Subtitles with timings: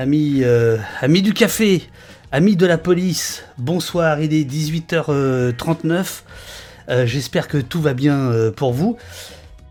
[0.00, 1.82] Amis, euh, amis du café,
[2.32, 6.22] amis de la police, bonsoir, il est 18h39.
[6.88, 8.96] Euh, J'espère que tout va bien euh, pour vous.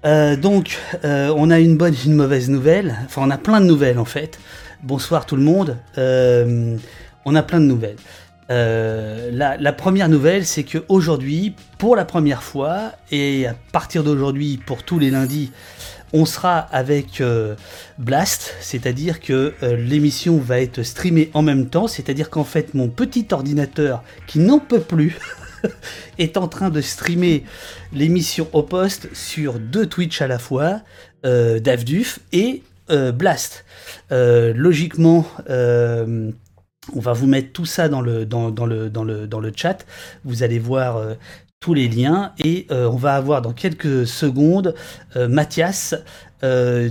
[0.03, 2.95] Donc, on a une bonne et une mauvaise nouvelle.
[3.05, 4.37] Enfin, on a plein de nouvelles en fait.
[4.83, 5.77] Bonsoir tout le monde.
[5.97, 7.97] On a plein de nouvelles.
[8.49, 14.59] La, la première nouvelle, c'est que aujourd'hui, pour la première fois, et à partir d'aujourd'hui,
[14.63, 15.51] pour tous les lundis,
[16.13, 17.55] on sera avec euh,
[17.97, 22.87] Blast, c'est-à-dire que euh, l'émission va être streamée en même temps, c'est-à-dire qu'en fait mon
[22.87, 25.17] petit ordinateur qui n'en peut plus
[26.17, 27.43] est en train de streamer
[27.93, 30.81] l'émission au poste sur deux Twitch à la fois,
[31.25, 33.65] euh, Davduf et euh, Blast.
[34.09, 39.85] Logiquement, on va vous mettre tout ça dans le, chat.
[40.23, 41.15] Vous allez voir
[41.59, 44.75] tous les liens et euh, on va avoir dans quelques secondes
[45.17, 45.93] euh, Mathias,
[46.41, 46.89] euh,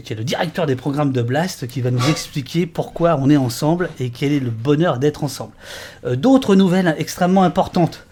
[0.00, 3.36] qui est le directeur des programmes de Blast, qui va nous expliquer pourquoi on est
[3.36, 5.52] ensemble et quel est le bonheur d'être ensemble.
[6.08, 8.06] D'autres nouvelles extrêmement importantes.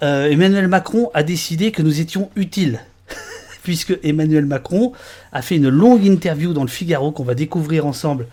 [0.00, 2.80] Emmanuel Macron a décidé que nous étions utiles.
[3.62, 4.92] Puisque Emmanuel Macron
[5.32, 8.26] a fait une longue interview dans le Figaro qu'on va découvrir ensemble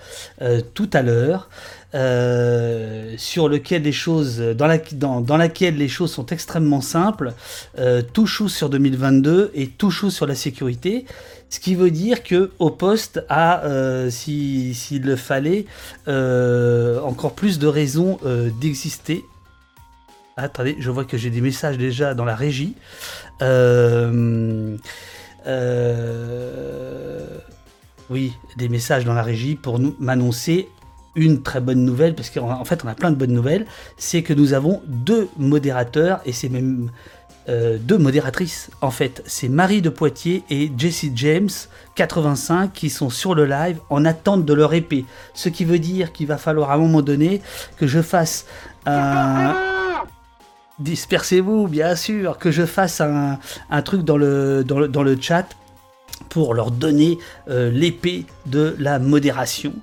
[0.73, 1.49] tout à l'heure,
[1.95, 7.33] euh, sur lequel les choses, dans, la, dans, dans laquelle les choses sont extrêmement simples,
[7.79, 11.05] euh, tout chou sur 2022 et tout chou sur la sécurité.
[11.49, 15.65] Ce qui veut dire que au poste a, euh, si- s'il le fallait,
[16.07, 18.17] encore plus de raisons
[18.59, 19.23] d'exister.
[20.35, 22.73] Attendez, je vois que j'ai des messages déjà dans la régie.
[28.09, 30.67] Oui, des messages dans la régie pour nous m'annoncer
[31.15, 33.65] une très bonne nouvelle, parce qu'en en fait on a plein de bonnes nouvelles,
[33.97, 36.89] c'est que nous avons deux modérateurs, et c'est même
[37.49, 39.21] euh, deux modératrices en fait.
[39.25, 41.49] C'est Marie de Poitiers et Jessie James,
[41.95, 45.05] 85, qui sont sur le live en attente de leur épée.
[45.33, 47.41] Ce qui veut dire qu'il va falloir à un moment donné
[47.77, 48.45] que je fasse
[48.85, 49.55] un...
[50.79, 53.37] Dispersez-vous, bien sûr, que je fasse un,
[53.83, 55.45] truc dans le chat
[56.29, 59.73] pour leur donner euh, l'épée de la modération.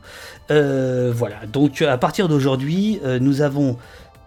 [0.50, 3.76] Euh, voilà, donc à partir d'aujourd'hui, euh, nous avons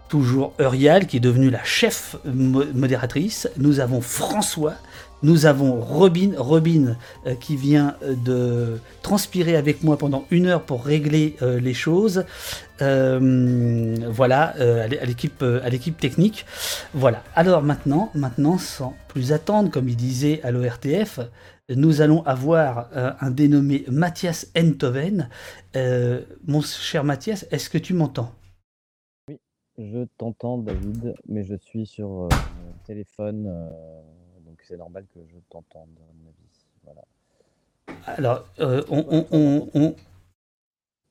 [0.08, 4.74] toujours Eurial qui est devenue la chef mo- modératrice, nous avons François,
[5.22, 6.96] nous avons Robin, Robin
[7.26, 11.74] euh, qui vient euh, de transpirer avec moi pendant une heure pour régler euh, les
[11.74, 12.24] choses.
[12.82, 16.44] Euh, voilà, euh, à l'équipe euh, à l'équipe technique.
[16.92, 17.22] Voilà.
[17.36, 21.20] Alors maintenant, maintenant, sans plus attendre, comme il disait à l'ORTF,
[21.68, 25.28] nous allons avoir euh, un dénommé Mathias Enthoven.
[25.76, 28.32] Euh, mon cher Mathias, est-ce que tu m'entends?
[29.78, 32.28] Je t'entends, David, mais je suis sur mon
[32.86, 33.44] téléphone,
[34.46, 36.48] donc c'est normal que je t'entende, à mon avis.
[36.84, 37.04] Voilà.
[38.06, 38.44] Alors,
[38.88, 39.94] on, on- on- on-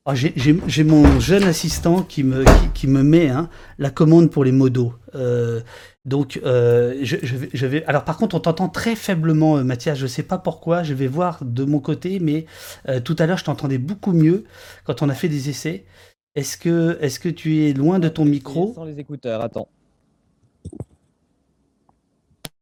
[0.05, 4.43] Ah, j'ai- mon jeune assistant qui me, qui, qui me met hein, la commande pour
[4.43, 4.93] les modos.
[5.15, 5.61] Euh,
[6.03, 9.63] donc, euh, je, je vais, je vais- Alors, par contre, on t'entend très faiblement, euh,
[9.63, 9.97] Mathias.
[9.97, 10.83] Je sais pas pourquoi.
[10.83, 12.45] Je vais voir de mon côté, mais
[12.89, 14.43] euh, tout à l'heure, je t'entendais beaucoup mieux
[14.83, 15.85] quand on a fait des essais.
[16.35, 18.73] Est-ce que, est-ce que tu es loin de ton micro?
[18.75, 19.69] Sans les écouteurs, attends.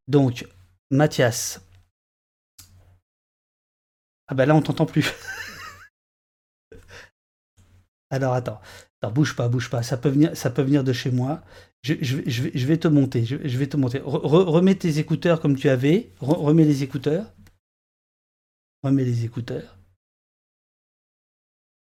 [0.08, 0.46] Donc,
[0.92, 1.60] Mathias.
[4.28, 5.12] Ah bah là, on t'entend plus.
[8.12, 8.60] Alors attends,
[9.02, 9.82] attends, bouge pas, bouge pas.
[9.84, 11.42] Ça peut venir, ça peut venir de chez moi.
[11.84, 13.26] Je, vais- te monter.
[13.26, 14.00] Je, vais te monter.
[14.00, 16.12] Re- re- remets tes écouteurs comme tu avais.
[16.22, 17.34] Re- remets les écouteurs.
[18.84, 19.80] Remets les écouteurs.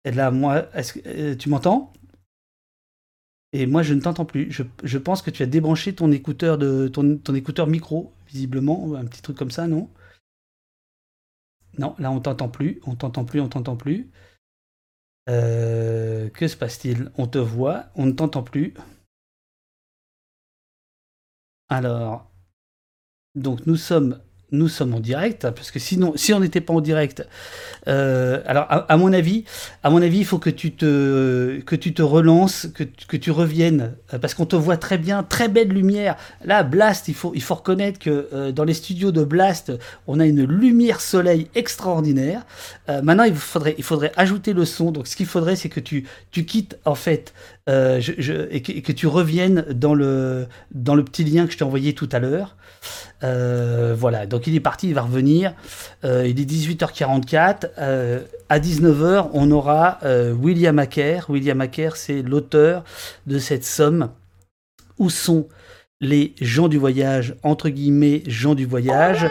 [0.04, 1.92] Et là, moi, est-ce que euh, tu m'entends?
[3.54, 4.50] Et moi, je ne t'entends plus.
[4.50, 9.04] Je, pense que tu as débranché ton écouteur de ton, ton écouteur micro, visiblement, un
[9.04, 9.88] petit truc comme ça, non?
[11.78, 12.80] Non, là, on t'entend plus.
[12.86, 13.40] On t'entend plus.
[13.40, 14.10] On t'entend plus.
[15.28, 17.10] Euh, que se passe-t-il?
[17.16, 18.74] On te voit, on ne t'entend plus.
[21.68, 22.30] Alors,
[23.34, 24.20] donc nous sommes,
[24.52, 27.26] nous sommes en direct, parce que sinon, si on n'était pas en direct,
[27.88, 29.44] euh, alors à, mon avis,
[29.82, 32.84] à mon avis, il faut que tu te, que tu te relances, que,
[33.16, 36.16] tu- reviennes, euh, parce qu'on te voit très bien, très belle lumière.
[36.44, 39.72] Là, Blast, il faut, il faut reconnaître que euh, dans les studios de Blast,
[40.06, 42.44] on a une lumière soleil extraordinaire.
[42.88, 44.90] Maintenant, il faudrait, il faudrait ajouter le son.
[44.90, 47.32] Donc, ce qu'il faudrait, c'est que tu, tu quittes en fait
[47.68, 48.00] euh,
[48.50, 52.08] et, que, tu reviennes dans le, dans le petit lien que je t'ai envoyé tout
[52.10, 52.56] à l'heure.
[53.22, 55.54] Euh, voilà, donc il est parti, il va revenir.
[56.04, 57.70] Euh, il est 18h44.
[57.78, 59.98] Euh, à 19h, on aura
[60.40, 61.20] William Acker.
[61.28, 62.84] William Acker, c'est l'auteur
[63.26, 64.10] de cette somme.
[64.98, 65.48] Où sont
[66.00, 69.26] les gens du voyage, entre guillemets, gens du voyage?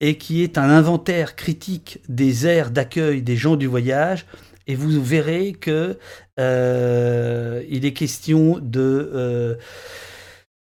[0.00, 4.24] Et qui est un inventaire critique des aires d'accueil des gens du voyage
[4.70, 5.98] et vous verrez que
[6.38, 9.58] il est question de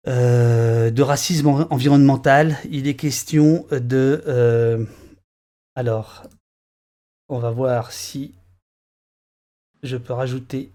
[0.06, 2.58] de racisme environnemental.
[2.70, 4.86] Il est question de
[5.76, 6.24] alors
[7.30, 8.34] on va voir si
[9.84, 10.72] je peux rajouter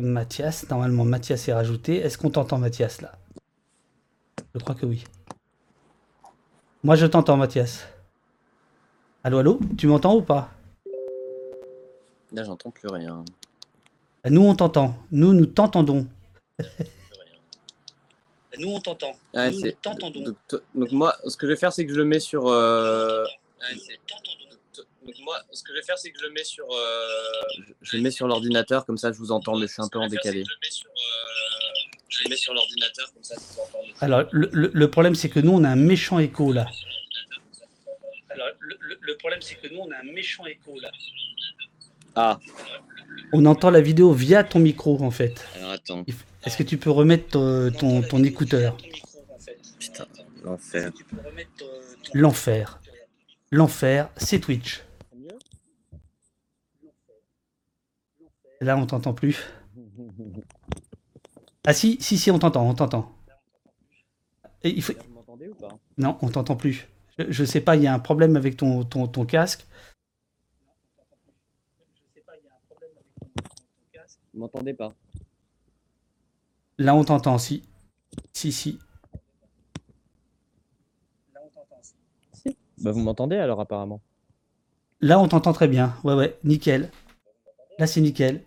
[0.00, 0.68] Mathias.
[0.70, 1.96] Normalement, Mathias est rajouté.
[1.96, 3.12] Est-ce qu'on t'entend, Mathias, là?
[4.54, 5.04] Je crois que oui.
[6.82, 7.86] Moi, je t'entends, Mathias.
[9.22, 9.60] Allô, allô?
[9.78, 10.50] Tu m'entends ou pas?
[12.32, 13.24] Là, j'entends plus rien.
[14.28, 14.96] Nous, on t'entend.
[15.10, 16.06] Nous, nous t'entendons.
[18.58, 19.16] nous, on t'entend.
[19.34, 20.34] Ah, nous, nous t'entendons.
[20.74, 22.46] Donc, moi, ce que je vais faire, c'est que je le mets sur.
[22.48, 23.24] Euh...
[25.04, 26.66] donc, moi, ce que je vais faire, c'est que je le mets sur.
[26.70, 27.66] Euh...
[27.82, 30.06] Je, le mets sur l'ordinateur, comme ça, je vous entends, mais c'est un peu en
[30.06, 30.44] décalé.
[32.08, 33.78] Je le mets sur l'ordinateur, comme ça, je vous entends.
[34.00, 36.66] Alors, le, le, le problème, c'est que nous, on a un méchant écho là.
[38.30, 40.90] Alors, le, le problème, c'est que nous, on a un méchant écho là.
[42.14, 42.38] Ah.
[43.32, 45.44] On entend la vidéo via ton micro en fait.
[45.56, 46.04] Alors attends.
[46.44, 48.76] Est-ce que tu peux remettre ton, ton, écouteur?
[49.78, 50.06] Putain,
[50.44, 50.92] l'enfer.
[52.12, 52.80] L'enfer.
[53.50, 54.82] L'enfer, c'est Twitch.
[58.60, 59.44] Là, on t'entend plus.
[61.66, 63.12] Ah si, si, si, on t'entend, on t'entend.
[64.64, 64.92] Il faut...
[64.92, 65.68] Vous m'entendez ou pas?
[65.98, 66.88] Non, on t'entend plus.
[67.18, 69.66] Je, je, sais pas, il y a un problème avec ton, ton, ton casque.
[74.32, 74.92] Vous m'entendez pas
[76.78, 77.62] Là, on t'entend, si.
[78.32, 78.78] Si, si.
[81.34, 82.56] Là, on t'entend, si.
[82.78, 84.00] Bah, vous m'entendez alors, apparemment
[85.00, 85.94] Là, on t'entend très bien.
[86.04, 86.90] Ouais, ouais, nickel.
[87.78, 88.42] Là, c'est nickel.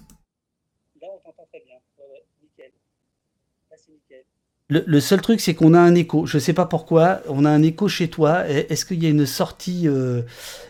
[4.68, 6.26] Le, seul truc, c'est qu'on a un écho.
[6.26, 7.22] Je sais pas pourquoi.
[7.30, 8.48] On a un écho chez toi.
[8.48, 10.24] Est-ce qu'il y a une sortie, euh,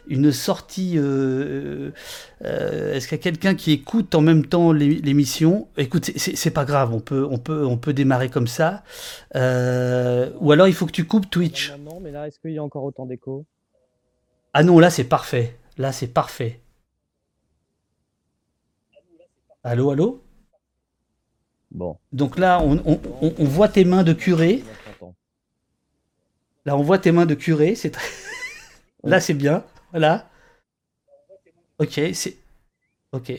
[0.08, 1.92] une sortie euh,
[2.44, 5.70] euh, Est-ce qu'il y a quelqu'un qui écoute en même temps l'émission?
[5.78, 6.94] Écoute, c'est pas grave.
[6.94, 8.84] On peut, on peut, on peut démarrer comme ça.
[9.34, 11.72] ou alors, il faut que tu coupes Twitch.
[11.80, 13.46] Non, mais là, est-ce qu'il y a encore autant d'écho?
[14.54, 15.58] Ah non, là, c'est parfait.
[15.78, 16.60] Là, c'est parfait.
[19.64, 20.25] Allô, allô?
[21.76, 21.98] Bon.
[22.14, 24.64] Donc là, on, voit tes mains de curé.
[26.66, 27.76] Là, on voit tes mains de curé.
[27.76, 27.92] C'est
[29.04, 29.62] là, c'est bien.
[29.92, 30.30] Voilà.
[31.80, 32.38] Ok, c'est.
[33.12, 33.34] Ok.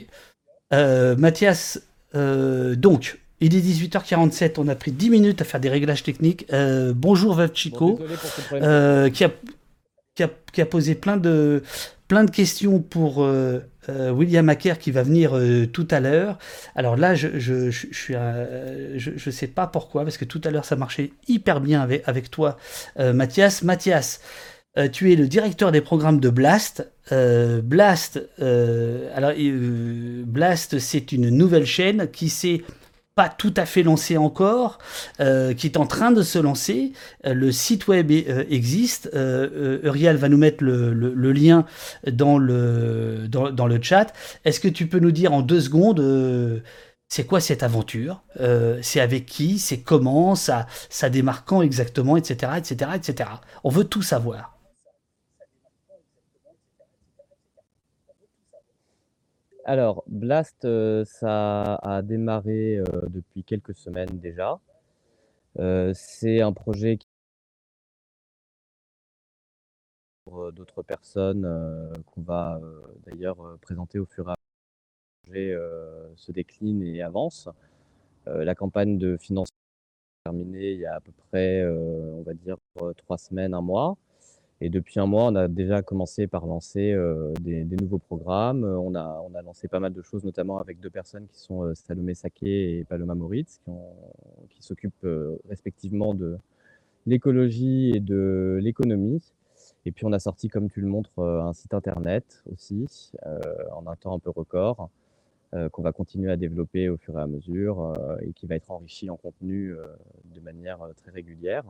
[0.75, 1.81] Euh, Mathias,
[2.15, 4.57] euh, donc, il est 18h47.
[4.59, 6.45] On a pris 10 minutes à faire des réglages techniques.
[6.53, 7.99] Euh, bonjour, Veuve Chico,
[9.15, 9.31] qui a,
[10.17, 11.63] qui, a, posé plein de,
[12.09, 16.39] plein de questions pour euh, euh, William Acker qui va venir euh, tout à l'heure.
[16.75, 17.87] Alors là, je je, je,
[18.97, 22.03] je, je, sais pas pourquoi, parce que tout à l'heure ça marchait hyper bien avec,
[22.07, 22.57] avec toi,
[22.99, 23.63] Mathias.
[23.63, 24.21] Mathias,
[24.93, 26.91] tu es le directeur des programmes de Blast.
[27.11, 29.33] Blast, alors
[30.27, 32.63] Blast, c'est une nouvelle chaîne qui s'est
[33.17, 34.79] pas tout à fait lancé encore,
[35.21, 36.93] euh, qui est en train de se lancer.
[37.25, 39.11] Euh, le site web euh, existe.
[39.83, 41.65] Uriel va nous mettre le, le, lien
[42.07, 44.13] dans le, dans, dans le chat.
[44.45, 46.63] Est-ce que tu peux nous dire en deux secondes
[47.09, 48.23] c'est quoi cette aventure?
[48.83, 49.59] C'est avec qui?
[49.59, 50.35] C'est comment?
[50.35, 52.17] Ça, ça démarre quand exactement?
[52.17, 52.53] Etc.
[52.59, 52.91] Etc.
[52.97, 53.31] Etc.
[53.65, 54.56] On veut tout savoir.
[59.69, 64.61] Alors, Blast, euh, ça a démarré euh, depuis quelques semaines déjà.
[65.59, 67.07] Euh, c'est un projet qui
[70.25, 71.43] pour d'autres personnes
[72.07, 72.61] qu'on va
[73.07, 74.37] d'ailleurs présenter au fur et à
[75.31, 75.61] mesure
[76.17, 77.49] se décline et avance.
[78.27, 79.57] la campagne de financement
[80.21, 82.57] est terminée il y a à peu près, on va dire,
[82.97, 83.97] trois semaines, un mois.
[84.63, 88.65] Et depuis un mois, on a déjà commencé par lancer euh, des, nouveaux programmes.
[88.65, 91.39] Euh, on a, on a lancé pas mal de choses, notamment avec deux personnes qui
[91.39, 93.61] sont euh, Salomé Saké et Paloma Moritz,
[94.49, 95.07] qui s'occupent
[95.49, 96.39] respectivement de
[97.07, 99.23] l'écologie et de l'économie.
[99.85, 103.13] Et puis on a sorti, comme tu le montres, un site internet aussi,
[103.73, 104.89] en un temps un peu record.
[105.57, 108.57] Euh, qu'on va continuer à développer au fur et à mesure euh, et qui va
[108.57, 109.87] être enrichi en contenu euh,
[110.35, 111.65] de manière très régulière.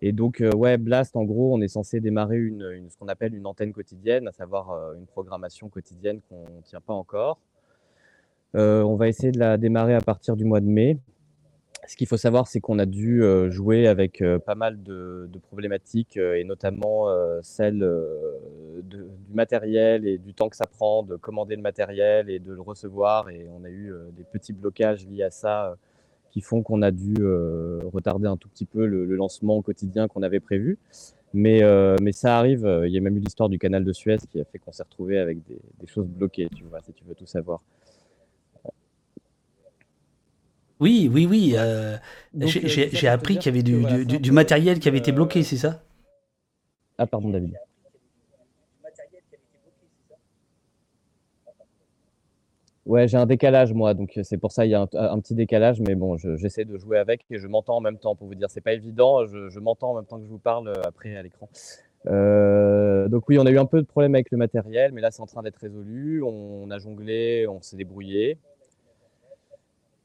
[0.00, 3.46] Et donc, ouais, Blast, en gros, on est censé démarrer une, ce qu'on appelle une
[3.46, 7.38] antenne quotidienne, à savoir une programmation quotidienne qu'on ne tient pas encore.
[8.54, 10.98] on va essayer de la démarrer à partir du mois de mai.
[11.88, 15.26] Ce qu'il faut savoir, c'est qu'on a dû euh, jouer avec euh, pas mal de,
[15.40, 17.06] problématiques, euh, et notamment
[17.42, 17.78] celle
[18.82, 22.60] du matériel et du temps que ça prend de commander le matériel et de le
[22.60, 23.30] recevoir.
[23.30, 25.76] Et on a eu des petits blocages liés à ça
[26.30, 27.14] qui font qu'on a dû
[27.86, 30.78] retarder un tout petit peu le, lancement au quotidien qu'on avait prévu.
[31.32, 31.60] Mais,
[32.12, 32.70] ça arrive.
[32.84, 34.82] Il y a même eu l'histoire du canal de Suez qui a fait qu'on s'est
[34.82, 37.62] retrouvé avec des, des, choses bloquées, tu vois, si tu veux tout savoir.
[40.80, 41.54] Oui, oui, oui.
[41.56, 41.96] Euh,
[42.34, 45.82] J'ai appris qu'il y avait du, du, du, matériel qui avait été bloqué, c'est ça?
[46.98, 47.54] Ah, pardon, David.
[52.88, 55.34] Ouais, j'ai un décalage moi, donc euh, c'est pour ça il y a un, petit
[55.34, 58.34] décalage, mais bon, j'essaie de jouer avec et je m'entends en même temps pour vous
[58.34, 61.14] dire, c'est pas évident, je, m'entends en même temps que je vous parle euh, après
[61.14, 61.50] à l'écran.
[62.06, 65.10] Euh, donc oui, on a eu un peu de problème avec le matériel, mais là
[65.10, 66.22] c'est en train d'être résolu.
[66.22, 68.38] On a jonglé, on s'est débrouillé.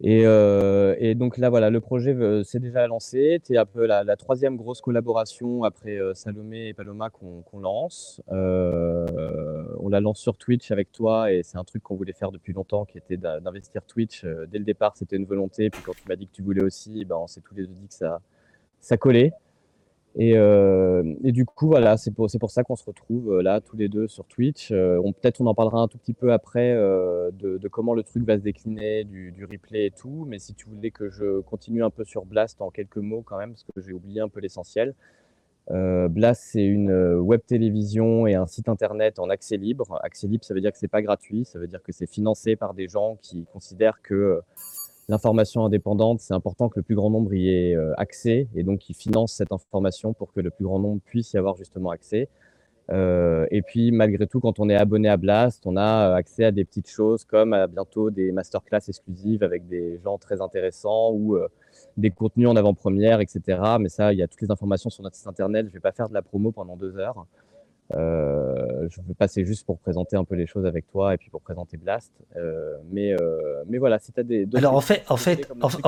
[0.05, 3.39] Euh, et, donc là, voilà, le projet s'est déjà lancé.
[3.43, 8.21] C'est un peu la, troisième grosse collaboration après euh, Salomé et Paloma qu'on lance.
[8.31, 12.31] Euh, on la lance sur Twitch avec toi et c'est un truc qu'on voulait faire
[12.31, 14.25] depuis longtemps, qui était d'investir Twitch.
[14.25, 15.69] dès le départ, c'était une volonté.
[15.69, 17.73] Puis quand tu m'as dit que tu voulais aussi, ben, on s'est tous les deux
[17.73, 18.19] dit que ça,
[18.79, 19.31] ça collait.
[20.15, 23.61] Et, euh, et, du coup, voilà, c'est pour, pour ça qu'on se retrouve euh, là
[23.61, 24.71] tous les deux sur Twitch.
[24.71, 28.37] Euh, Peut-être on en parlera un tout petit peu après de, comment le truc va
[28.37, 30.25] se décliner, du, du, replay et tout.
[30.27, 33.37] Mais si tu voulais que je continue un peu sur Blast en quelques mots quand
[33.37, 34.93] même, parce que j'ai oublié un peu l'essentiel.
[35.69, 39.97] Blast, c'est une web télévision et un site internet en accès libre.
[40.03, 42.55] Accès libre, ça veut dire que c'est pas gratuit, ça veut dire que c'est financé
[42.55, 44.41] par des gens qui considèrent que
[45.09, 48.79] l'information indépendante, c'est important que le plus grand nombre y ait euh, accès et donc
[48.79, 52.29] qui finance cette information pour que le plus grand nombre puisse y avoir justement accès.
[52.91, 56.43] Euh, et puis malgré tout, quand on est abonné à Blast, on a euh, accès
[56.43, 61.11] à des petites choses comme à bientôt des masterclass exclusives avec des gens très intéressants
[61.13, 61.37] ou
[61.95, 63.61] des contenus en avant-première, etc.
[63.79, 65.65] Mais ça, il y a toutes les informations sur notre site internet.
[65.65, 67.25] Je ne vais pas faire de la promo pendant deux heures.
[67.95, 71.29] Euh, je veux passer juste pour présenter un peu les choses avec toi et puis
[71.29, 72.11] pour présenter Blast.
[72.35, 74.47] Euh, mais, euh, mais voilà, si tu as des.
[74.55, 75.83] Alors en fait, en fait, en, fait,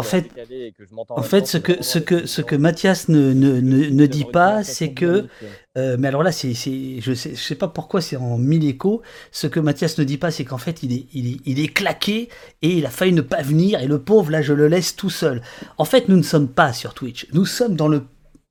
[1.09, 4.93] en fait, ce que, ce que, ce que Mathias ne, ne, ne, dit pas, c'est
[4.93, 5.27] que.
[5.75, 9.01] mais alors là, c'est, je sais, je sais pas pourquoi c'est en mille échos.
[9.31, 11.73] Ce que Mathias ne dit pas, c'est qu'en fait, il est, il, est, il est
[11.73, 12.29] claqué
[12.61, 13.81] et il a failli ne pas venir.
[13.81, 15.41] Et le pauvre, là, je le laisse tout seul.
[15.77, 17.27] En fait, nous ne sommes pas sur Twitch.
[17.33, 18.03] Nous sommes dans le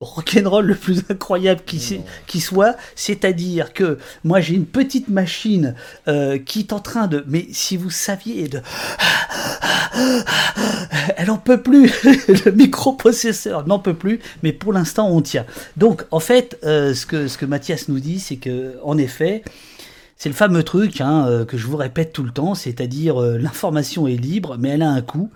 [0.04, 5.74] rock'n'roll le plus incroyable qui, qui soit, c'est-à-dire que moi j'ai une petite machine
[6.08, 8.60] euh, qui est en train de, mais si vous saviez, de,
[11.16, 11.92] elle en peut plus,
[12.44, 15.46] le microprocesseur n'en peut plus, mais pour l'instant on tient.
[15.76, 19.42] Donc en fait, euh, ce que ce que Mathias nous dit, c'est que en effet,
[20.16, 23.36] c'est le fameux truc hein, euh, que je vous répète tout le temps, c'est-à-dire euh,
[23.36, 25.30] l'information est libre, mais elle a un coût.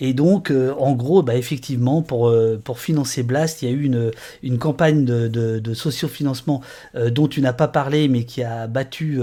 [0.00, 2.32] Et donc, euh, en gros, bah, effectivement, pour,
[2.76, 4.12] financer Blast, il y a eu
[4.42, 6.60] une, campagne de, de, sociofinancement
[6.94, 9.20] dont tu n'as pas parlé, mais qui a battu,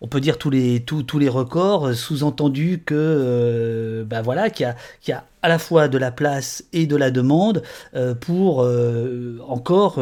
[0.00, 4.68] on peut dire, tous les, tous, tous les records, sous-entendu que, bah voilà, qu'il y
[4.68, 7.62] a, qu'il y a à la fois de la place et de la demande
[8.20, 8.66] pour
[9.48, 10.00] encore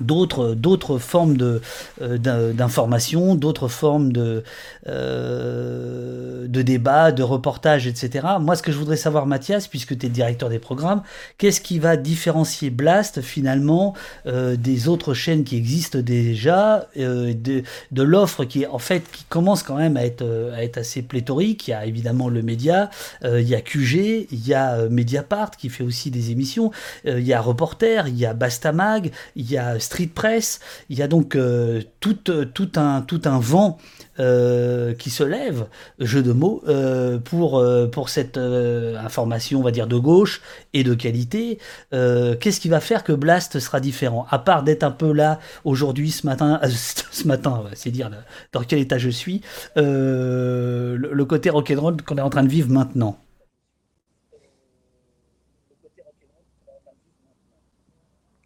[0.00, 1.60] d'autres d'autres formes de
[2.00, 2.16] euh,
[2.54, 4.42] d'information d'autres formes de
[4.88, 10.06] euh, de débat de reportage etc moi ce que je voudrais savoir Mathias puisque tu
[10.06, 11.02] es directeur des programmes
[11.36, 13.94] qu'est-ce qui va différencier Blast finalement
[14.26, 19.24] euh, des autres chaînes qui existent déjà euh, de, de l'offre qui en fait qui
[19.24, 21.68] commence quand même à être à être assez pléthorique.
[21.68, 22.88] Il y a évidemment le média
[23.24, 26.70] il y a QG il y a Mediapart qui fait aussi des émissions
[27.04, 30.60] il y a Reporter il y a Bastamag il y a Street Press.
[30.88, 33.78] Il y a donc euh, tout, tout, un, vent
[34.18, 35.66] euh, qui se lève,
[35.98, 40.40] jeu de mots, euh, pour, pour cette information, on va dire, de gauche
[40.72, 41.58] et de qualité.
[41.90, 44.26] Qu'est-ce qui va faire que Blast sera différent?
[44.30, 46.60] À part d'être un peu là aujourd'hui, ce matin,
[47.10, 48.10] ce matin, c'est dire
[48.52, 49.42] dans quel état je suis,
[49.76, 53.18] le, le côté rock'n'roll qu'on est en train de vivre maintenant.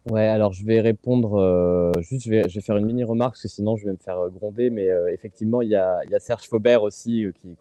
[0.09, 3.47] Ouais, alors je vais répondre, euh, juste je vais, faire une mini remarque parce que
[3.49, 6.83] sinon je vais me faire euh, gronder, mais euh, effectivement il y a, Serge Faubert
[6.83, 7.57] aussi qui,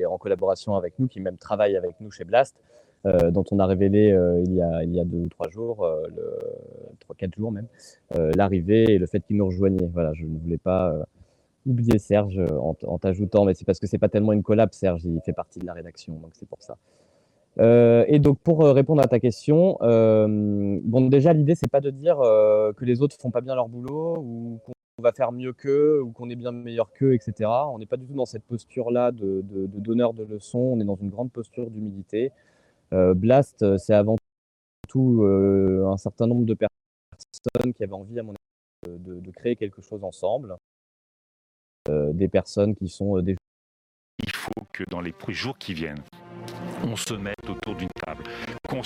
[0.00, 2.56] est en collaboration avec nous, qui même travaille avec nous chez Blast,
[3.04, 5.86] dont on a révélé il, y a, il y a deux ou trois jours,
[7.18, 7.66] quatre jours même,
[8.36, 9.88] l'arrivée et le fait qu'il nous rejoignait.
[9.92, 10.94] Voilà, je ne voulais pas
[11.66, 15.04] oublier Serge en, en t'ajoutant, mais c'est parce que c'est pas tellement une collab, Serge,
[15.04, 16.76] il fait partie de la rédaction, donc c'est pour ça.
[17.58, 20.26] Euh, et donc pour euh, répondre à ta question, euh,
[20.82, 24.16] bon déjà l'idée c'est pas de dire que les autres font pas bien leur boulot
[24.18, 27.50] ou qu'on va faire mieux qu'eux ou qu'on est bien meilleur qu'eux, etc.
[27.68, 30.58] On n'est pas du tout dans cette posture-là de, donneur de leçons.
[30.58, 32.32] On est dans une grande posture d'humilité.
[32.90, 34.16] Blast, c'est avant
[34.88, 39.56] tout un certain nombre de personnes qui avaient envie, à mon avis, de, de créer
[39.56, 40.56] quelque chose ensemble.
[41.88, 43.36] des personnes qui sont des
[44.22, 46.02] il faut que dans les jours qui viennent,
[46.82, 48.24] on se mette autour d'une table,
[48.68, 48.82] qu'on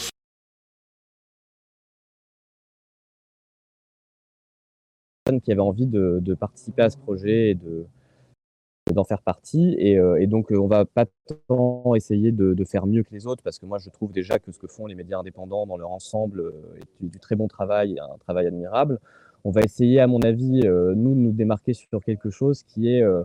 [5.42, 7.86] qui avaient envie de, participer à ce projet et de
[8.92, 9.74] d'en faire partie.
[9.78, 11.06] Et, et, donc, on va pas
[11.48, 14.52] tant essayer de, faire mieux que les autres, parce que moi, je trouve déjà que
[14.52, 18.16] ce que font les médias indépendants dans leur ensemble est du, très bon travail, un
[18.18, 19.00] travail admirable.
[19.42, 23.02] On va essayer, à mon avis, nous, de nous démarquer sur quelque chose qui est
[23.02, 23.24] euh,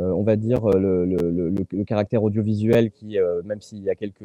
[0.00, 4.24] on va dire, euh, le, caractère audiovisuel qui, euh, même s'il y a quelques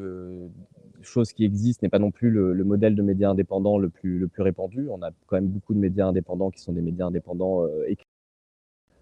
[1.01, 4.27] choses qui existent, n'est pas non plus le, modèle de médias indépendants le plus, le
[4.27, 4.87] plus répandu.
[4.89, 8.05] On a quand même beaucoup de médias indépendants qui sont des médias indépendants écrits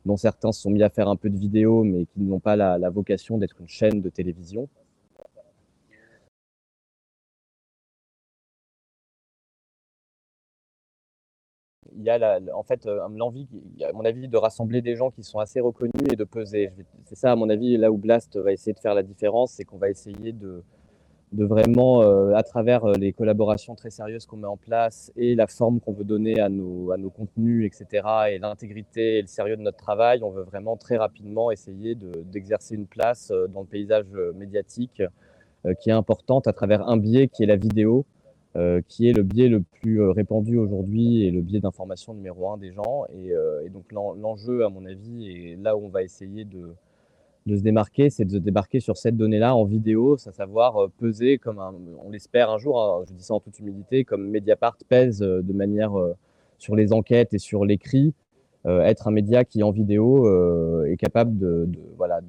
[0.05, 2.57] dont certains se sont mis à faire un peu de vidéo, mais qui n'ont pas
[2.57, 4.67] la vocation d'être une chaîne de télévision.
[11.97, 13.47] Il y a en fait euh, l'envie,
[13.83, 16.71] à mon avis, de rassembler des gens qui sont assez reconnus et de peser.
[17.05, 19.63] C'est ça, à mon avis, là où Blast va essayer de faire la différence, c'est
[19.63, 20.63] qu'on va essayer de,
[21.31, 25.35] de vraiment, euh, à travers euh, les collaborations très sérieuses qu'on met en place et
[25.35, 29.27] la forme qu'on veut donner à nos, à nos contenus, etc., et l'intégrité et le
[29.27, 33.67] sérieux de notre travail, on veut vraiment très rapidement essayer d'exercer une place dans le
[33.67, 35.01] paysage médiatique
[35.79, 38.05] qui est importante à travers un biais qui est la vidéo.
[38.55, 42.51] Euh, qui est le biais le plus euh, répandu aujourd'hui et le biais d'information numéro
[42.51, 43.05] un des gens.
[43.09, 46.75] Et, euh, donc l'enjeu, à mon avis, et là où on va essayer de,
[47.47, 51.59] se démarquer, c'est de se débarquer sur cette donnée-là en vidéo, à savoir peser comme
[52.05, 55.53] on l'espère un jour, hein, je dis ça en toute humilité, comme Mediapart pèse de
[55.53, 55.93] manière
[56.59, 58.13] sur les enquêtes et sur l'écrit,
[58.65, 60.29] être un média qui en vidéo
[60.85, 61.67] est capable de,
[61.97, 62.21] voilà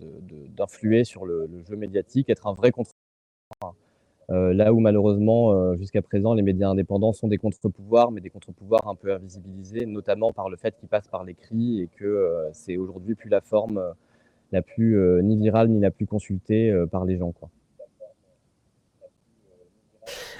[0.56, 2.93] d'influer sur le, le, jeu médiatique, être un vrai contre
[4.28, 8.88] là où malheureusement, euh, jusqu'à présent, les médias indépendants sont des contre-pouvoirs, mais des contre-pouvoirs
[8.88, 12.76] un peu invisibilisés, notamment par le fait qu'ils passent par l'écrit et que euh, c'est
[12.76, 13.82] aujourd'hui plus la forme
[14.52, 17.32] la plus ni virale ni la plus consultée par les gens.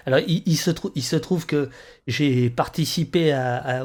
[0.06, 1.68] Alors, il, se il, se trouve que
[2.06, 3.34] j'ai participé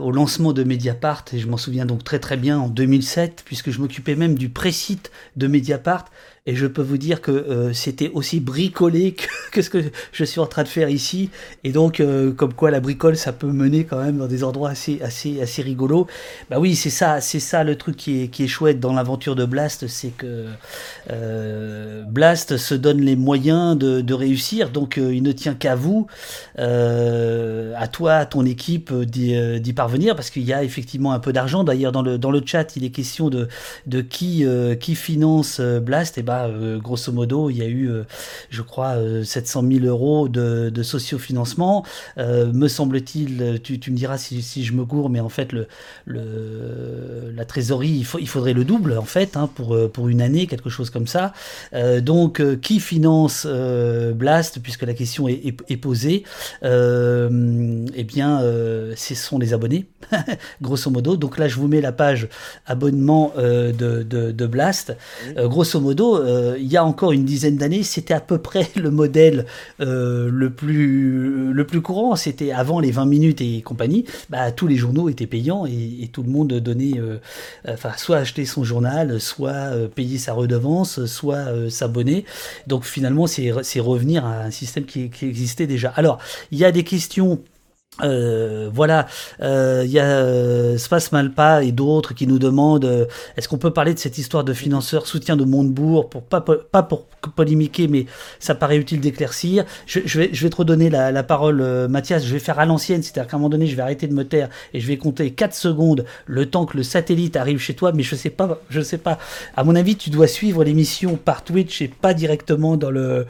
[0.02, 3.72] au lancement de Mediapart, et je m'en souviens donc très très bien en 2007, puisque
[3.72, 6.06] je m'occupais même du pré-site de Mediapart,
[6.50, 9.16] et je peux vous dire que euh, c'était aussi bricolé
[9.52, 11.30] que, ce que je suis en train de faire ici.
[11.64, 14.72] Et donc, euh, comme quoi la bricole, ça peut mener quand même dans des endroits
[14.72, 16.08] assez, assez, assez rigolos.
[16.50, 19.86] Bah oui, c'est ça, c'est ça le truc qui est, chouette dans l'aventure de Blast,
[19.86, 20.48] c'est que
[21.12, 24.72] euh, Blast se donne les moyens de, réussir.
[24.72, 26.08] Donc, il ne tient qu'à vous,
[26.58, 31.64] à toi, à ton équipe, d'y parvenir, parce qu'il y a effectivement un peu d'argent.
[31.64, 33.48] D'ailleurs, dans le, dans le chat, il est question de,
[33.86, 34.46] de qui,
[34.80, 36.18] qui finance Blast.
[36.18, 38.04] Et bah, euh, grosso modo, il y a eu, euh,
[38.50, 41.86] je crois, 700 euh, 000 euros de, de sociofinancement.
[42.18, 45.68] me semble-t-il, tu, me diras si, je me gourre, mais en fait, le,
[47.36, 50.48] la trésorerie, il, faut, il faudrait le double, en fait, hein, pour, pour une année,
[50.48, 51.34] quelque chose comme ça.
[52.02, 56.24] donc, qui finance Blast, puisque la question est, posée
[56.64, 58.42] Eh bien,
[58.96, 59.86] ce sont les abonnés,
[60.62, 61.16] grosso modo.
[61.16, 62.28] Donc là, je vous mets la page
[62.66, 64.96] abonnement de, de, Blast.
[65.36, 68.92] grosso modo, euh, il y a encore une dizaine d'années, c'était à peu près le
[68.92, 69.46] modèle
[69.80, 72.16] euh, le, plus, le plus courant.
[72.16, 74.06] C'était avant les 20 minutes et compagnie.
[74.30, 77.18] Bah, tous les journaux étaient payants et, tout le monde donnait, euh,
[77.98, 82.26] soit acheter son journal, soit payer sa redevance, soit s'abonner.
[82.66, 85.90] Donc finalement, c'est revenir à un système qui existait déjà.
[85.90, 86.20] Alors,
[86.52, 87.40] il y a des questions
[88.02, 89.08] euh, voilà,
[89.42, 93.06] euh, il y a euh, Space Malpa et d'autres qui nous demandent euh,
[93.38, 96.84] est-ce qu'on peut parler de cette histoire de financeur soutien de Montebourg pour pas pas
[96.84, 98.06] pour polémiquer, mais
[98.40, 99.66] ça paraît utile d'éclaircir.
[99.86, 102.26] Je, je, vais je vais te redonner la, la parole, Mathias.
[102.26, 104.24] Je vais faire à l'ancienne, c'est-à-dire qu'à un moment donné, je vais arrêter de me
[104.24, 107.92] taire et je vais compter 4 secondes le temps que le satellite arrive chez toi.
[107.92, 109.18] Mais je sais pas, je sais pas.
[109.58, 113.26] À mon avis, tu dois suivre l'émission par Twitch et pas directement dans le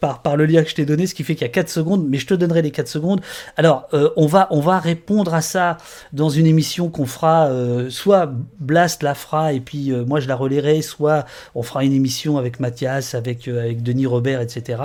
[0.00, 1.68] par par le lien que je t'ai donné, ce qui fait qu'il y a 4
[1.68, 2.06] secondes.
[2.08, 3.20] Mais je te donnerai les 4 secondes.
[3.56, 5.76] Alors, euh, on, va, on va répondre à ça
[6.12, 10.28] dans une émission qu'on fera, euh, soit Blast la fera et puis euh, moi je
[10.28, 14.78] la relayerai, soit on fera une émission avec Mathias, avec, avec Denis Robert, etc.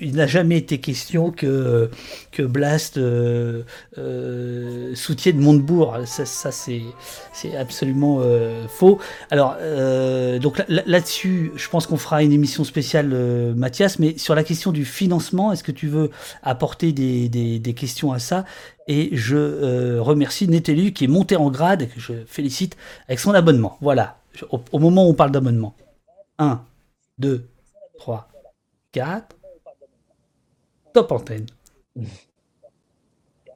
[0.00, 1.90] il n'a jamais été question que,
[2.32, 3.00] que Blast
[4.94, 5.96] soutienne Montebourg.
[6.04, 8.20] Ça, c'est absolument
[8.68, 8.98] faux.
[9.30, 9.56] Alors,
[10.40, 13.08] donc là-dessus, je pense qu'on fera une émission spéciale,
[13.54, 16.10] Mathias, mais sur la question du financement, est-ce que tu veux
[16.42, 18.44] apporter des, des, questions à ça?
[18.86, 23.20] Et je euh, remercie Netélu qui est monté en grade, et que je félicite, avec
[23.20, 23.76] son abonnement.
[23.80, 24.18] Voilà,
[24.50, 25.74] au, moment où on parle d'abonnement.
[26.38, 26.62] 1,
[27.18, 27.46] 2,
[27.98, 28.28] 3,
[28.92, 29.36] 4.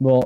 [0.02, 0.20] Bon,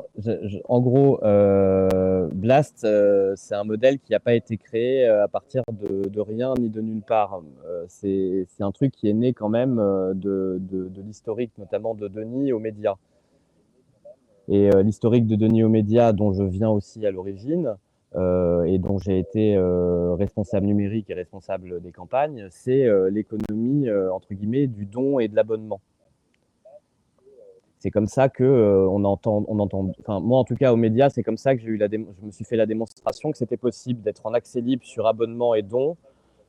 [0.70, 5.28] en gros, euh, Blast, euh, c'est un modèle qui n'a pas été créé euh, à
[5.28, 7.42] partir de, rien ni de nulle part.
[7.88, 9.76] c'est un truc qui est né quand même
[10.14, 12.94] de, de l'historique, notamment de Denis aux médias.
[14.48, 17.76] Et l'historique de Denis aux médias, dont je viens aussi à l'origine,
[18.14, 19.58] et dont j'ai été
[20.18, 25.82] responsable numérique et responsable des campagnes, c'est l'économie entre guillemets du don et de l'abonnement
[27.78, 29.44] c'est comme ça que euh, on entend.
[30.00, 32.26] Enfin, moi en tout cas aux médias, c'est comme ça que j'ai eu la je
[32.26, 35.62] me suis fait la démonstration que c'était possible d'être en accès libre sur abonnement et
[35.62, 35.96] don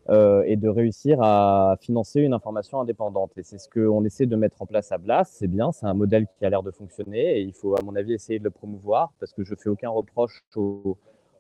[0.10, 3.32] euh, et de réussir à financer une information indépendante.
[3.38, 5.26] Et c'est ce qu'on essaie de mettre en place à Blas.
[5.26, 7.96] C'est bien, c'est un modèle qui a l'air de fonctionner et il faut à mon
[7.96, 10.98] avis essayer de le promouvoir parce que je fais aucun reproche aux,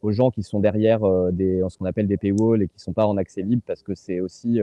[0.10, 3.18] gens qui sont derrière euh, ce qu'on appelle des paywalls et qui sont pas en
[3.18, 4.60] accès libre parce que c'est aussi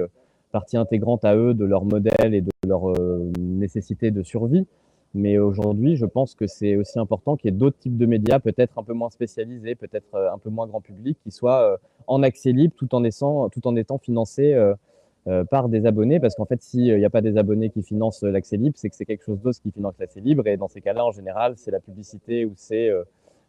[0.52, 2.92] partie intégrante à eux de leur modèle et de leur
[3.38, 4.66] nécessité de survie.
[5.14, 8.40] Mais aujourd'hui, je pense que c'est aussi important qu'il y ait d'autres types de médias,
[8.40, 11.76] peut-être un peu moins spécialisés, peut-être euh, un peu moins grand public, qui soient euh,
[12.08, 16.18] en accès libre tout en, étant, tout en étant financés euh, par des abonnés.
[16.18, 18.96] Parce qu'en fait, s'il n'y a pas des abonnés qui financent l'accès libre, c'est que
[18.96, 20.48] c'est quelque chose d'autre qui finance l'accès libre.
[20.48, 22.90] Et dans ces cas-là, en général, c'est la publicité ou c'est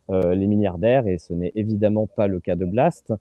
[0.10, 1.08] les milliardaires.
[1.08, 3.12] Et ce n'est évidemment pas le cas de Blast.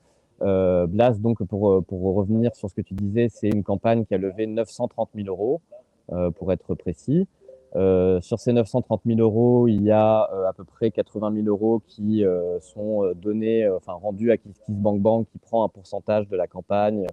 [0.41, 4.19] Blast, donc, pour, pour revenir sur ce que tu disais, c'est une campagne qui a
[4.19, 5.61] levé 930 000 euros,
[6.37, 7.27] pour être précis.
[7.77, 11.47] Euh, sur ces 930 000 euros, il y a euh, à peu près 80 000
[11.49, 16.47] euros qui euh, sont donnés, enfin rendus à KissKissBankBank qui prend un pourcentage de la
[16.47, 17.07] campagne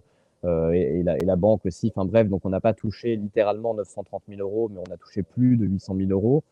[0.44, 1.92] et, la, banque aussi.
[1.96, 5.22] Enfin bref, donc on n'a pas touché littéralement 930 000 euros, mais on a touché
[5.22, 6.44] plus de 800 000 euros.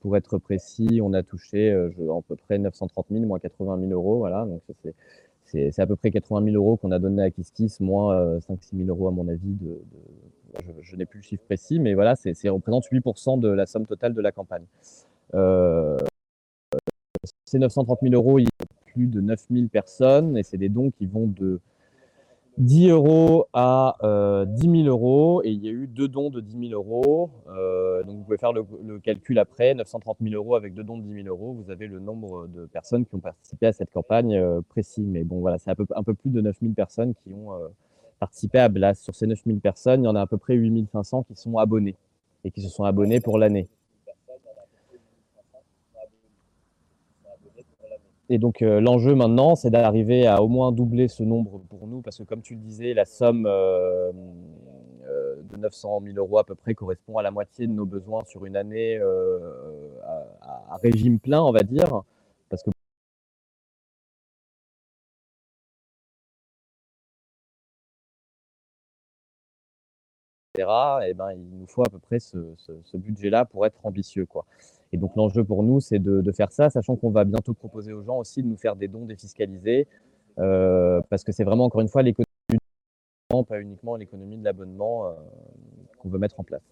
[0.00, 4.18] pour être précis, on a touché à peu près 930 000 moins 80 000 euros.
[4.18, 4.62] Voilà, donc
[5.44, 8.88] c'est à peu près 80 000 euros qu'on a donné à KissKiss, moins 5-6 000
[8.88, 9.80] euros à mon avis de
[10.82, 14.14] je, n'ai plus le chiffre précis, mais voilà, c'est représente 8% de la somme totale
[14.14, 14.64] de la campagne.
[15.34, 15.96] Euh,
[17.44, 20.90] ces 930 000 euros, il y a plus de 9000 personnes et c'est des dons
[20.90, 21.60] qui vont de
[22.58, 26.40] 10 euros à euh, 10 000 euros et il y a eu deux dons de
[26.40, 27.30] 10 000 euros.
[27.48, 28.64] Euh, donc vous pouvez faire le,
[29.00, 32.00] calcul après, 930 000 euros avec deux dons de 10 000 euros, vous avez le
[32.00, 35.02] nombre de personnes qui ont participé à cette campagne euh, précis.
[35.02, 37.50] Mais bon voilà, c'est un peu, un peu plus de 9000 personnes qui ont
[38.18, 39.02] participer à Blast.
[39.02, 41.96] Sur ces 9000 personnes, il y en a à peu près 8500 qui sont abonnés
[42.44, 43.68] et qui se sont abonnés pour l'année.
[48.28, 52.00] Et donc euh, l'enjeu maintenant, c'est d'arriver à au moins doubler ce nombre pour nous,
[52.00, 54.10] parce que comme tu le disais, la somme euh,
[55.08, 58.24] euh, de 900 000 euros à peu près correspond à la moitié de nos besoins
[58.24, 59.00] sur une année
[60.02, 62.02] à, régime plein, on va dire,
[70.58, 72.38] et eh ben, il nous faut à peu près ce,
[72.94, 74.26] budget-là pour être ambitieux.
[74.26, 74.44] Quoi.
[74.92, 78.02] Et donc l'enjeu pour nous, c'est de, faire ça, sachant qu'on va bientôt proposer aux
[78.02, 79.86] gens aussi de nous faire des dons défiscalisés,
[80.38, 82.26] euh, parce que c'est vraiment, encore une fois, l'économie
[83.48, 85.10] pas uniquement l'économie de l'abonnement euh,
[85.98, 86.62] qu'on veut mettre en place.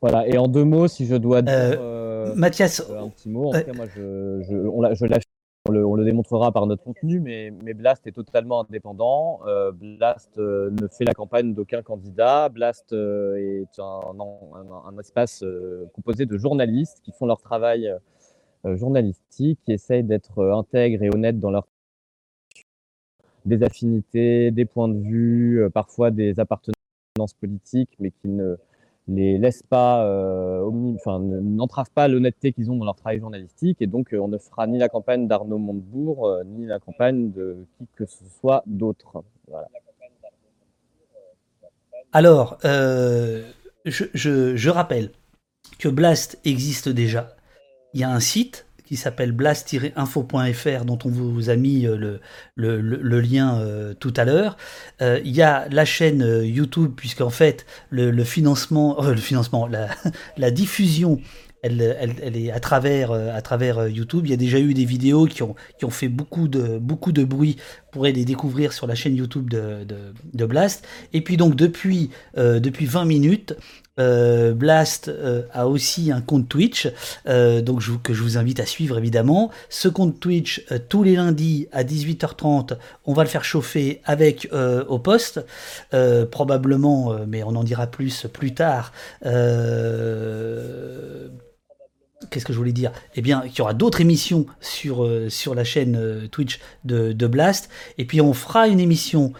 [0.00, 3.52] Voilà, et en deux mots, si je dois dire euh, Mathias, un petit mot, en
[3.52, 5.24] tout cas, moi, je, je, on, je lâche
[5.66, 9.40] on le, démontrera par notre contenu, mais, Blast est totalement indépendant.
[9.46, 12.50] Euh, Blast euh, ne fait la campagne d'aucun candidat.
[12.50, 15.44] Blast euh, est un, espace
[15.94, 17.92] composé de journalistes qui font leur travail
[18.64, 21.66] journalistique, qui essayent d'être intègres et honnêtes dans leur
[23.44, 28.56] des affinités, des points de vue, parfois des appartenances politiques, mais qui ne
[29.06, 33.78] les laisse pas, euh, enfin, n'entravent pas l'honnêteté qu'ils ont dans leur travail journalistique.
[33.80, 37.30] Et donc, euh, on ne fera ni la campagne d'Arnaud Montebourg, euh, ni la campagne
[37.30, 39.22] de qui que ce soit d'autre.
[39.48, 39.68] Voilà.
[42.12, 43.42] Alors, euh,
[43.84, 45.10] je, je rappelle
[45.78, 47.36] que Blast existe déjà.
[47.92, 52.18] Il y a un site qui s'appelle blast-info.fr dont on vous a mis euh,
[52.54, 54.56] le, lien euh, tout à l'heure.
[55.00, 58.98] Euh, il y a la chaîne YouTube puisqu'en fait le, financement,
[60.36, 61.18] la, diffusion
[61.62, 64.26] elle, est à travers, YouTube.
[64.26, 65.56] Il y a déjà eu des vidéos qui ont,
[65.88, 67.56] fait beaucoup de, bruit.
[67.56, 70.86] Vous pourrez les découvrir sur la chaîne YouTube de Blast.
[71.14, 73.56] Et puis donc depuis, depuis 20 minutes,
[74.00, 76.88] euh, Blast euh, a aussi un compte Twitch,
[77.28, 79.50] euh, donc que je vous invite à suivre évidemment.
[79.68, 84.98] Ce compte Twitch, tous les lundis à 18h30, on va le faire chauffer avec au
[84.98, 85.44] poste,
[86.30, 88.92] probablement, mais on en dira plus plus tard.
[92.30, 92.92] Qu'est-ce que je voulais dire?
[93.14, 97.68] Eh bien, qu'il y aura d'autres émissions sur, sur la chaîne Twitch de, de Blast.
[97.98, 99.32] Et puis on fera une émission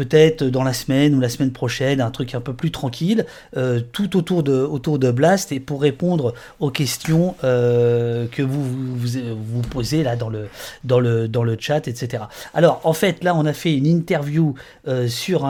[0.00, 3.26] peut-être dans la semaine ou la semaine prochaine, un truc un peu plus tranquille,
[3.58, 10.02] euh, tout autour de, Blast et pour répondre aux questions euh, que vous, vous, posez
[10.02, 12.22] là dans le, chat, etc.
[12.54, 14.54] Alors, en fait, là, on a fait une interview
[14.88, 15.46] euh, sur,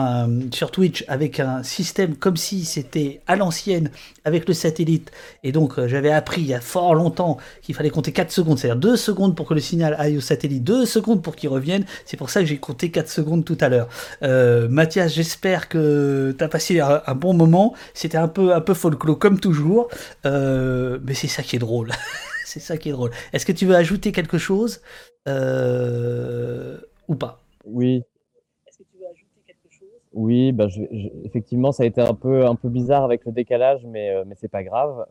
[0.73, 3.89] Twitch avec un système comme si c'était à l'ancienne
[4.25, 5.11] avec le satellite.
[5.45, 8.81] Et donc, j'avais appris il y a fort longtemps qu'il fallait compter 4 secondes, c'est-à-dire
[8.81, 11.85] 2 secondes pour que le signal aille au satellite, 2 secondes pour qu'il revienne.
[12.05, 13.87] C'est pour ça que j'ai compté 4 secondes tout à l'heure.
[14.69, 17.73] Mathias, j'espère que tu as passé un, bon moment.
[17.93, 19.89] C'était un peu, un peu folklore comme toujours,
[20.25, 21.89] euh, mais c'est ça qui est drôle.
[22.45, 23.11] c'est ça qui est drôle.
[23.33, 24.81] Est-ce que tu veux ajouter quelque chose
[25.27, 26.77] euh,
[27.07, 27.39] ou pas?
[27.65, 28.03] Oui.
[30.13, 30.67] Oui, bah
[31.23, 34.51] effectivement, ça a été un peu, un peu bizarre avec le décalage, mais, mais c'est
[34.51, 35.05] pas grave.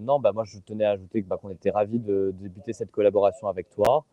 [0.00, 2.90] non, bah moi, je tenais à ajouter bah, qu'on était ravis de, de, débuter cette
[2.90, 4.04] collaboration avec toi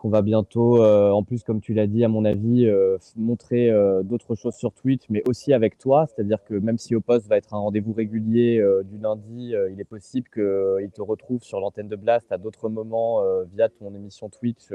[0.00, 3.70] qu'on va bientôt, euh, en plus, comme tu l'as dit, à mon avis, euh, montrer
[3.70, 6.06] euh, d'autres choses sur Twitch, mais aussi avec toi.
[6.06, 10.30] C'est-à-dire que même si Au va être un rendez-vous régulier du lundi, il est possible
[10.30, 14.72] qu'il te retrouve sur l'antenne de Blast à d'autres moments via ton émission Twitch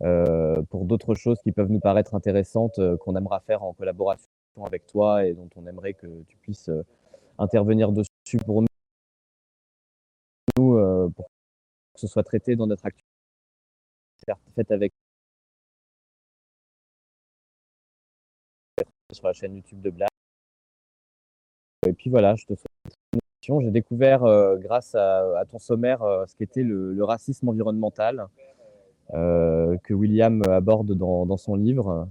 [0.00, 4.28] pour d'autres choses qui peuvent nous paraître intéressantes, qu'on aimera faire en collaboration
[4.64, 6.70] avec toi et dont on aimerait que tu puisses
[7.38, 8.68] intervenir dessus pour nous,
[10.56, 11.26] pour
[11.94, 13.11] que ce soit traité dans notre actualité
[14.54, 14.92] faite avec
[19.12, 20.08] sur la chaîne YouTube de Black.
[21.86, 22.66] Et puis voilà, je te souhaite.
[23.42, 28.28] J'ai découvert, euh, grâce à, ton sommaire, euh, ce qu'était le, le, racisme environnemental
[29.14, 32.08] euh, que William aborde dans, dans son livre.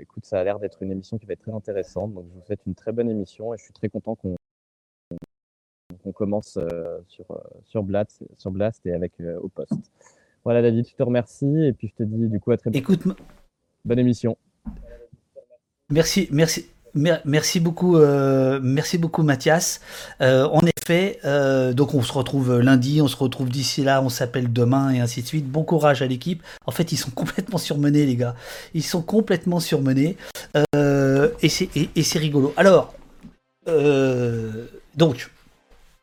[0.00, 2.12] écoute, ça a l'air d'être une émission qui va être très intéressante.
[2.14, 4.34] Donc, je vous souhaite une très bonne émission et je suis très content qu'on
[6.12, 6.58] commence
[7.06, 7.26] sur,
[7.62, 9.92] sur, Blast, sur Blast et avec Au Poste.
[10.44, 12.92] Voilà, David, je te remercie et puis je te dis du coup à très bientôt.
[12.92, 13.16] Écoute,
[13.84, 14.36] bonne émission.
[15.90, 16.66] Merci, merci.
[16.94, 19.80] Merci beaucoup, euh, merci beaucoup Mathias.
[20.20, 24.08] Euh, en effet, euh, donc on se retrouve lundi, on se retrouve d'ici là, on
[24.08, 25.50] s'appelle demain et ainsi de suite.
[25.50, 26.42] Bon courage à l'équipe.
[26.66, 28.36] En fait, ils sont complètement surmenés les gars.
[28.74, 30.16] Ils sont complètement surmenés
[30.54, 32.54] et c'est et c'est rigolo.
[32.56, 32.94] Alors,
[34.96, 35.30] donc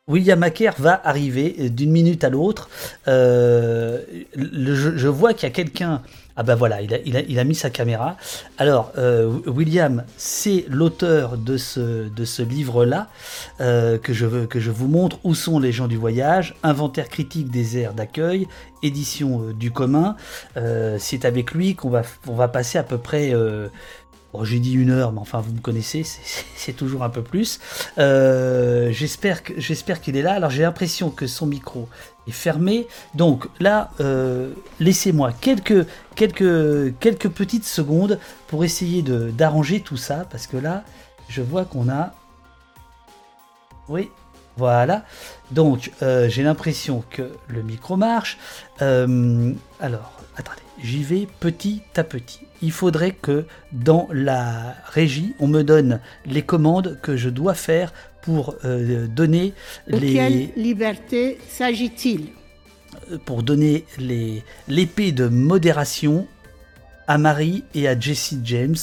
[0.08, 2.68] William Macaire va arriver d'une minute à l'autre.
[3.06, 4.00] Euh,
[4.36, 6.02] je, vois qu'il y a quelqu'un.
[6.34, 8.16] Ah ben voilà, il a, il, a, mis sa caméra.
[8.58, 13.10] Alors, euh, William, c'est l'auteur de ce, de ce livre-là
[13.60, 15.20] euh, que, je veux, que je vous montre.
[15.22, 16.56] Où sont les gens du voyage?
[16.64, 18.48] Inventaire critique des aires d'accueil,
[18.82, 20.16] édition du commun.
[20.98, 23.32] c'est avec lui qu'on va, on va passer à peu près
[24.32, 26.04] Bon, j'ai dit une heure, mais enfin, vous me connaissez,
[26.56, 27.60] c'est toujours un peu plus.
[27.98, 30.32] Euh, j'espère qu'il est là.
[30.32, 31.86] Alors, j'ai l'impression que son micro
[32.26, 32.86] est fermé.
[33.14, 38.18] Donc là, euh, laissez-moi quelques, quelques, quelques petites secondes
[38.48, 40.84] pour essayer d'arranger tout ça, parce que là,
[41.28, 42.14] je vois qu'on a...
[43.88, 44.10] Oui,
[44.56, 45.04] voilà.
[45.50, 48.38] Donc, euh, j'ai l'impression que le micro marche.
[48.78, 55.62] alors, attendez, j'y vais petit à petit il faudrait que dans la régie, on me
[55.62, 59.52] donne les commandes que je dois faire pour euh, donner
[59.88, 60.12] de les...
[60.12, 62.28] quelle liberté s'agit-il?
[63.10, 63.84] Euh, Pour donner
[64.68, 66.26] l'épée de modération
[67.08, 68.76] à Marie et à Jesse James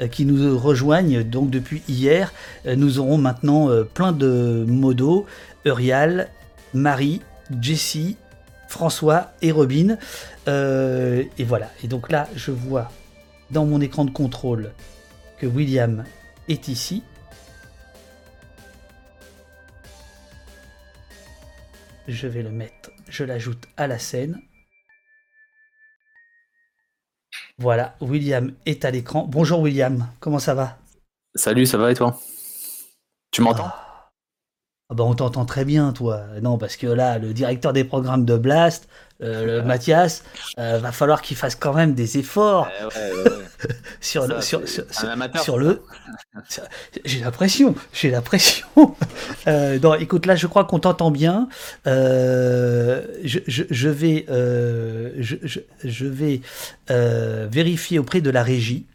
[0.00, 2.32] euh, qui nous rejoignent donc depuis hier.
[2.64, 5.26] Nous aurons maintenant plein de modos.
[5.66, 6.28] Eurial,
[6.72, 7.20] Marie,
[7.60, 8.16] Jessie,
[8.68, 9.98] François et Robin.
[10.46, 11.70] et voilà.
[11.84, 12.90] Et donc là, je vois
[13.50, 14.72] dans mon écran de contrôle
[15.38, 16.04] que William
[16.48, 17.02] est ici.
[22.06, 24.40] Je vais le mettre, je l'ajoute à la scène.
[27.58, 29.26] Voilà, William est à l'écran.
[29.26, 30.78] Bonjour William, comment ça va?
[31.34, 32.18] Salut, ça va et toi?
[33.30, 33.66] Tu m'entends?
[33.66, 33.84] Ah.
[34.90, 36.24] Ah bah on t'entend très bien, toi.
[36.40, 38.88] Non, parce que là, le directeur des programmes de Blast,
[39.20, 40.22] le Mathias,
[40.58, 42.68] euh, va falloir qu'il fasse quand même des efforts
[44.00, 45.82] sur, le, sur, sur, le.
[47.04, 48.66] J'ai l'impression, j'ai l'impression.
[49.48, 51.48] euh, non, écoute, là, je crois qu'on t'entend bien.
[51.86, 55.36] Euh, je, vais, euh, je,
[55.84, 56.40] je, vais
[56.90, 58.86] euh, vérifier auprès de la régie.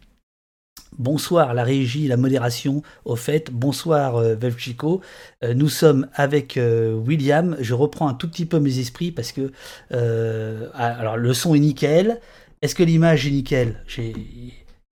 [0.98, 3.50] Bonsoir la régie, la modération, au fait.
[3.50, 4.36] Bonsoir euh.
[4.40, 7.56] Euh, nous sommes avec euh, William.
[7.58, 9.50] Je reprends un tout petit peu mes esprits parce que
[9.90, 12.20] ah, alors le son est nickel.
[12.62, 13.82] Est-ce que l'image est nickel?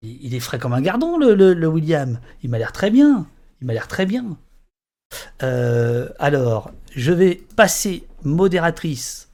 [0.01, 2.19] Il est frais comme un gardon le, William.
[2.43, 3.25] Il m'a l'air très bien.
[3.61, 4.37] Il m'a l'air très bien.
[5.39, 9.29] alors, je vais passer modératrice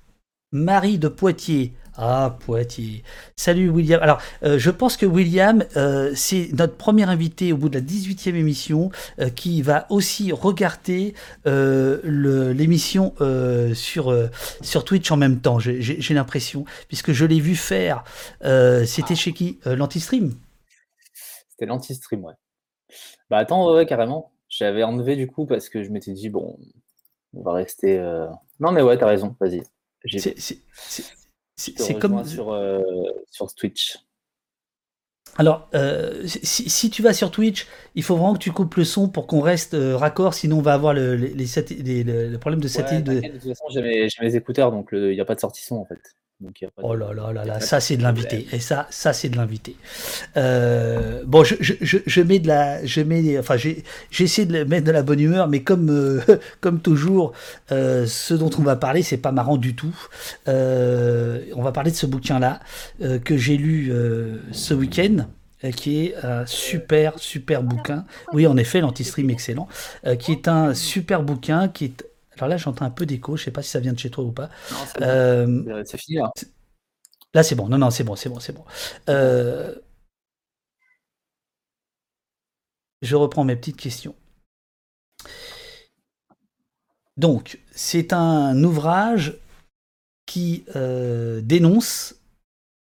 [0.52, 3.04] Marie de Poitiers Ah, Poitiers.
[3.36, 4.02] Salut William.
[4.02, 7.84] Alors, euh, je pense que William, euh, c'est notre premier invité au bout de la
[7.84, 11.14] 18e émission euh, qui va aussi regarder
[11.46, 13.14] l'émission
[13.74, 14.16] sur,
[14.62, 18.06] sur Twitch en même temps, j'ai l'impression, puisque je l'ai vu faire.
[18.86, 20.34] C'était chez qui L'Antistream
[21.50, 22.34] C'était l'Antistream, ouais.
[23.30, 24.32] Bah attends, ouais, carrément.
[24.48, 26.58] J'avais enlevé du coup parce que je m'étais dit, bon,
[27.34, 28.00] on va rester.
[28.62, 29.64] Non, mais ouais, t'as raison, vas-y.
[31.60, 32.82] C'est comme sur, euh,
[33.30, 33.98] sur Twitch.
[35.38, 39.10] Alors, euh, si, tu vas sur Twitch, il faut vraiment que tu coupes le son
[39.10, 43.06] pour qu'on reste euh, raccord, sinon on va avoir le, les, le problème de satellite.
[43.06, 43.22] de...
[43.22, 43.82] toute façon, j'ai
[44.22, 46.16] mes, écouteurs, donc il n'y a pas de sortie son en fait
[46.82, 48.48] oh là là là là, ça c'est de l'invité.
[48.52, 49.76] Et ça, ça c'est de l'invité.
[50.38, 53.56] Euh, bon, je, je, je, mets de la, je mets, enfin
[54.10, 56.22] j'essaie de mettre de la bonne humeur, mais comme euh,
[56.62, 57.34] comme toujours,
[57.72, 59.96] euh, ce dont on va parler, c'est pas marrant du tout.
[60.48, 62.60] on va parler de ce bouquin-là
[63.24, 63.92] que j'ai lu
[64.52, 65.28] ce week-end
[65.76, 68.06] qui est un super, super bouquin.
[68.32, 69.68] Oui, en effet, l'anti-stream excellent,
[70.20, 72.09] qui est un super bouquin qui est
[72.40, 74.24] alors là, j'entends un peu d'écho, je sais pas si ça vient de chez toi
[74.24, 74.50] ou pas.
[75.02, 76.32] Euh, c'est fini là.
[77.34, 77.68] Là, c'est bon.
[77.68, 78.66] Non, non, c'est bon, c'est bon, c'est bon.
[79.10, 79.76] Euh,
[83.02, 84.16] je reprends mes petites questions.
[87.18, 89.38] Donc, c'est un ouvrage
[90.26, 92.16] qui euh, dénonce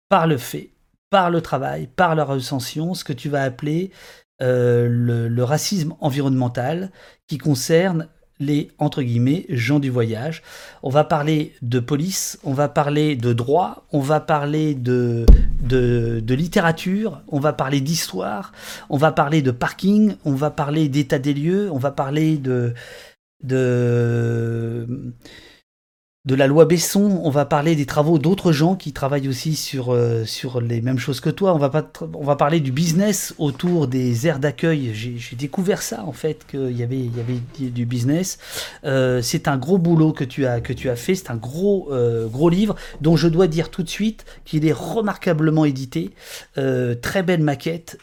[0.09, 0.71] par le fait,
[1.09, 3.91] par le travail, par la recension, ce que tu vas appeler
[4.39, 6.93] le, racisme environnemental
[7.27, 8.09] qui concerne
[8.39, 10.43] les entre guillemets gens du voyage.
[10.83, 15.27] On va parler de police, on va parler de droit, on va parler de,
[15.61, 18.53] de, littérature, on va parler d'histoire,
[18.91, 22.75] on va parler de parking, on va parler d'état des lieux, on va parler de
[23.43, 24.87] de
[26.27, 29.95] de la loi Besson, on va parler des travaux d'autres gens qui travaillent aussi sur,
[29.95, 31.55] euh, sur les mêmes choses que toi.
[31.55, 34.91] On va, pas, on va parler du business autour des aires d'accueil.
[34.93, 38.39] J'ai découvert ça en fait, qu'il y avait, il y avait du business.
[38.85, 41.15] Euh, c'est un gros boulot que tu as, que tu as fait.
[41.15, 44.75] C'est un gros, euh, gros livre dont je dois dire tout de suite qu'il est
[44.75, 46.11] remarquablement édité.
[46.57, 47.99] très belle maquette.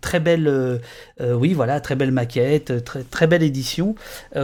[0.00, 0.80] très belle,
[1.20, 2.84] oui voilà, très belle maquette.
[2.84, 3.94] Très, très belle édition.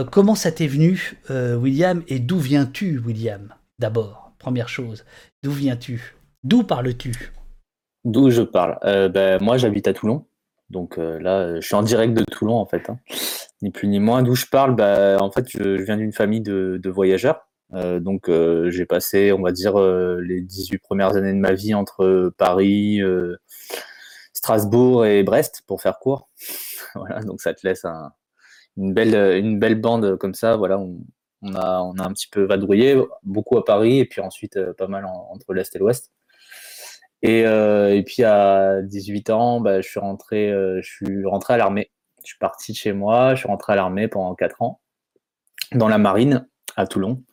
[0.09, 1.96] comment ça t'est venu, William?
[2.07, 3.53] Et d'où viens-tu, William?
[3.79, 5.05] D'abord, première chose,
[5.43, 6.15] d'où viens-tu?
[6.43, 7.31] D'où parles-tu?
[8.05, 8.77] D'où je parle?
[8.85, 10.25] Euh, ben, Moi, j'habite à Toulon.
[10.69, 12.89] Donc euh, là, je suis en direct de Toulon, en fait.
[12.89, 12.99] Hein.
[13.61, 14.23] Ni plus ni moins.
[14.23, 14.75] D'où je parle?
[14.75, 17.47] Ben, En fait, je, viens d'une famille de, voyageurs.
[17.73, 22.33] Euh, donc j'ai passé, on va dire, les 18 premières années de ma vie entre
[22.37, 23.01] Paris,
[24.33, 26.29] Strasbourg et Brest, pour faire court.
[26.95, 27.85] voilà, donc ça te laisse
[28.77, 30.55] une, belle, une belle bande comme ça.
[30.55, 30.79] Voilà,
[31.43, 34.87] a, on a un petit peu vadrouillé, beaucoup à Paris, et puis ensuite euh, pas
[34.87, 36.11] mal entre l'Est et l'Ouest.
[37.21, 41.55] Et, euh, et, puis à 18 ans, bah, je, suis rentré, euh, je suis rentré
[41.55, 41.91] à l'armée.
[42.23, 44.81] Je suis parti de chez moi, je suis rentré à l'armée pendant 4 ans,
[45.73, 47.23] dans la marine à Toulon.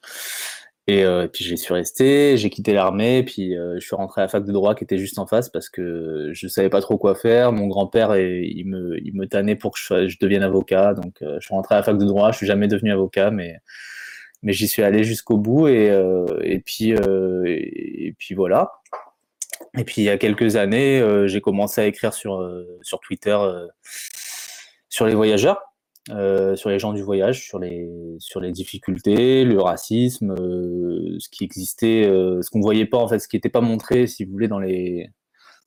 [0.86, 4.44] Et, puis j'y suis resté, j'ai quitté l'armée, puis je suis rentré à la fac
[4.44, 7.52] de droit qui était juste en face parce que je savais pas trop quoi faire.
[7.52, 10.92] Mon grand-père, il me, il me tannait pour que je, devienne avocat.
[10.92, 13.60] Donc je suis rentré à la fac de droit, je suis jamais devenu avocat, mais
[14.44, 18.72] mais j'y suis allé jusqu'au bout et, euh, et puis euh, et, puis voilà.
[19.76, 22.46] Et puis il y a quelques années, euh, j'ai commencé à écrire sur
[22.82, 23.36] sur Twitter
[24.88, 25.73] sur les voyageurs.
[26.08, 27.88] Sur les gens du voyage, sur les,
[28.18, 33.18] sur les difficultés, le racisme, ce qui existait, ce qu'on ne voyait pas, en fait,
[33.18, 35.08] ce qui n'était pas montré, si vous voulez, dans, les,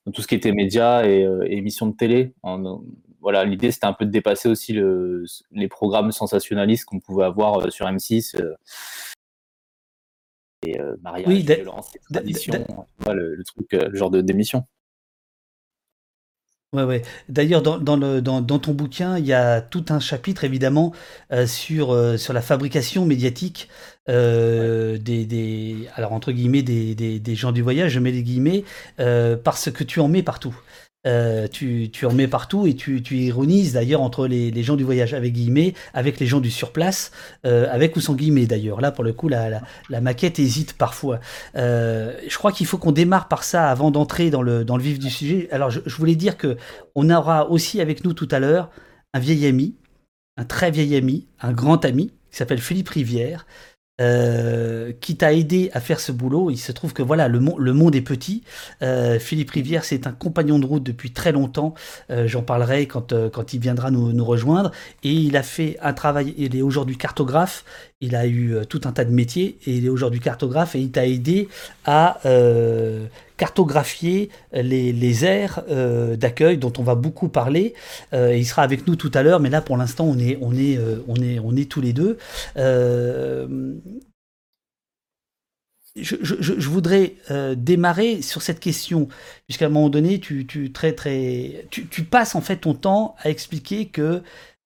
[0.06, 2.34] dans tout ce qui était médias et, émissions de télé.
[2.44, 2.82] En,
[3.28, 7.60] voilà, l'idée c'était un peu de dépasser aussi le, les programmes sensationnalistes qu'on pouvait avoir
[7.60, 8.40] euh, sur M6.
[8.40, 8.56] Euh,
[10.66, 12.66] et euh, mariage, oui, violence, tradition,
[13.06, 14.66] le, le, truc, le genre d'émission.
[16.74, 17.02] Ouais, ouais.
[17.30, 20.94] D'ailleurs, dans, dans, le, dans, dans, ton bouquin, il y a tout un chapitre, évidemment,
[21.46, 23.70] sur, sur la fabrication médiatique
[24.08, 28.66] des, des, alors entre guillemets, des, des, des, gens du voyage, je mets les guillemets,
[28.98, 30.56] parce que tu en mets partout.
[31.08, 35.34] Euh, tu, en mets partout et tu, ironises d'ailleurs entre les, gens du voyage avec
[35.34, 37.12] guillemets, avec les gens du surplace,
[37.46, 38.82] euh, avec ou sans guillemets d'ailleurs.
[38.82, 39.62] Là, pour le coup, la,
[40.02, 41.20] maquette hésite parfois.
[41.56, 44.84] Euh, je crois qu'il faut qu'on démarre par ça avant d'entrer dans le, dans le
[44.84, 45.48] vif du sujet.
[45.52, 46.58] Alors, je, voulais dire que
[46.94, 48.70] on aura aussi avec nous tout à l'heure
[49.14, 49.76] un vieil ami,
[50.36, 53.48] un très vieil ami, un grand ami, qui s'appelle Philippe Rivière,
[54.00, 56.52] euh, qui t'a aidé à faire ce boulot.
[56.52, 58.44] Il se trouve que voilà, le, le monde est petit.
[58.82, 61.74] Euh, Philippe Rivière, c'est un compagnon de route depuis très longtemps.
[62.12, 64.72] Euh, j'en parlerai quand, quand il viendra nous, nous, rejoindre.
[65.04, 67.66] Et il a fait un travail, il est aujourd'hui cartographe.
[68.00, 70.92] Il a eu tout un tas de métiers et il est aujourd'hui cartographe et il
[70.92, 71.50] t'a aidé
[71.84, 72.20] à
[73.38, 75.64] cartographier les, les aires
[76.16, 77.74] d'accueil dont on va beaucoup parler.
[78.14, 81.66] il sera avec nous tout à l'heure, mais là pour l'instant on est, on, est,
[81.66, 82.20] tous les deux
[86.02, 89.08] je, voudrais euh, démarrer sur cette question,
[89.46, 93.88] puisqu'à un moment donné, tu, très, très, tu, passes en fait ton temps à expliquer
[93.88, 94.22] que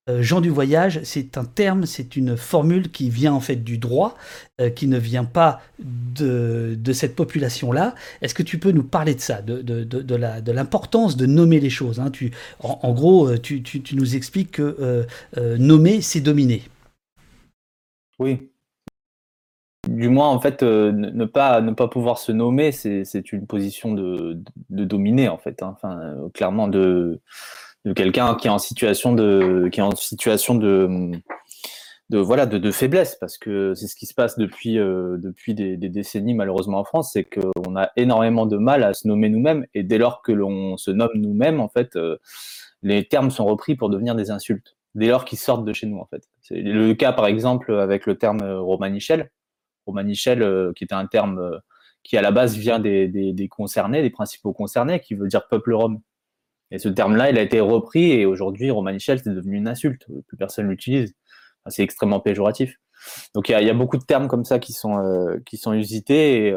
[0.09, 3.77] euh, Jean du voyage, c'est un terme, c'est une formule qui vient en fait du
[3.77, 4.15] droit,
[4.59, 7.95] euh, qui ne vient pas de, cette population-là.
[8.21, 11.99] Est-ce que tu peux nous parler de ça, de, de, l'importance de nommer les choses
[11.99, 12.09] hein?
[12.11, 15.05] Tu, en, gros, tu, tu, nous expliques que
[15.57, 16.63] nommer, c'est dominer.
[18.19, 18.51] Oui,
[19.87, 23.93] du moins, en fait, euh, ne, pas, ne pas pouvoir se nommer, c'est une position
[23.93, 24.39] de,
[24.69, 25.63] de, dominer, en fait.
[25.63, 25.73] Hein.
[25.75, 27.19] Enfin, euh, clairement, de,
[27.85, 31.11] de quelqu'un qui est en situation de, qui est en situation de,
[32.09, 35.77] de voilà, de, faiblesse, parce que c'est ce qui se passe depuis, euh, depuis des,
[35.77, 39.65] des, décennies, malheureusement, en France, c'est qu'on a énormément de mal à se nommer nous-mêmes,
[39.73, 41.97] et dès lors que l'on se nomme nous-mêmes, en fait,
[42.83, 45.99] les termes sont repris pour devenir des insultes dès lors qu'ils sortent de chez nous
[45.99, 46.27] en fait.
[46.41, 49.29] C'est le cas par exemple avec le terme romanichel
[49.85, 51.57] Romanichel, euh, qui est un terme euh,
[52.03, 56.01] qui à la base vient des, concernés, des principaux concernés, qui veut dire peuple rome.
[56.71, 60.05] Et ce terme-là, il a été repris et aujourd'hui, Romanichel, c'est devenu une insulte.
[60.27, 61.13] Plus personne l'utilise.
[61.67, 62.77] c'est extrêmement péjoratif.
[63.33, 66.55] Donc il y, a, beaucoup de termes comme ça qui sont, euh, qui sont usités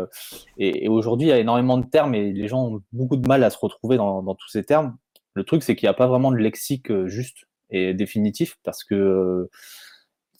[0.58, 3.42] et, aujourd'hui il y a énormément de termes et les gens ont beaucoup de mal
[3.44, 4.94] à se retrouver dans, dans tous ces termes.
[5.32, 9.48] Le truc c'est qu'il n'y a pas vraiment de lexique juste et définitif parce que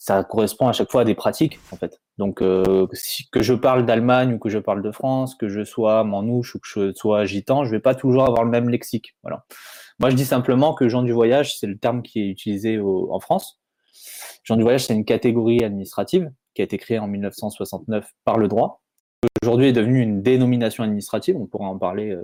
[0.05, 1.99] ça correspond à chaque fois à des pratiques en fait.
[2.19, 2.85] Donc euh,
[3.31, 6.59] que je parle d'Allemagne ou que je parle de France, que je sois manouche ou
[6.59, 9.15] que je sois gitan, je vais pas toujours avoir le même lexique.
[9.23, 9.45] Voilà.
[9.97, 13.19] Moi je dis simplement que gens du voyage, c'est le terme qui est utilisé en
[13.19, 13.59] France.
[14.43, 18.47] Gens du voyage, c'est une catégorie administrative qui a été créée en 1969 par le
[18.47, 18.83] droit.
[19.41, 21.35] Aujourd'hui est devenue une dénomination administrative.
[21.35, 22.21] On pourra en parler euh,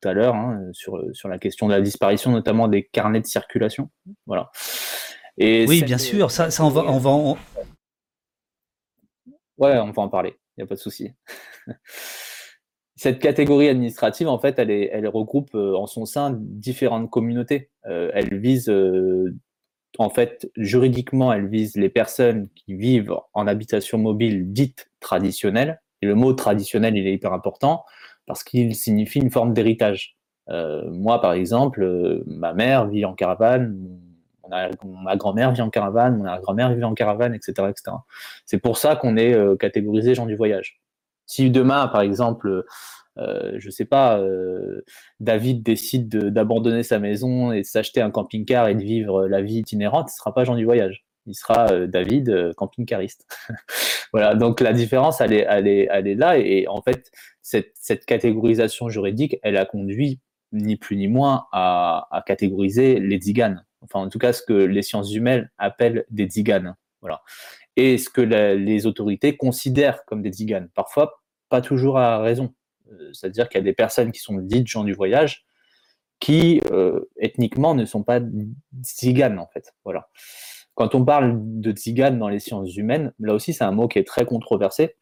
[0.00, 3.26] tout à l'heure hein, sur, sur la question de la disparition notamment des carnets de
[3.26, 3.90] circulation.
[4.26, 4.52] Voilà
[5.40, 7.38] oui, bien sûr, ça, ça on va, on va
[9.58, 11.12] Ouais, on va en parler, il n'y a pas de souci.
[12.98, 17.70] Cette catégorie administrative, en fait, elle, est, elle regroupe euh, en son sein différentes communautés.
[17.86, 19.36] Euh, elle vise, euh,
[19.98, 25.80] en fait, juridiquement, elle vise les personnes qui vivent en habitation mobile dite traditionnelle.
[26.02, 27.84] Et le mot traditionnel, il est hyper important
[28.26, 30.16] parce qu'il signifie une forme d'héritage.
[30.48, 34.00] moi, par exemple, ma mère vit en caravane,
[34.48, 37.68] ma grand-mère vit en caravane, mon arrière-grand-mère vit en caravane, etc.
[37.70, 37.96] etc.
[38.44, 40.80] C'est pour ça qu'on est euh, catégorisé gens du voyage.
[41.26, 42.64] Si demain, par exemple,
[43.18, 44.82] euh, je sais pas, euh,
[45.20, 49.58] David décide d'abandonner sa maison et de s'acheter un camping-car et de vivre la vie
[49.58, 51.04] itinérante, ne sera pas gens du voyage.
[51.26, 53.26] Il sera David, camping-cariste.
[54.12, 56.38] voilà, donc la différence, elle est, elle est, elle est là.
[56.38, 57.10] Et, en fait,
[57.42, 60.20] cette, catégorisation juridique, elle a conduit
[60.52, 64.52] ni plus ni moins à, à catégoriser les tziganes enfin en tout cas ce que
[64.52, 66.76] les sciences humaines appellent des tziganes.
[67.00, 67.22] Voilà.
[67.76, 70.68] Et ce que les autorités considèrent comme des tziganes.
[70.74, 72.54] Parfois, pas toujours à raison.
[72.90, 75.44] Euh, c'est-à-dire qu'il y a des personnes qui sont dites gens du voyage
[76.20, 78.20] qui, euh, ethniquement, ne sont pas
[78.82, 79.72] tziganes, en fait.
[79.84, 80.08] Voilà.
[80.74, 83.98] Quand on parle de tziganes dans les sciences humaines, là aussi, c'est un mot qui
[83.98, 84.96] est très controversé.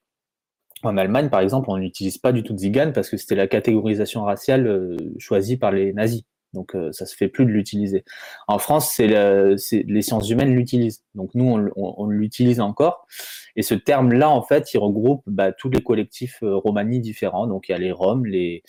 [0.83, 4.24] En Allemagne, par exemple, on n'utilise pas du tout tzigane parce que c'était la catégorisation
[4.24, 6.24] raciale euh, choisie par les nazis.
[6.57, 8.05] Donc euh, ça se fait plus de l'utiliser.
[8.49, 11.05] En France, c'est les sciences humaines l'utilisent.
[11.15, 13.07] Donc nous, on, l'utilise encore.
[13.55, 17.47] Et ce terme-là, en fait, il regroupe bah, tous les collectifs euh, romani différents.
[17.47, 18.63] Donc il y a les Roms, les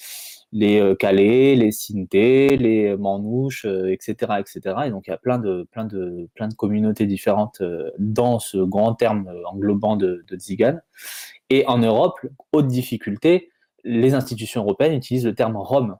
[0.53, 4.75] euh, Calais, les Sinté, les Manouches, etc., etc.
[4.85, 7.63] Et donc il y a plein de plein de plein de communautés différentes
[7.97, 10.77] dans ce grand terme englobant de, de Zigan.
[11.49, 12.19] Et en Europe,
[12.51, 13.49] haute difficulté,
[13.85, 15.97] les institutions européennes utilisent le terme Rome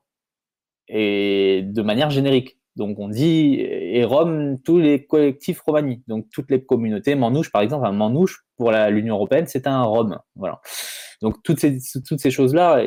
[0.88, 2.58] et de manière générique.
[2.76, 7.16] Donc on dit et Rome, tous les collectifs romani, donc toutes les communautés.
[7.16, 10.20] Manouche, par exemple, un Manouche pour l'Union européenne, c'est un Rome.
[10.36, 10.62] Voilà.
[11.22, 12.84] Donc toutes ces, toutes ces choses-là,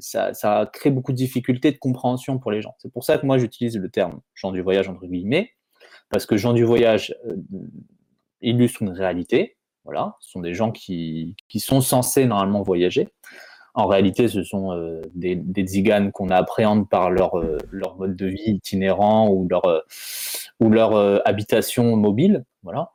[0.00, 2.74] ça, ça crée beaucoup de difficultés de compréhension pour les gens.
[2.78, 5.50] C'est pour ça que moi j'utilise le terme gens du voyage entre guillemets,
[6.10, 7.36] parce que gens du voyage euh,
[8.42, 9.56] illustre une réalité.
[9.84, 13.08] Voilà, ce sont des gens qui, qui sont censés normalement voyager.
[13.76, 18.16] En réalité, ce sont euh, des, des tziganes qu'on appréhende par leur, euh, leur mode
[18.16, 19.80] de vie itinérant ou leur, euh,
[20.60, 20.96] ou leur
[21.28, 22.44] habitation mobile.
[22.62, 22.92] Voilà.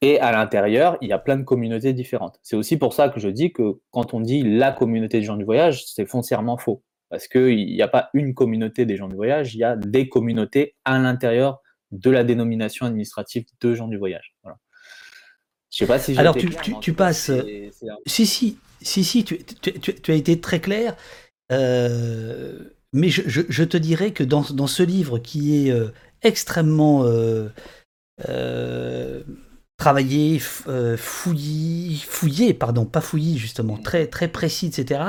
[0.00, 2.38] Et à l'intérieur, il y a plein de communautés différentes.
[2.44, 5.36] C'est aussi pour ça que je dis que quand on dit la communauté des gens
[5.36, 6.84] du voyage, c'est foncièrement faux.
[7.10, 10.08] Parce qu'il n'y a pas une communauté des gens du voyage, il y a des
[10.08, 11.60] communautés à l'intérieur
[11.90, 14.36] de la dénomination administrative de gens du voyage.
[14.44, 14.58] Voilà.
[15.70, 17.32] Je sais pas si Alors tu, tu, passes.
[18.06, 20.96] Si, si, si, si, tu, tu, as été très clair.
[21.50, 22.58] Euh,
[22.92, 25.88] mais je, je, te dirais que dans, dans ce livre qui est euh,
[26.22, 27.48] extrêmement euh,
[29.76, 35.00] travaillé, fouillé, fouillé, pardon, pas fouillé justement, très, très précis, etc.,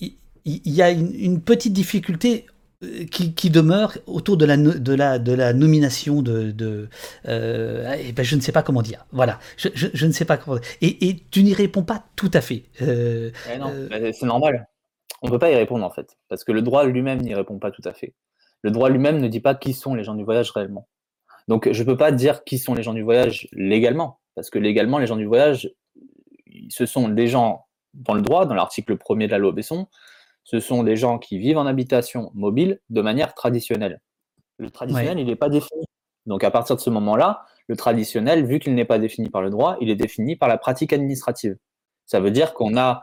[0.00, 2.46] il, y, a une petite difficulté
[2.84, 6.52] euh, qui, demeure autour de la, de la, de la nomination de.
[6.52, 6.88] de
[7.26, 9.06] euh, eh ben je ne sais pas comment dire.
[9.10, 9.40] Voilà.
[9.56, 10.60] Je, je, ne sais pas comment.
[10.80, 12.64] Et, et tu n'y réponds pas tout à fait.
[12.82, 14.68] Euh, eh bah, c'est normal.
[15.22, 16.16] On ne peut pas y répondre en fait.
[16.28, 18.14] Parce que le droit lui-même n'y répond pas tout à fait.
[18.62, 20.88] Le droit lui-même ne dit pas qui sont les gens du voyage réellement.
[21.48, 24.20] Donc je ne peux pas dire qui sont les gens du voyage légalement.
[24.38, 25.68] Parce que légalement, les gens du voyage,
[26.68, 29.88] ce sont des gens dans le droit, dans l'article 1er de la loi Besson,
[30.50, 34.00] ce sont des gens qui vivent en habitation mobile de manière traditionnelle.
[34.56, 35.84] Le traditionnel, il n'est pas défini.
[36.24, 39.50] Donc à partir de ce moment-là, le traditionnel, vu qu'il n'est pas défini par le
[39.50, 41.58] droit, il est défini par la pratique administrative.
[42.06, 43.02] Ça veut dire qu'on a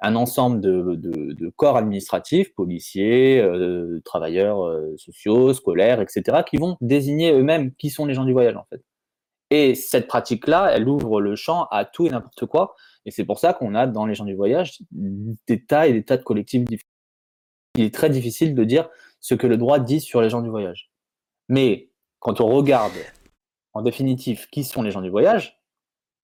[0.00, 7.32] un ensemble de, corps administratifs, policiers, euh, travailleurs euh, sociaux, scolaires, etc., qui vont désigner
[7.32, 8.82] eux-mêmes qui sont les gens du voyage, en fait.
[9.50, 12.74] Et cette pratique-là, elle ouvre le champ à tout et n'importe quoi,
[13.06, 16.04] et c'est pour ça qu'on a dans les gens du voyage des tas et des
[16.04, 16.88] tas de collectifs différents.
[17.76, 18.88] Il est très difficile de dire
[19.20, 20.90] ce que le droit dit sur les gens du voyage.
[21.48, 22.92] Mais quand on regarde
[23.72, 25.60] en définitive qui sont les gens du voyage,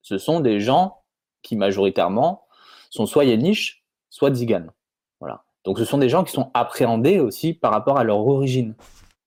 [0.02, 1.02] ce sont des gens
[1.42, 2.46] qui majoritairement
[2.90, 4.70] sont soit yéniches, soit tziganes.
[5.20, 5.44] Voilà.
[5.64, 8.74] Donc ce sont des gens qui sont appréhendés aussi par rapport à leur origine.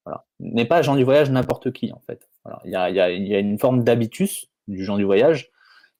[0.05, 0.25] Voilà.
[0.39, 2.29] N'est pas gens du voyage n'importe qui en fait.
[2.65, 5.51] Il, y a, une forme d'habitus du gens du voyage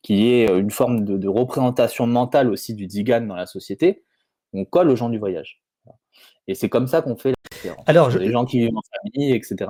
[0.02, 4.04] qui est euh, une forme de, représentation mentale aussi du Digan dans la société,
[4.54, 5.62] on colle aux gens du voyage.
[6.48, 7.84] Et c'est comme ça qu'on fait la différence.
[7.88, 9.68] Alors, les gens qui vivent en famille, etc.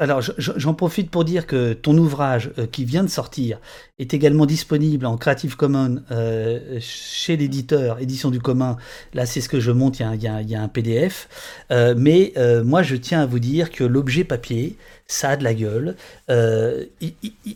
[0.00, 3.60] Alors, j'en profite pour dire que ton ouvrage euh, qui vient de sortir
[3.98, 8.78] est également disponible en Creative Commons euh, chez l'éditeur Édition du commun.
[9.12, 11.28] Là, c'est ce que je monte, il y a, un PDF.
[11.70, 12.32] mais
[12.64, 14.76] moi, je tiens à vous dire que l'objet papier,
[15.06, 15.96] ça a de la gueule.
[16.30, 16.86] Euh,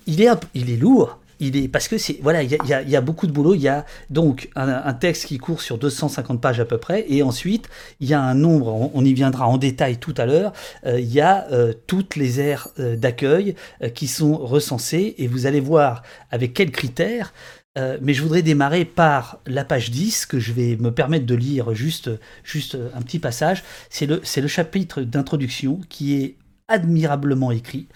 [0.06, 1.18] il est lourd.
[1.40, 3.54] Il est, parce que c'est voilà, il y, a, beaucoup de boulot.
[3.54, 7.22] Il y a donc un, texte qui court sur 250 pages à peu près, et
[7.22, 7.68] ensuite
[8.00, 8.90] il y a un nombre.
[8.94, 10.52] On, y viendra en détail tout à l'heure.
[10.86, 13.54] Euh, il y a euh, toutes les aires d'accueil
[13.94, 17.32] qui sont recensées, et vous allez voir avec quels critères.
[17.76, 21.74] mais je voudrais démarrer par la page 10 que je vais me permettre de lire
[21.74, 22.10] juste,
[22.44, 23.64] juste un petit passage.
[23.90, 26.36] C'est le, le chapitre d'introduction qui est
[26.68, 27.88] admirablement écrit,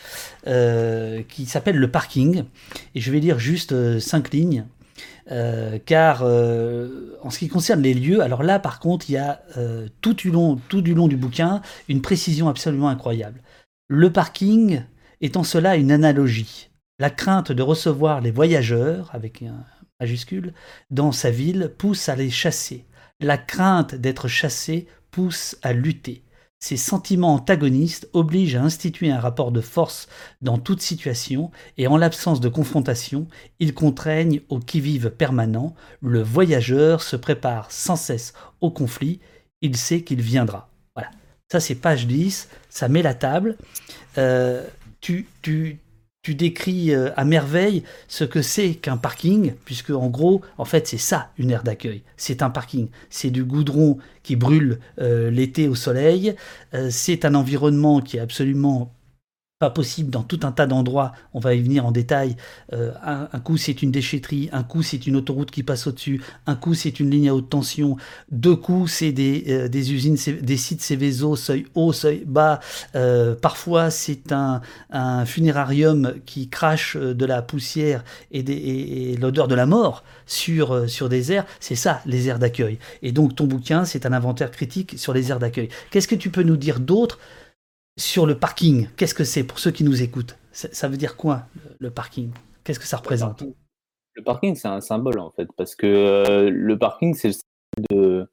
[0.46, 2.44] euh, qui s'appelle Le Parking.
[2.94, 4.66] Et je vais lire juste euh, cinq lignes.
[5.30, 9.42] Euh, car en ce qui concerne les lieux, alors là par contre il y a
[10.00, 13.42] tout, du long, tout du long du bouquin une précision absolument incroyable.
[13.88, 14.82] Le parking
[15.20, 16.70] est en cela une analogie.
[16.98, 19.64] La crainte de recevoir les voyageurs, avec un
[20.00, 20.54] majuscule,
[20.90, 22.86] dans sa ville pousse à les chasser.
[23.20, 26.22] La crainte d'être chassé pousse à lutter.
[26.60, 30.08] Ces sentiments antagonistes obligent à instituer un rapport de force
[30.42, 33.28] dans toute situation et en l'absence de confrontation,
[33.60, 35.74] ils contraignent au qui-vive permanent.
[36.02, 39.20] Le voyageur se prépare sans cesse au conflit,
[39.60, 40.68] il sait qu'il viendra.
[40.96, 41.10] Voilà.
[41.50, 43.56] Ça c'est page 10, ça met la table.
[44.18, 44.66] Euh,
[45.00, 45.78] tu, tu,
[46.28, 50.86] tu décris euh, à merveille ce que c'est qu'un parking, puisque en gros, en fait,
[50.86, 52.02] c'est ça une aire d'accueil.
[52.18, 52.88] C'est un parking.
[53.08, 56.34] C'est du goudron qui brûle euh, l'été au soleil.
[56.74, 58.92] Euh, c'est un environnement qui est absolument
[59.58, 62.36] pas possible dans tout un tas d'endroits, on va y venir en détail.
[62.72, 66.54] Euh, un, coup c'est une déchetterie, un coup c'est une autoroute qui passe au-dessus, un
[66.54, 67.96] coup c'est une ligne à haute tension,
[68.30, 72.60] deux coups c'est des, euh, des, usines, des sites Céveso, seuil haut, seuil bas,
[72.94, 79.66] euh, parfois c'est un, un, funérarium qui crache de la poussière et, l'odeur de la
[79.66, 82.78] mort sur, sur des aires, c'est ça les aires d'accueil.
[83.02, 85.68] Et donc ton bouquin c'est un inventaire critique sur les aires d'accueil.
[85.90, 87.18] Qu'est-ce que tu peux nous dire d'autre
[87.98, 91.42] sur le parking, qu'est-ce que c'est pour ceux qui nous écoutent ça, veut dire quoi
[91.78, 92.30] le parking
[92.64, 93.44] Qu'est-ce que ça représente?
[94.14, 97.30] Le parking, c'est un symbole en fait, parce que euh, le parking, c'est
[97.92, 98.26] le,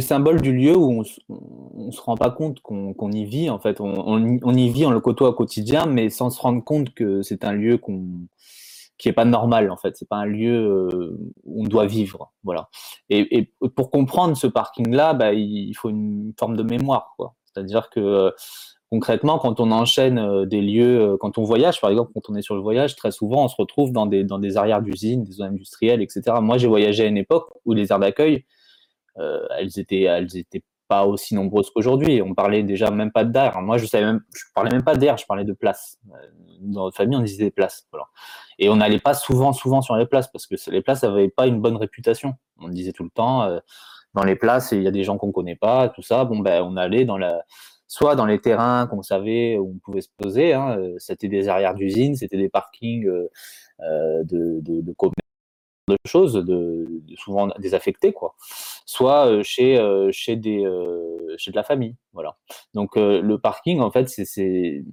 [0.00, 3.80] symbole du lieu où on ne se rend pas compte qu'on, y vit en fait.
[3.80, 7.44] On, y vit, on le côtoie au quotidien, mais sans se rendre compte que c'est
[7.44, 7.80] un lieu
[8.98, 9.96] qui est pas normal en fait.
[9.96, 12.70] C'est pas un lieu euh, où on doit vivre, voilà.
[13.08, 17.36] Et, pour comprendre ce parking-là, bah, il faut une forme de mémoire, quoi.
[17.56, 18.32] C'est-à-dire que
[18.90, 22.54] concrètement, quand on enchaîne des lieux, quand on voyage, par exemple, quand on est sur
[22.54, 26.36] le voyage, très souvent, on se retrouve dans des, arrières d'usines, des zones industrielles, etc.
[26.40, 28.44] Moi, j'ai voyagé à une époque où les aires d'accueil,
[29.16, 32.22] elles étaient, elles étaient pas aussi nombreuses qu'aujourd'hui.
[32.22, 33.60] On parlait déjà même pas d'air.
[33.60, 35.98] Moi, je savais même, je parlais même pas d'air, je parlais de place.
[36.60, 37.86] Dans notre famille, on disait des places.
[38.58, 41.46] Et on n'allait pas souvent, souvent sur les places parce que les places n'avaient pas
[41.46, 42.34] une bonne réputation.
[42.58, 43.58] On disait tout le temps, euh,
[44.16, 46.24] dans les places, il y a des gens qu'on connaît pas, tout ça.
[46.24, 47.44] Bon, ben, on allait dans la,
[47.86, 50.54] soit dans les terrains qu'on savait où on pouvait se poser.
[50.54, 50.78] Hein.
[50.98, 53.28] C'était des arrières d'usines, c'était des parkings euh,
[53.80, 55.14] euh de, de, commerce
[55.88, 56.86] de choses, de,
[57.16, 58.34] souvent désaffectés, quoi.
[58.86, 61.94] Soit euh, chez, euh, chez, des, euh, chez de la famille.
[62.12, 62.36] Voilà.
[62.74, 64.84] Donc le parking, en fait, c'est.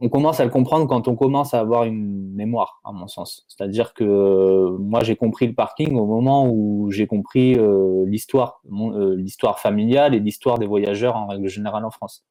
[0.00, 3.44] On commence à le comprendre quand on commence à avoir une mémoire, à mon sens.
[3.48, 7.58] C'est-à-dire que moi, j'ai compris le parking au moment où j'ai compris
[8.06, 8.60] l'histoire,
[9.16, 12.24] l'histoire familiale et l'histoire des voyageurs en règle générale en France.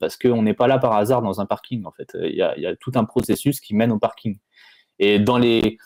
[0.00, 2.08] parce qu'on n'est pas là par hasard dans un parking, en fait.
[2.14, 4.36] Il y, a, y a tout un processus qui mène au parking.
[4.98, 5.78] Et dans les,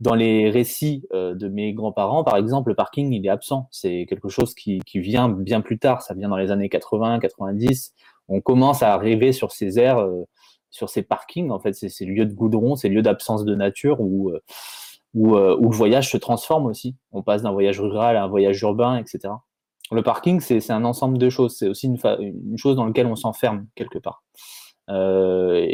[0.00, 3.68] dans les récits euh, de mes grands-parents, par exemple, le parking, il est absent.
[3.70, 6.02] C'est quelque chose qui, qui, vient bien plus tard.
[6.02, 7.94] Ça vient dans les années 80, 90.
[8.28, 10.24] On commence à arriver sur ces aires, euh,
[10.70, 14.30] sur ces parkings, en fait, ces lieux de goudron, ces lieux d'absence de nature où,
[14.30, 14.40] euh,
[15.14, 16.96] où, où, le voyage se transforme aussi.
[17.12, 19.34] On passe d'un voyage rural à un voyage urbain, etc.
[19.90, 21.56] Le parking, c'est un ensemble de choses.
[21.56, 24.22] C'est aussi une, une chose dans laquelle on s'enferme quelque part.
[24.90, 25.66] Euh,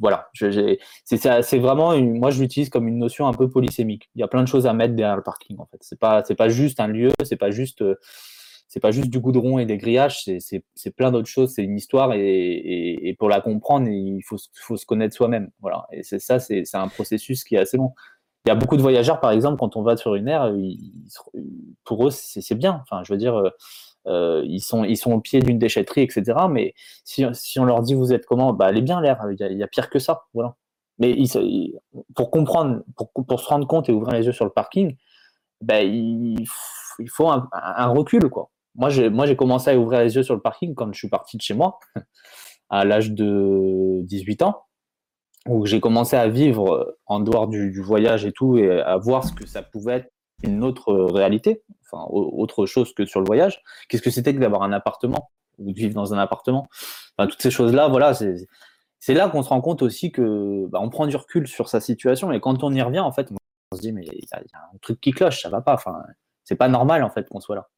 [0.00, 4.10] voilà, c'est vraiment, moi je l'utilise comme une notion un peu polysémique.
[4.14, 5.78] Il y a plein de choses à mettre derrière le parking en fait.
[5.80, 7.84] C'est pas, c'est pas juste un lieu, c'est pas juste,
[8.70, 11.54] c'est pas juste du goudron et des grillages, c'est plein d'autres choses.
[11.54, 15.50] C'est une histoire et, pour la comprendre, il faut, se connaître soi-même.
[15.60, 17.92] Voilà, et c'est ça, c'est un processus qui est assez long.
[18.46, 20.54] Il y a beaucoup de voyageurs, par exemple, quand on va sur une aire,
[21.84, 22.80] pour eux, c'est bien.
[22.82, 23.42] Enfin, je veux dire,
[24.06, 26.22] euh, ils, sont, ils sont au pied d'une déchetterie, etc.
[26.48, 27.26] Mais si,
[27.58, 29.98] on leur dit vous êtes comment, bah, est bien l'air, il, y, a pire que
[29.98, 30.26] ça.
[30.32, 30.54] Voilà.
[30.98, 31.16] Mais
[32.14, 32.84] pour comprendre,
[33.26, 34.96] pour, se rendre compte et ouvrir les yeux sur le parking,
[35.60, 36.38] bah, il,
[37.00, 38.30] il, faut un, un, recul.
[38.30, 38.48] Quoi.
[38.74, 41.42] Moi, j'ai, commencé à ouvrir les yeux sur le parking quand je suis parti de
[41.42, 41.78] chez moi,
[42.70, 44.64] à l'âge de 18 ans,
[45.46, 49.32] où j'ai commencé à vivre en dehors du, voyage et tout, et à voir ce
[49.32, 50.12] que ça pouvait être
[50.42, 53.62] une autre réalité, enfin autre chose que sur le voyage.
[53.88, 56.66] Qu'est-ce que c'était que d'avoir un appartement ou de vivre dans un appartement?
[57.18, 61.06] Toutes ces choses-là, voilà, c'est là qu'on se rend compte aussi que bah, on prend
[61.06, 63.30] du recul sur sa situation et quand on y revient, en fait,
[63.72, 65.74] on se dit mais il y, a un truc qui cloche, ça va pas.
[65.74, 66.02] Enfin,
[66.44, 67.68] c'est pas normal en fait qu'on soit là.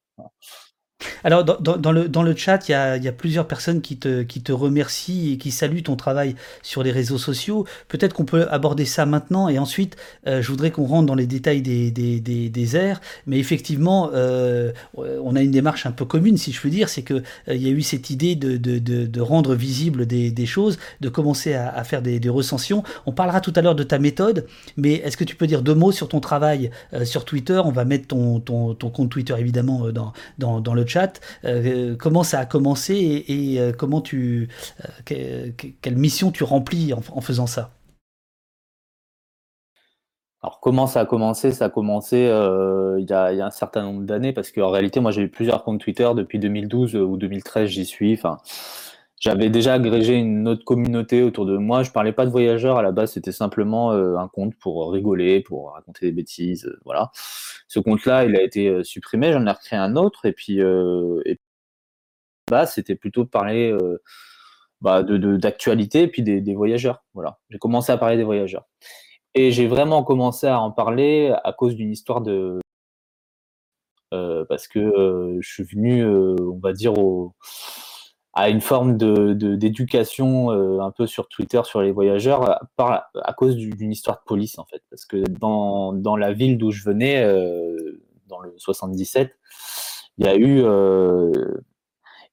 [1.25, 4.23] Alors, dans, le, dans le chat, il y a, y a, plusieurs personnes qui te,
[4.23, 7.67] qui te remercient et qui saluent ton travail sur les réseaux sociaux.
[7.89, 9.97] Peut-être qu'on peut aborder ça maintenant et ensuite,
[10.27, 13.01] euh, je voudrais qu'on rentre dans les détails des, des, des, des airs.
[13.27, 16.89] Mais effectivement, euh, on a une démarche un peu commune, si je peux dire.
[16.89, 20.79] C'est qu'il euh, y a eu cette idée de, de, de, rendre visible des, choses,
[21.01, 22.83] de commencer à, faire des, recensions.
[23.07, 24.47] On parlera tout à l'heure de ta méthode,
[24.77, 26.71] mais est-ce que tu peux dire deux mots sur ton travail
[27.05, 27.61] sur Twitter?
[27.65, 31.21] On va mettre ton, ton, ton compte Twitter, évidemment, dans, dans, dans le chat chat,
[31.45, 34.49] euh, comment ça a commencé et, euh, comment tu,
[35.11, 37.71] euh, quelle mission tu remplis en, faisant ça?
[40.43, 41.53] Alors comment ça a commencé?
[41.53, 45.23] Ça a commencé il, y a, un certain nombre d'années parce qu'en réalité moi j'ai
[45.23, 48.13] eu plusieurs comptes Twitter depuis 2012 ou 2013 j'y suis.
[48.15, 48.39] Enfin,
[49.21, 51.85] j'avais déjà agrégé une autre communauté autour de moi.
[51.85, 55.73] Je parlais pas de voyageurs à la base, c'était simplement un compte pour rigoler, pour
[55.75, 57.13] raconter des bêtises, voilà.
[57.73, 59.33] Ce compte-là, il a été euh, supprimé.
[59.33, 61.41] J'en ai recréé un autre et puis et
[62.51, 63.75] bah c'était plutôt de parler
[64.83, 67.03] bah, de d'actualité et puis des, des, voyageurs.
[67.15, 67.39] Voilà.
[67.49, 68.69] J'ai commencé à parler des voyageurs
[69.33, 72.61] et j'ai vraiment commencé à en parler à cause d'une histoire de
[74.11, 77.33] parce que je suis venu, on va dire au
[78.35, 83.33] à une forme de, d'éducation euh, un peu sur Twitter sur les voyageurs euh, à
[83.35, 84.83] cause d'une histoire de police en fait.
[84.91, 89.37] Parce que dans, dans la ville d'où je venais euh, dans le 77
[90.19, 90.61] il y a eu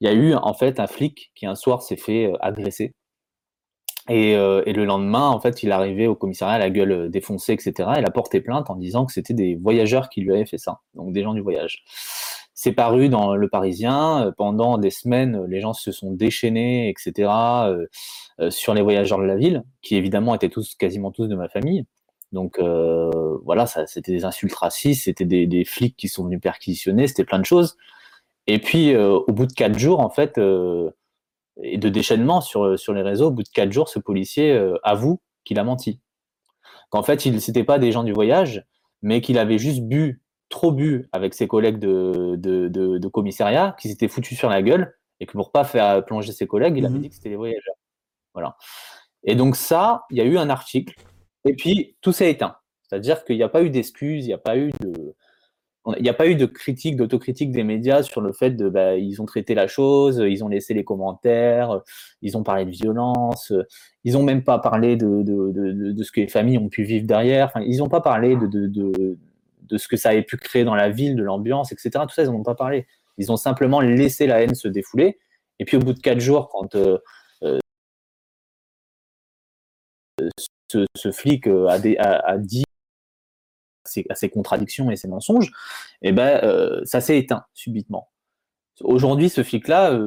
[0.02, 2.94] y a eu en fait un flic qui un soir s'est fait agresser.
[4.08, 8.06] Et, et, le lendemain en fait il arrivait au commissariat la gueule défoncée etc il
[8.06, 11.14] a porté plainte en disant que c'était des voyageurs qui lui avaient fait ça donc
[11.14, 11.84] des gens du voyage
[12.62, 14.26] c'est paru dans Le Parisien.
[14.26, 17.88] Euh, pendant des semaines, les gens se sont déchaînés, etc., euh,
[18.42, 21.48] euh, sur les voyageurs de la ville, qui évidemment étaient tous, quasiment tous de ma
[21.48, 21.86] famille.
[22.34, 27.24] Donc voilà, ça, c'était des insultes racistes, c'était des, flics qui sont venus perquisitionner, c'était
[27.24, 27.76] plein de choses.
[28.46, 33.02] Et puis au bout de quatre jours, en fait, et de déchaînement sur, sur les
[33.02, 36.02] réseaux, au bout de quatre jours, ce policier avoue qu'il a menti.
[36.92, 38.64] Qu'en fait, il n'était pas des gens du voyage,
[39.02, 43.88] mais qu'il avait juste bu trop bu avec ses collègues de, de, de, commissariat, qui
[43.90, 46.96] s'étaient foutus sur la gueule et que pour pas faire plonger ses collègues, il avait
[46.96, 47.02] Mhm.
[47.02, 47.76] dit que c'était les voyageurs.
[48.34, 48.56] Voilà.
[49.24, 50.96] Et donc ça, il y a eu un article,
[51.46, 52.56] et puis tout s'est éteint.
[52.84, 55.14] C'est-à-dire qu'il n'y a pas eu d'excuses, il n'y a pas eu de,
[55.98, 58.96] il n'y a pas eu de critique, d'autocritique des médias sur le fait de, bah,
[58.96, 61.82] ils ont traité la chose, ils ont laissé les commentaires,
[62.22, 63.54] ils ont parlé de violence,
[64.04, 66.70] ils ont même pas parlé de, de, de, de- de ce que les familles ont
[66.70, 67.48] pu vivre derrière.
[67.48, 68.48] Enfin, ils n'ont pas parlé de,
[69.70, 71.92] de, ce que ça avait pu créer dans la ville, de l'ambiance, etc.
[72.08, 72.88] Tout ça, ils n'en ont pas parlé.
[73.18, 75.20] Ils ont simplement laissé la haine se défouler.
[75.60, 76.98] Et puis au bout de quatre jours, quand euh,
[77.44, 77.60] euh,
[80.96, 81.80] ce, flic euh, a,
[82.38, 82.64] dit
[84.10, 85.52] à ses contradictions et ses mensonges,
[86.02, 88.10] et ben ça s'est éteint subitement.
[88.82, 90.00] Aujourd'hui, ce flic-là,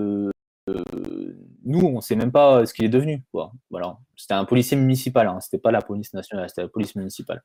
[1.64, 3.24] nous, on sait même pas ce qu'il est devenu.
[3.70, 3.98] Voilà.
[4.16, 5.40] C'était un policier municipal, hein.
[5.40, 7.42] c'était pas la police nationale, c'était la police municipale.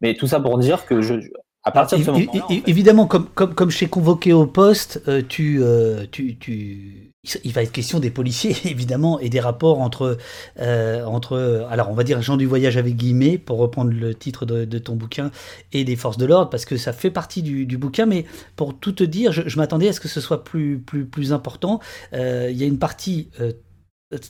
[0.00, 1.28] Mais tout ça pour dire que je-
[1.64, 4.46] à partir de ce é- en fait, Évidemment, comme, comme, comme je t'ai convoqué au
[4.46, 7.12] poste, euh, tu, euh, tu, tu,
[7.44, 10.18] il va être question des policiers, évidemment, et des rapports entre,
[10.58, 14.44] euh, entre, alors on va dire gens du voyage avec guillemets, pour reprendre le titre
[14.44, 15.30] de, de ton bouquin,
[15.72, 18.24] et des forces de l'ordre, parce que ça fait partie du, du bouquin, mais
[18.56, 21.32] pour tout te dire, je, je m'attendais à ce que ce soit plus, plus, plus
[21.32, 21.78] important.
[22.12, 23.52] Euh, Il y a une partie euh,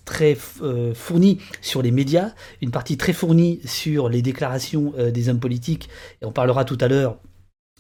[0.05, 5.29] très euh, fournie sur les médias, une partie très fournie sur les déclarations euh, des
[5.29, 5.89] hommes politiques,
[6.21, 7.19] et on parlera tout à l'heure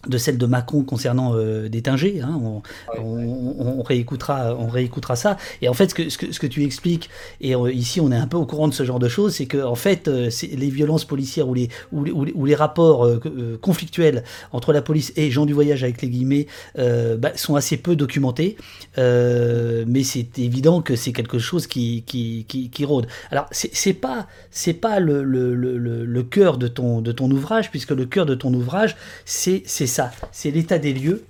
[0.08, 2.20] de celle de Macron concernant euh, des Tingés.
[2.20, 2.62] Hein, on,
[2.98, 5.36] on, on- on réécoutera, on réécoutera ça.
[5.60, 7.08] Et en fait, ce que, ce que, ce que tu expliques,
[7.40, 9.46] et euh, ici on est un peu au courant de ce genre de choses, c'est
[9.46, 12.54] que en fait, euh, les violences policières ou les, ou les, ou les, ou les
[12.54, 16.46] rapports euh, conflictuels entre la police et gens du voyage avec les guillemets
[16.76, 18.56] bah, sont assez peu documentés.
[18.96, 23.06] Mais c'est évident que c'est quelque chose qui, qui, qui, qui rôde.
[23.30, 27.30] Alors, c'est pas, c'est pas le, le, le, le- le cœur de ton, de ton
[27.30, 31.26] ouvrage, puisque le cœur de ton ouvrage, c'est c'est ça, c'est l'état des lieux.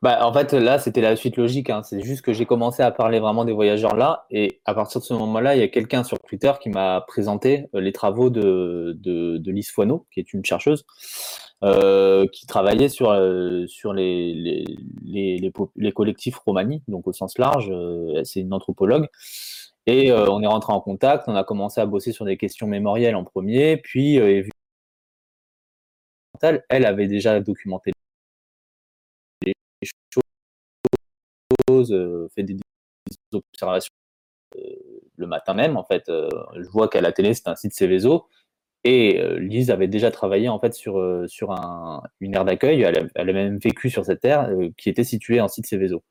[0.00, 1.70] Bah, en fait, là, c'était la suite logique.
[1.70, 1.82] hein.
[1.84, 4.26] C'est juste que j'ai commencé à parler vraiment des voyageurs là.
[4.30, 7.68] Et à partir de ce moment-là, il y a quelqu'un sur Twitter qui m'a présenté
[7.74, 10.86] euh, les travaux de, de, Lise Foineau, qui est une chercheuse,
[11.62, 14.34] euh, qui travaillait sur, euh, sur les,
[15.04, 17.70] les, les, collectifs romani, donc au sens large.
[18.24, 19.06] c'est une anthropologue.
[19.86, 21.24] Et on est rentré en contact.
[21.28, 23.76] On a commencé à bosser sur des questions mémorielles en premier.
[23.76, 24.42] Puis, euh,
[26.68, 27.92] elle avait déjà documenté
[31.68, 33.92] choses, euh, fait des, des observations
[34.56, 34.60] euh,
[35.16, 35.76] le matin même.
[35.76, 38.26] En fait, euh, je vois qu'à la télé, c'est un site Céveso.
[38.84, 42.82] Et Lise avait déjà travaillé en fait sur, sur un, une aire d'accueil.
[42.82, 46.02] Elle, a- elle a même vécu sur cette aire qui était située en site Céveso.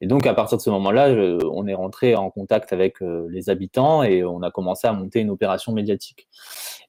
[0.00, 1.10] Et donc à partir de ce moment-là,
[1.52, 5.30] on est rentré en contact avec les habitants et on a commencé à monter une
[5.30, 6.26] opération médiatique.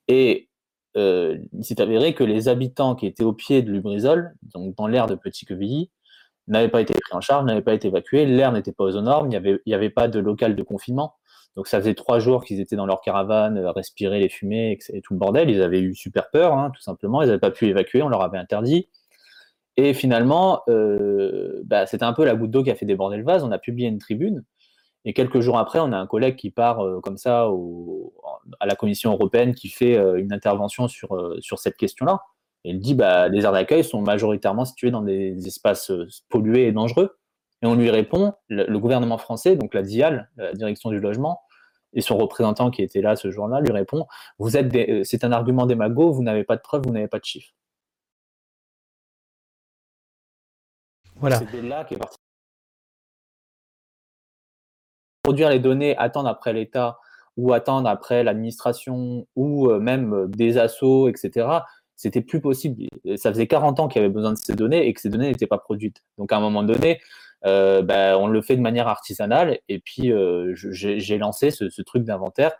[0.07, 0.48] Et
[0.97, 4.87] euh, il s'est avéré que les habitants qui étaient au pied de Lubrizol, donc dans
[4.87, 5.91] l'aire de Petit-Quevilly,
[6.47, 9.27] n'avaient pas été pris en charge, n'avaient pas été évacués, l'air n'était pas aux normes,
[9.27, 11.15] il n'y avait, avait pas de local de confinement.
[11.55, 14.97] Donc ça faisait trois jours qu'ils étaient dans leur caravane, à respirer les fumées et,
[14.97, 15.49] et tout le bordel.
[15.49, 17.21] Ils avaient eu super peur, hein, tout simplement.
[17.21, 18.87] Ils n'avaient pas pu évacuer, on leur avait interdit.
[19.77, 23.23] Et finalement, euh, bah, c'était un peu la goutte d'eau qui a fait déborder le
[23.23, 23.43] vase.
[23.43, 24.43] On a publié une tribune.
[25.05, 28.13] Et quelques jours après, on a un collègue qui part euh, comme ça au,
[28.59, 32.21] à la Commission européenne qui fait euh, une intervention sur, euh, sur cette question-là.
[32.65, 35.91] Et il dit bah, les aires d'accueil sont majoritairement situées dans des espaces
[36.27, 37.17] pollués et dangereux.
[37.61, 41.41] Et on lui répond, le, le gouvernement français, donc la DIAL, la direction du logement,
[41.93, 44.05] et son représentant qui était là ce jour-là lui répond
[44.37, 44.71] vous êtes
[45.05, 47.51] c'est un argument démago, vous n'avez pas de preuves, vous n'avez pas de chiffres.
[51.15, 51.39] Voilà.
[51.39, 52.17] C'est de là qu'est parti.
[55.23, 56.99] Produire les données, attendre après l'État
[57.37, 61.47] ou attendre après l'administration ou euh, même euh, des assos, etc.
[61.95, 62.83] C'était plus possible.
[63.17, 65.29] Ça faisait 40 ans qu'il y avait besoin de ces données et que ces données
[65.29, 66.01] n'étaient pas produites.
[66.17, 66.99] Donc à un moment donné,
[67.45, 69.59] euh, bah, on le fait de manière artisanale.
[69.67, 70.13] Et puis
[70.53, 72.53] j'ai lancé ce, truc d'inventaire.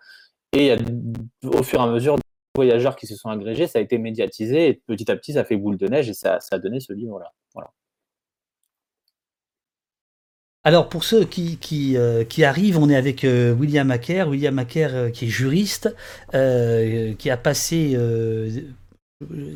[0.54, 2.22] Et il y au fur et à mesure, des
[2.56, 4.68] voyageurs qui se sont agrégés, ça a été médiatisé.
[4.68, 7.32] Et petit à petit, ça fait boule de neige et ça, a donné ce livre-là.
[10.66, 14.54] Alors pour ceux qui, qui, euh, qui arrivent, on est avec euh, William Macaire, William
[14.54, 15.96] Macaire euh, qui est juriste,
[16.32, 17.98] qui a passé,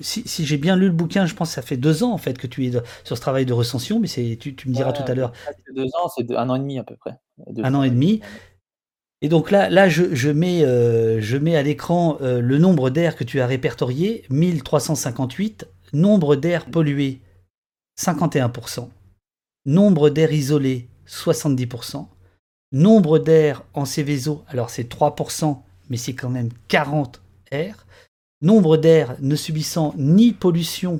[0.01, 2.18] si, si j'ai bien lu le bouquin, je pense que ça fait deux ans en
[2.18, 4.74] fait que tu es de- sur ce travail de recension, mais c'est, tu, tu me
[4.74, 5.32] diras Ouais, tout à l'heure,
[5.76, 7.12] deux ans, c'est un an et demi à peu près.
[7.49, 8.22] Deux un an et demi.
[9.22, 13.24] Et donc là, là je, je mets, je mets à l'écran le nombre d'aires que
[13.24, 17.22] tu as répertorié, 1358, nombre d'aires polluées,
[17.97, 18.89] 51%,
[19.66, 22.07] nombre d'aires isolées, 70%,
[22.72, 25.57] nombre d'aires en Céveso, alors c'est 3%,
[25.89, 27.86] mais c'est quand même 40 aires,
[28.41, 30.99] nombre d'aires ne subissant ni pollution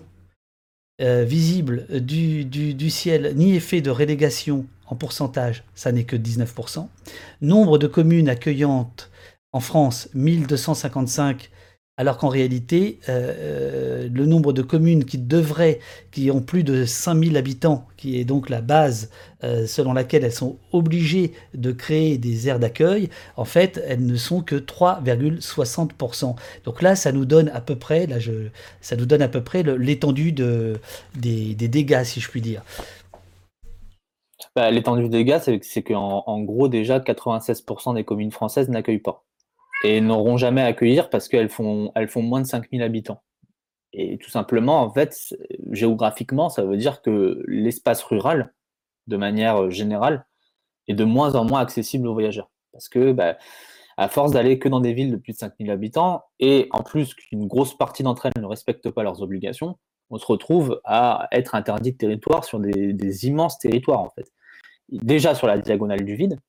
[1.00, 6.88] visible du, du, ciel, ni effet de relégation en pourcentage, ça n'est que 19%.
[7.42, 9.10] Nombre de communes accueillantes
[9.52, 11.50] en France, 1255
[12.04, 15.80] alors qu'en réalité, euh, euh, le nombre de communes qui devraient,
[16.12, 19.10] qui ont plus de 5000 habitants, qui est donc la base
[19.46, 24.18] euh, selon laquelle elles sont obligées de créer des aires d'accueil, en fait, elles ne
[24.18, 26.36] sont que 3,60%.
[26.66, 28.18] Donc là, ça nous donne à peu près, là,
[28.82, 30.82] ça nous donne à peu près l'étendue de,
[31.16, 32.64] des, dégâts, si je puis dire.
[34.58, 39.24] Bah, l'étendue des dégâts, c'est qu'en en gros, déjà, 96% des communes françaises n'accueillent pas
[39.84, 43.22] et n'auront jamais à accueillir parce qu'elles font, elles font moins de 5000 habitants.
[43.92, 45.36] Et tout simplement, en fait,
[45.72, 48.54] géographiquement, ça veut dire que l'espace rural,
[49.08, 50.26] de manière générale,
[50.88, 52.50] est de moins en moins accessible aux voyageurs.
[52.72, 53.38] Parce que, bah,
[53.98, 57.14] à force d'aller que dans des villes de plus de 5000 habitants, et en plus
[57.14, 59.78] qu'une grosse partie d'entre elles ne respectent pas leurs obligations,
[60.10, 64.32] on se retrouve à être interdit de territoire sur des, immenses territoires, en fait.
[64.90, 66.40] Déjà sur la diagonale du vide,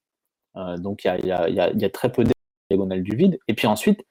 [0.57, 2.25] euh, donc il y, y a, très peu
[2.71, 3.39] diagonale du vide.
[3.49, 4.05] Et puis ensuite,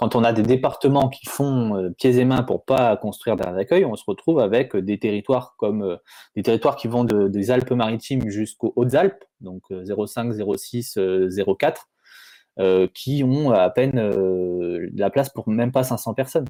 [0.00, 3.52] quand on a des départements qui font euh, pieds et mains pour pas construire d'aires
[3.52, 5.96] d'accueil, on se retrouve avec des territoires comme euh,
[6.36, 10.98] des territoires qui vont des Alpes-Maritimes jusqu'aux Hautes-Alpes, donc 0,5, 0,6,
[11.28, 16.46] 0,4, qui ont à peine euh, la place pour même pas 500 personnes.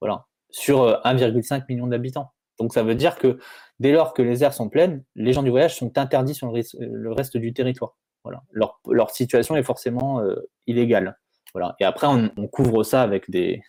[0.00, 2.32] Voilà, sur 1,5 million d'habitants.
[2.58, 3.38] Donc ça veut dire que
[3.78, 7.12] dès lors que les aires sont pleines, les gens du voyage sont interdits sur le
[7.12, 7.94] reste du territoire.
[8.24, 8.42] Voilà.
[8.52, 11.18] Leur, situation est forcément euh, illégale.
[11.54, 11.74] Voilà.
[11.80, 13.62] Et après, on, couvre ça avec des,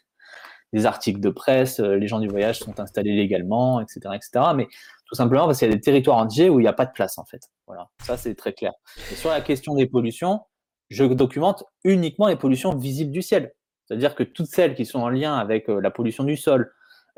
[0.84, 4.00] articles de presse, euh, les gens du voyage sont installés légalement, etc.
[4.16, 4.46] etc.
[4.56, 4.68] mais
[5.08, 6.92] tout simplement parce qu'il y a des territoires entiers où il n'y a pas de
[6.92, 7.42] place, en fait.
[7.68, 7.90] Voilà.
[8.04, 8.74] Ça, c'est très clair.
[9.16, 10.42] Sur la question des pollutions,
[10.90, 13.54] je documente uniquement les pollutions visibles du ciel.
[13.86, 16.72] C'est-à-dire que toutes celles qui sont en lien avec euh, la pollution du sol,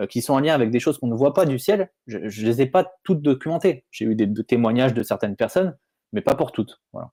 [0.10, 2.46] qui sont en lien avec des choses qu'on ne voit pas du ciel, je ne
[2.48, 3.86] les ai pas toutes documentées.
[3.92, 5.78] J'ai eu des, des, témoignages de certaines personnes,
[6.12, 6.82] mais pas pour toutes.
[6.92, 7.12] Voilà.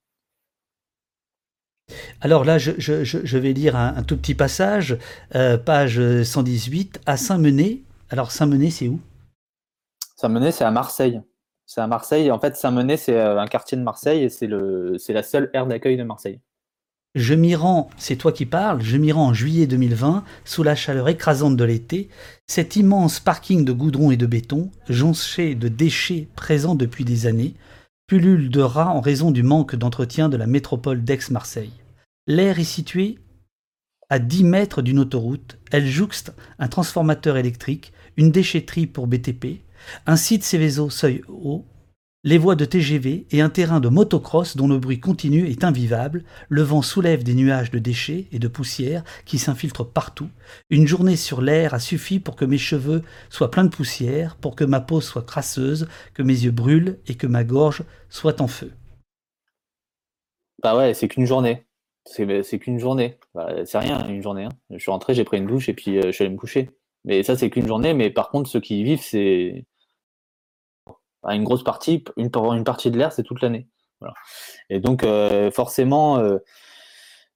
[2.20, 4.98] Alors là, je, vais lire un, tout petit passage,
[5.34, 7.80] euh, page 118, à Saint-Menet.
[8.10, 9.00] Alors Saint-Menet, c'est où?
[10.16, 11.20] Saint-Menet, c'est à Marseille.
[11.66, 12.30] C'est à Marseille.
[12.30, 15.96] En fait, Saint-Menet, c'est euh, un quartier de Marseille et c'est la seule aire d'accueil
[15.96, 16.40] de Marseille.
[17.14, 20.74] Je m'y rends, c'est toi qui parles, je m'y rends en juillet 2020, sous la
[20.74, 22.08] chaleur écrasante de l'été.
[22.46, 27.54] Cet immense parking de goudron et de béton, jonché de déchets présents depuis des années,
[28.08, 31.74] pullule de rats en raison du manque d'entretien de la métropole d'Aix-Marseille.
[32.26, 33.18] L'aire est situé
[34.08, 35.58] à 10 mètres d'une autoroute.
[35.70, 39.60] Elle jouxte un transformateur électrique, une déchetterie pour BTP,
[40.06, 41.66] un site Céveso seuil haut,
[42.24, 46.24] les voies de TGV et un terrain de motocross dont le bruit continu est invivable,
[46.48, 50.28] le vent soulève des nuages de déchets et de poussière qui s'infiltrent partout.
[50.68, 54.56] Une journée sur l'air a suffi pour que mes cheveux soient pleins de poussière, pour
[54.56, 58.48] que ma peau soit crasseuse, que mes yeux brûlent et que ma gorge soit en
[58.48, 58.72] feu.
[60.62, 61.64] Bah ouais, c'est qu'une journée.
[62.04, 63.18] C'est qu'une journée.
[63.34, 64.44] Bah, c'est rien, une journée.
[64.44, 64.52] Hein.
[64.70, 66.70] Je suis rentré, j'ai pris une douche et puis euh, je suis allé me coucher.
[67.04, 67.94] Mais ça, c'est qu'une journée.
[67.94, 69.66] Mais par contre, ceux qui y vivent, c'est
[71.24, 73.68] une grosse partie, une, une partie de l'air, c'est toute l'année.
[74.70, 76.38] Et donc, euh, forcément, euh,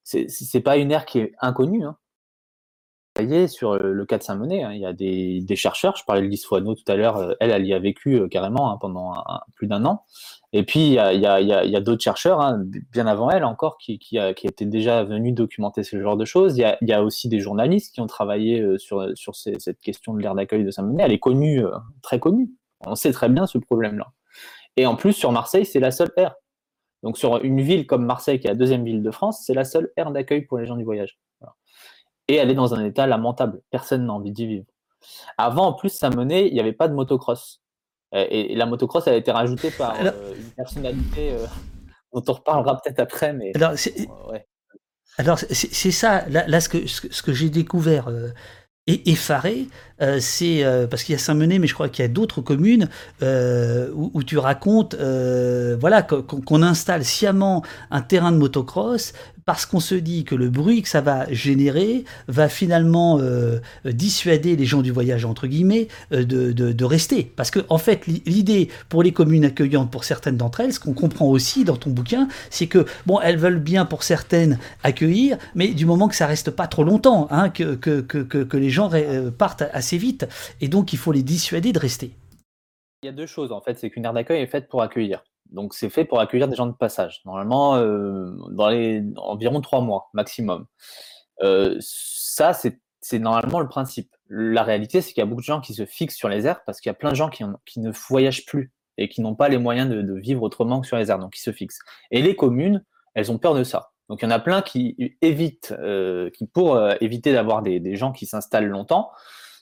[0.03, 1.85] c'est pas une aire qui est inconnue.
[1.85, 1.97] Hein.
[3.47, 6.45] Sur le cas de Saint-Menet, hein, il y a des, chercheurs, je parlais de Lise
[6.45, 9.13] Foineau tout à l'heure, elle, elle y a vécu euh, carrément hein, pendant
[9.55, 10.03] plus d'un an.
[10.51, 12.57] Et puis, il y a, d'autres chercheurs,
[12.91, 16.57] bien avant elle encore, qui, étaient déjà venus documenter ce genre de choses.
[16.57, 20.33] Il y a, aussi des journalistes qui ont travaillé sur, sur cette question de l'aire
[20.33, 21.03] d'accueil de Saint-Menet.
[21.03, 21.63] Elle est connue,
[22.01, 22.51] très connue.
[22.85, 24.11] On sait très bien ce problème-là.
[24.77, 26.35] Et en plus, sur Marseille, c'est la seule aire.
[27.03, 29.65] Donc sur une ville comme Marseille, qui est la deuxième ville de France, c'est la
[29.65, 31.19] seule aire d'accueil pour les gens du voyage.
[32.29, 33.61] Et elle est dans un état lamentable.
[33.69, 34.65] Personne n'a envie d'y vivre.
[35.37, 37.61] Avant, en plus, ça menait, il n'y avait pas de motocross.
[38.13, 41.45] Et, la motocross, elle a été rajoutée par euh, une personnalité euh,
[42.13, 43.33] dont on reparlera peut-être après.
[43.33, 43.51] Mais...
[45.17, 48.07] Alors, c'est ça, là, ce que, ce que j'ai découvert.
[48.07, 48.29] Euh,
[48.85, 49.67] et effaré,
[50.01, 52.41] euh, c'est euh, parce qu'il y a Saint-Menet, mais je crois qu'il y a d'autres
[52.41, 52.89] communes
[53.21, 59.13] euh, où, tu racontes, voilà, qu'on installe sciemment un terrain de motocross
[59.45, 63.19] parce qu'on se dit que le bruit que ça va générer va finalement
[63.85, 67.31] dissuader les gens du voyage entre guillemets de, de, rester.
[67.35, 71.27] Parce que fait, l'idée pour les communes accueillantes, pour certaines d'entre elles, ce qu'on comprend
[71.27, 75.85] aussi dans ton bouquin, c'est que bon, elles veulent bien pour certaines accueillir, mais du
[75.85, 78.89] moment que ça reste pas trop longtemps, hein, que, que, que, que les gens
[79.37, 80.27] partent assez vite,
[80.61, 82.11] et donc il faut les dissuader de rester.
[83.03, 85.23] Il y a deux choses en fait, c'est qu'une aire d'accueil est faite pour accueillir.
[85.51, 87.21] Donc c'est fait pour accueillir des gens de passage.
[87.25, 90.65] Normalement, euh, dans les environ trois mois maximum.
[91.43, 94.09] Euh, ça, c'est normalement le principe.
[94.29, 96.63] La réalité, c'est qu'il y a beaucoup de gens qui se fixent sur les airs
[96.65, 97.43] parce qu'il y a plein de gens qui,
[97.79, 101.11] ne voyagent plus et qui n'ont pas les moyens de, vivre autrement que sur les
[101.11, 101.79] airs, donc ils se fixent.
[102.11, 102.83] Et les communes,
[103.13, 103.91] elles ont peur de ça.
[104.09, 108.11] Donc il y en a plein qui évitent, euh, qui pour éviter d'avoir des, gens
[108.11, 109.11] qui s'installent longtemps,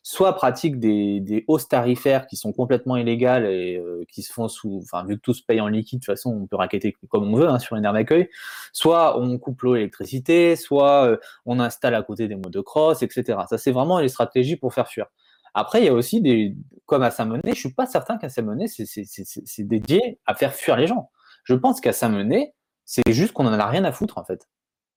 [0.03, 4.81] soit pratiquent des, hausses tarifaires qui sont complètement illégales et euh, qui se font sous,
[4.83, 7.33] enfin vu que tout se paye en liquide, de toute façon on peut raqueter comme
[7.33, 8.29] on veut hein, sur une aire d'accueil,
[8.73, 13.39] soit on coupe l'eau et l'électricité, soit euh, on installe à côté des motocross, etc.
[13.49, 15.07] Ça c'est vraiment les stratégies pour faire fuir.
[15.53, 18.67] Après, il y a aussi des, comme à Saint-Menet, je suis pas certain qu'à Saint-Menet,
[18.67, 21.11] c'est dédié à faire fuir les gens.
[21.43, 22.53] Je pense qu'à Saint-Menet,
[22.85, 24.47] c'est juste qu'on en a rien à foutre en fait.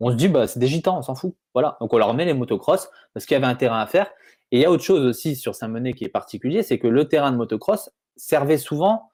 [0.01, 1.35] On se dit, bah, c'est des gitans, on s'en fout.
[1.55, 1.77] Voilà.
[1.81, 4.11] Donc on leur met les motocross parce qu'il y avait un terrain à faire.
[4.51, 7.09] Et il y a autre chose aussi sur Saint-Menet qui est particulier, c'est que le
[7.09, 9.11] terrain de motocross servait souvent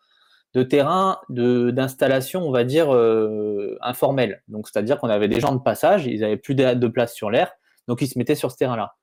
[0.53, 4.43] de terrain d'installation, on va dire, euh, informel.
[4.49, 7.31] Donc, c'est-à-dire qu'on avait des gens de passage, ils n'avaient plus de, de place sur
[7.31, 7.53] l'air,
[7.87, 8.97] donc ils se mettaient sur ce terrain-là.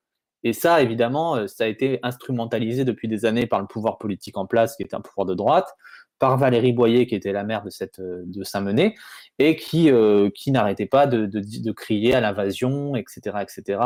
[0.43, 4.37] Et ça, évidemment, euh, ça a été instrumentalisé depuis des années par le pouvoir politique
[4.37, 5.73] en place, qui était un pouvoir de droite,
[6.19, 8.95] par Valérie Boyer, qui était la maire de, cette, euh, de Saint-Menet,
[9.39, 13.79] et qui, euh, qui n'arrêtait pas de, de, crier à l'invasion, etc., etc.,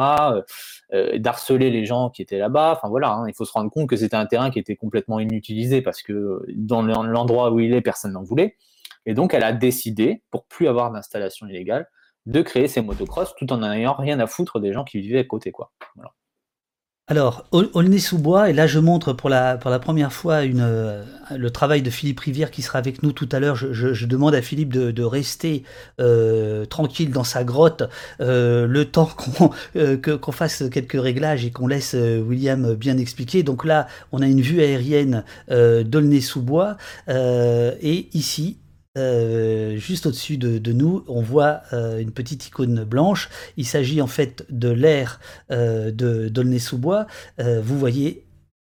[0.94, 2.74] euh, d'harceler les gens qui étaient là-bas.
[2.78, 5.20] Enfin voilà, hein, il faut se rendre compte que c'était un terrain qui était complètement
[5.20, 8.56] inutilisé parce que dans l'endroit où il est, personne n'en voulait.
[9.06, 11.88] Et donc, elle a décidé, pour plus avoir d'installation illégale,
[12.28, 15.24] de créer ces motocross tout en n'ayant rien à foutre des gens qui vivaient à
[15.24, 15.52] côté.
[15.52, 15.72] Quoi.
[15.96, 16.14] Voilà.
[17.12, 22.22] Alors, Aulnay-sous-Bois, et là je montre pour la, première fois euh, le travail de Philippe
[22.22, 23.58] Rivière qui sera avec nous tout à l'heure.
[23.58, 25.64] Je, demande à Philippe de, rester
[26.00, 27.84] euh, tranquille dans sa grotte
[28.22, 29.10] euh, le temps
[29.76, 33.44] qu'on fasse quelques réglages et qu'on laisse William bien expliquer.
[33.44, 36.78] Donc là, on a une vue aérienne d'Aulnay-sous-Bois
[37.10, 38.58] et ici,
[38.98, 43.30] euh, juste au-dessus de, nous, on voit euh, une petite icône blanche.
[43.56, 45.20] Il s'agit en fait de l'air
[45.52, 47.08] euh, de d'Aulnay-sous-Bois.
[47.40, 48.26] vous voyez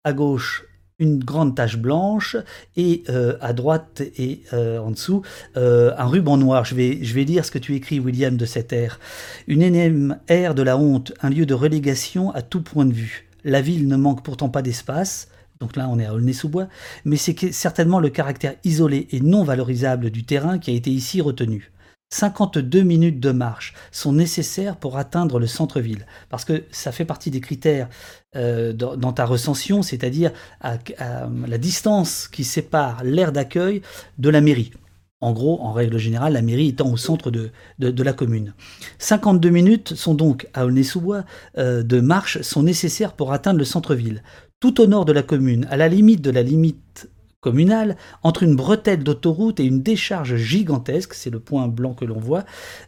[0.04, 0.64] à gauche
[0.98, 2.36] une grande tache blanche
[2.76, 3.04] et
[3.40, 5.22] à droite et en dessous
[5.54, 6.64] un ruban noir.
[6.64, 9.00] Je vais, je vais lire ce que tu écris, William, de cette aire.
[9.48, 13.28] Une énième aire de la honte, un lieu de relégation à tout point de vue.
[13.44, 15.28] La ville ne manque pourtant pas d'espace.
[15.62, 16.66] Donc là, on est à Aulnay-sous-Bois,
[17.04, 21.20] mais c'est certainement le caractère isolé et non valorisable du terrain qui a été ici
[21.20, 21.70] retenu.
[22.10, 27.30] 52 minutes de marche sont nécessaires pour atteindre le centre-ville, parce que ça fait partie
[27.30, 27.88] des critères
[28.34, 30.32] euh, dans, ta recension, c'est-à-dire
[30.64, 33.82] la distance qui sépare l'aire d'accueil
[34.18, 34.72] de la mairie.
[35.20, 38.52] En gros, en règle générale, la mairie étant au centre de, la commune.
[38.98, 41.24] 52 minutes sont donc à Aulnay-sous-Bois
[41.56, 44.24] euh, de marche sont nécessaires pour atteindre le centre-ville
[44.62, 47.10] tout au nord de la commune, à la limite de la limite
[47.40, 52.20] communale, entre une bretelle d'autoroute et une décharge gigantesque, c'est le point blanc que l'on
[52.20, 52.44] voit,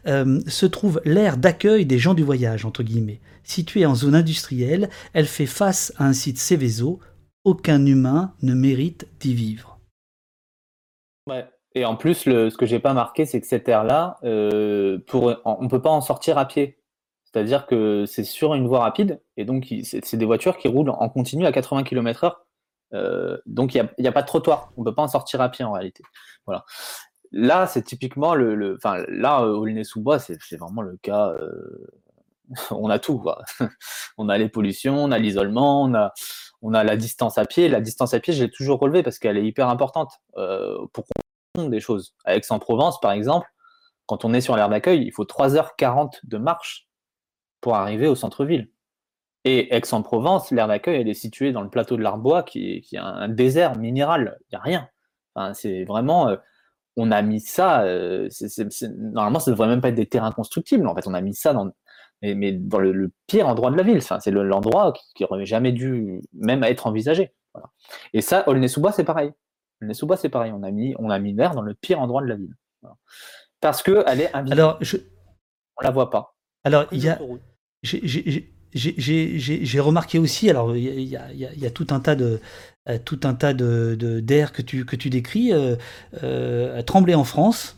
[0.07, 3.19] euh, se trouve l'aire d'accueil des gens du voyage, entre guillemets.
[3.43, 7.01] Située en zone industrielle, elle fait face à un site Céveso.
[7.43, 9.81] Aucun humain ne mérite d'y vivre.
[11.27, 11.45] Ouais.
[11.73, 15.67] Et en plus, ce que j'ai pas marqué, c'est que cette aire-là, euh, on ne
[15.67, 16.79] peut pas en sortir à pied.
[17.35, 21.09] C'est-à-dire que c'est sur une voie rapide, et donc c'est des voitures qui roulent en
[21.09, 22.31] continu à 80 km/h.
[22.93, 25.49] Euh, donc il n'y a, pas de trottoir, on ne peut pas en sortir à
[25.49, 26.01] pied en réalité.
[26.45, 26.63] Voilà.
[27.33, 31.31] Là, c'est typiquement le, enfin là, au sous bois c'est vraiment le cas.
[31.31, 31.91] Euh,
[32.71, 33.21] on a tout,
[34.17, 36.13] on a les pollutions, on a l'isolement, on a,
[36.61, 37.67] on a la distance à pied.
[37.67, 41.03] La distance à pied, je l'ai toujours relevée parce qu'elle est hyper importante euh, pour
[41.53, 42.15] comprendre des choses.
[42.23, 43.49] À Aix-en-Provence, par exemple,
[44.05, 46.84] quand on est sur l'aire d'accueil, il faut 3h40 de marche
[47.65, 48.69] pour arriver au centre-ville.
[49.43, 53.27] Et Aix-en-Provence, l'aire d'accueil, elle est située dans le plateau de l'Arbois, qui, est un
[53.27, 54.37] désert minéral.
[54.41, 54.89] Il n'y a rien.
[55.33, 56.29] Enfin, c'est vraiment.
[56.29, 56.35] Euh,
[56.95, 57.81] on a mis ça.
[57.81, 58.29] Euh,
[58.99, 60.87] normalement, ça ne devrait même pas être des terrains constructibles.
[60.87, 61.71] En fait, on a mis ça dans,
[62.21, 63.97] mais, dans le, pire endroit de la ville.
[63.97, 67.33] Enfin, c'est l'endroit qui n'aurait jamais dû même être envisagé.
[68.13, 69.31] Et ça, Aulnay-sous-Bois, c'est pareil.
[69.81, 70.51] Aulnay-sous-Bois, c'est pareil.
[70.55, 72.53] On a mis, on a mis l'air dans le pire endroit de la ville.
[73.59, 74.61] Parce qu'elle est invisible.
[74.61, 74.97] Alors, je...
[75.77, 76.35] On la voit pas.
[76.63, 77.19] Alors, il y a
[78.75, 82.41] j'ai remarqué aussi, alors il y, a, tout un tas de
[82.89, 85.75] euh, tout un tas d'air que tu que tu décris, euh,
[86.23, 87.77] euh, Trembler en France,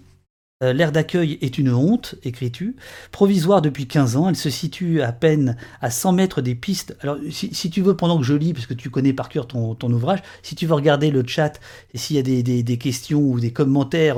[0.60, 2.76] l'aire d'accueil est une honte, écris-tu.
[3.12, 6.98] Provisoire depuis 15 ans, elle se situe à peine à 100 mètres des pistes.
[7.02, 9.78] Alors, si, tu veux, pendant que je lis, parce que tu connais par cœur ton,
[9.92, 11.60] ouvrage, si tu veux regarder le chat,
[11.94, 14.18] et s'il y a des, questions ou des commentaires,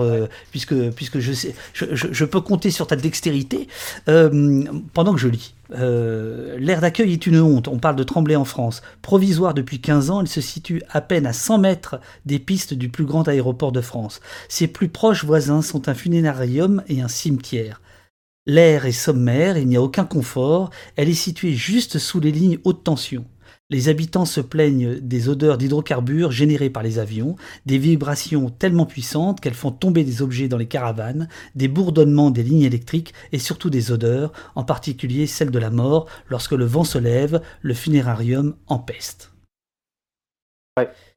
[0.52, 3.68] puisque, puisque je, sais, je, peux compter sur ta dextérité,
[4.06, 5.56] pendant que je lis.
[5.72, 7.68] Euh, l'aire d'accueil est une honte.
[7.68, 8.82] On parle de Tremblay en France.
[9.02, 12.90] Provisoire depuis 15 ans, elle se situe à peine à 100 mètres des pistes du
[12.90, 14.20] plus grand aéroport de France.
[14.48, 17.82] Ses plus proches voisins sont un funérarium et un cimetière.
[18.46, 22.58] L'air est sommaire, il n'y a aucun confort, elle est située juste sous les lignes
[22.64, 23.26] haute tension.
[23.72, 27.36] Les habitants se plaignent des odeurs d'hydrocarbures générées par les avions,
[27.68, 32.42] des vibrations tellement puissantes qu'elles font tomber des objets dans les caravanes, des bourdonnements des
[32.42, 36.84] lignes électriques et surtout des odeurs, en particulier celle de la mort lorsque le vent
[36.84, 39.32] se lève, le funérarium empeste.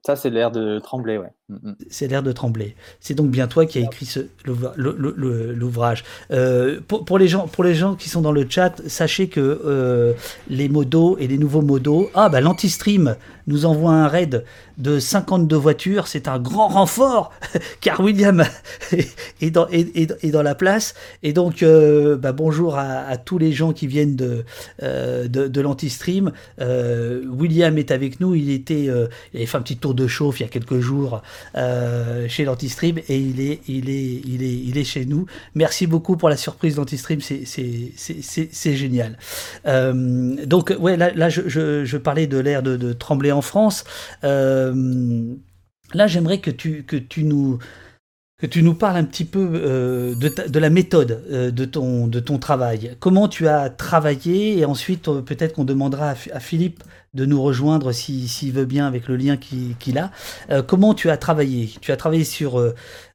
[0.04, 1.30] Ça, c'est l'air de Tremblay, ouais.
[1.48, 1.76] Mm, mm.
[1.88, 2.74] C'est l'air de Tremblay.
[2.98, 4.08] C'est donc bien toi qui as écrit
[4.44, 6.04] l'ouvrage.
[6.32, 10.12] Euh, pour, les gens, pour les gens qui sont dans le chat, sachez que euh,
[10.48, 13.14] les modos et les nouveaux modos, ah bah l'anti-stream
[13.46, 14.44] nous envoie un raid
[14.78, 17.32] de 52 voitures, c'est un grand renfort,
[17.80, 18.44] car William
[19.40, 20.94] est dans, la place.
[21.22, 24.44] Et donc, euh, bah, bonjour à, tous les gens qui viennent de,
[24.82, 25.28] euh.
[26.60, 30.40] Euh, William est avec nous, il, était, il avait fait un petit tour de chauffe
[30.40, 31.22] il y a quelques jours
[32.28, 35.26] chez l'anti-stream et il est, il, il, il chez nous.
[35.54, 39.18] Merci beaucoup pour la surprise d'anti-stream, c'est génial.
[39.64, 42.92] donc, ouais, là, je, parlais de l'ère de, de
[43.32, 43.84] En France.
[44.24, 45.34] Euh,
[45.94, 47.58] là, j'aimerais que tu, que tu nous
[48.38, 52.18] que tu nous parles un petit peu euh, de, la méthode euh, de, ton, de
[52.18, 52.96] ton travail.
[52.98, 56.82] Comment tu as travaillé et ensuite peut-être qu'on demandera à, Philippe
[57.14, 60.10] de nous rejoindre s'il veut bien avec le lien qu'il a.
[60.62, 61.70] comment tu as travaillé?
[61.80, 62.60] Tu as travaillé sur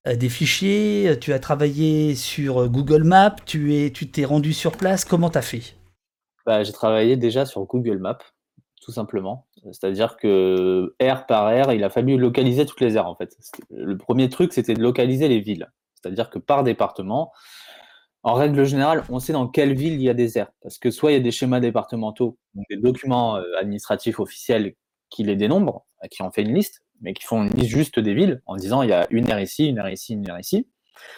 [0.05, 5.03] des fichiers, tu as travaillé sur Google Maps, tu es, tu t'es rendu sur place.
[5.03, 5.76] Comment tu as fait?
[6.45, 8.20] Bah, J'ai travaillé déjà sur Google Maps
[8.88, 9.47] tout simplement.
[9.72, 13.36] C'est-à-dire que aire par aire, il a fallu localiser toutes les aires en fait.
[13.70, 15.72] Le premier truc, c'était de localiser les villes.
[15.95, 17.32] C'est-à-dire que par département,
[18.24, 20.51] en règle générale, on sait dans quelle ville il y a des aires.
[20.61, 22.38] Parce que soit il y a des schémas départementaux,
[22.70, 24.76] des documents euh, administratifs officiels
[25.09, 28.13] qui les dénombrent, qui en fait une liste, mais qui font une liste juste des
[28.13, 30.68] villes en disant il y a une aire ici, une aire ici, une aire ici.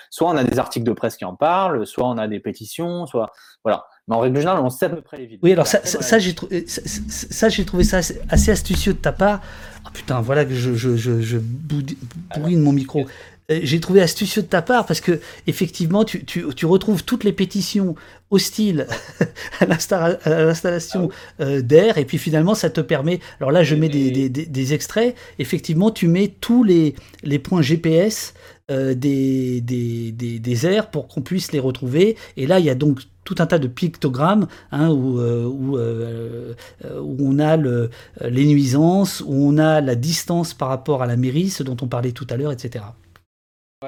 [0.09, 3.05] Soit on a des articles de presse qui en parlent, soit on a des pétitions,
[3.05, 3.31] soit
[3.63, 3.85] voilà.
[4.09, 5.39] Mais en règle générale, on sait à peu près les villes.
[5.43, 7.99] Oui, alors ça, ça, j'ai trouvé ça
[8.29, 9.41] assez, astucieux de ta part.
[9.85, 13.05] Oh, putain, voilà que je, je, je, bourrine mon micro.
[13.51, 17.23] Euh, j'ai trouvé astucieux de ta part parce que effectivement, tu, tu, tu retrouves toutes
[17.23, 17.95] les pétitions
[18.31, 18.87] hostiles
[19.59, 23.19] à l'installation ah euh, d'air et puis finalement, ça te permet.
[23.39, 25.15] Alors là, je mets des, des, des, extraits.
[25.37, 28.33] Effectivement, tu mets tous les, les points GPS
[28.71, 32.17] euh, des, des, des, airs pour qu'on puisse les retrouver.
[32.37, 35.77] Et là, il y a donc tout un tas de pictogrammes hein, où, euh, où,
[35.77, 36.53] euh,
[36.99, 37.89] où, on a le,
[38.21, 41.87] les nuisances, où on a la distance par rapport à la mairie, ce dont on
[41.87, 42.85] parlait tout à l'heure, etc.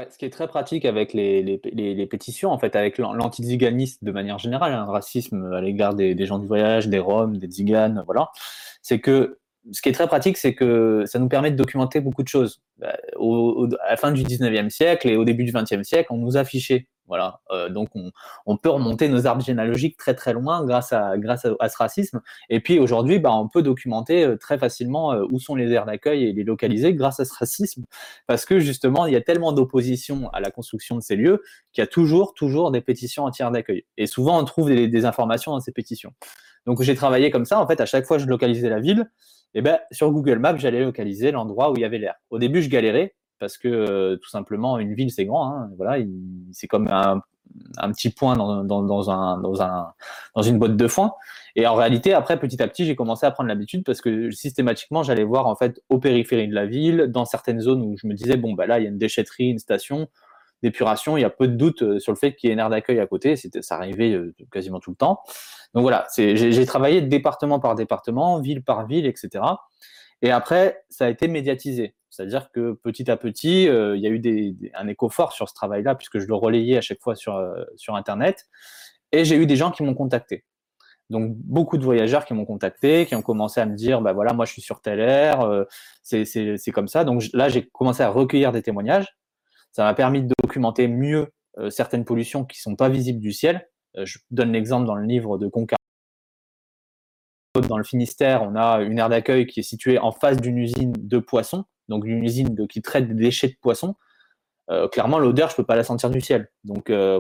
[0.09, 4.37] Ce qui est très pratique avec les, les, pétitions, en fait, avec l'antiziganisme de manière
[4.37, 8.29] générale, un hein, racisme à l'égard des, gens du voyage, des Roms, des Ziganes, voilà,
[8.81, 9.37] c'est que
[9.71, 12.61] ce qui est très pratique, c'est que ça nous permet de documenter beaucoup de choses.
[12.77, 16.17] Bah, au, à la fin du 19e siècle et au début du 20e siècle, on
[16.17, 16.87] nous affichait.
[17.11, 17.41] Voilà.
[17.51, 18.09] Euh, donc, on,
[18.45, 22.21] on, peut remonter nos arbres généalogiques très très loin grâce à, grâce à, ce racisme.
[22.49, 25.85] Et puis aujourd'hui, bah, on peut documenter euh, très facilement euh, où sont les aires
[25.85, 27.83] d'accueil et les localiser grâce à ce racisme.
[28.27, 31.43] Parce que justement, il y a tellement d'opposition à la construction de ces lieux
[31.73, 33.83] qu'il y a toujours, toujours des pétitions anti-aires d'accueil.
[33.97, 36.13] Et souvent, on trouve des, des informations dans ces pétitions.
[36.65, 37.59] Donc, j'ai travaillé comme ça.
[37.59, 39.11] En fait, à chaque fois, je localisais la ville
[39.53, 42.15] et eh ben, sur Google Maps, j'allais localiser l'endroit où il y avait l'air.
[42.29, 45.47] Au début, je galérais parce que euh, tout simplement, une ville, c'est grand.
[45.47, 45.97] Hein, voilà,
[46.51, 47.21] c'est comme un,
[47.91, 49.93] petit point dans, dans, dans, un, dans, un,
[50.35, 51.13] dans une boîte de foin.
[51.55, 55.01] Et en réalité, après, petit à petit, j'ai commencé à prendre l'habitude parce que systématiquement,
[55.01, 58.13] j'allais voir en fait au périphérie de la ville, dans certaines zones où je me
[58.13, 60.07] disais, bon, bah là, il y a une déchetterie, une station
[60.61, 62.59] d'épuration, il y a peu de doute euh, sur le fait qu'il y ait une
[62.59, 63.35] aire d'accueil à côté.
[63.35, 65.21] Ça arrivait euh, quasiment tout le temps.
[65.73, 69.43] Donc voilà, j'ai travaillé département par département, ville par ville, etc.
[70.21, 71.95] Et après, ça a été médiatisé.
[72.11, 75.53] C'est-à-dire que petit à petit, euh, il y a eu un écho fort sur ce
[75.53, 78.47] travail-là, puisque je le relayais à chaque fois sur, euh, sur Internet.
[79.13, 80.45] Et j'ai eu des gens qui m'ont contacté.
[81.09, 84.33] Donc beaucoup de voyageurs qui m'ont contacté, qui ont commencé à me dire, bah voilà,
[84.33, 85.63] moi je suis sur telle air, euh,
[86.03, 87.05] c'est comme ça.
[87.05, 89.07] Donc là, j'ai commencé à recueillir des témoignages.
[89.71, 91.31] Ça m'a permis de documenter mieux
[91.69, 93.69] certaines pollutions qui sont pas visibles du ciel.
[93.95, 95.77] Je donne l'exemple dans le livre de Concar.
[97.67, 100.93] Dans le Finistère, on a une aire d'accueil qui est située en face d'une usine
[100.97, 103.95] de poissons, donc une usine qui traite des déchets de poissons.
[104.71, 106.49] Euh, clairement, l'odeur, je ne peux pas la sentir du ciel.
[106.63, 107.17] Donc, euh,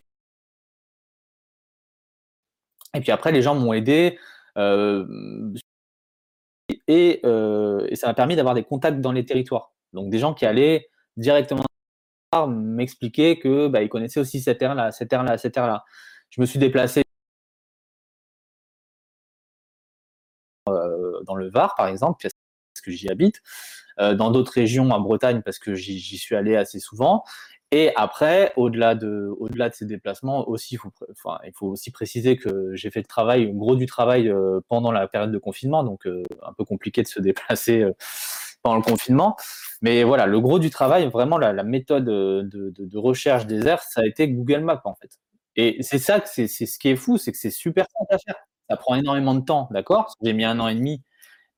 [2.93, 4.17] et puis après, les gens m'ont aidé.
[6.87, 7.19] et,
[7.95, 9.73] ça m'a permis d'avoir des contacts dans les territoires.
[9.93, 11.63] Donc des gens qui allaient directement
[12.47, 15.83] m'expliquer que bah, ils connaissaient aussi cette aire-là, cette aire-là, cette aire-là.
[16.29, 17.03] Je me suis déplacé
[20.69, 23.41] euh, dans le Var, par exemple, parce que j'y habite, euh,
[23.97, 27.23] dans d'autres régions en Bretagne, parce que j'y suis allé assez souvent.
[27.73, 30.77] Et après, au-delà de, au-delà de ces déplacements, aussi,
[31.09, 34.91] enfin, il faut aussi préciser que j'ai fait le travail, gros du travail euh, pendant
[34.91, 37.93] la période de confinement, donc euh, un peu compliqué de se déplacer euh,
[38.61, 39.37] pendant le confinement.
[39.81, 44.05] Mais voilà, le gros du travail, vraiment la, méthode de, recherche des airs, ça a
[44.05, 45.19] été Google Maps en fait.
[45.55, 48.35] Et c'est ça c'est ce qui est fou, c'est que c'est super simple à faire.
[48.69, 50.13] Ça prend énormément de temps, d'accord?
[50.21, 51.01] J'ai mis un an et demi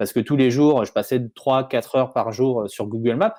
[0.03, 3.35] parce que tous les jours, je passais 3-4 heures par jour sur Google Maps.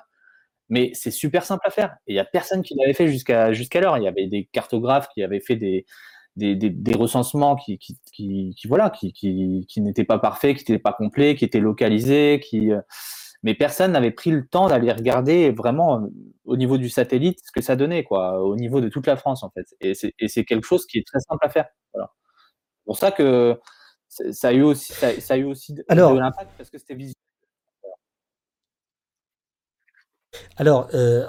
[0.69, 1.95] Mais c'est super simple à faire.
[2.07, 3.99] Il n'y a personne qui l'avait fait jusqu'à jusqu'alors.
[3.99, 5.85] Il y avait des cartographes qui avaient fait des,
[6.35, 10.81] des, recensements qui, qui, qui, qui voilà, qui, qui, qui n'étaient pas parfaits, qui n'étaient
[10.81, 12.81] pas complets, qui étaient localisés, qui euh,
[13.43, 16.07] mais personne n'avait pris le temps d'aller regarder vraiment euh,
[16.45, 19.43] au niveau du satellite ce que ça donnait, quoi, au niveau de toute la France
[19.43, 19.67] en fait.
[19.81, 21.67] Et c'est quelque chose qui est très simple à faire.
[21.93, 22.11] Voilà.
[22.79, 23.59] C'est pour ça que
[24.31, 26.95] ça a eu aussi, ça, ça a eu aussi Alors, de l'impact parce que c'était
[26.95, 27.13] visuel.
[30.57, 31.25] Alors, euh,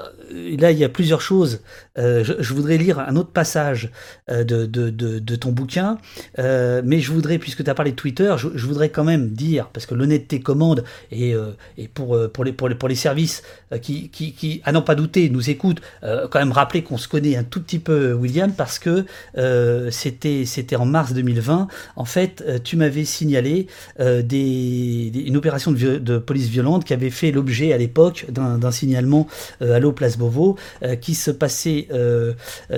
[0.58, 1.60] là, il y a plusieurs choses.
[1.98, 3.90] Euh, je, voudrais lire un autre passage
[4.30, 5.98] euh, de, ton bouquin,
[6.38, 9.86] mais je voudrais, puisque tu as parlé de Twitter, je, voudrais quand même dire, parce
[9.86, 11.34] que l'honnêteté commande, et,
[11.92, 13.42] pour, les, services
[13.82, 17.62] qui, à n'en pas douter, nous écoutent, quand même rappeler qu'on se connaît un tout
[17.62, 19.04] petit peu, William, parce que
[19.90, 21.68] c'était en mars 2020.
[21.96, 23.66] En fait, tu m'avais signalé
[23.98, 29.26] une opération de, police violente qui avait fait l'objet à l'époque d'un signalement
[29.62, 32.32] euh, à l'eau Place Beauvau, euh, qui se passait euh,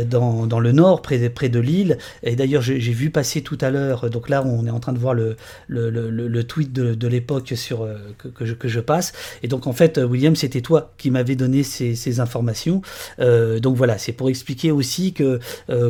[0.07, 1.99] dans, dans, le nord, près, près de Lille.
[2.23, 4.99] Et d'ailleurs, j'ai vu passer tout à l'heure, donc là, on est en train de
[4.99, 5.37] voir le,
[5.69, 7.89] le, le, tweet de, de l'époque sur
[8.19, 9.13] que, que, je, passe.
[9.43, 12.83] Et donc, en fait, William, c'était toi qui m'avais donné ces, ces informations.
[13.19, 15.39] donc voilà, c'est pour expliquer aussi que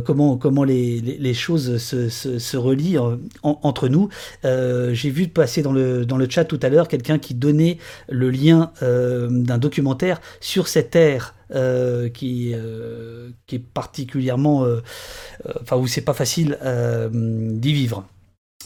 [0.05, 4.09] comment, comment les, les, choses se, se, se relient en, en, entre nous.
[4.45, 7.79] j'ai vu passer dans le, dans le chat tout à l'heure quelqu'un qui donnait
[8.09, 14.83] le lien d'un documentaire sur cette ère euh, qui, euh, qui est particulièrement, euh,
[15.47, 16.59] euh enfin où c'est pas facile
[17.13, 18.05] d'y vivre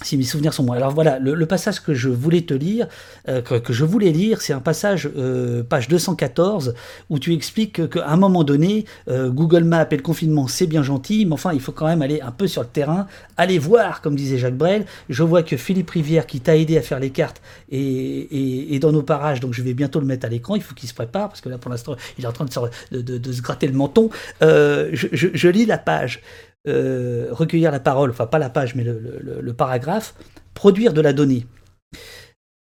[0.05, 0.73] si mes souvenirs sont bons.
[0.73, 2.87] Alors voilà, le, le, passage que je voulais te lire,
[3.29, 6.75] euh, que, que, je voulais lire, c'est un passage, euh, page 214,
[7.11, 10.83] où tu expliques qu'à un moment donné, euh, Google Maps et le confinement, c'est bien
[10.83, 13.07] gentil, mais enfin, il faut quand même aller un peu sur le terrain,
[13.37, 14.87] aller voir, comme disait Jacques Brel.
[15.09, 18.93] Je vois que Philippe Rivière, qui t'a aidé à faire les cartes, est, est, dans
[18.93, 21.29] nos parages, donc je vais bientôt le mettre à l'écran, il faut qu'il se prépare,
[21.29, 22.61] parce que là, pour l'instant, il est en train de se,
[22.97, 24.11] de, de se gratter le menton.
[24.43, 26.21] Euh, je, je, je lis la page
[26.69, 30.15] euh, recueillir la parole, enfin pas la page, mais le, paragraphe,
[30.55, 31.47] produire de la donnée,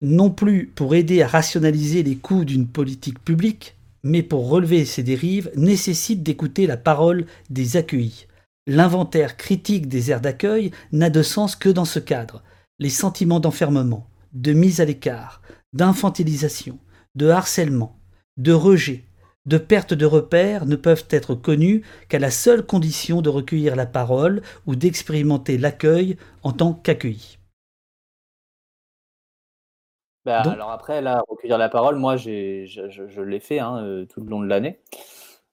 [0.01, 5.03] non plus pour aider à rationaliser les coûts d'une politique publique, mais pour relever ces
[5.03, 8.27] dérives, nécessite d'écouter la parole des accueillis.
[8.67, 12.43] L'inventaire critique des aires d'accueil n'a de sens que dans ce cadre.
[12.79, 16.79] Les sentiments d'enfermement, de mise à l'écart, d'infantilisation,
[17.15, 17.99] de harcèlement,
[18.39, 19.05] de rejet,
[19.47, 23.87] de perte de repères ne peuvent être connus qu'à la seule condition de recueillir la
[23.87, 27.39] parole ou d'expérimenter l'accueil en tant qu'accueilli.
[30.27, 34.05] Bah, alors après, là, recueillir la parole, moi, je, je, je l'ai fait hein, euh,
[34.05, 34.81] tout le long de l'année.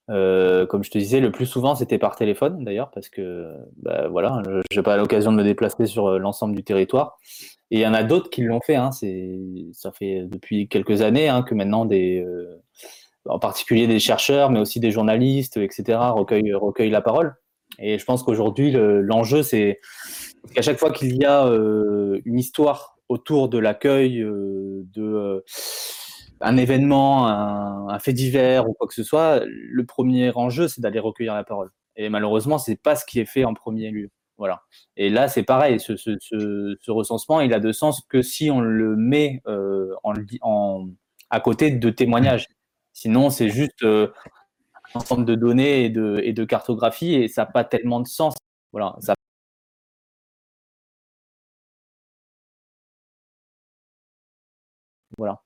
[0.09, 4.07] Euh, comme je te disais, le plus souvent, c'était par téléphone, d'ailleurs, parce que bah,
[4.07, 4.41] voilà,
[4.71, 7.17] je n'ai pas l'occasion de me déplacer sur euh, l'ensemble du territoire.
[7.71, 8.75] Et il y en a d'autres qui l'ont fait.
[8.75, 12.61] Hein, ça fait depuis quelques années hein, que maintenant des, euh,
[13.29, 17.35] en particulier des chercheurs, mais aussi des journalistes, etc., recueillent, recueillent la parole.
[17.79, 19.79] Et je pense qu'aujourd'hui, l'enjeu, c'est
[20.53, 26.57] qu'à chaque fois qu'il y a euh, une histoire autour de l'accueil euh, de euh,
[26.57, 31.33] événement, un, fait divers ou quoi que ce soit, le premier enjeu, c'est d'aller recueillir
[31.33, 31.71] la parole.
[31.95, 34.09] Et malheureusement, c'est pas ce qui est fait en premier lieu.
[34.37, 34.61] Voilà.
[34.97, 35.79] Et là, c'est pareil.
[35.79, 39.95] Ce, ce, ce, ce, recensement, il a de sens que si on le met euh,
[41.29, 42.47] à côté de témoignages.
[42.97, 44.11] Sinon, c'est juste euh,
[44.95, 48.07] un ensemble de données et de, et de cartographie et ça n'a pas tellement de
[48.07, 48.33] sens.
[48.71, 49.13] Voilà, ça
[55.15, 55.43] Voilà.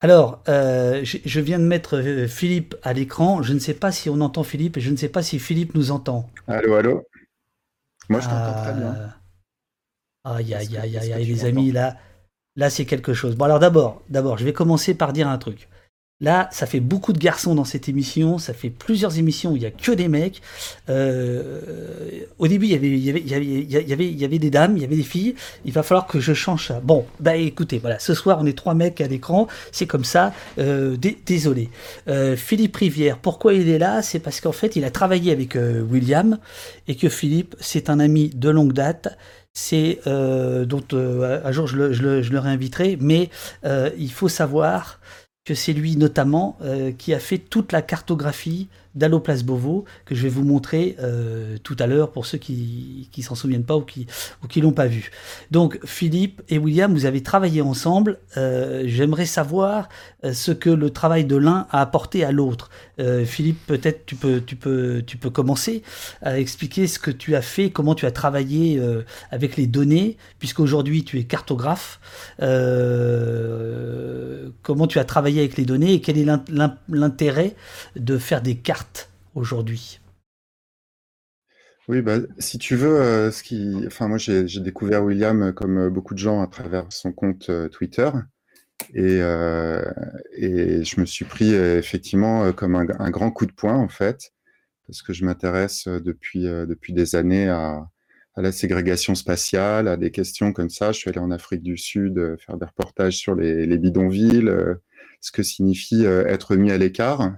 [0.00, 3.42] Alors, euh, je, je, viens de mettre euh, Philippe à l'écran.
[3.42, 5.74] Je ne sais pas si on entend Philippe et je ne sais pas si Philippe
[5.74, 6.28] nous entend.
[6.46, 7.02] Allô, allô?
[8.10, 8.62] Moi, je t'entends euh...
[8.62, 9.14] très bien.
[10.24, 11.96] Aïe, aïe, aïe, aïe, aïe, les amis, là,
[12.56, 13.36] Là, c'est quelque chose.
[13.36, 15.68] Bon, alors d'abord, d'abord, je vais commencer par dire un truc.
[16.22, 18.36] Là, ça fait beaucoup de garçons dans cette émission.
[18.36, 20.42] Ça fait plusieurs émissions où il y a que des mecs.
[20.90, 25.34] Euh, au début, il y avait, des dames, il y avait des filles.
[25.64, 26.80] Il va falloir que je change ça.
[26.80, 27.98] Bon, bah écoutez, voilà.
[27.98, 29.48] Ce soir, on est trois mecs à l'écran.
[29.72, 30.34] C'est comme ça.
[30.58, 31.70] Euh, désolé.
[32.08, 34.02] Euh, Philippe Rivière, pourquoi il est là?
[34.02, 36.38] C'est parce qu'en fait, il a travaillé avec William
[36.86, 39.08] et que Philippe, c'est un ami de longue date
[39.52, 43.30] c'est euh, dont euh, un jour je le, je, le, réinviterai, mais
[43.64, 45.00] euh, il faut savoir
[45.44, 50.22] que c'est lui notamment euh, qui a fait toute la cartographie d'Alloplace Beauvau, que je
[50.22, 53.82] vais vous montrer euh, tout à l'heure pour ceux qui ne s'en souviennent pas ou
[53.82, 54.06] qui
[54.42, 55.10] ou qui l'ont pas vu.
[55.50, 58.18] Donc Philippe et William, vous avez travaillé ensemble.
[58.36, 59.88] Euh, j'aimerais savoir
[60.32, 62.70] ce que le travail de l'un a apporté à l'autre.
[63.24, 65.82] Philippe, peut-être tu peux tu peux tu peux commencer
[66.20, 68.78] à expliquer ce que tu as fait, comment tu as travaillé
[69.30, 72.00] avec les données, puisqu'aujourd'hui tu es cartographe.
[74.62, 76.26] comment tu as travaillé avec les données et quel est
[76.88, 77.54] l'intérêt
[77.96, 78.79] de faire des cartes
[79.34, 80.00] aujourd'hui
[81.90, 85.76] oui, bah, si tu veux, euh, ce qui, enfin, moi j'ai découvert William euh, comme
[85.78, 88.08] euh, beaucoup de gens à travers son compte Twitter.
[88.94, 89.18] Et,
[90.36, 94.32] et, je me suis pris effectivement comme un, grand coup de poing en fait,
[94.86, 97.86] parce que je m'intéresse depuis, depuis des années à,
[98.36, 100.92] la ségrégation spatiale, à des questions comme ça.
[100.92, 104.50] Je suis allé en Afrique du Sud faire des reportages sur les bidonvilles
[105.20, 107.36] ce que signifie euh, être mis à l'écart.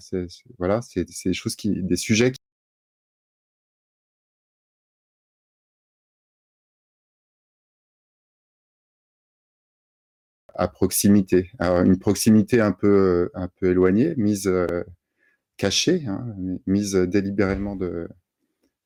[0.59, 2.39] Voilà, c'est des choses qui, des sujets qui
[10.55, 11.51] à proximité.
[11.59, 14.85] Alors, une proximité un peu, un peu éloignée, mise euh,
[15.57, 16.35] cachée, hein,
[16.67, 18.09] mise délibérément de,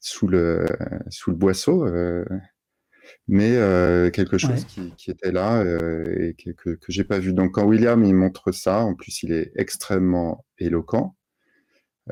[0.01, 0.67] sous, le,
[1.11, 1.87] sous le boisseau.
[1.87, 2.25] Euh,
[3.29, 7.19] mais euh, quelque chose qui, qui, était là euh, et que, que, que j'ai pas
[7.19, 7.33] vu.
[7.33, 11.15] Donc quand William il montre ça, en plus il est extrêmement éloquent.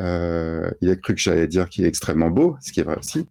[0.00, 2.98] Euh, il a cru que j'allais dire qu'il est extrêmement beau, ce qui est vrai
[2.98, 3.28] aussi.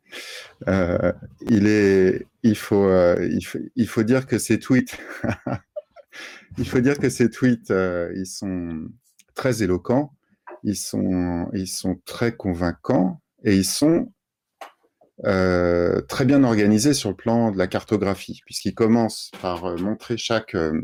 [1.50, 2.90] Il est, il faut,
[3.22, 4.98] il faut, il faut dire que ses tweets,
[6.58, 7.74] il faut dire que ses tweets,
[8.16, 8.88] ils sont
[9.36, 10.14] très éloquents,
[10.64, 14.14] ils sont, ils sont très convaincants et ils sont
[15.26, 20.18] euh, très bien organisé sur le plan de la cartographie, puisqu'il commence par euh, montrer
[20.18, 20.82] chaque, euh,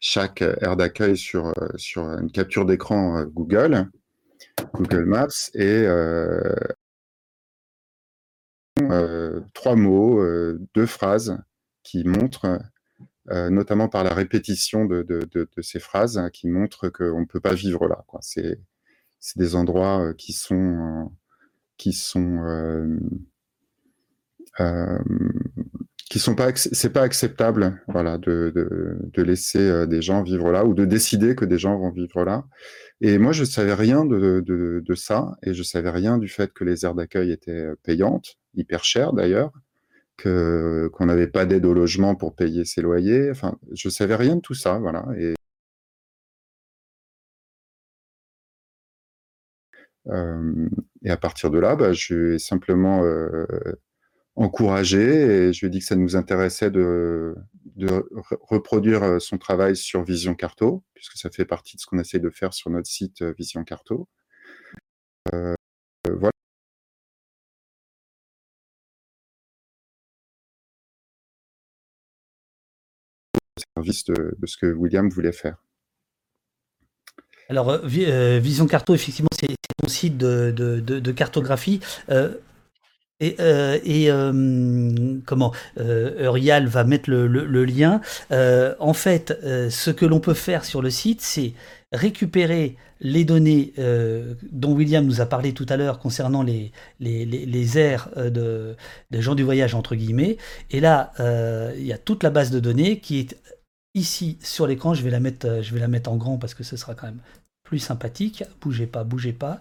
[0.00, 3.88] chaque aire d'accueil sur, sur une capture d'écran Google,
[4.74, 5.86] Google Maps, et
[9.54, 10.22] trois mots,
[10.74, 11.38] deux phrases
[11.82, 12.60] qui montrent,
[13.28, 17.40] notamment par la répétition de, de, de, ces phrases, hein, qui montrent qu'on ne peut
[17.40, 18.04] pas vivre là.
[18.20, 18.58] C'est
[19.36, 21.12] des endroits qui sont
[21.80, 22.98] qui sont euh,
[24.60, 24.98] euh,
[26.10, 30.66] qui sont pas c'est pas acceptable voilà de, de, laisser euh, des gens vivre là
[30.66, 32.44] ou de décider que des gens vont vivre là.
[33.00, 36.64] Et moi je savais rien de, de, ça et je savais rien du fait que
[36.64, 39.50] les aires d'accueil étaient payantes hyper chères d'ailleurs
[40.18, 43.30] que qu'on n'avait pas d'aide au logement pour payer ses loyers.
[43.30, 45.32] Enfin je savais rien de tout ça voilà et
[50.06, 53.46] et à partir de là, bah, je vais simplement euh,
[54.36, 55.00] encouragé
[55.48, 57.34] et je lui ai dit que ça nous intéressait de,
[58.48, 62.20] reproduire euh, son travail sur Vision Carto, puisque ça fait partie de ce qu'on essaie
[62.20, 64.08] de faire sur notre site Vision Carto.
[65.34, 65.54] Euh,
[66.08, 66.30] voilà.
[73.76, 75.56] service de, ce que William voulait faire.
[77.50, 79.48] Alors, euh, Vision Carto, effectivement, c'est
[79.82, 81.80] ton site de, cartographie.
[82.08, 82.36] Euh,
[83.18, 88.00] et, euh, comment Eurial va mettre le, lien.
[88.30, 91.52] en fait, ce que l'on peut faire sur le site, c'est
[91.92, 93.72] récupérer les données
[94.52, 96.70] dont William nous a parlé tout à l'heure concernant les,
[97.00, 98.76] les, les, les aires de,
[99.10, 100.36] gens du voyage, entre guillemets.
[100.70, 101.12] Et là,
[101.76, 103.36] il y a toute la base de données qui est
[103.94, 104.94] ici sur l'écran.
[104.94, 107.20] Je je vais la mettre en grand parce que ce sera quand même
[107.78, 108.44] sympathique.
[108.60, 109.60] Bougez pas, bougez pas.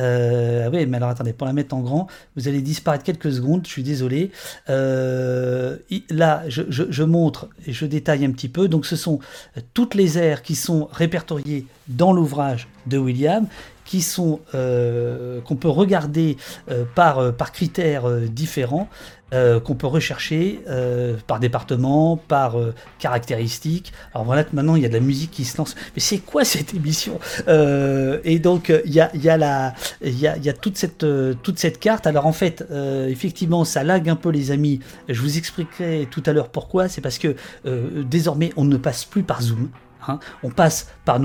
[0.00, 2.06] Euh, oui, mais alors attendez, pour la mettre en grand,
[2.36, 4.30] vous allez disparaître quelques secondes, je suis désolé.
[4.68, 5.76] Euh,
[6.10, 8.68] là, je, je, je, montre et je détaille un petit peu.
[8.68, 9.18] Donc, ce sont
[9.74, 13.46] toutes les aires qui sont répertoriées dans l'ouvrage de William,
[13.88, 16.36] qui sont euh, qu'on peut regarder
[16.70, 18.88] euh, par, euh, par critères différents.
[19.30, 20.60] Qu'on peut rechercher
[21.26, 23.92] par département, par euh, caractéristiques.
[24.14, 25.74] Alors voilà que maintenant il y a de la musique qui se lance.
[25.94, 27.20] Mais c'est quoi cette émission?
[27.46, 31.04] Et donc il y a, y, a la, y, a, y a toute cette,
[31.42, 32.06] toute cette carte.
[32.06, 32.64] Alors en fait,
[33.06, 34.80] effectivement, ça lag un peu les amis.
[35.10, 36.88] Je vous expliquerai tout à l'heure pourquoi.
[36.88, 37.36] C'est parce que
[37.66, 39.68] désormais on ne passe plus par Zoom.
[40.06, 40.18] Hein.
[40.42, 41.18] On passe par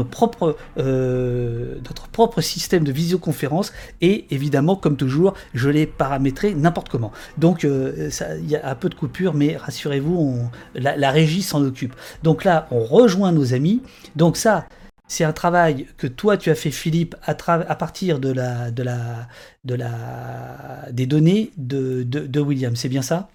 [0.78, 7.12] euh, notre propre système de visioconférence et évidemment, comme toujours, je l'ai paramétré n'importe comment.
[7.38, 8.10] Donc, euh,
[8.40, 11.96] il y a un peu de coupure, mais rassurez-vous, la, régie s'en occupe.
[12.24, 13.82] Donc là, on rejoint nos amis.
[14.16, 14.66] Donc ça,
[15.08, 19.28] c'est un travail que toi tu as fait, Philippe, à, partir de la, de la,
[19.64, 22.76] de la, des données de, de William.
[22.76, 23.30] C'est bien ça?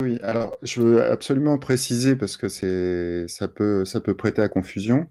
[0.00, 2.48] Oui, alors je veux absolument préciser parce que
[3.28, 5.08] ça peut ça peut prêter à confusion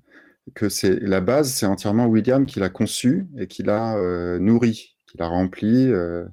[0.56, 4.96] que c'est la base, c'est entièrement William qui l'a conçu et qui l'a euh, nourri,
[5.08, 5.92] qui l'a rempli.
[5.92, 6.26] Euh.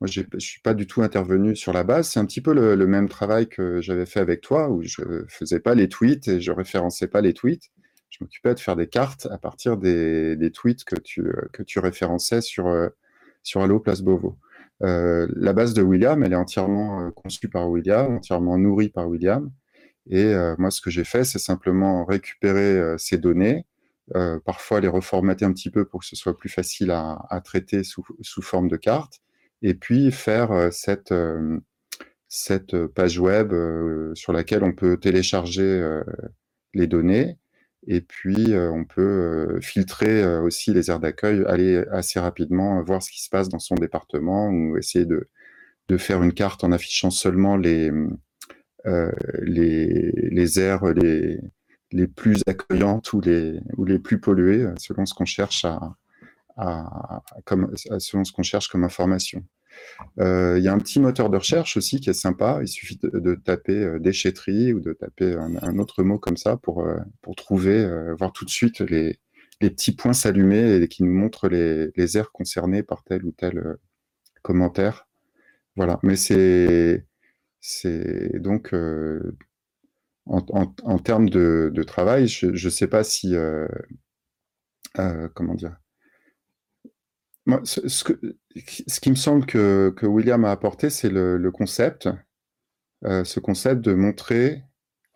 [0.00, 2.08] moi, je ne suis pas du tout intervenu sur la base.
[2.08, 5.60] C'est un petit peu le, même travail que j'avais fait avec toi, où je faisais
[5.60, 7.70] pas les tweets et je référençais pas les tweets.
[8.10, 11.78] Je m'occupais de faire des cartes à partir des, des tweets que tu, que tu
[11.78, 12.88] référençais sur, euh,
[13.42, 14.38] sur Allo Place Beauvau.
[14.82, 19.08] Euh, la base de William, elle est entièrement euh, conçue par William, entièrement nourrie par
[19.08, 19.50] William.
[20.10, 23.66] Et euh, moi, ce que j'ai fait, c'est simplement récupérer ces données,
[24.44, 28.04] parfois les reformater un petit peu pour que ce soit plus facile à, traiter sous,
[28.42, 29.20] forme de carte,
[29.62, 31.14] et puis faire cette,
[32.28, 33.54] cette page web
[34.14, 36.02] sur laquelle on peut télécharger
[36.74, 37.38] les données
[37.86, 42.80] et puis, euh, on peut euh, filtrer euh, aussi les aires d'accueil, aller assez rapidement
[42.82, 45.28] voir ce qui se passe dans son département ou essayer de,
[45.88, 47.90] de faire une carte en affichant seulement les,
[49.42, 51.40] les, les aires les,
[51.90, 55.96] les plus accueillantes ou les, ou les plus polluées, selon ce qu'on cherche à,
[56.56, 59.44] à, comme, selon ce qu'on cherche comme information.
[60.18, 62.58] Euh, il y a un petit moteur de recherche aussi qui est sympa.
[62.62, 66.84] Il suffit de, taper euh, déchetterie ou de taper un, autre mot comme ça pour,
[66.84, 67.88] euh, pour trouver,
[68.18, 69.18] voir tout de suite les,
[69.60, 73.32] les petits points s'allumer et qui nous montrent les, les aires concernées par tel ou
[73.32, 73.76] tel
[74.42, 75.08] commentaire.
[75.76, 75.98] Voilà.
[76.02, 77.06] Mais c'est
[77.60, 78.74] c'est donc
[80.26, 80.42] en,
[80.82, 83.34] en, termes de, de, travail, je ne sais pas si
[85.34, 85.81] comment dire
[87.64, 92.08] ce, qui me semble que, William a apporté, c'est le, concept,
[93.04, 94.62] euh, ce concept de montrer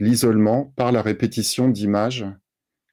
[0.00, 2.26] l'isolement par la répétition d'images,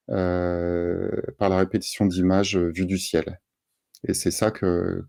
[0.10, 3.40] euh, par la répétition d'images vues du ciel.
[4.08, 5.06] Et c'est ça que,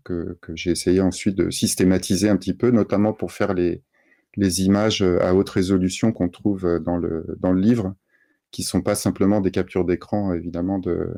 [0.53, 3.83] j'ai essayé ensuite de systématiser un petit peu, notamment pour faire les,
[4.35, 7.95] les images à haute résolution qu'on trouve dans le, dans le livre,
[8.51, 11.13] qui sont pas simplement des captures d'écran, évidemment, de,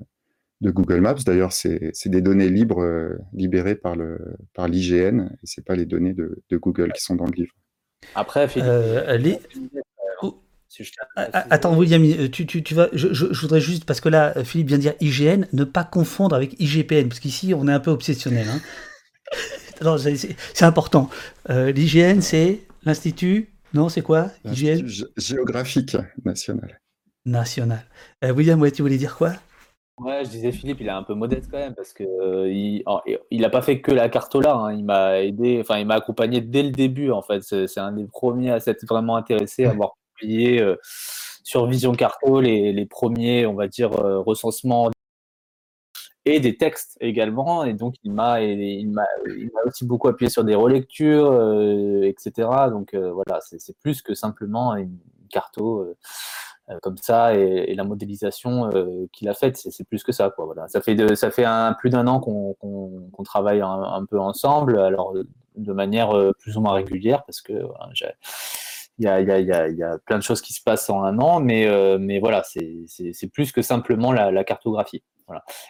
[0.62, 1.16] de Google Maps.
[1.26, 6.14] D'ailleurs, c'est des données libres, euh, libérées par l'IGN, par et ce pas les données
[6.14, 7.54] de, Google qui sont dans le livre.
[8.16, 9.18] Après, Philippe, euh,
[10.22, 10.42] oh.
[11.16, 14.68] ah, ah, Attends, William, euh, tu, tu, vas, je, voudrais juste, parce que là, Philippe
[14.68, 17.92] vient de dire IGN, ne pas confondre avec IGPN, parce qu'ici, on est un peu
[17.92, 18.48] obsessionnel.
[18.50, 18.62] Hein.
[20.54, 21.10] c'est important.
[21.50, 24.88] L'IGN, c'est l'Institut, non, c'est quoi IGN?
[25.18, 26.80] Géographique national.
[27.26, 27.86] National.
[28.24, 29.34] William, ouais, tu voulais dire quoi?
[29.98, 32.84] Ouais, je disais Philippe, il est un peu modeste quand même parce que euh, il,
[33.32, 34.54] il a pas fait que la cartola.
[34.54, 37.42] Hein, il m'a aidé, enfin il m'a accompagné dès le début en fait.
[37.42, 40.76] C'est un des premiers à s'être vraiment intéressé, à avoir publié euh,
[41.44, 44.92] sur Vision Carto les, les, premiers, on va dire, euh, recensements
[46.26, 47.64] et des textes également.
[47.64, 49.06] Et donc il m'a il m'a
[49.66, 51.34] aussi beaucoup appuyé sur des relectures,
[52.04, 52.50] etc.
[52.70, 55.00] Donc voilà, c'est plus que simplement une
[55.32, 55.96] carto.
[56.70, 60.30] Euh, comme ça et, la modélisation euh, qu'il a faite, c'est plus que ça.
[60.30, 60.68] Quoi, voilà.
[60.68, 61.46] Ça fait, ça fait
[61.80, 65.14] plus d'un an qu'on travaille un, peu ensemble, alors
[65.56, 67.54] de manière euh, plus ou moins régulière, parce que
[69.00, 73.32] il y, a, plein de choses qui se passent en un an, mais, voilà, c'est
[73.32, 75.04] plus que simplement la, cartographie.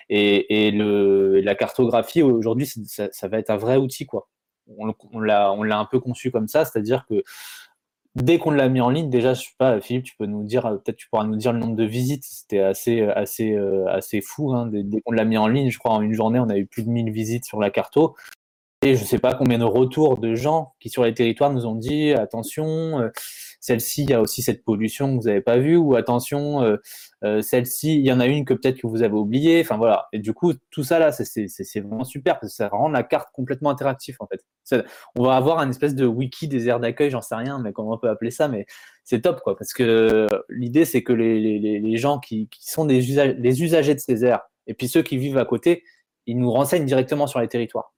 [0.09, 4.07] Et, la cartographie, aujourd'hui, ça, va être un vrai outil.
[4.07, 4.27] Quoi.
[4.79, 7.23] On l'a un peu conçu comme ça, c'est-à-dire que
[8.23, 10.63] dès qu'on l'a mis en ligne, déjà, je sais pas, Philippe, tu peux nous dire,
[10.63, 12.25] peut-être tu pourras nous dire le nombre de visites.
[12.25, 14.53] C'était assez, assez, euh, assez fou.
[14.53, 14.69] Hein.
[14.71, 16.83] Dès, qu'on l'a mis en ligne, je crois en une journée, on a eu plus
[16.83, 18.15] de 1000 visites sur la carto.
[18.83, 21.65] Et je ne sais pas combien de retours de gens qui sur les territoires nous
[21.65, 23.09] ont dit attention, euh,
[23.67, 26.77] celle-ci, il y a aussi cette pollution que vous n'avez pas vue, ou attention, euh,
[27.25, 29.59] euh, celle-ci, il y en a une que peut-être que vous avez oubliée.
[29.59, 30.07] Enfin voilà.
[30.13, 33.27] Et du coup, tout ça là, c'est vraiment super parce que ça rend la carte
[33.33, 34.41] complètement interactive en fait.
[35.15, 37.93] on va avoir un espèce de wiki des aires d'accueil, j'en sais rien, mais comment
[37.93, 38.65] on peut appeler ça, mais
[39.03, 39.57] c'est top quoi.
[39.57, 44.43] Parce que l'idée, c'est que les, gens qui, sont des les usagers de ces aires
[44.67, 45.83] et puis ceux qui vivent à côté,
[46.25, 47.93] ils nous renseignent directement sur les territoires.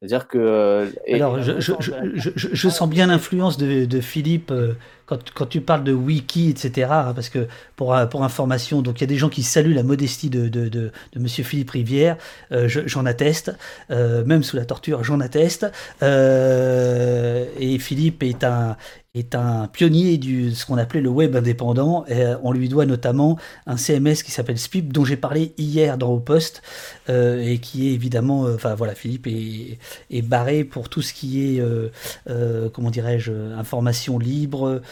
[0.00, 0.38] C'est-à-dire que.
[0.38, 4.74] Euh, Alors, je, je, je, je, sens bien l'influence de, de, Philippe euh,
[5.08, 6.88] quand, tu parles de wiki, etc.
[6.90, 9.74] Hein, parce que pour, euh, pour information, donc il y a des gens qui saluent
[9.74, 12.16] la modestie de, de, Monsieur Philippe Rivière.
[12.50, 13.52] j'en atteste,
[13.90, 15.66] même sous la torture, j'en atteste.
[16.02, 18.76] et Philippe est un,
[19.18, 22.04] est un pionnier de ce qu'on appelait le web indépendant.
[22.10, 26.10] Euh, on lui doit notamment un CMS qui s'appelle SPIP, dont j'ai parlé hier dans
[26.10, 26.62] Au Poste,
[27.08, 29.78] euh, et qui est évidemment, euh, enfin voilà, Philippe est,
[30.10, 31.62] est, barré pour tout ce qui est,
[32.72, 34.82] comment dirais-je, information libre,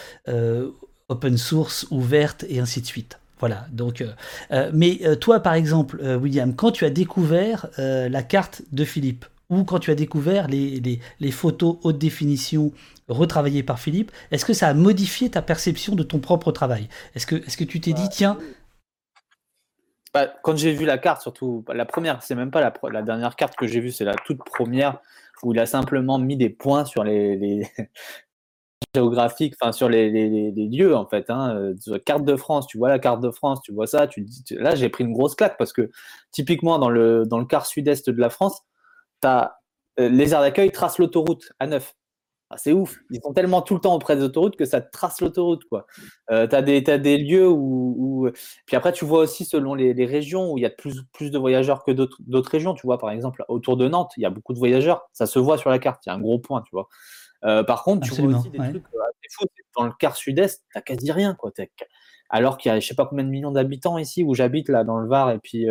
[1.08, 3.18] open source, ouverte, et ainsi de suite.
[3.38, 4.02] Voilà, donc,
[4.72, 9.78] mais toi par exemple, William, quand tu as découvert la carte de Philippe, ou quand
[9.78, 12.72] tu as découvert les, les, photos haute définition
[13.08, 16.88] retravaillées par Philippe, est-ce que ça a modifié ta perception de ton propre travail?
[17.14, 18.38] Est-ce que, est que tu t'es dit, tiens...
[20.12, 23.36] Bah, quand j'ai vu la carte, surtout la première, c'est même pas la, la dernière
[23.36, 24.98] carte que j'ai vue, c'est la toute première
[25.42, 27.70] où il a simplement mis des points sur les, les
[28.97, 30.10] géographiques, enfin sur les,
[30.51, 31.31] lieux en fait.
[31.31, 31.73] Hein.
[32.05, 34.89] carte de France, tu vois la carte de France, tu vois ça, tu là j'ai
[34.89, 35.90] pris une grosse claque parce que
[36.32, 38.62] typiquement dans le, dans le quart sud-est de la France,
[39.24, 39.60] as,
[40.01, 41.94] euh, les aires d'accueil tracent l'autoroute à neuf.
[42.48, 42.98] Ah, c'est ouf.
[43.10, 45.64] Ils sont tellement tout le temps auprès des autoroutes que ça trace l'autoroute.
[46.31, 48.31] Euh, tu as, des lieux où,
[48.66, 51.82] Puis après, tu vois aussi selon les, régions où il y a plus de voyageurs
[51.82, 52.74] que d'autres régions.
[52.74, 55.09] Tu vois, par exemple, autour de Nantes, il y a beaucoup de voyageurs.
[55.12, 56.06] Ça se voit sur la carte.
[56.06, 56.89] Il y a un gros point, tu vois.
[57.47, 58.85] Euh, par contre, tu vois aussi des trucs
[59.31, 59.47] fous.
[59.77, 61.35] Dans le quart sud-est, tu quasi rien.
[61.35, 61.52] Quoi.
[62.31, 64.85] Alors qu'il y a je sais pas combien de millions d'habitants ici où j'habite, là,
[64.85, 65.66] dans le Var, et puis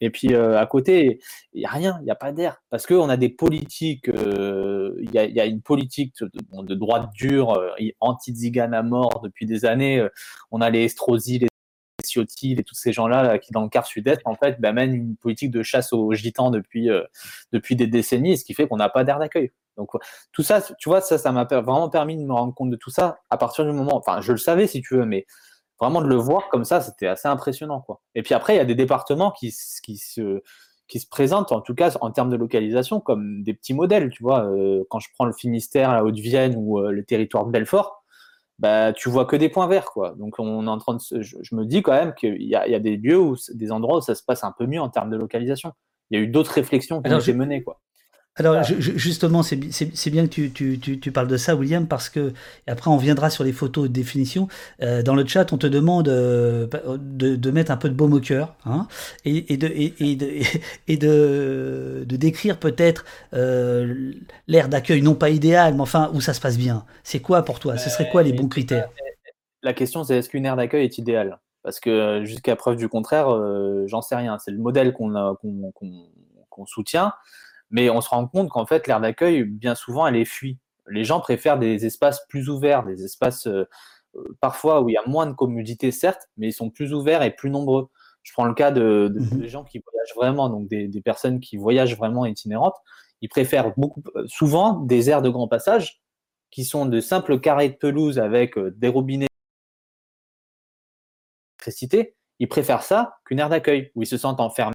[0.00, 1.20] et puis euh, à côté,
[1.52, 2.62] il n'y a rien, il n'y a pas d'air.
[2.70, 7.70] Parce qu'on a des politiques, euh, il y, a, une politique de, droite dure, euh,
[8.00, 10.06] anti-Zigane à mort depuis des années.
[10.50, 11.48] on a les Estrosi, les
[12.00, 15.16] Ciotti, et tous ces gens-là qui, dans le quart sud-est, en fait, bah, mènent une
[15.16, 16.88] politique de chasse aux gitans depuis,
[17.52, 19.52] depuis des décennies, ce qui fait qu'on n'a pas d'air d'accueil.
[19.76, 19.90] Donc
[20.32, 22.90] tout ça, tu vois, ça, ça m'a vraiment permis de me rendre compte de tout
[22.90, 25.26] ça à partir du moment, enfin, je le savais si tu veux, mais
[25.80, 27.80] vraiment de le voir comme ça, c'était assez impressionnant.
[27.80, 28.00] Quoi.
[28.14, 30.42] Et puis après, il y a des départements qui, qui, se,
[30.86, 34.10] qui se présentent, en tout cas en termes de localisation, comme des petits modèles.
[34.10, 37.50] Tu vois, euh, quand je prends le Finistère, la Haute-Vienne ou euh, le territoire de
[37.50, 37.99] Belfort,
[38.60, 39.86] bah, tu vois que des points verts.
[39.86, 40.14] Quoi.
[40.18, 42.78] Donc on est en train de, je, me dis quand même qu'il y, y, a
[42.78, 45.16] des lieux, où, des endroits où ça se passe un peu mieux en termes de
[45.16, 45.72] localisation.
[46.10, 47.62] Il y a eu d'autres réflexions ont été menées.
[47.62, 47.80] Quoi.
[48.40, 52.32] Alors justement, c'est bien que tu, parles de ça, William, parce que
[52.66, 54.48] après on viendra sur les photos de définition.
[54.82, 56.66] Euh, dans le chat, on te demande euh,
[56.98, 58.88] de, mettre un peu de baume au cœur hein,
[59.26, 63.04] et, de, et, de, décrire peut-être
[63.34, 64.12] euh,
[64.48, 66.86] l'air d'accueil, non pas idéal, mais enfin où ça se passe bien.
[67.04, 67.76] C'est quoi pour toi?
[67.76, 68.88] Ce serait quoi les bons critères?
[69.62, 71.38] La question, c'est est-ce qu'une aire d'accueil est idéale?
[71.62, 73.28] Parce que jusqu'à preuve du contraire,
[73.86, 74.38] j'en sais rien.
[74.38, 75.12] C'est le modèle qu'on
[76.48, 77.12] qu'on soutient.
[77.70, 80.58] Mais on se rend compte qu'en fait, l'aire d'accueil, bien souvent, elle est fuie.
[80.88, 83.68] Les gens préfèrent des espaces plus ouverts, des espaces euh,
[84.16, 87.22] euh, parfois où il y a moins de commodité, certes, mais ils sont plus ouverts
[87.22, 87.88] et plus nombreux.
[88.22, 91.00] Je prends le cas de, de, mmh des gens qui voyagent vraiment, donc des, des,
[91.00, 92.76] personnes qui voyagent vraiment itinérantes.
[93.20, 96.00] Ils préfèrent beaucoup, euh, souvent des aires de grand passage
[96.50, 99.28] qui sont de simples carrés de pelouse avec des robinets
[101.58, 102.16] d'électricité.
[102.40, 104.74] Ils préfèrent ça qu'une aire d'accueil où ils se sentent enfermés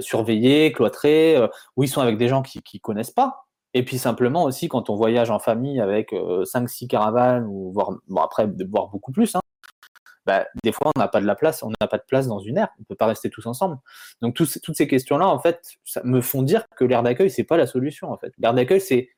[0.00, 3.46] surveillés, cloîtrés, euh, où ils sont avec des gens qui ne connaissent pas.
[3.74, 7.92] Et puis simplement aussi, quand on voyage en famille avec 5-6 euh, caravanes, ou voire,
[8.08, 9.40] bon, après, voire beaucoup plus, hein,
[10.26, 12.38] bah, des fois, on n'a pas de la place, on n'a pas de place dans
[12.38, 13.78] une aire, on ne peut pas rester tous ensemble.
[14.20, 17.56] Donc, toutes ces questions-là, en fait, ça me font dire que l'aire d'accueil, c'est pas
[17.56, 18.32] la solution, en fait.
[18.38, 19.10] L'aire d'accueil, c'est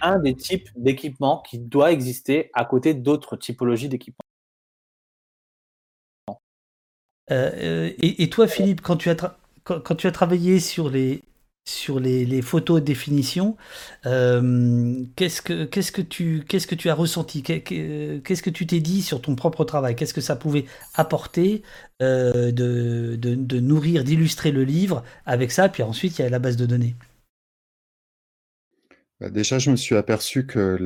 [0.00, 4.24] un des types d'équipements qui doit exister à côté d'autres typologies d'équipements.
[7.30, 9.36] Euh, et, toi, Philippe, quand tu as,
[9.66, 11.22] quand, tu as travaillé sur les,
[11.64, 13.56] sur les, photos de définition,
[14.06, 17.42] euh, qu'est-ce que qu'est-ce que tu que tu as ressenti?
[17.42, 19.96] Qu'est-ce que tu t'es dit sur ton propre travail?
[19.96, 21.62] Qu'est-ce que ça pouvait apporter
[22.00, 25.68] euh, de, de, nourrir, d'illustrer le livre avec ça?
[25.68, 26.94] Puis ensuite, il y a la base de données.
[29.20, 30.78] Bah, déjà, je me suis aperçu que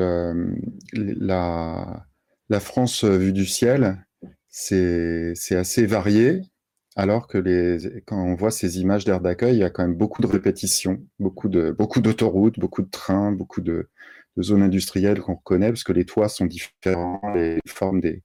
[0.95, 2.07] la,
[2.49, 4.03] la France vue du ciel,
[4.49, 6.50] c'est assez varié
[7.01, 9.97] alors que les, quand on voit ces images d'air d'accueil, il y a quand même
[9.97, 13.89] beaucoup de répétitions, beaucoup de beaucoup d'autoroutes, beaucoup de trains, beaucoup de,
[14.41, 18.23] zones industrielles qu'on reconnaît parce que les toits sont différents, les formes des,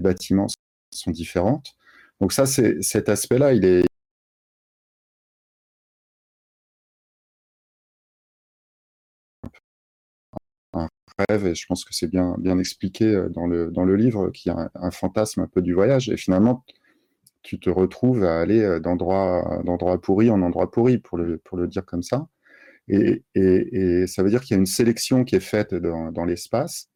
[0.00, 0.48] bâtiments
[0.92, 1.76] sont différentes.
[2.20, 3.84] Donc ça, c'est cet aspect-là, il est
[10.72, 10.88] un
[11.28, 14.30] rêve et je pense que c'est bien bien expliqué euh, dans le dans le livre
[14.30, 16.64] qu'il y a un fantasme un peu du voyage et finalement
[17.46, 21.68] tu te retrouves à aller euh, d'endroit pourri en endroit pourri, pour le, pour le
[21.68, 22.26] dire comme ça.
[22.88, 26.24] Et, et, ça veut dire qu'il y a une sélection qui est faite dans, dans
[26.24, 26.88] l'espace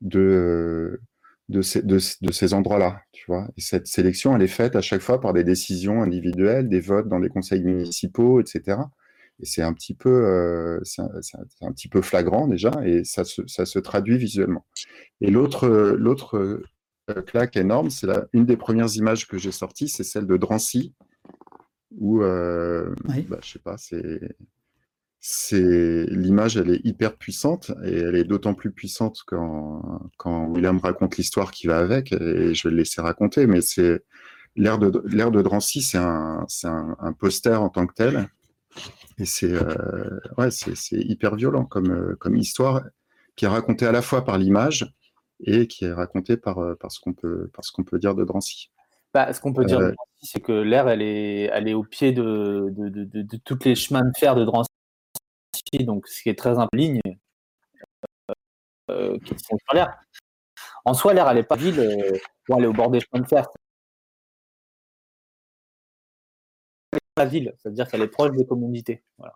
[0.00, 1.00] de,
[1.48, 3.48] de ces, de, ces endroits-là, tu vois.
[3.56, 7.08] Et cette sélection, elle est faite à chaque fois par des décisions individuelles, des votes
[7.08, 8.78] dans des conseils municipaux, etc.
[9.40, 10.80] Et c'est un petit peu, euh,
[11.62, 14.64] un, petit peu flagrant déjà, et ça se, ça se traduit visuellement.
[15.20, 15.96] Et l'autre,
[17.26, 17.90] claque énorme.
[17.90, 20.94] C'est une des premières images que j'ai sorties, c'est celle de Drancy,
[21.98, 22.94] où, euh,
[23.28, 24.20] bah, je sais pas, c'est
[25.26, 30.78] c'est l'image, elle est hyper puissante et elle est d'autant plus puissante quand, quand William
[30.78, 33.46] raconte l'histoire qui va avec et je vais le laisser raconter.
[33.46, 34.04] Mais c'est
[34.54, 38.28] l'air de l'air de Drancy, c'est un, un, un, poster en tant que tel
[39.18, 42.82] Et c'est euh, ouais, c'est hyper violent comme, comme histoire
[43.34, 44.92] qui est racontée à la fois par l'image
[45.40, 47.50] et qui est racontée par, par ce qu'on peut,
[47.86, 48.70] peut dire de Drancy.
[49.12, 51.84] Bah, ce qu'on peut dire de Drancy, c'est que l'air, elle est, elle est au
[51.84, 54.68] pied de, de, de, de, toutes les chemins de fer de Drancy,
[55.80, 57.00] donc ce qui est très en ligne,
[58.90, 59.96] euh, qui sont sur l'air.
[60.84, 63.28] En soi, l'air, elle n'est pas ville, euh, elle est au bord des chemins de
[63.28, 63.48] fer.
[67.16, 69.04] La ville, c'est-à-dire qu'elle est proche des communautés.
[69.18, 69.34] Voilà.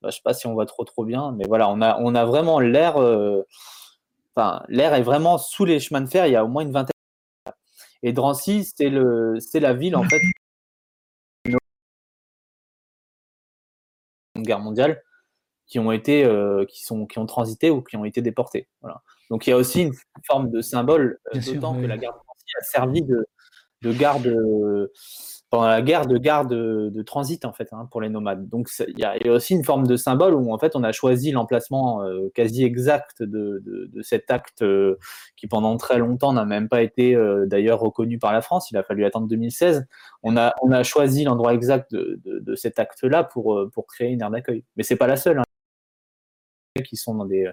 [0.00, 1.98] Bah, je ne sais pas si on voit trop trop bien, mais voilà, on a,
[1.98, 2.96] on a vraiment l'air.
[2.98, 3.44] Euh,
[4.38, 6.26] enfin, l'air est vraiment sous les chemins de fer.
[6.26, 6.92] Il y a au moins une vingtaine.
[8.02, 10.20] Et Drancy, c'est le, c'est la ville en fait.
[14.36, 15.02] guerre mondiale
[15.66, 18.68] qui ont été, euh, qui sont, qui ont transité ou qui ont été déportés.
[18.80, 19.02] Voilà.
[19.30, 19.92] Donc il y a aussi une
[20.26, 23.26] forme de symbole, euh, d'autant que la garde a servi de,
[23.82, 24.90] de garde euh,
[25.50, 28.48] pendant la guerre de garde de, transit en fait hein, pour les nomades.
[28.48, 31.30] Donc il y, a, aussi une forme de symbole où en fait on a choisi
[31.30, 32.02] l'emplacement
[32.34, 34.64] quasi exact de, de cet acte
[35.36, 37.16] qui pendant très longtemps n'a même pas été
[37.46, 38.70] d'ailleurs reconnu par la France.
[38.70, 39.86] Il a fallu attendre 2016.
[40.22, 44.30] On a, on a choisi l'endroit exact de, cet acte-là pour, pour créer une aire
[44.30, 44.64] d'accueil.
[44.76, 45.38] Mais c'est pas la seule.
[45.38, 45.44] Hein
[46.82, 47.50] qui sont dans des,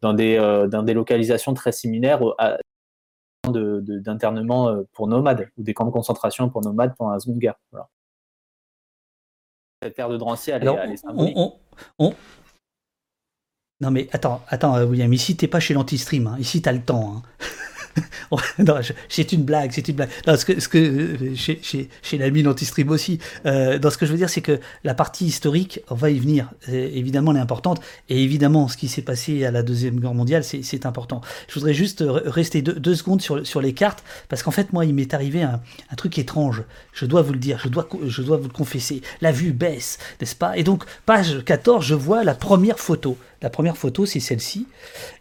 [0.00, 2.58] dans des, euh, dans des localisations très similaires à
[3.52, 7.56] d'internement euh, pour nomades ou des camps de concentration pour nomades pendant la Seconde Guerre.
[9.82, 11.36] Cette terre de Drancy, elle, est, symbolique.
[13.82, 16.36] Non mais attends, attends euh, William, ici t'es pas chez l'anti-stream, hein.
[16.38, 17.16] ici t'as le temps.
[17.16, 17.22] Hein.
[19.08, 20.10] c'est une blague, c'est une blague.
[20.26, 24.06] ce que, ce que euh, chez, chez, chez l'ami d'Antistream aussi, euh, dans ce que
[24.06, 26.50] je veux dire, c'est que la partie historique, on va y venir.
[26.68, 27.80] évidemment, elle est importante.
[28.08, 31.20] Et évidemment, ce qui s'est passé à la Deuxième Guerre mondiale, c'est important.
[31.48, 34.94] Je voudrais juste rester deux, secondes sur, sur les cartes, parce qu'en fait, moi, il
[34.94, 35.60] m'est arrivé un,
[35.90, 36.62] un, truc étrange.
[36.92, 39.02] Je dois vous le dire, je dois, je dois vous le confesser.
[39.20, 40.56] La vue baisse, n'est-ce pas?
[40.56, 43.16] Et donc, page 14, je vois la première photo.
[43.42, 44.66] La première photo, c'est celle-ci.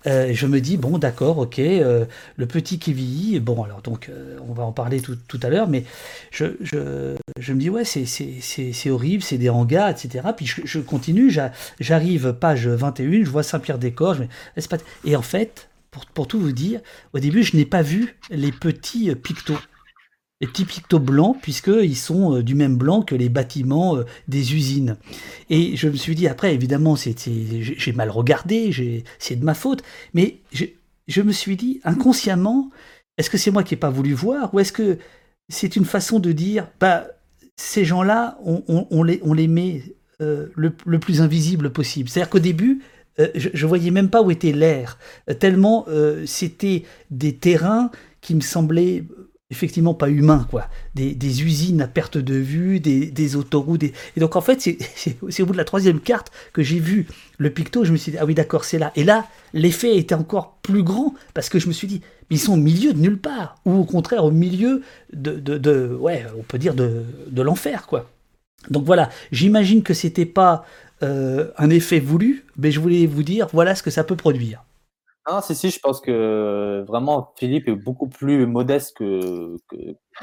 [0.06, 2.06] Euh, je me dis, bon, d'accord, ok, euh,
[2.38, 5.84] le petit qui bon, alors donc, euh, on va en parler tout, à l'heure, mais
[6.30, 10.30] je, me dis, ouais, c'est horrible, c'est des hangars, etc.
[10.38, 11.36] Puis je, continue,
[11.80, 14.18] j'arrive, page 21, je vois Saint-Pierre-des-Corps,
[15.04, 16.80] et en fait, pour, pour, tout vous dire,
[17.14, 19.58] au début, je n'ai pas vu les petits pictos
[20.48, 24.98] pictos blancs, puisqu'ils sont euh, du même blanc que les bâtiments euh, des usines.
[25.50, 30.40] Et je me suis dit, après, évidemment, j'ai mal regardé, c'est de ma faute, mais
[30.52, 32.72] je, me suis dit, inconsciemment,
[33.18, 34.98] est-ce que c'est moi qui n'ai pas voulu voir, ou est-ce que
[35.50, 37.08] c'est une façon de dire, bah,
[37.56, 39.84] ces gens-là, on, les, on les met
[40.22, 42.10] euh, le, plus invisible possible.
[42.10, 42.82] C'est-à-dire qu'au début,
[43.36, 44.98] je, ne voyais même pas où était l'air,
[45.40, 45.86] tellement
[46.26, 47.92] c'était des terrains
[48.22, 49.04] qui me semblaient
[49.52, 50.68] effectivement pas humain, quoi.
[50.96, 53.84] Des, usines à perte de vue, des, autoroutes.
[53.84, 54.60] Et donc en fait,
[54.96, 57.06] c'est au bout de la troisième carte que j'ai vu
[57.38, 58.92] le picto, je me suis dit, ah oui d'accord, c'est là.
[58.96, 62.40] Et là, l'effet était encore plus grand, parce que je me suis dit, mais ils
[62.40, 64.82] sont au milieu de nulle part, ou au contraire au milieu
[65.14, 68.10] de, ouais, on peut dire de, de l'enfer, quoi.
[68.70, 70.66] Donc voilà, j'imagine que c'était pas
[71.04, 74.64] euh, un effet voulu, mais je voulais vous dire, voilà ce que ça peut produire.
[75.30, 79.78] Non, si, si, je pense que vraiment Philippe est beaucoup plus modeste que, que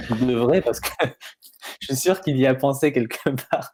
[0.07, 0.89] qu'il devrait parce que
[1.81, 3.73] je suis sûr qu'il y a pensé quelque part.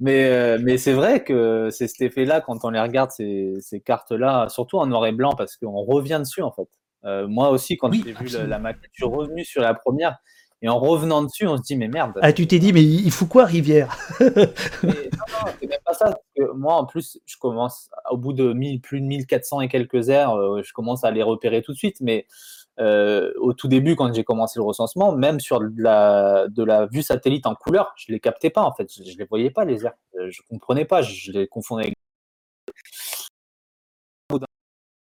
[0.00, 3.80] Mais, euh, mais c'est vrai que c'est cet effet-là quand on les regarde, ces, ces
[3.80, 6.68] cartes-là, surtout en noir et blanc, parce qu'on revient dessus en fait.
[7.04, 10.18] Euh, moi aussi, quand j'ai vu la, la maquette, je suis revenu sur la première
[10.66, 12.14] et en revenant dessus, on se dit, mais merde.
[12.22, 13.96] Ah, tu t'es dit, mais il faut quoi, Rivière?
[14.20, 16.18] Non, non, c'est même pas ça.
[16.56, 20.62] moi, en plus, je commence, au bout de plus de 1400 et quelques heures, euh,
[20.64, 22.00] je commence à les repérer tout de suite.
[22.00, 22.26] Mais
[22.80, 26.86] euh, au tout début, quand j'ai commencé le recensement, même sur de la, de la
[26.86, 28.92] vue satellite en couleur, je ne les captais pas, en fait.
[28.92, 29.94] Je ne les voyais pas, les airs.
[30.18, 31.02] Euh, je ne comprenais pas.
[31.02, 31.96] Je les confondais avec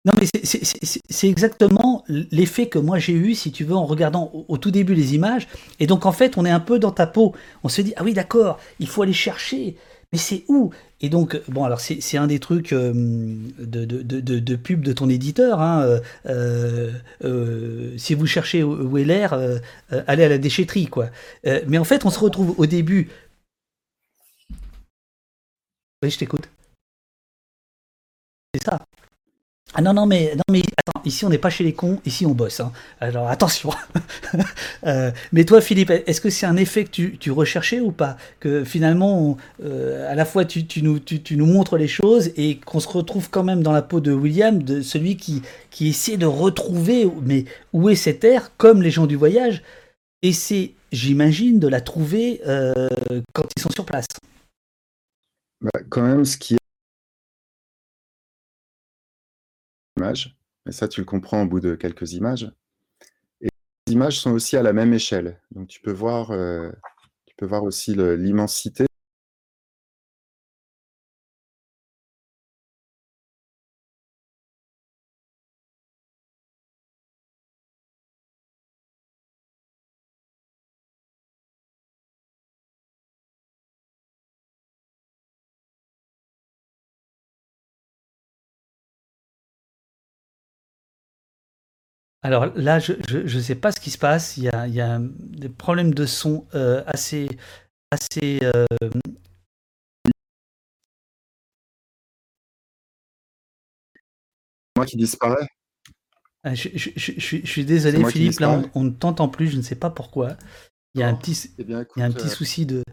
[0.06, 0.28] non, mais
[1.10, 4.96] c'est exactement l'effet que moi j'ai eu, si tu veux, en regardant au, tout début
[4.96, 5.48] les images.
[5.80, 7.36] Et donc, en fait, on est un peu dans ta peau.
[7.64, 9.76] On se dit, ah oui, d'accord, il faut aller chercher.
[10.14, 10.72] Mais c'est où?
[11.02, 12.94] Et donc, bon, alors c'est un des trucs euh,
[13.60, 15.62] de, pub de ton éditeur.
[15.62, 16.92] Hein, euh,
[17.24, 21.10] euh, si vous cherchez où est allez à la déchetterie, quoi.
[21.68, 23.10] mais en fait, on se retrouve au début.
[26.04, 26.50] Oui, je t'écoute.
[28.54, 28.89] C'est ça.
[29.76, 32.26] Ah non, non, mais, non, mais attends, ici on n'est pas chez les cons, ici
[32.26, 32.60] on bosse.
[32.60, 32.72] Hein.
[33.00, 33.70] Alors attention.
[34.88, 38.18] euh, mais toi, Philippe, est-ce que c'est un effet que tu, tu, recherchais ou pas?
[38.40, 42.58] Que finalement, euh, à la fois tu, tu, nous, tu, nous montres les choses et
[42.58, 46.18] qu'on se retrouve quand même dans la peau de William, de celui qui, qui essaie
[46.18, 49.62] de retrouver, mais où est cette terre, comme les gens du voyage,
[50.34, 52.90] c'est, j'imagine, de la trouver euh,
[53.34, 54.08] quand ils sont sur place.
[55.62, 56.56] Bah, quand même, ce qui
[60.00, 62.52] est image, et ça tu le comprends au bout de quelques images,
[63.42, 63.50] et
[63.88, 65.42] les images sont aussi à la même échelle.
[65.52, 66.70] Donc tu peux voir, euh,
[67.26, 68.86] tu peux voir aussi l'immensité
[92.22, 94.36] Alors là, je ne sais pas ce qui se passe.
[94.38, 97.30] Il y a, il y a des problèmes de son euh, assez,
[97.92, 98.40] assez.
[98.44, 98.66] Euh...
[104.76, 105.48] Moi qui disparaît.
[106.44, 108.40] Ah, je, je, je, je, suis désolé, Philippe.
[108.40, 109.48] Là, on, on, ne t'entend plus.
[109.48, 110.38] Je ne sais pas pourquoi.
[110.96, 112.30] Il y a un petit, eh bien, écoute, il y a un petit euh...
[112.30, 112.84] souci de.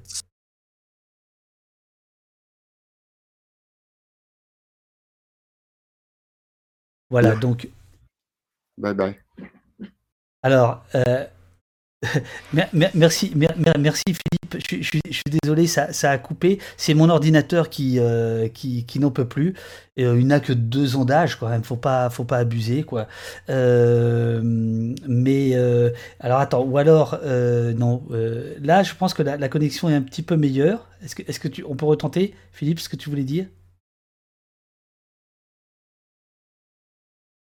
[7.10, 7.68] Voilà, donc
[8.78, 9.16] Bye bye.
[10.42, 11.24] Alors, euh,
[12.94, 14.64] merci, merci Philippe.
[14.70, 15.00] Je, suis
[15.42, 16.60] désolé, ça, ça a coupé.
[16.76, 19.54] C'est mon ordinateur qui, euh, qui, qui n'en peut plus.
[19.98, 21.64] Euh, il n'a que deux ans d'âge, quand même.
[21.64, 23.08] Faut pas, faut pas abuser, quoi.
[23.48, 23.54] Mais
[26.20, 28.04] alors attends, ou alors non.
[28.60, 30.86] là, je pense que la, la, connexion est un petit peu meilleure.
[31.02, 33.46] Est-ce que, est-ce que tu, on peut retenter, Philippe, ce que tu voulais dire?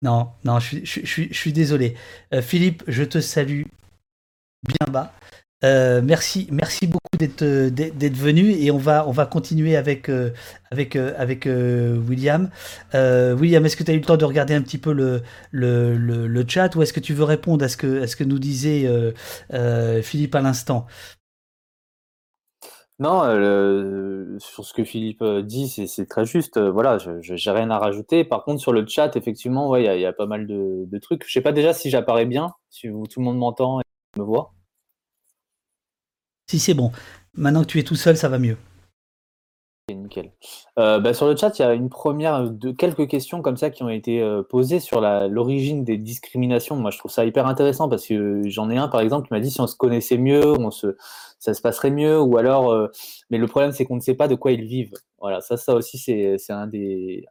[0.02, 1.96] Non, non, je, suis désolé.
[2.34, 3.64] Euh, Philippe, je te salue
[4.68, 5.14] bien bas.
[5.64, 10.30] Euh, merci, merci beaucoup d'être d'être venu et on va on va continuer avec euh,
[11.98, 12.52] William.
[12.94, 16.76] William, est-ce que tu as eu le temps de regarder un petit peu le chat
[16.76, 18.88] ou est-ce que tu veux répondre à ce que nous disait
[20.04, 20.86] Philippe à l'instant?
[23.00, 26.60] Non, euh, sur ce que Philippe dit, c'est très juste.
[26.60, 28.24] Voilà, je n'ai rien à rajouter.
[28.24, 31.24] Par contre, sur le chat, effectivement, il ouais, y, y, a pas mal de, trucs.
[31.28, 33.84] Je sais pas déjà si j'apparais bien, si tout le monde m'entend et
[34.20, 34.54] me voit.
[36.50, 36.92] Si c'est bon.
[37.34, 38.58] Maintenant que tu es tout seul, ça va mieux.
[40.78, 43.84] Euh, bah, sur le chat, il y a une première quelques questions comme ça qui
[43.84, 46.76] ont été euh, posées sur l'origine des discriminations.
[46.76, 49.40] Moi, je trouve ça hyper intéressant parce que j'en ai un, par exemple, qui m'a
[49.40, 50.56] dit si on se connaissait mieux,
[51.40, 52.88] ça se passerait mieux, ou alors, euh,
[53.30, 54.94] mais le problème, c'est qu'on ne sait pas de quoi ils vivent.
[55.20, 57.24] Voilà, ça, ça aussi, c'est un des,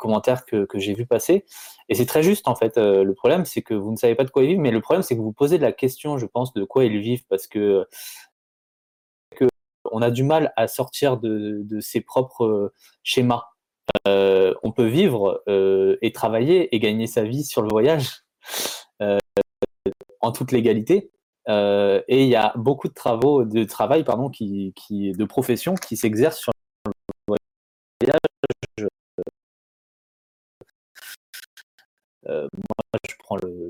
[0.00, 1.44] commentaires que, j'ai vu passer.
[1.88, 2.76] Et c'est très juste, en fait.
[2.76, 5.02] Le problème, c'est que vous ne savez pas de quoi ils vivent, mais le problème,
[5.02, 7.86] c'est que vous posez la question, je pense, de quoi ils vivent, parce que
[9.92, 12.72] on a du mal à sortir de, ses propres
[13.02, 13.44] schémas.
[14.06, 18.22] Euh, on peut vivre euh, et travailler et gagner sa vie sur le voyage
[19.02, 19.18] euh,
[20.20, 21.10] en toute légalité.
[21.48, 25.96] et il y a beaucoup de travaux, de travail, pardon, qui, qui de profession qui
[25.96, 26.52] s'exercent sur
[26.86, 26.92] le
[27.26, 28.20] voyage.
[32.26, 33.69] moi, je prends le,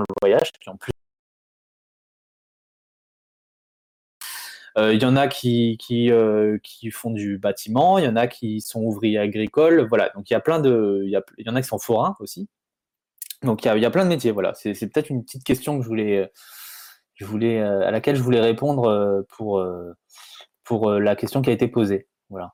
[0.00, 0.92] le voyage, en plus
[4.78, 8.26] il y en a qui, qui, euh, qui, font du bâtiment, il y en a
[8.26, 10.10] qui sont ouvriers agricoles, voilà.
[10.14, 12.48] Donc il y a plein de, il y, y en a qui sont forains aussi.
[13.42, 14.52] Donc il y y a plein de métiers, voilà.
[14.54, 16.30] C'est peut-être une petite question que je voulais,
[17.14, 19.64] je voulais, à laquelle je voulais répondre pour,
[20.64, 22.52] pour la question qui a été posée, voilà.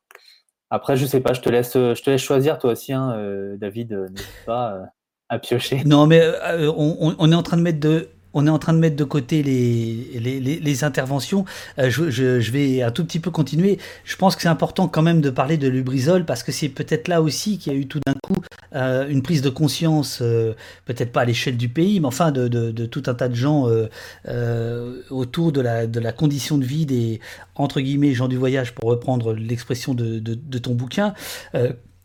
[0.70, 3.92] Après, je sais pas, je te laisse, je te laisse choisir toi aussi, hein, David,
[3.92, 4.80] n'hésite pas
[5.38, 5.82] piocher.
[5.84, 8.78] Non, mais euh, on, est en train de mettre de on est en train de
[8.78, 11.44] mettre de côté les, les, les, interventions.
[11.78, 13.76] Euh, je, vais un tout petit peu continuer.
[14.04, 17.08] Je pense que c'est important quand même de parler de Lubrizol parce que c'est peut-être
[17.08, 18.40] là aussi qu'il y a eu tout d'un coup
[18.74, 20.22] euh, une prise de conscience,
[20.86, 23.34] peut-être pas à l'échelle du pays, mais enfin de, de, de, tout un tas de
[23.34, 23.68] gens
[25.10, 27.20] autour de la, de la condition de vie des
[27.54, 31.12] entre guillemets gens du voyage, pour reprendre l'expression de, de, ton bouquin.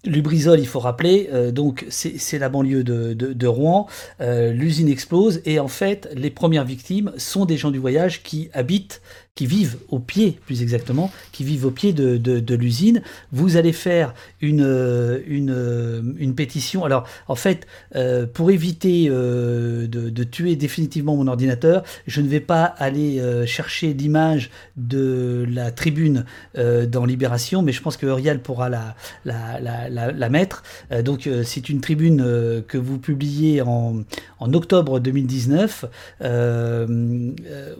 [0.07, 3.87] Lubrizol, il faut rappeler, euh, donc c'est la banlieue de, Rouen,
[4.21, 8.49] euh, l'usine explose et en fait les premières victimes sont des gens du voyage qui
[8.53, 9.01] habitent
[9.37, 13.03] qui vivent au pied, plus exactement, qui vivent au pied de, l'usine.
[13.31, 16.83] Vous allez faire une, une, une, pétition.
[16.83, 22.39] Alors, en fait, euh, pour éviter euh, de, tuer définitivement mon ordinateur, je ne vais
[22.39, 26.25] pas aller euh, chercher l'image de la tribune
[26.57, 30.63] euh, dans Libération, mais je pense que Uriel pourra la, la, la, la, la mettre.
[30.91, 34.03] Euh, donc, c'est une tribune que vous publiez en,
[34.39, 35.85] en octobre 2019,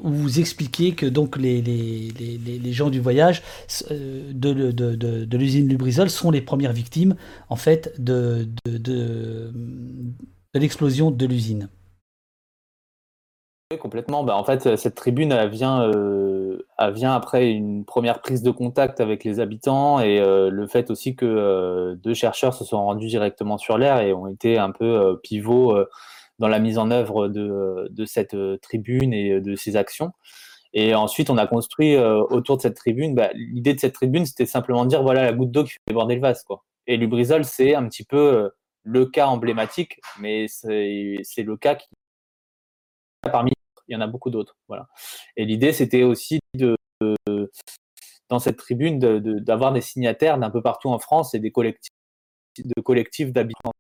[0.04, 3.42] où vous expliquez que donc les les, gens du voyage
[3.90, 7.16] de, de, de, de l'usine Lubrizol sont les premières victimes
[7.50, 8.48] en fait de,
[10.54, 11.70] l'explosion de l'usine.
[13.72, 14.24] Oui, complètement.
[14.24, 18.52] Bah, en fait, cette tribune, elle vient, euh, elle vient après une première prise de
[18.52, 22.78] contact avec les habitants et euh, le fait aussi que euh, deux chercheurs se sont
[22.78, 25.78] rendus directement sur l'air et ont été un peu pivots
[26.40, 30.14] dans la mise en œuvre de, de cette tribune et de ses actions.
[30.74, 33.16] Et ensuite, on a construit autour de cette tribune.
[33.16, 35.80] Bah, L'idée de cette tribune, c'était simplement de dire voilà la goutte d'eau qui fait
[35.88, 36.44] déborder le vase.
[36.44, 36.64] Quoi.
[36.88, 38.52] Et Lubrizol, c'est un petit peu
[38.84, 41.88] le cas emblématique, mais c'est le cas qui
[43.24, 43.52] parmi
[43.88, 44.56] il y en a beaucoup d'autres.
[44.68, 44.88] Voilà.
[45.36, 46.76] Et l'idée, c'était aussi de,
[48.30, 49.00] dans cette tribune
[49.40, 51.92] d'avoir des signataires d'un peu partout en France et des collectifs
[52.58, 53.72] de collectifs d'habitants.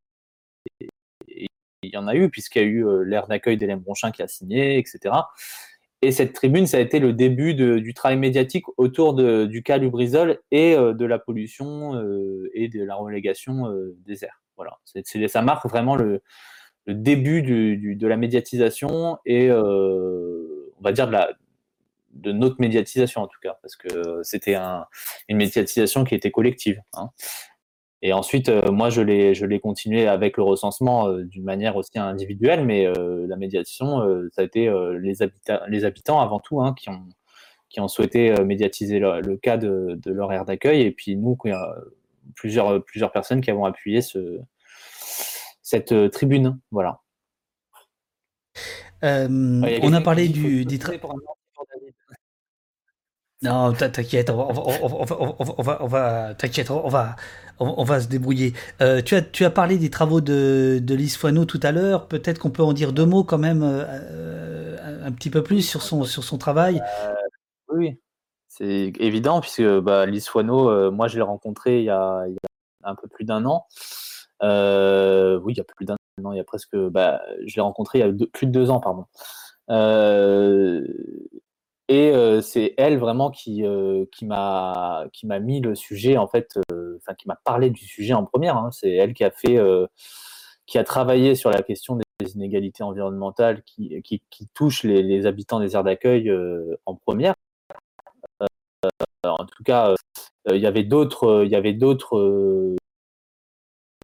[1.83, 4.21] Il y en a eu, puisqu'il y a eu euh, l'aire d'accueil d'Hélène Bronchin qui
[4.21, 5.15] a signé, etc.
[6.01, 9.89] Et cette tribune, ça a été le début du travail médiatique autour du cas du
[9.89, 13.73] Brisol et euh, de la pollution euh, et de la relégation
[14.05, 14.41] des airs.
[14.55, 14.79] Voilà.
[15.27, 16.21] ça marque vraiment le,
[16.87, 21.09] début de la médiatisation et euh, on va dire
[22.13, 26.81] de notre médiatisation en tout cas, parce que c'était une médiatisation qui était collective.
[26.93, 27.09] Hein.
[28.01, 31.75] Et ensuite, euh, moi, je l'ai, je l'ai continué avec le recensement euh, d'une manière
[31.75, 34.01] aussi individuelle, mais la médiation,
[34.31, 37.05] ça a été les, habitants, les habitants avant tout hein, qui, ont,
[37.69, 41.37] qui ont souhaité médiatiser le, cas de, de, leur aire d'accueil, et puis nous,
[42.35, 44.39] plusieurs, plusieurs personnes qui avons appuyé ce,
[45.67, 46.57] cette euh, tribune.
[46.71, 47.01] Voilà.
[49.03, 49.27] Euh,
[49.81, 50.79] on a parlé du, des
[53.43, 54.51] Non, t'inquiète, on
[56.89, 58.53] va, se débrouiller.
[58.81, 62.07] Euh, tu as, parlé des travaux de, de Lise Foineau tout à l'heure.
[62.07, 66.37] Peut-être qu'on peut en dire deux mots quand même, un petit peu plus sur son,
[66.37, 66.81] travail.
[67.69, 67.99] oui,
[68.47, 72.25] c'est évident puisque bah, Lise Foineau, moi je l'ai rencontrée il y, a,
[72.83, 73.67] un peu plus d'un an.
[74.43, 76.75] Euh, oui, il y a plus d'un an, il y a presque.
[76.75, 79.05] Bah, je l'ai rencontré il y a plus de deux ans, pardon.
[79.69, 80.85] Euh,
[81.89, 83.63] et euh, c'est elle vraiment qui,
[84.23, 86.59] m'a qui m'a mis le sujet en fait,
[86.97, 88.57] enfin qui m'a parlé du sujet en première.
[88.57, 88.71] Hein.
[88.71, 89.57] C'est elle qui a fait,
[90.65, 95.75] qui a travaillé sur la question des inégalités environnementales qui, qui, touchent les, habitants des
[95.75, 96.31] aires d'accueil
[96.85, 97.35] en première.
[99.23, 99.95] en tout cas,
[100.49, 102.75] il y avait d'autres, y avait d'autres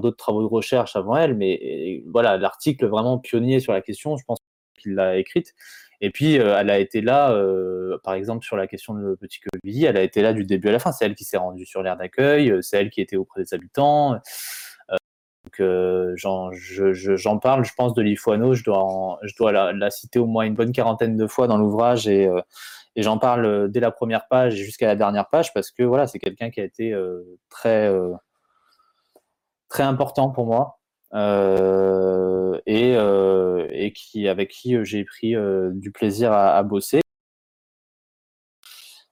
[0.01, 4.23] d'autres travaux de recherche avant elle, mais voilà, l'article vraiment pionnier sur la question, je
[4.26, 4.39] pense
[4.80, 5.53] qu'il l'a écrite.
[6.03, 9.39] Et puis, euh, elle a été là, euh, par exemple, sur la question de Petit
[9.39, 10.91] Quevilly, elle a été là du début à la fin.
[10.91, 13.53] C'est elle qui s'est rendue sur l'aire d'accueil, euh, c'est elle qui était auprès des
[13.53, 14.19] habitants.
[15.45, 15.61] donc,
[16.17, 20.55] j'en parle, je pense, de Lifoano, je dois, je dois la, citer au moins une
[20.55, 22.30] bonne quarantaine de fois dans l'ouvrage et,
[22.97, 26.49] j'en parle dès la première page jusqu'à la dernière page parce que voilà, c'est quelqu'un
[26.51, 26.93] qui a été
[27.49, 27.89] très
[29.69, 30.80] très important pour moi
[32.65, 33.68] et, euh,
[34.27, 35.35] avec qui euh, j'ai pris
[35.73, 37.02] du plaisir à, bosser.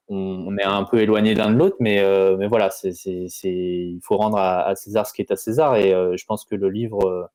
[0.10, 2.02] On, est un peu éloigné l'un de l'autre, mais,
[2.48, 6.56] voilà, il faut rendre à, César ce qui est à César et je pense que
[6.56, 7.32] le livre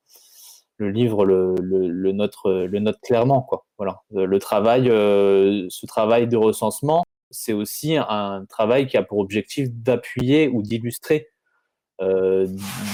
[0.78, 3.48] le note, clairement.
[3.78, 4.02] Voilà.
[4.10, 10.48] Le travail, ce travail de recensement, c'est aussi un travail qui a pour objectif d'appuyer
[10.48, 11.30] ou d'illustrer
[12.02, 12.46] euh,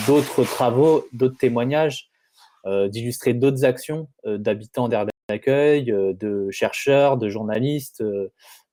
[0.07, 2.12] d'autres travaux, d'autres témoignages, euh,
[2.67, 8.03] d'illustrer d'autres actions euh, d'habitants d'air d'accueil, de chercheurs, de journalistes.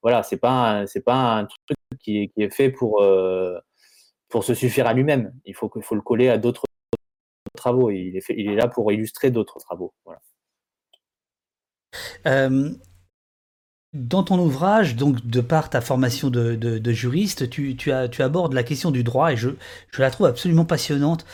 [0.02, 3.04] voilà, c'est pas c'est pas un truc qui est, fait pour
[4.30, 5.34] pour se suffire à lui-même.
[5.46, 6.64] Il faut, faut le coller à d'autres
[7.56, 7.92] travaux.
[7.92, 9.94] Il est, il est là pour illustrer d'autres travaux.
[10.06, 10.20] Voilà.
[13.94, 19.04] Dans ton ouvrage, donc de par ta formation de, juriste, tu, abordes la question du
[19.04, 19.50] droit et je,
[19.98, 21.26] la trouve absolument passionnante.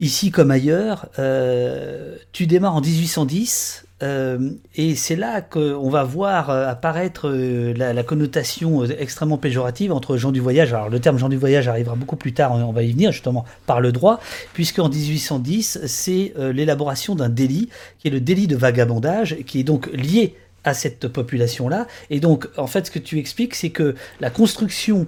[0.00, 6.50] Ici comme ailleurs, euh, tu démarres en 1810 euh, et c'est là qu'on va voir
[6.50, 10.74] euh, apparaître la, connotation extrêmement péjorative entre gens du voyage.
[10.74, 13.44] Alors le terme gens du voyage arrivera beaucoup plus tard, on va y venir justement
[13.66, 14.18] par le droit,
[14.52, 17.68] puisque en 1810 c'est l'élaboration d'un délit
[18.00, 20.34] qui est le délit de vagabondage, qui est donc lié
[20.64, 21.86] à cette population-là.
[22.10, 25.06] Et donc, en fait, ce que tu expliques, c'est que la construction,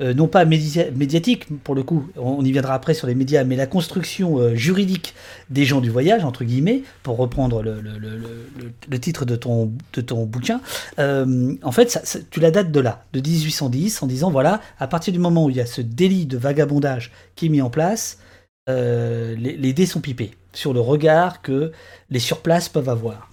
[0.00, 3.56] euh, non pas médiatique, pour le coup, on, y viendra après sur les médias, mais
[3.56, 5.14] la construction euh, juridique
[5.50, 10.60] des gens du voyage, entre guillemets, pour reprendre le, titre de ton, de ton bouquin,
[10.98, 15.12] euh, en fait, tu la dates de là, de 1810, en disant, voilà, à partir
[15.12, 18.18] du moment où il y a ce délit de vagabondage qui est mis en place,
[18.66, 21.72] les, les dés sont pipés sur le regard que
[22.10, 23.27] les surplaces peuvent avoir.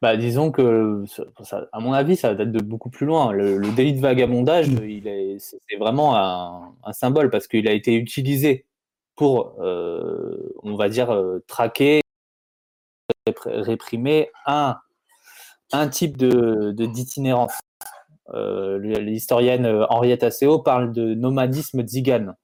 [0.00, 1.04] Bah, disons que,
[1.72, 3.32] à mon avis, ça date de beaucoup plus loin.
[3.32, 8.66] Le, délit de vagabondage, il est, c'est vraiment un, symbole parce qu'il a été utilisé
[9.16, 12.00] pour, euh, on va dire, euh, traquer,
[13.46, 14.76] réprimer un,
[15.72, 17.52] un type de d'itinérance.
[18.34, 22.36] Euh, l'historienne Henriette Asseo parle de nomadisme tzigane.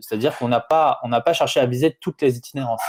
[0.00, 2.82] C'est-à-dire qu'on n'a pas, on pas cherché à viser toutes les itinérances.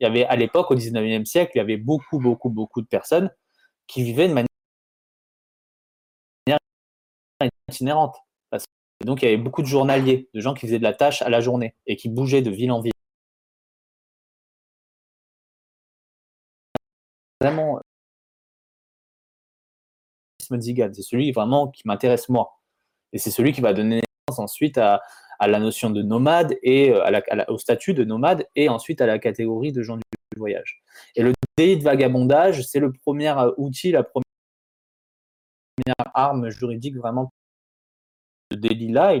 [0.00, 2.86] Il y avait à l'époque, au 19e siècle, il y avait beaucoup, beaucoup, beaucoup de
[2.86, 3.30] personnes
[3.86, 4.46] qui vivaient de manière
[7.68, 8.16] itinérante.
[9.04, 11.28] donc, il y avait beaucoup de journaliers, de gens qui faisaient de la tâche à
[11.30, 12.92] la journée et qui bougeaient de ville en ville.
[17.40, 17.80] Vraiment,
[20.38, 22.58] c'est celui vraiment qui m'intéresse moi.
[23.12, 25.02] Et c'est celui qui va donner naissance ensuite à,
[25.40, 29.72] la notion de nomade et euh, au statut de nomade et ensuite à la catégorie
[29.72, 30.02] de gens du
[30.36, 30.82] voyage.
[31.14, 34.24] Et le délit de vagabondage, c'est le premier euh, outil, la première
[36.14, 37.32] arme juridique vraiment.
[38.50, 39.14] Ce délit-là,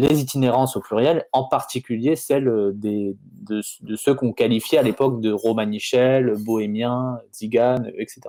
[0.00, 3.62] les itinérances au pluriel, en particulier celles euh, des, de,
[3.96, 8.20] ceux qu'on qualifiait à l'époque de romanichels, bohémiens, tziganes, etc.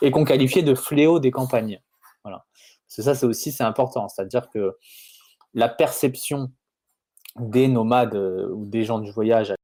[0.00, 1.80] Et qu'on qualifiait de fléaux des campagnes.
[2.24, 2.44] Voilà.
[2.88, 4.76] ça, c'est aussi c'est important, c'est-à-dire que
[5.54, 6.50] la perception
[7.36, 9.54] des nomades euh, ou des gens du voyage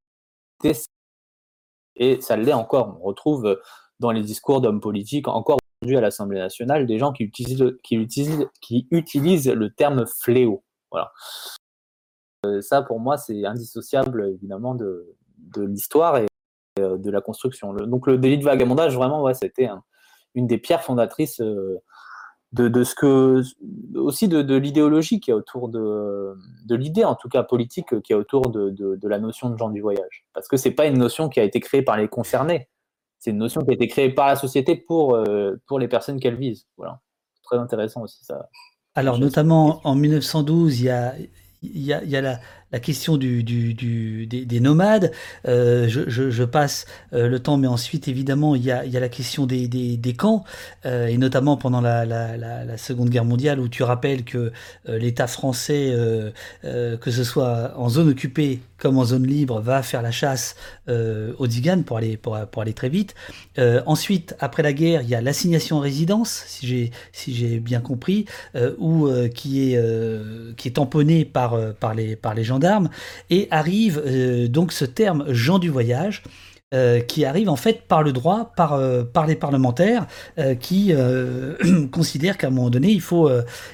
[1.96, 2.98] et ça l'est encore.
[3.00, 3.60] On retrouve
[4.00, 7.96] dans les discours d'hommes politiques encore aujourd'hui à l'Assemblée nationale des gens qui utilisent, qui
[7.96, 10.64] utilisent, qui utilisent le terme fléau.
[10.90, 11.12] Voilà.
[12.46, 15.14] Euh, ça, pour moi, c'est indissociable, évidemment, de,
[15.56, 16.26] l'histoire et
[16.78, 17.72] euh, de la construction.
[17.74, 19.68] donc, le délit de vagabondage, vraiment, c'était
[20.34, 21.78] une des pierres fondatrices euh,
[22.52, 23.42] de, ce que.
[23.96, 26.34] aussi de, l'idéologie qui est autour de.
[26.64, 29.80] de l'idée, en tout cas politique, qui est autour de, la notion de gens du
[29.80, 30.26] voyage.
[30.32, 32.68] Parce que c'est pas une notion qui a été créée par les concernés.
[33.18, 35.18] C'est une notion qui a été créée par la société pour,
[35.66, 36.68] pour les personnes qu'elle vise.
[36.76, 37.00] Voilà.
[37.42, 38.48] Très intéressant aussi, ça.
[38.98, 41.14] Alors, notamment en 1912, il y a,
[41.62, 45.10] il y a, la, question des, des, nomades.
[45.46, 50.14] Euh, je, passe euh, le temps, mais ensuite, évidemment, il y a, la question des,
[50.16, 50.44] camps,
[50.86, 54.52] euh, et notamment pendant la, Seconde Guerre mondiale, où tu rappelles que
[54.86, 55.92] l'État français,
[56.62, 60.54] que ce soit en zone occupée comme en zone libre, va faire la chasse
[60.86, 63.14] aux Diganes pour aller, pour, aller très vite.
[63.86, 66.92] ensuite, après la guerre, il y a l'assignation en résidence, si
[67.26, 68.26] j'ai bien compris,
[68.78, 69.82] où qui est
[70.56, 71.47] qui est tamponnée par
[71.80, 72.88] par les par les gens d'armes
[73.30, 76.22] et arrive euh, donc ce terme gens du voyage.
[76.74, 80.06] Euh, qui arrive en fait par le droit, par, euh, les parlementaires,
[80.60, 80.92] qui
[81.90, 83.30] considèrent qu'à un moment donné, il faut,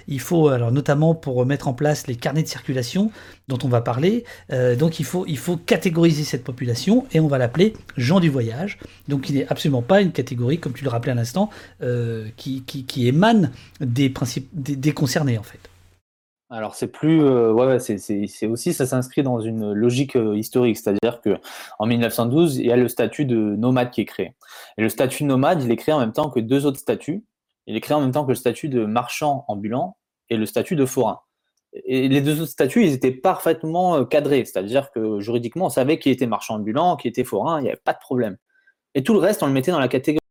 [0.07, 3.11] il faut, alors notamment pour mettre en place les carnets de circulation
[3.49, 4.23] dont on va parler,
[4.79, 5.27] donc il faut,
[5.67, 8.79] catégoriser cette population et on va l'appeler gens du voyage.
[9.09, 11.51] Donc il n'est absolument pas une catégorie, comme tu le rappelais à l'instant,
[12.37, 15.59] qui, qui, qui, émane des, principes, des concernés en fait.
[16.51, 21.21] Alors c'est plus, euh, ouais, c'est aussi, ça s'inscrit dans une logique euh, historique, c'est-à-dire
[21.23, 21.39] que
[21.79, 24.35] en 1912, il y a le statut de nomade qui est créé.
[24.77, 27.25] Et le statut de nomade, il est créé en même temps que deux autres statuts.
[27.67, 29.97] Il est créé en même temps que le statut de marchand ambulant
[30.29, 31.21] et le statut de forain.
[31.87, 35.99] Et les deux autres statuts, ils étaient parfaitement euh, cadrés, c'est-à-dire que juridiquement, on savait
[35.99, 38.37] qui était marchand ambulant, qui était forain, il n'y avait pas de problème.
[38.95, 40.24] Et tout le reste, on le mettait dans la catégorie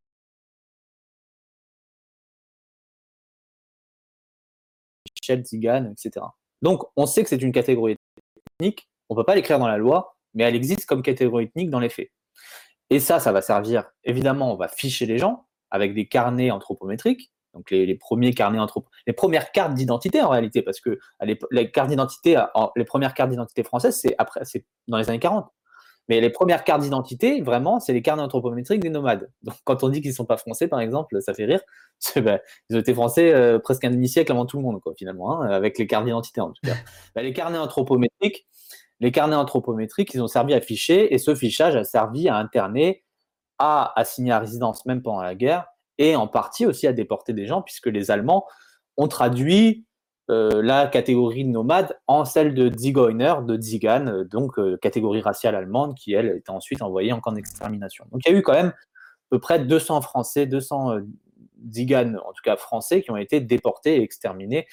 [5.43, 6.25] Zigane, etc.
[6.61, 7.95] Donc, on sait que c'est une catégorie
[8.59, 11.69] ethnique, on ne peut pas l'écrire dans la loi, mais elle existe comme catégorie ethnique
[11.69, 12.11] dans les faits.
[12.89, 17.31] Et ça, ça va servir, évidemment, on va ficher les gens avec des carnets anthropométriques,
[17.53, 18.59] donc les, premiers carnets
[19.05, 22.41] les premières cartes d'identité en réalité, parce que les cartes d'identité,
[22.75, 25.47] les premières cartes d'identité françaises, c'est après, c'est dans les années 40.
[26.09, 29.29] Mais les premières cartes d'identité, vraiment, c'est les carnets anthropométriques des nomades.
[29.43, 31.61] Donc, quand on dit qu'ils ne sont pas français, par exemple, ça fait rire.
[32.17, 32.39] Ben,
[32.69, 35.49] ils ont été français euh, presque un demi-siècle avant tout le monde, quoi, finalement, hein,
[35.49, 36.73] avec les cartes d'identité, en tout cas.
[37.15, 38.45] Ben, les carnets anthropométriques,
[38.99, 43.03] les carnets anthropométriques, ils ont servi à ficher, et ce fichage a servi à interner,
[43.59, 45.67] à assigner à résidence même pendant la guerre,
[45.97, 48.45] et en partie aussi à déporter des gens, puisque les Allemands
[48.97, 49.85] ont traduit
[50.29, 55.95] la catégorie nomade en celle de Zigeuner, de Zigan, euh, donc euh, catégorie raciale allemande
[55.95, 58.05] qui, elle, était ensuite envoyée en camp d'extermination.
[58.11, 60.99] Donc il y a eu quand même à peu près 200 Français, 200
[61.71, 64.67] Zigan, en tout cas français, qui ont été déportés et exterminés,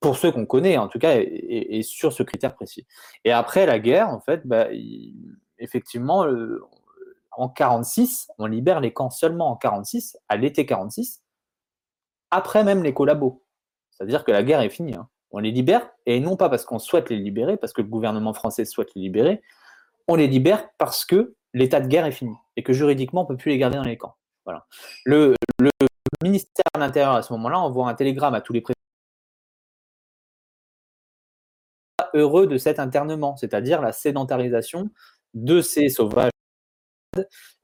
[0.00, 2.86] pour ceux qu'on connaît, en tout cas, et, sur ce critère précis.
[3.24, 4.66] Et après la guerre, en fait, bah,
[5.58, 6.26] effectivement,
[7.30, 11.22] en 46, on libère les camps seulement en 46, à l'été 46,
[12.32, 13.42] après même les collabos.
[13.92, 14.94] C'est-à-dire que la guerre est finie.
[14.94, 15.08] Hein.
[15.30, 18.34] On les libère, et non pas parce qu'on souhaite les libérer, parce que le gouvernement
[18.34, 19.42] français souhaite les libérer,
[20.08, 23.28] on les libère parce que l'état de guerre est fini, et que juridiquement, on ne
[23.28, 24.16] peut plus les garder dans les camps.
[24.44, 24.66] Voilà.
[25.04, 25.34] Le,
[26.22, 28.78] ministère de l'Intérieur, à ce moment-là, envoie un télégramme à tous les présidents
[32.14, 34.90] heureux de cet internement, c'est-à-dire la sédentarisation
[35.34, 36.30] de ces sauvages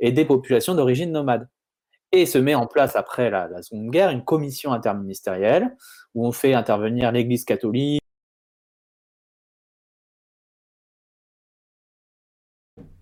[0.01, 1.49] et des populations d'origine nomade.
[2.13, 5.77] Et se met en place après la, Seconde Guerre une commission interministérielle
[6.15, 8.01] où on fait intervenir l'Église catholique,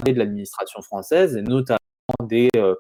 [0.05, 1.79] de l'administration française et notamment
[2.23, 2.75] des, euh,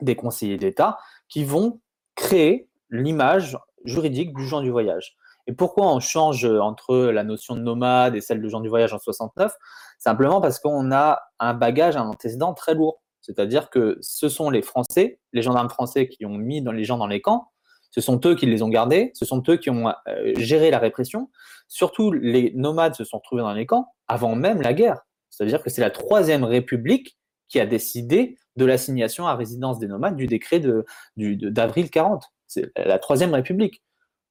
[0.00, 0.98] des conseillers d'État
[1.28, 1.80] qui vont
[2.14, 5.16] créer l'image juridique du gens du voyage.
[5.46, 8.92] Et pourquoi on change entre la notion de nomade et celle de gens du voyage
[8.92, 9.52] en 69
[9.98, 13.00] Simplement parce qu'on a un bagage, un antécédent très lourd.
[13.28, 16.96] C'est-à-dire que ce sont les Français, les gendarmes français qui ont mis dans les gens
[16.96, 17.50] dans les camps,
[17.90, 20.78] ce sont eux qui les ont gardés, ce sont eux qui ont euh, géré la
[20.78, 21.30] répression.
[21.68, 25.02] Surtout, les nomades se sont trouvés dans les camps avant même la guerre.
[25.28, 27.18] C'est-à-dire que c'est la Troisième République
[27.48, 32.24] qui a décidé de l'assignation à résidence des nomades du décret d'avril de, d'avril 40.
[32.46, 33.82] C'est la Troisième République.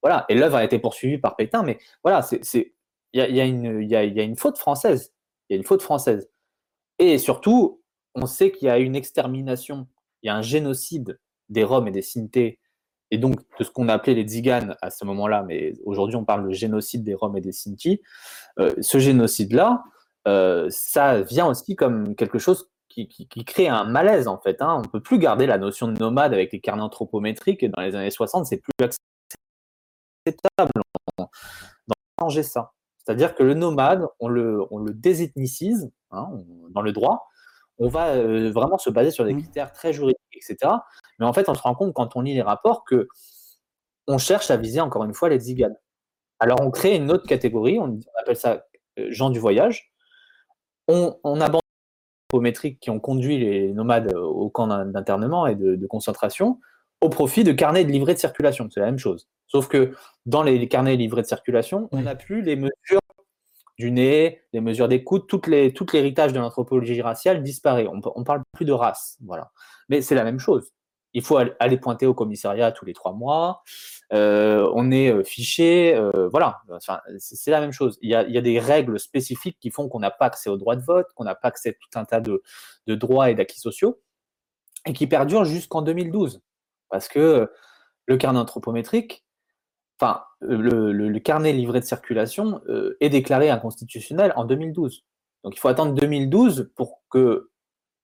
[0.02, 0.24] Voilà.
[0.28, 2.72] Et l'œuvre a été poursuivie par Pétain, mais voilà, il
[3.12, 5.12] y a une faute française.
[5.48, 6.28] Il y a une faute française.
[6.98, 7.77] Et surtout,
[8.22, 9.86] on sait qu'il y a une extermination,
[10.22, 11.18] il y a un génocide
[11.48, 12.58] des Roms et des Sintés,
[13.10, 16.46] et donc de ce qu'on appelait les Tziganes à ce moment-là, mais aujourd'hui on parle
[16.46, 18.02] de génocide des Roms et des Sinti.
[18.58, 19.82] Euh, ce génocide-là,
[20.26, 24.60] euh, ça vient aussi comme quelque chose qui, crée un malaise en fait.
[24.60, 24.74] Hein.
[24.78, 27.80] On ne peut plus garder la notion de nomade avec les carnets anthropométriques, et dans
[27.80, 28.72] les années 60, c'est plus
[30.26, 30.72] acceptable
[31.16, 31.28] d'en
[32.20, 32.72] changer ça.
[32.98, 36.28] C'est-à-dire que le nomade, on le, désethnicise hein,
[36.70, 37.28] dans le droit,
[37.78, 39.42] on va euh, vraiment se baser sur des Mmh.
[39.42, 40.72] critères très juridiques, etc.
[41.18, 43.08] Mais en fait, on se rend compte quand on lit les rapports que
[44.06, 45.76] on cherche à viser encore une fois les tziganes.
[46.40, 48.64] Alors, on crée une autre catégorie, on, appelle ça
[48.98, 49.92] euh, gens du voyage.
[50.88, 55.46] On, on abandonne les anthropométriques qui ont conduit les nomades euh, au camp d'in- d'internement
[55.46, 56.58] et de, de concentration
[57.00, 58.68] au profit de carnets de livrets de circulation.
[58.70, 59.28] C'est la même chose.
[59.46, 59.94] Sauf que
[60.26, 63.00] dans les carnets de livrets de circulation, on n'a plus les mesures
[63.78, 67.86] du nez, les mesures d'écoute, toutes les, tout l'héritage de l'anthropologie raciale disparaît.
[67.86, 69.52] On, on parle plus de race, voilà.
[69.88, 70.72] Mais c'est la même chose.
[71.14, 73.62] Il faut aller- pointer au commissariat tous les trois mois.
[74.12, 76.60] Euh, on est euh, fiché, euh, voilà.
[77.18, 77.98] C'est la même chose.
[78.02, 80.82] Il y, a, des règles spécifiques qui font qu'on n'a pas accès au droit de
[80.82, 82.42] vote, qu'on n'a pas accès à tout un tas de,
[82.86, 84.00] de droits et d'acquis sociaux,
[84.86, 86.40] et qui perdurent jusqu'en 2012.
[86.90, 87.50] Parce que
[88.06, 89.24] le carnet anthropométrique,
[90.00, 95.04] enfin, euh, le, le- carnet livré de circulation euh, est déclaré inconstitutionnel en 2012.
[95.44, 97.50] Donc il faut attendre 2012 pour que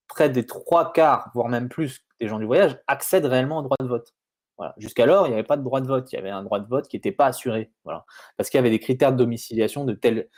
[0.08, 3.76] près des trois quarts, voire même plus, des gens du voyage accèdent réellement au droit
[3.80, 4.14] de vote.
[4.56, 4.74] Voilà.
[4.78, 6.12] Jusqu'alors, il n'y avait pas de droit de vote.
[6.12, 7.72] Il y avait un droit de vote qui n'était pas assuré.
[7.84, 8.04] Voilà.
[8.36, 10.28] Parce qu'il y avait des critères de domiciliation de tel.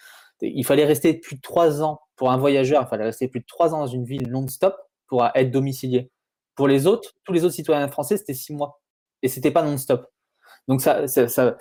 [0.41, 2.83] Il fallait rester plus de trois ans pour un voyageur.
[2.83, 4.75] Il fallait rester plus de trois ans dans une ville non-stop
[5.07, 6.11] pour être domicilié.
[6.55, 8.81] Pour les autres, tous les autres citoyens français, c'était six mois.
[9.23, 10.07] Et c'était pas non-stop.
[10.69, 11.57] Donc ça, ça,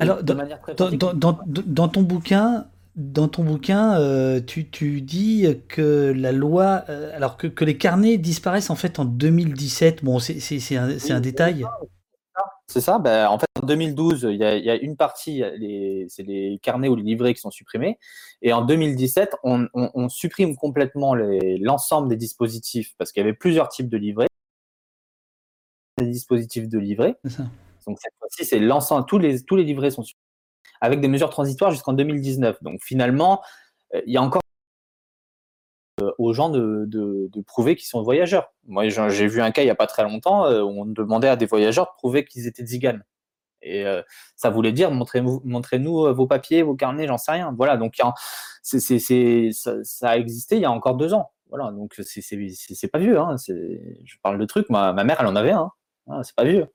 [0.00, 2.66] Alors, de dans- manière très Dans, ton bouquin,
[2.96, 7.76] dans ton bouquin, euh, tu, tu dis que la loi, euh, alors que, que les
[7.76, 10.04] carnets disparaissent en fait en 2017.
[10.04, 11.64] Bon, c'est un, détail.
[12.68, 12.98] C'est ça.
[12.98, 15.42] Ben, en fait, en 2012, il y a, il y a une partie,
[16.08, 17.98] c'est les carnets ou les livrets qui sont supprimés.
[18.42, 23.34] Et en 2017, on, on- on supprime complètement l'ensemble des dispositifs parce qu'il y avait
[23.36, 24.28] plusieurs types de livrets.
[25.98, 27.16] Des dispositifs de livrets.
[27.86, 30.20] Donc cette fois-ci, c'est l'ensemble, tous les, tous les livrets sont supprimés
[30.80, 32.62] avec des mesures transitoires jusqu'en 2019.
[32.62, 33.42] Donc finalement,
[33.94, 34.42] euh, il y a encore
[36.00, 38.52] euh, aux gens de, de- prouver qu'ils sont voyageurs.
[38.66, 41.28] Moi, j'ai vu un cas il n'y a pas très longtemps euh, où on demandait
[41.28, 43.04] à des voyageurs de prouver qu'ils étaient tziganes.
[43.62, 43.84] Et
[44.36, 47.52] ça voulait dire montrez-nous montrez -nous vos papiers, vos carnets, j'en sais rien.
[47.56, 47.94] Voilà, donc
[48.62, 51.32] ça, a existé il y a encore deux ans.
[51.48, 53.18] Voilà, donc c'est- pas vieux.
[53.18, 53.36] Hein.
[53.48, 55.60] Je parle de trucs, ma, ma mère, elle en avait un.
[55.62, 55.70] Hein.
[56.06, 56.66] Voilà, c'est pas vieux.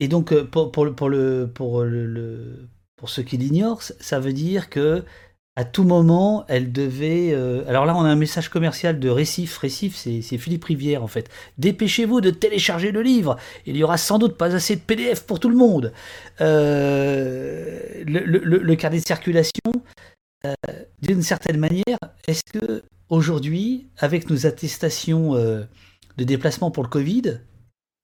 [0.00, 3.82] Et donc, euh, pour, pour, le, pour, le, pour, le, le- pour ceux qui l'ignorent,
[3.82, 5.04] ça- veut dire que
[5.56, 7.32] à tout moment, elle devait.
[7.32, 9.56] euh, alors là, on a un message commercial de Récif.
[9.58, 11.28] Récif, c'est Philippe Rivière, en fait.
[11.58, 13.36] Dépêchez-vous de télécharger le livre.
[13.66, 15.92] Il y aura sans doute pas assez de PDF pour tout le monde.
[16.40, 19.72] Euh, le, le- le- carnet de circulation,
[20.44, 20.54] euh,
[21.02, 21.98] d'une certaine manière,
[22.28, 27.40] est-ce que aujourd'hui, avec nos attestations de déplacement pour le Covid,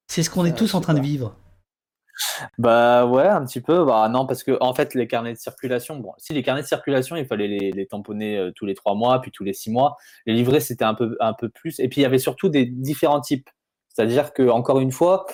[0.08, 1.36] c'est ce qu'on est tous en train de vivre?
[2.58, 3.84] Bah ouais, un petit peu.
[3.84, 6.66] Bah non, parce que en fait, les carnets de circulation, bon, si les carnets de
[6.66, 9.96] circulation, il fallait les, tamponner euh, tous les trois mois, puis tous les six mois.
[10.26, 11.80] Les livrets, c'était un peu, un peu plus.
[11.80, 13.48] Et puis, il y avait surtout des différents types.
[13.88, 15.26] C'est-à-dire que, encore une fois,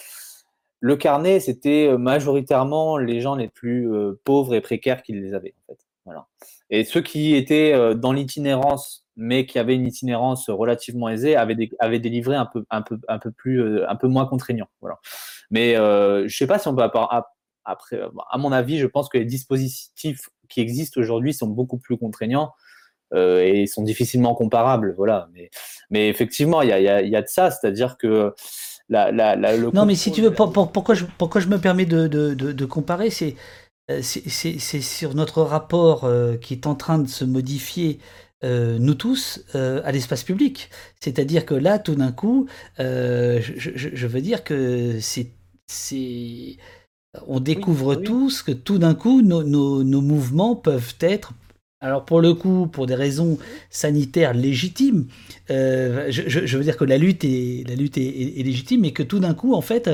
[0.81, 5.35] le carnet, c'était euh, majoritairement les gens les plus euh, pauvres et précaires qui les
[5.35, 5.79] avaient, en fait.
[6.07, 6.27] Voilà.
[6.71, 11.71] Et ceux qui étaient dans l'itinérance, mais qui avaient une itinérance relativement aisée, avaient des,
[11.79, 14.71] avaient des livrets un peu, un peu, un peu plus, euh, un peu moins contraignants.
[14.81, 14.99] Voilà.
[15.51, 16.83] Mais euh, je sais pas si on peut
[17.65, 21.99] Après, à mon avis, je pense que les dispositifs qui existent aujourd'hui sont beaucoup plus
[21.99, 22.53] contraignants
[23.15, 24.95] et sont difficilement comparables.
[24.97, 25.29] Voilà.
[25.35, 25.51] Mais,
[25.91, 28.33] mais effectivement, il y a, y a, de ça, c'est-à-dire que
[28.89, 32.07] la, la, le non, mais si tu veux, pourquoi, je, pourquoi je me permets de,
[32.07, 33.35] de, de, comparer, c'est
[34.01, 36.09] c'est sur notre rapport
[36.41, 37.99] qui est en train de se modifier
[38.43, 40.71] euh, nous tous euh, à l'espace public.
[40.99, 42.47] C'est-à-dire que là, tout d'un coup,
[42.79, 45.33] euh, je, veux dire que c'est,
[47.27, 51.35] on découvre tous que tout d'un coup, nos, nos, mouvements peuvent être
[51.83, 53.39] alors pour le coup, pour des raisons
[53.71, 55.07] sanitaires légitimes,
[55.51, 59.19] euh, je, veux dire que la lutte est la lutte est, légitime, mais que tout
[59.19, 59.89] d'un coup, en fait,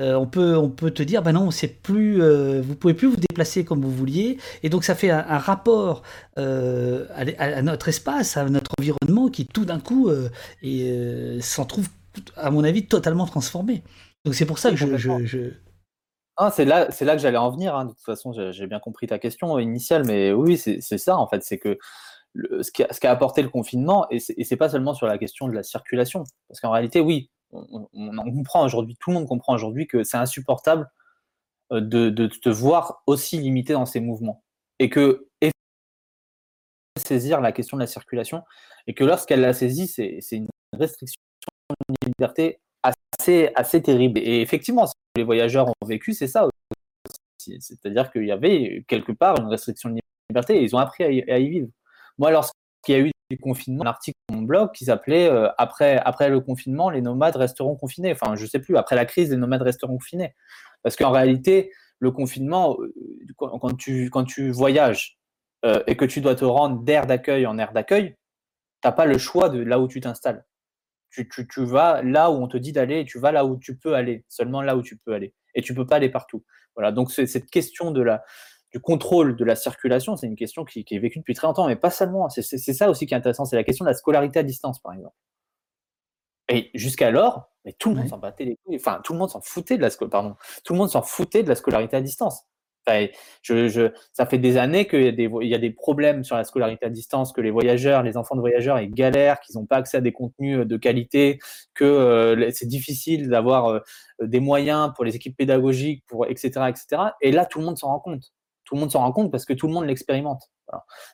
[0.00, 3.08] euh, on peut on peut te dire, bah non, c'est plus, euh, vous pouvez plus
[3.08, 6.02] vous déplacer comme vous vouliez, et donc ça fait un, rapport
[6.36, 10.10] à, notre espace, à notre environnement, qui tout d'un coup
[11.40, 11.88] s'en trouve,
[12.36, 13.82] à mon avis, totalement transformé.
[14.24, 15.50] Donc c'est pour ça que je
[16.36, 17.74] ah, c'est là, c'est là que j'allais en venir.
[17.74, 17.86] Hein.
[17.86, 21.42] De toute façon, j'ai bien compris ta question initiale, mais oui, c'est ça en fait.
[21.42, 21.78] C'est que
[22.62, 25.62] ce qu'a ce apporté le confinement, et c'est pas seulement sur la question de la
[25.62, 27.86] circulation, parce qu'en réalité, oui, on,
[28.32, 30.90] comprend aujourd'hui, tout le monde comprend aujourd'hui que c'est insupportable
[31.72, 34.42] euh, de, te voir aussi limité dans ses mouvements,
[34.78, 35.28] et que
[36.98, 38.42] saisir la question de la circulation,
[38.86, 41.20] et que lorsqu'elle l'a saisie, c'est une restriction
[41.88, 44.18] de liberté assez, assez terrible.
[44.18, 44.86] Et effectivement,
[45.16, 46.48] les voyageurs ont vécu, c'est ça.
[47.38, 51.38] C'est-à-dire qu'il y avait quelque part une restriction de liberté et ils ont appris à
[51.38, 51.68] y, vivre.
[52.18, 55.48] Moi, lorsqu'il y a eu du confinement, un article dans mon blog qui s'appelait euh,
[55.58, 58.12] après, le confinement, les nomades resteront confinés.
[58.12, 60.34] Enfin, je sais plus, après la crise, les nomades resteront confinés.
[60.82, 62.92] Parce qu'en réalité, le confinement, euh,
[63.38, 65.18] quand tu, voyages
[65.64, 68.16] euh, et que tu dois te rendre d'air d'accueil en air d'accueil,
[68.82, 70.44] tu n'as pas le choix de là où tu t'installes
[71.22, 73.94] tu, vas là où on te dit d'aller et tu vas là où tu peux
[73.94, 75.34] aller, seulement là où tu peux aller.
[75.54, 76.44] Et tu peux pas aller partout.
[76.74, 76.92] Voilà.
[76.92, 78.22] Donc, cette question de la,
[78.72, 81.76] du contrôle de la circulation, c'est une question qui, est vécue depuis très longtemps, mais
[81.76, 82.28] pas seulement.
[82.28, 84.92] C'est ça aussi qui est intéressant, c'est la question de la scolarité à distance, par
[84.92, 85.14] exemple.
[86.48, 88.76] Et jusqu'alors, mais tout le monde s'en battait les couilles.
[88.76, 91.48] Enfin, tout le monde s'en foutait de la pardon, tout le monde s'en foutait de
[91.48, 92.44] la scolarité à distance
[92.86, 97.40] ça fait des années qu'il y, a des, problèmes sur la scolarité à distance, que
[97.40, 100.60] les voyageurs, les enfants de voyageurs, ils galèrent, qu'ils n'ont pas accès à des contenus
[100.60, 101.38] euh, de qualité,
[101.74, 103.80] que euh, c'est difficile d'avoir euh,
[104.20, 107.02] des moyens pour les équipes pédagogiques, pour etc., etc.
[107.20, 108.32] Et là, tout le monde s'en rend compte.
[108.64, 110.50] Tout le monde s'en rend compte parce que tout le monde l'expérimente.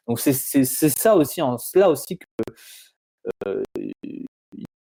[0.06, 3.62] Donc c'est ça aussi, en cela aussi que
[4.04, 4.24] il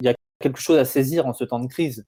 [0.02, 2.04] y a quelque chose à saisir en ce temps de crise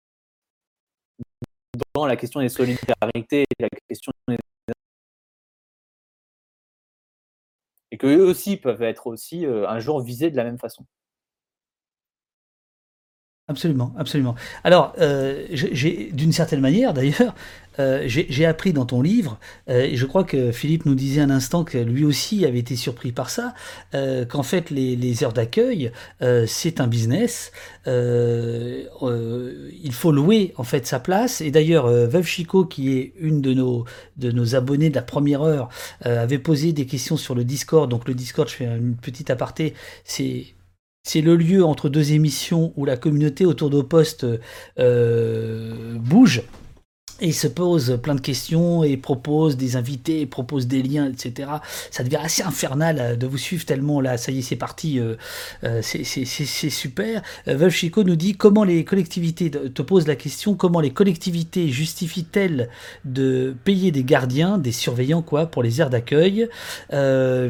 [1.95, 4.39] dans la question des solidarités, la question des
[7.93, 10.87] et qu'eux aussi peuvent être aussi euh, un jour visés de la même façon.
[13.49, 14.37] Absolument, absolument.
[14.63, 15.49] Alors, euh,
[16.13, 17.35] d'une certaine manière, d'ailleurs,
[17.81, 19.37] euh, j'ai appris dans ton livre,
[19.67, 23.11] et je crois que Philippe nous disait un instant que lui aussi avait été surpris
[23.11, 23.53] par ça,
[23.93, 25.91] qu'en fait les, heures d'accueil,
[26.47, 27.51] c'est un business.
[27.87, 28.87] il
[29.91, 31.41] faut louer en fait sa place.
[31.41, 33.87] Et d'ailleurs, Veuve Chico, qui est une de nos,
[34.19, 35.69] de nos abonnés de la première heure,
[36.05, 37.91] avait posé des questions sur le Discord.
[37.91, 39.75] Donc le Discord, je fais une petite aparté,
[40.05, 40.55] c'est
[41.03, 44.27] c'est le lieu entre deux émissions où la communauté autour de postes
[44.79, 46.43] euh, bouge
[47.23, 51.49] et se pose plein de questions et propose des invités, propose des liens, etc.
[51.93, 54.99] Ça devient assez infernal euh, de vous suivre tellement là, ça y est, c'est parti,
[54.99, 55.15] euh,
[55.63, 57.23] euh, c'est super.
[57.47, 62.69] Veuve Chico nous dit comment les collectivités, te pose la question, comment les collectivités justifient-elles
[63.05, 66.49] de payer des gardiens, des surveillants quoi, pour les aires d'accueil,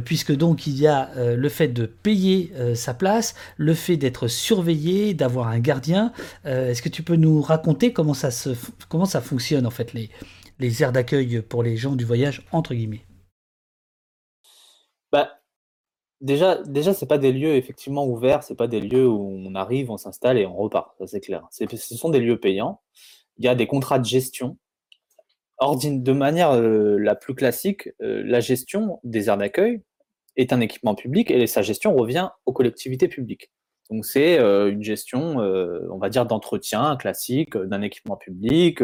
[0.05, 5.15] puisque donc il y a le fait de payer sa place, le fait d'être surveillé,
[5.15, 6.13] d'avoir un gardien.
[6.45, 8.51] Est-ce que tu peux nous raconter comment ça, se,
[8.89, 9.62] comment ça fonctionne?
[9.67, 10.11] En fait les,
[10.59, 13.05] les aires d'accueil pour les gens du voyage entre guillemets
[15.11, 15.43] bah,
[16.23, 19.91] Déjà, déjà c'est pas des lieux effectivement ouverts, c'est pas des lieux où on arrive,
[19.91, 21.45] on s'installe et on repart, ça c'est clair.
[21.51, 22.81] Ce sont des lieux payants.
[23.39, 24.57] Il y a des contrats de gestion.
[25.61, 29.83] de manière euh, la plus classique, euh, la gestion des aires d'accueil
[30.37, 33.51] est un équipement public et sa gestion revient aux collectivités publiques.
[33.91, 38.81] Donc c'est euh, une gestion, on va dire, d'entretien classique d'un équipement public.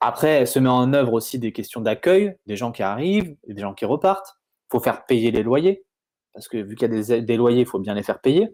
[0.00, 3.60] Après, elle se met en œuvre aussi des questions d'accueil, des gens qui arrivent, des
[3.60, 4.38] gens qui repartent.
[4.68, 5.84] Il faut faire payer les loyers,
[6.32, 8.48] parce que vu qu'il y a des, loyers, il faut bien les faire payer.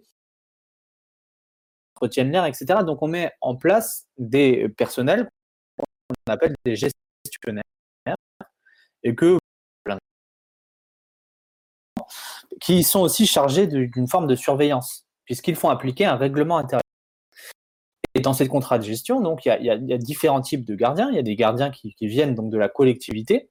[2.00, 2.80] Retiennent l'air, etc.
[2.86, 5.28] Donc on met en place des personnels
[5.76, 7.64] qu'on appelle des gestionnaires,
[9.02, 9.38] et que
[12.60, 16.83] qui sont aussi chargés d'une forme de surveillance, puisqu'ils font appliquer un règlement intérieur.
[18.20, 21.08] Dans ces contrats de gestion, donc il y, a, différents types de gardiens.
[21.10, 23.50] Il y a des gardiens qui, viennent donc de la collectivité.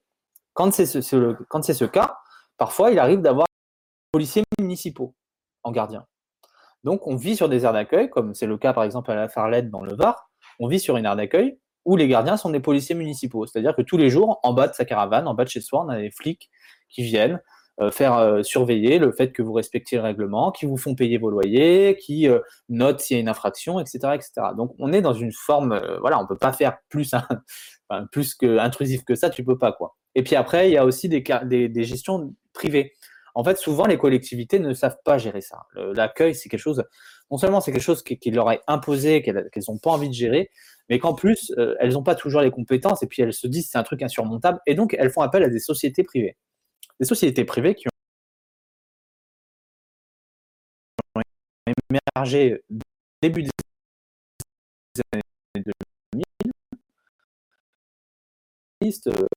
[0.54, 2.16] Quand c'est ce, ce, cas,
[2.58, 5.16] parfois il arrive d'avoir des policiers municipaux
[5.64, 6.06] en gardien.
[6.84, 9.28] Donc on vit sur des aires d'accueil, comme c'est le cas par exemple à la
[9.28, 10.30] Farlette dans le Var.
[10.60, 13.46] On vit sur une aire d'accueil où les gardiens sont des policiers municipaux.
[13.46, 15.84] C'est-à-dire que tous les jours, en bas de sa caravane, en bas de chez soi,
[15.86, 16.50] on a des flics
[16.90, 17.42] qui viennent
[17.92, 21.30] faire euh, surveiller le fait que vous respectiez le règlement, qui vous font payer vos
[21.30, 22.40] loyers, qui euh,
[22.70, 24.32] notent s'il y a une infraction, etc., etc.
[24.56, 27.14] Donc on est dans une forme, voilà, on peut pas faire plus,
[28.12, 29.96] plus que intrusif que ça, tu peux pas quoi.
[30.16, 32.94] Et puis après, il y a aussi des, des, gestions privées.
[33.34, 35.64] En fait, souvent, les collectivités ne savent pas gérer ça.
[35.76, 36.84] L'accueil, c'est quelque chose,
[37.32, 40.52] non seulement c'est quelque chose qui, leur est imposé, qu'elles n'ont pas envie de gérer,
[40.88, 43.80] mais qu'en plus, elles n'ont pas toujours les compétences et puis elles se disent c'est
[43.80, 46.38] un truc insurmontable et donc elles font appel à des sociétés privées
[47.00, 47.88] des sociétés privées qui
[51.16, 51.22] ont
[52.16, 52.64] émergé
[53.22, 53.50] début des
[55.14, 55.24] années
[55.56, 56.24] 2000.
[59.08, 59.28] Euh,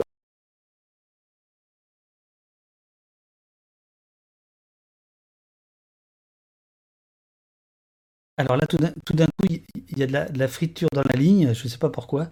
[8.38, 11.64] Alors là, tout d'un coup, il y a de la, friture dans la ligne, je
[11.64, 12.30] ne sais pas pourquoi.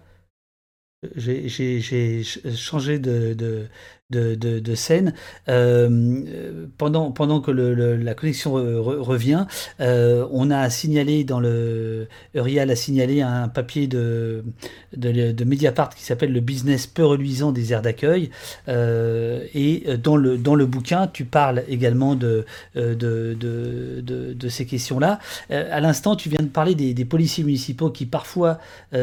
[1.15, 2.23] J'ai
[2.55, 3.67] changé de,
[4.11, 5.13] de, scène.
[5.49, 9.45] Euh, pendant, pendant que la connexion revient,
[9.79, 12.07] euh, on a signalé dans le.
[12.33, 14.43] Urial a signalé un papier de,
[14.95, 18.29] de, Mediapart qui s'appelle Le business peu reluisant des aires d'accueil.
[18.67, 22.45] Euh, et dans le, dans le bouquin, tu parles également de,
[22.75, 24.03] de, de,
[24.33, 25.19] de, ces questions-là.
[25.49, 28.59] à l'instant, tu viens de parler des, des, policiers municipaux qui parfois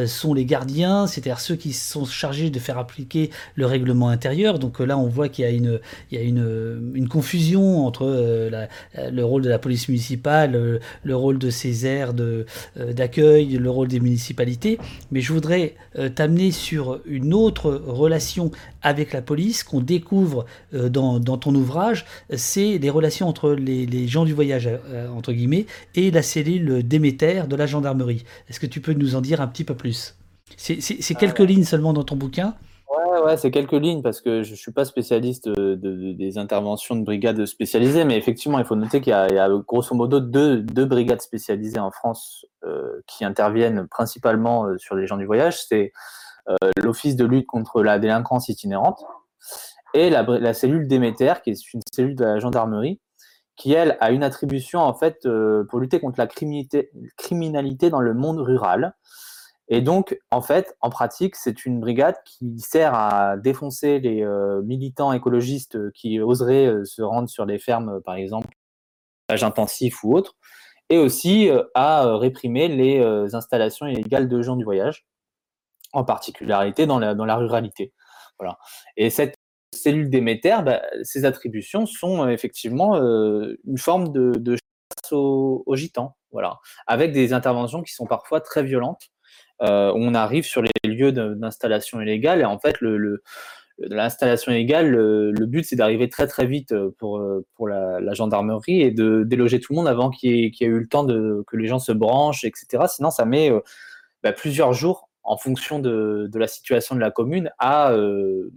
[0.06, 4.58] sont les gardiens, c'est-à-dire ceux qui sont chargés de faire appliquer le règlement intérieur.
[4.58, 8.04] Donc là, on voit qu'il y a une, il y a une, une confusion entre
[8.04, 8.66] euh,
[9.10, 12.44] le rôle de la police municipale, le, rôle de ces aires euh,
[12.92, 14.78] d'accueil, le rôle des municipalités.
[15.10, 18.50] Mais je voudrais euh, t'amener sur une autre relation
[18.82, 22.04] avec la police qu'on découvre dans, dans, ton ouvrage,
[22.34, 24.68] c'est les relations entre les, les gens du voyage,
[25.14, 28.24] entre guillemets, et la cellule Déméter de la gendarmerie.
[28.48, 30.16] Est-ce que tu peux nous en dire un petit peu plus?
[30.56, 32.54] C'est quelques lignes seulement dans ton bouquin?
[32.92, 36.94] Ouais, ouais, c'est quelques lignes parce que je ne suis pas spécialiste de, des interventions
[36.94, 41.22] de brigades spécialisées, mais effectivement, il faut noter qu'il y, a grosso modo deux, brigades
[41.22, 45.64] spécialisées en France euh, qui interviennent principalement euh, sur les gens du voyage.
[45.64, 45.92] C'est
[46.48, 49.02] euh, l'Office de lutte contre la délinquance itinérante
[49.94, 53.00] et la, cellule Déméter, qui est une cellule de la gendarmerie,
[53.56, 55.26] qui, elle, a une attribution en fait
[55.70, 58.94] pour lutter contre la criminalité dans le monde rural.
[59.68, 64.60] Et donc, en fait, en pratique, c'est une brigade qui sert à défoncer les euh,
[64.62, 68.48] militants écologistes qui oseraient euh, se rendre sur les fermes, par exemple,
[69.30, 70.36] intensif ou autre,
[70.90, 73.00] et aussi euh, à réprimer les
[73.34, 75.06] installations illégales de gens du voyage,
[75.92, 77.94] en particularité dans la, dans la ruralité.
[78.38, 78.58] Voilà.
[78.96, 79.36] Et cette
[79.74, 87.12] cellule bah, ses attributions sont effectivement une forme de, chasse aux, aux, gitans, voilà, avec
[87.12, 89.11] des interventions qui sont parfois très violentes euh,
[89.62, 92.76] on arrive sur les lieux d'installation illégale et en fait
[93.78, 98.82] l'installation illégale, le, but c'est d'arriver très très vite euh, pour, euh, pour la, gendarmerie
[98.82, 101.56] et de déloger tout le monde avant qu'il y, ait eu le temps de, que
[101.56, 102.84] les gens se branchent, etc.
[102.88, 103.50] Sinon, ça met
[104.22, 107.94] bah, plusieurs jours en fonction de, la situation de la commune à,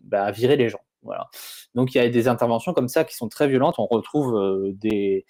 [0.04, 0.82] bah, à, virer les gens.
[1.04, 1.28] Voilà.
[1.76, 3.76] Donc il y a des interventions comme ça qui sont très violentes.
[3.78, 5.26] On retrouve des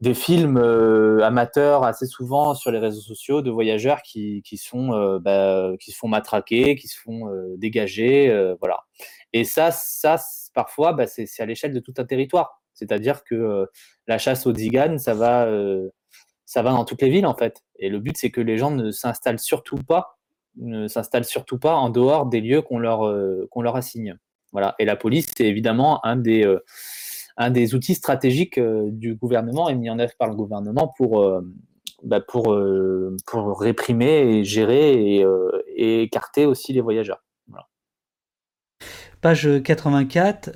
[0.00, 4.92] des films euh, amateurs assez souvent sur les réseaux sociaux de voyageurs qui, qui sont
[4.92, 8.84] euh, bah, qui se font matraquer, qui se font euh, dégager, voilà.
[9.32, 10.16] Et ça, ça
[10.54, 12.62] parfois, bah, c'est à l'échelle de tout un territoire.
[12.74, 13.66] C'est-à-dire que
[14.06, 15.48] la chasse aux tziganes, ça va,
[16.46, 17.64] ça va dans toutes les villes en fait.
[17.76, 20.18] Et le but, c'est que les gens ne s'installent surtout pas,
[20.56, 23.00] ne s'installent surtout pas en dehors des lieux qu'on leur
[23.50, 24.16] qu'on leur assigne.
[24.52, 24.76] Voilà.
[24.78, 26.46] Et la police, c'est évidemment un des
[27.38, 31.22] un des outils stratégiques euh, du gouvernement et mis en œuvre par le gouvernement pour,
[31.22, 31.40] euh,
[32.02, 35.24] bah, pour, euh, pour réprimer et gérer
[35.76, 37.22] et, écarter aussi les voyageurs.
[39.20, 40.50] Page 84,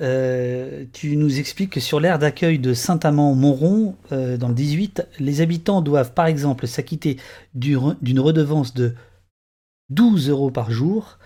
[0.92, 6.14] tu nous expliques que sur l'aire d'accueil de Saint-Amand-Montrond, dans le 18, les habitants doivent
[6.14, 7.16] par exemple s'acquitter
[7.54, 8.94] d'une redevance de
[9.90, 11.18] 12 euros par jour,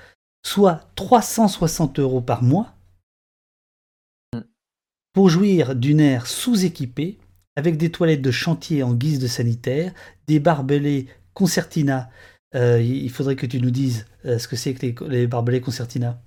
[0.47, 2.76] soit 360 euros par mois,
[5.16, 7.16] pour jouir d'une aire sous-équipée,
[7.56, 9.94] avec des toilettes de chantier en guise de sanitaire,
[10.26, 12.10] des barbelés concertina.
[12.55, 16.20] Euh, il faudrait que tu nous dises euh, ce que c'est que les, barbelés concertina.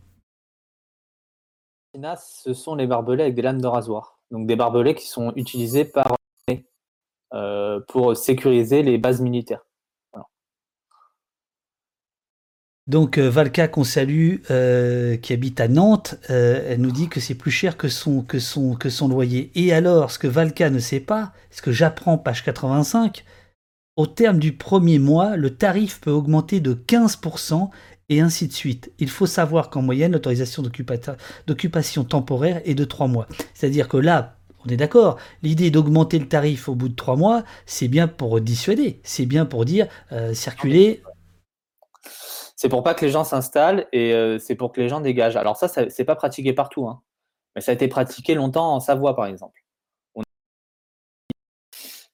[1.94, 4.18] Ce sont les barbelés avec des lames de rasoir.
[4.32, 6.16] Donc des barbelés qui sont utilisés par
[7.36, 9.68] euh, pour sécuriser les bases militaires.
[12.90, 14.38] Donc Valka qu'on salue,
[15.22, 18.74] qui habite à Nantes, elle nous dit que c'est plus cher que son, que, son,
[18.74, 19.52] que son loyer.
[19.54, 23.24] Et alors, ce que Valka ne sait pas, ce que j'apprends page 85,
[23.96, 27.70] au terme du premier mois, le tarif peut augmenter de 15%
[28.10, 28.92] et ainsi de suite.
[28.98, 30.64] Il faut savoir qu'en moyenne, l'autorisation
[31.46, 33.28] d'occupation temporaire est de 3 mois.
[33.54, 37.44] C'est-à-dire que là, on est d'accord, l'idée d'augmenter le tarif au bout de 3 mois,
[37.66, 41.04] c'est bien pour dissuader, c'est bien pour dire euh, circuler.
[42.60, 45.38] C'est pour pas que les gens s'installent et euh, c'est pour que les gens dégagent.
[45.38, 47.02] Alors ça, ça c'est pas pratiqué partout, hein.
[47.56, 49.64] mais ça a été pratiqué longtemps en Savoie, par exemple.
[50.14, 50.24] On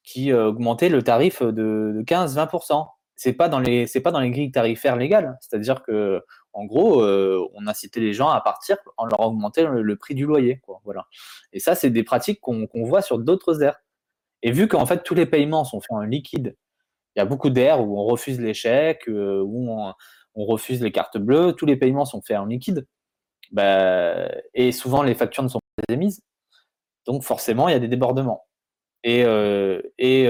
[0.03, 4.19] qui euh, augmentait le tarif de, de 15-20% c'est pas dans les c'est pas dans
[4.19, 5.35] les grilles tarifaires légales.
[5.41, 6.23] C'est-à-dire que
[6.53, 10.13] en gros, euh, on a cité les gens à partir en leur augmentant le, prix
[10.13, 10.59] du loyer.
[10.59, 11.07] Quoi, voilà.
[11.53, 13.80] Et ça, c'est des pratiques qu'on voit sur d'autres aires.
[14.43, 16.55] Et vu qu'en fait tous les paiements sont faits en liquide,
[17.15, 19.93] il y a beaucoup d'aires où on refuse les chèques, où on,
[20.44, 22.86] refuse les cartes bleues, tous les paiements sont faits en liquide.
[23.52, 26.22] Bah, et souvent les factures ne sont pas émises.
[27.06, 28.45] Donc forcément, il y a des débordements.
[29.03, 30.28] Et, euh, et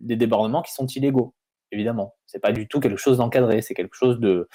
[0.00, 1.34] des débordements qui sont illégaux
[1.74, 2.16] évidemment.
[2.26, 4.48] C'est pas du tout quelque chose d'encadré, c'est quelque chose de.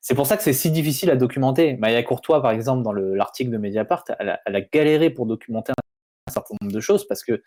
[0.00, 1.76] C'est pour ça que c'est si difficile à documenter.
[1.76, 6.54] Maya Courtois, par exemple, dans l'article de Mediapart, elle a, galéré pour documenter un certain
[6.60, 7.42] nombre de choses parce que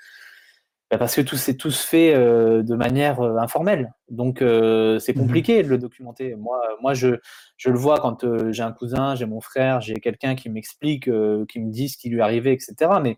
[0.98, 3.94] parce que tout, tout se fait euh, de manière euh, informelle.
[4.10, 6.36] Donc euh, c'est mmh compliqué de le documenter.
[6.36, 7.16] Moi, moi je,
[7.58, 11.60] je le vois quand j'ai un cousin, j'ai mon frère, j'ai quelqu'un qui m'explique, qui
[11.60, 12.92] me dit ce qui lui est arrivé, etc.
[13.02, 13.18] Mais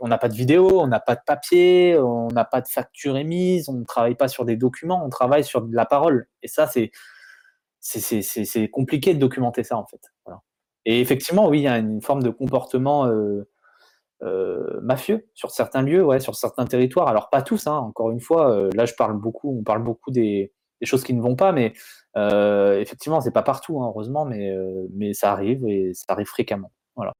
[0.00, 3.16] on n'a pas de vidéo, on n'a pas de papier, on n'a pas de facture
[3.16, 6.28] émise, on ne travaille pas sur des documents, on travaille sur de la parole.
[6.42, 6.90] Et ça, c'est
[7.80, 10.00] c'est compliqué de documenter ça en fait.
[10.84, 13.06] Et effectivement, oui, il y a une forme de comportement
[14.22, 17.08] euh, euh, mafieux sur certains lieux, ouais, sur certains territoires.
[17.08, 18.68] Alors pas tous, hein, encore une fois.
[18.74, 20.52] là, je parle beaucoup, on parle beaucoup des,
[20.82, 21.74] choses qui ne vont pas, mais
[22.80, 24.54] effectivement, c'est pas partout, hein, heureusement, mais
[24.94, 26.72] mais ça arrive et ça arrive fréquemment.
[26.96, 27.12] Voilà.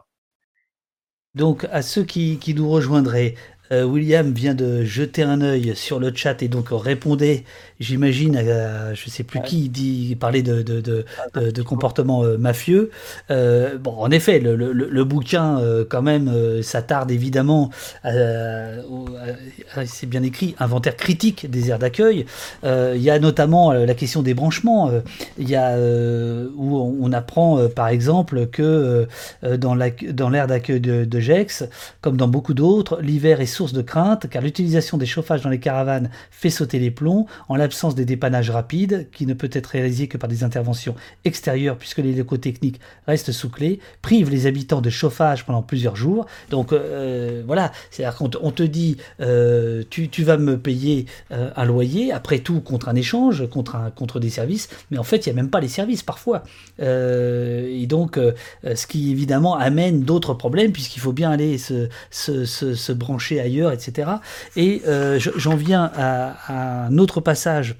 [1.35, 3.35] Donc à ceux qui, qui nous rejoindraient,
[3.73, 7.45] euh, William vient de jeter un œil sur le chat et donc répondait,
[7.79, 12.91] j'imagine, à, je sais plus qui dit parler de, de, de, de, comportement euh, mafieux.
[13.31, 17.71] Euh, bon, en effet, le, le, le bouquin, quand même, s'attarde évidemment,
[18.05, 22.27] c'est bien écrit, inventaire critique des aires d'accueil.
[22.65, 24.91] Il y a notamment la question des branchements.
[25.39, 29.07] Il y a où on, apprend, par exemple, que
[29.43, 31.65] dans l'aire d'accueil de, de Gex,
[32.01, 35.61] comme dans beaucoup d'autres, l'hiver est source de crainte car l'utilisation des chauffages dans les
[35.61, 40.09] caravanes fait sauter les plombs en l'absence des dépannages rapides qui ne peut être réalisé
[40.09, 40.95] que par des interventions
[41.27, 45.95] extérieures puisque les locaux techniques restent sous clé, prive les habitants de chauffage pendant plusieurs
[45.95, 46.25] jours.
[46.49, 51.51] Donc euh, voilà, c'est-à-dire qu'on on te dit euh, tu, tu, vas me payer euh,
[51.55, 55.27] un loyer, après tout contre un échange, contre, un, contre des services, mais en fait
[55.27, 56.45] il n'y a même pas les services parfois.
[56.79, 58.19] et donc
[58.65, 63.39] ce qui évidemment amène d'autres problèmes puisqu'il faut bien aller se, se, se, se brancher
[63.39, 64.11] à etc.
[64.57, 67.77] Et euh, j'en viens à, un autre passage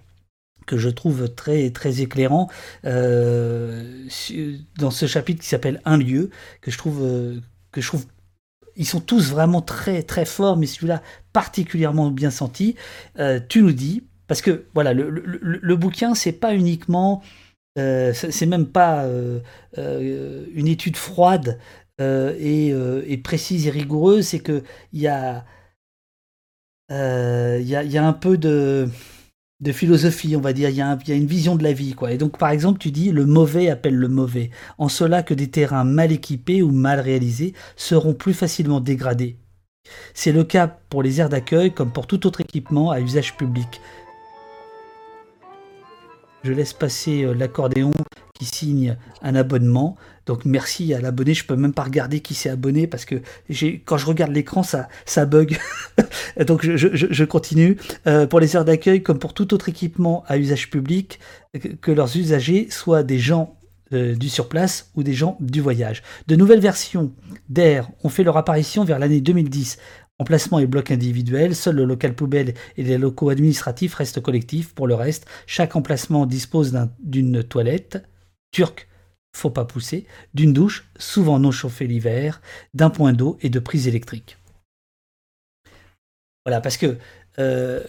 [0.67, 2.49] que je trouve très très éclairant
[2.85, 4.07] euh,
[4.79, 6.31] dans ce chapitre qui s'appelle Un lieu
[6.61, 7.41] que je trouve euh,
[7.73, 8.07] que je trouve
[8.77, 11.03] ils sont tous vraiment très très forts mais celui-là
[11.33, 12.77] particulièrement bien senti
[13.49, 17.21] tu nous dis parce que voilà le, le, bouquin c'est pas uniquement
[17.75, 19.07] c'est même pas
[19.67, 21.59] une étude froide
[21.99, 25.45] et, et, précise et rigoureuse c'est que il y a
[26.91, 28.89] il euh, y, a, un peu de,
[29.73, 30.69] philosophie, on va dire.
[30.71, 31.95] Il y, a une vision de la vie.
[32.09, 35.49] Et donc, par exemple, tu dis le mauvais appelle le mauvais, en cela que des
[35.49, 39.37] terrains mal équipés ou mal réalisés seront plus facilement dégradés.
[40.15, 43.81] C'est le cas pour les aires d'accueil comme pour tout autre équipement à usage public.
[46.43, 47.93] Je laisse passer euh, l'accordéon
[48.35, 49.97] qui signe un abonnement.
[50.27, 51.35] Donc merci à l'abonné.
[51.35, 53.17] Je peux même pas regarder qui s'est abonné parce que
[53.85, 55.59] quand je regarde l'écran, ça, bug.
[56.47, 57.77] Donc je, continue.
[58.07, 61.21] Euh, pour les aires d'accueil, comme pour tout autre équipement à usage public,
[61.81, 63.57] que leurs usagers soient des gens
[63.93, 66.03] euh, du surplace ou des gens du voyage.
[66.29, 67.13] De nouvelles versions
[67.49, 69.79] d'air ont fait leur apparition vers l'année 2010
[70.21, 74.75] Emplacement et bloc individuel, seul le local poubelle et les locaux administratifs restent collectifs.
[74.75, 78.07] Pour le reste, chaque emplacement dispose d'une toilette
[78.53, 78.87] turque,
[79.33, 82.41] faut pas pousser, d'une douche, souvent non chauffée l'hiver,
[82.75, 84.39] d'un point d'eau et de prise électrique.
[86.45, 86.99] Voilà, parce que
[87.39, 87.83] euh,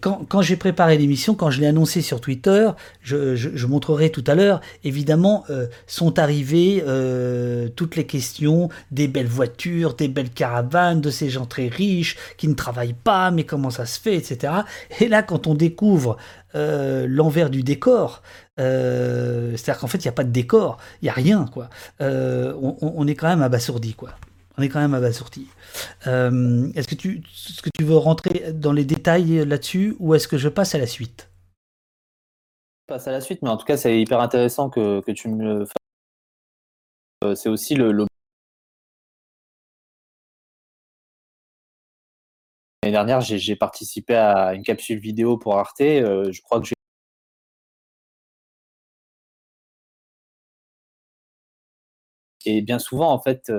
[0.00, 2.70] quand, j'ai préparé l'émission, quand je l'ai annoncé sur Twitter,
[3.02, 9.26] je, montrerai tout à l'heure, évidemment, euh, sont arrivées euh, toutes les questions des belles
[9.26, 13.70] voitures, des belles caravanes, de ces gens très riches qui ne travaillent pas, mais comment
[13.70, 14.54] ça se fait, etc.
[15.00, 16.16] Et là, quand on découvre
[16.54, 18.22] euh, l'envers du décor,
[18.56, 21.68] c'est-à-dire qu'en fait, il n'y a pas de décor, il n'y a rien, quoi.
[22.00, 24.10] On, on, est quand même abasourdi, quoi.
[24.56, 25.48] On est quand même abasourdi.
[26.06, 30.28] Euh, est-ce que tu, ce que tu veux rentrer dans les détails là-dessus ou est-ce
[30.28, 31.30] que je passe à la suite?
[32.88, 35.28] Je passe à la suite, mais en tout cas, c'est hyper intéressant que, que tu
[35.28, 35.74] me fasses.
[37.24, 38.06] Euh, c'est aussi le,
[42.82, 45.80] L'année dernière, j'ai participé à une capsule vidéo pour Arte.
[45.80, 46.74] Euh, je crois que j'ai
[52.46, 53.50] Et bien souvent, en fait,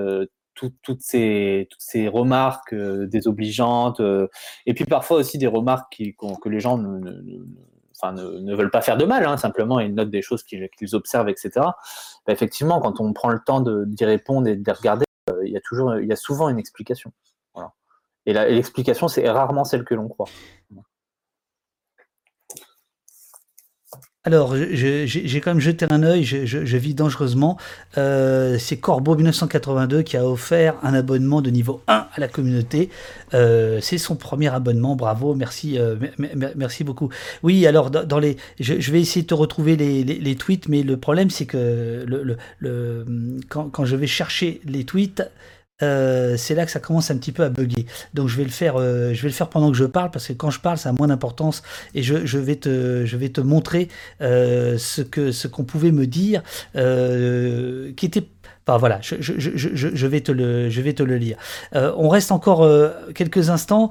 [0.56, 4.28] toutes, ces, ces remarques euh, désobligeantes, euh,
[4.64, 8.96] et puis parfois aussi des remarques qui, que les gens ne, ne, veulent pas faire
[8.96, 11.50] de mal, hein, simplement ils notent des choses qu'ils observent, etc.
[11.54, 15.52] Bah, effectivement, quand on prend le temps d'y répondre et de les regarder, euh, il,
[15.52, 17.12] y a toujours, il y a souvent une explication.
[18.28, 20.26] Et l'explication, c'est rarement celle que l'on croit.
[24.26, 27.58] Alors, j'ai quand même jeté un œil, je, vis dangereusement.
[27.96, 32.90] Euh, c'est Corbeau 1982 qui a offert un abonnement de niveau 1 à la communauté.
[33.34, 35.94] Euh, c'est son premier abonnement, bravo, merci, euh,
[36.84, 37.08] beaucoup.
[37.44, 41.30] Oui, alors dans, les, je, vais essayer de te retrouver les, tweets, mais le problème
[41.30, 42.04] c'est que
[43.48, 45.22] quand, je vais chercher les tweets,
[45.82, 47.86] euh, c'est là que ça commence un petit peu à bugger.
[48.14, 50.26] Donc je vais le faire, euh, je vais le faire pendant que je parle parce
[50.28, 51.62] que quand je parle, ça a moins d'importance
[51.94, 53.88] et je, vais te, je vais te montrer
[54.20, 56.42] euh, ce que, ce qu'on pouvait me dire,
[56.72, 58.28] qui était
[58.68, 61.36] Enfin, voilà, je, je, je, je, vais te le, je vais te le lire.
[61.72, 62.68] on reste encore
[63.14, 63.90] quelques instants.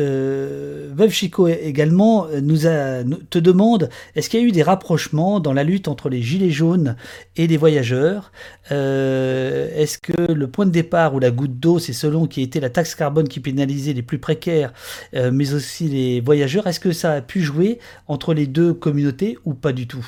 [0.00, 5.38] Euh, Veuve Chico également euh, nous, te demande est-ce qu'il y a eu des rapprochements
[5.38, 6.96] dans la lutte entre les gilets jaunes
[7.36, 8.32] et les voyageurs?
[8.72, 12.58] Euh, Est-ce que le point de départ ou la goutte d'eau, c'est selon qui était
[12.58, 14.72] la taxe carbone qui pénalisait les plus précaires,
[15.14, 16.66] euh, mais aussi les voyageurs?
[16.66, 20.06] Est-ce que ça a pu jouer entre les deux communautés ou pas du tout?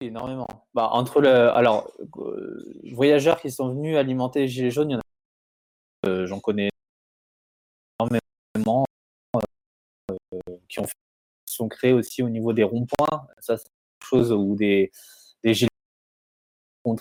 [0.00, 0.46] Énormément.
[0.72, 1.90] Bah, entre le, alors,
[2.92, 6.26] voyageurs qui sont venus alimenter les gilets jaunes, il y en a.
[6.26, 6.70] J'en connais
[10.68, 10.86] qui ont
[11.46, 13.26] sont créés aussi au niveau des ronds-points.
[13.40, 14.92] Ça, c'est quelque chose où des,
[15.42, 15.68] des gilets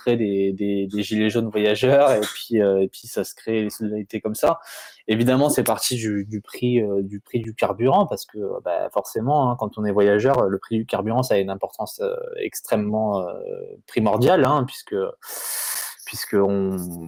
[0.06, 3.70] des, des, des, gilets jaunes voyageurs et puis, euh, et puis ça se crée les
[3.70, 4.60] solidarités comme ça.
[5.08, 9.56] Évidemment, c'est parti du, prix, euh, du prix du carburant parce que bah, forcément, hein,
[9.58, 13.26] quand on est voyageur, le prix du carburant, ça a une importance euh, extrêmement
[13.88, 14.96] primordiale hein, puisque
[16.08, 16.38] puisque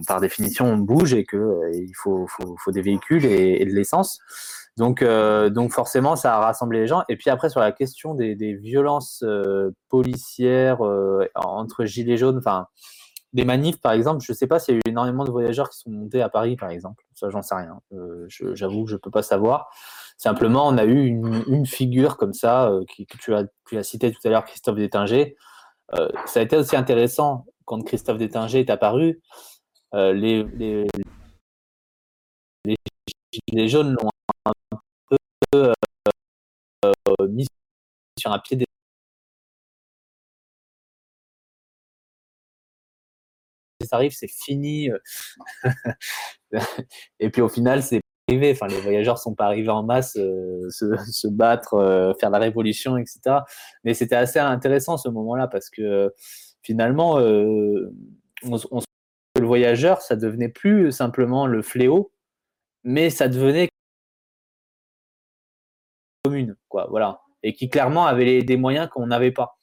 [0.06, 2.28] par définition on bouge et que il faut,
[2.68, 4.20] des véhicules et, de l'essence.
[4.76, 7.02] Donc, euh, donc forcément, ça a rassemblé les gens.
[7.08, 12.66] Et puis après, sur la question des, violences euh, policières euh, entre gilets jaunes, enfin,
[13.32, 15.70] des manifs, par exemple, je ne sais pas s'il y a eu énormément de voyageurs
[15.70, 17.02] qui sont montés à Paris, par exemple.
[17.14, 17.80] Ça, j'en sais rien.
[18.28, 19.70] J'avoue que je ne peux pas savoir.
[20.18, 24.20] Simplement, on a eu une, figure comme ça, que tu as, tu as cité tout
[24.24, 25.36] à l'heure, Christophe Détinger.
[26.26, 29.20] ça a été aussi intéressant quand Christophe Détinger est apparu.
[29.92, 30.88] les, les,
[32.64, 32.76] les
[33.48, 34.10] gilets jaunes l'ont
[35.54, 35.72] euh,
[37.28, 37.46] mis
[38.18, 38.64] sur un pied des
[43.92, 44.88] arrive, c'est fini.
[47.20, 48.52] et puis au final, c'est arrivé.
[48.52, 52.96] Enfin, les voyageurs sont pas arrivés en masse euh, se, battre, euh, faire la révolution,
[52.96, 53.38] etc.
[53.84, 56.12] Mais c'était assez intéressant ce moment-là parce que
[56.62, 58.80] finalement, on,
[59.38, 62.12] le voyageur, ça devenait plus simplement le fléau,
[62.84, 63.68] mais ça devenait
[66.24, 69.56] commune, quoi, voilà, et qui clairement avait des moyens qu'on n'avait pas.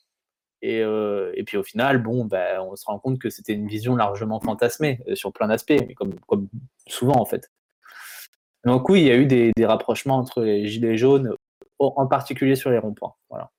[0.64, 3.68] Et, euh, et, puis au final, bon, ben, on se rend compte que c'était une
[3.68, 6.50] vision largement fantasmée euh, sur plein d'aspects, mais comme, comme,
[6.88, 7.52] souvent en fait.
[8.66, 11.36] Donc oui, il y a eu des, des rapprochements entre les gilets jaunes,
[11.80, 13.14] en particulier sur les ronds-points.
[13.30, 13.52] Voilà.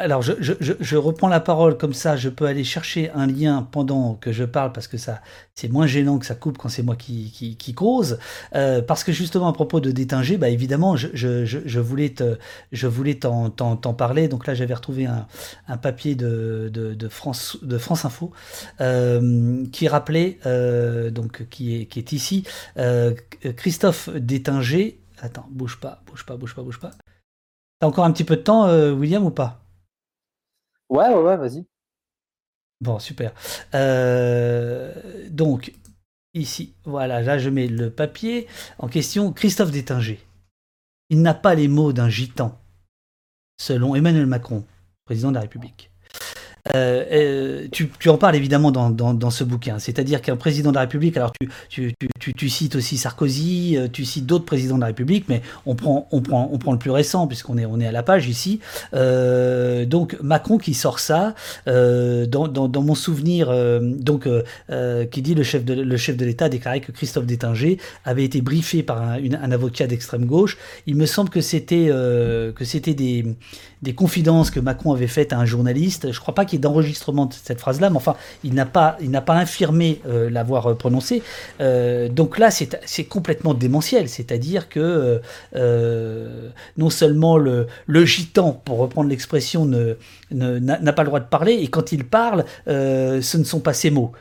[0.00, 3.66] Alors, je, je, je, reprends la parole comme ça, je peux aller chercher un lien
[3.68, 5.20] pendant que je parle parce que ça,
[5.56, 8.20] c'est moins gênant que ça coupe quand c'est moi qui, qui, qui cause.
[8.54, 12.38] Euh, parce que justement, à propos de Détinger, bah évidemment, je, je, voulais te,
[12.70, 13.50] je voulais t'en,
[13.92, 14.28] parler.
[14.28, 15.26] Donc là, j'avais retrouvé un,
[15.66, 18.30] un papier de, de, France, de France Info
[18.80, 22.44] euh, qui rappelait, euh, donc qui est, qui est ici,
[23.56, 25.00] Christophe Détinger.
[25.20, 26.92] Attends, bouge pas, bouge pas, bouge pas, bouge pas.
[27.80, 29.64] T'as encore un petit peu de temps, William, ou pas?
[30.88, 31.66] Ouais, ouais, ouais, vas-y.
[32.80, 33.32] Bon, super.
[33.74, 34.92] Euh,
[35.30, 35.72] donc,
[36.34, 38.46] ici, voilà, là je mets le papier
[38.78, 39.32] en question.
[39.32, 40.20] Christophe Détinger.
[41.10, 42.58] il n'a pas les mots d'un gitan,
[43.60, 44.64] selon Emmanuel Macron,
[45.04, 45.90] président de la République.
[46.74, 49.78] Euh, euh, tu, en parles évidemment dans, ce bouquin.
[49.78, 51.32] C'est-à-dire qu'un président de la République, alors
[51.68, 56.08] tu, cites aussi Sarkozy, euh, tu cites d'autres présidents de la République, mais on prend,
[56.12, 58.60] le plus récent puisqu'on est, à la page ici.
[58.92, 61.34] Donc Macron qui sort ça,
[61.66, 64.28] dans, mon souvenir, donc
[65.10, 69.02] qui dit le chef de l'État a déclaré que Christophe Détinger avait été briefé par
[69.02, 70.58] un, avocat d'extrême gauche.
[70.86, 71.86] Il me semble que c'était
[72.94, 73.24] des,
[73.82, 76.12] des confidences que Macron avait faites à un journaliste.
[76.12, 79.20] Je crois pas qu'il d'enregistrement de cette phrase-là, mais enfin, il n'a pas, il n'a
[79.20, 81.22] pas infirmé euh, l'avoir euh, prononcé.
[81.60, 85.20] Euh, donc là, c'est complètement démentiel, c'est-à-dire que
[86.76, 89.94] non seulement le, le gitan, pour reprendre l'expression, n'a
[90.30, 93.90] ne, pas le droit de parler, et quand il parle, ce ne sont pas ses
[93.90, 94.12] mots.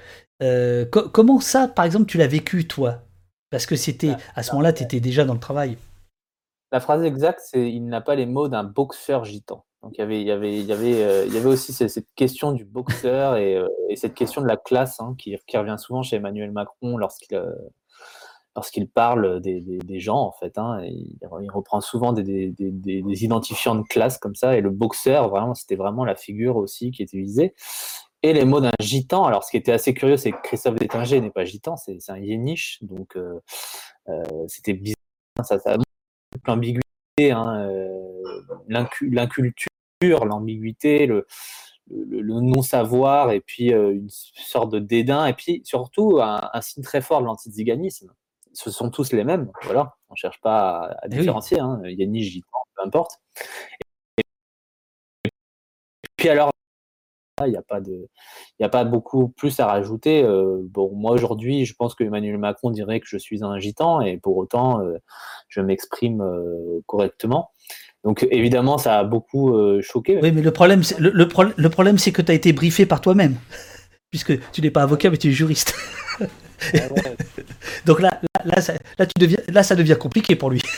[0.41, 3.01] Co comment ça, par exemple, tu l'as vécu, toi?
[3.49, 5.77] Parce que c'était à ce moment-là, tu étais déjà dans le travail.
[6.72, 9.64] La phrase exacte, c'est il n'a pas les mots d'un boxeur gitan.
[9.84, 14.48] Donc il y avait, aussi cette, question du boxeur et, euh, et, cette question de
[14.48, 20.31] la classe hein, qui, revient souvent chez Emmanuel Macron lorsqu'il euh, parle des, gens en
[20.31, 20.57] fait.
[20.57, 21.18] Hein, il,
[21.53, 26.15] reprend souvent des, identifiants de classe comme ça et le boxeur vraiment c'était vraiment la
[26.15, 27.53] figure aussi qui était visée.
[28.23, 29.26] Et les mots d'un gitan.
[29.26, 32.18] Alors ce qui était assez curieux, c'est que Christophe Détinger n'est pas gitan, c'est un
[32.18, 33.39] yéniche, donc euh,
[34.48, 34.95] c'était bizarre.
[35.44, 35.77] Ça, ça
[36.45, 37.69] l'ambiguïté, hein,
[38.68, 39.68] l'inculture
[40.01, 41.26] l'ambiguïté, le,
[41.89, 47.01] le, non-savoir et puis euh, une sorte de dédain et puis surtout un, signe très
[47.01, 48.14] fort de l'antiziganisme.
[48.53, 49.95] Ce sont tous les mêmes, voilà.
[50.09, 51.59] On ne cherche pas à, eh différencier.
[51.59, 51.81] Hein.
[51.85, 53.19] Yannis, Gitan, peu importe.
[54.18, 55.30] Et,
[56.15, 56.49] puis alors,
[57.45, 58.07] il n'y a pas de,
[58.59, 60.23] il a pas beaucoup plus à rajouter.
[60.23, 64.01] Euh, bon, moi aujourd'hui, je pense que Emmanuel Macron dirait que je suis un gitan
[64.01, 64.97] et pour autant, euh,
[65.47, 66.23] je m'exprime
[66.85, 67.51] correctement.
[68.03, 70.19] Donc évidemment, ça a beaucoup euh, choqué.
[70.22, 73.01] Oui, mais le problème, le, le, le problème, c'est que tu as été briefé par
[73.01, 73.35] toi-même,
[74.09, 75.76] puisque tu n'es pas avocat, mais tu es juriste.
[76.19, 76.26] Ah
[77.85, 80.61] Donc là, là, ça, là, tu deviens, là, ça devient compliqué pour lui.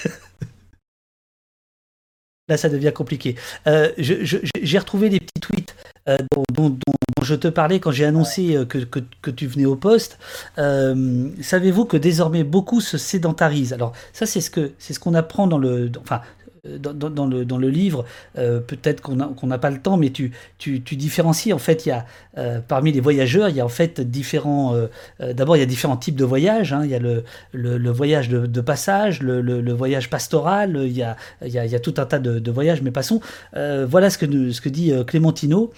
[2.49, 3.35] là, ça devient compliqué.
[3.67, 5.75] Euh, j'ai retrouvé des petits tweets
[6.09, 6.93] euh, dont, dont, dont,
[7.23, 10.17] je te parlais quand j'ai annoncé euh, que, que, que, tu venais au poste.
[10.57, 13.73] Savez-vous que désormais beaucoup se sédentarisent?
[13.73, 16.21] Alors ça, c'est ce que c'est ce qu'on apprend dans le, enfin
[16.65, 18.05] dans, dans, le, dans le livre,
[18.37, 21.53] euh, peut-être qu'on n'a pas le temps, mais tu, tu, tu, différencies.
[21.53, 22.05] En fait, il y a
[22.37, 24.75] euh, parmi les voyageurs, il y a en fait différents.
[24.75, 24.87] Euh,
[25.21, 26.73] euh D'abord, il y a différents types de voyages.
[26.73, 26.81] Hein.
[26.83, 27.23] Il y a le,
[27.53, 30.77] le, le voyage de, de passage, le, le, voyage pastoral.
[30.83, 31.15] Il y, a,
[31.45, 33.21] il, y a, il y a tout un tas de, de voyages, mais passons.
[33.55, 35.71] Euh, voilà ce que, ce que dit Clémentino.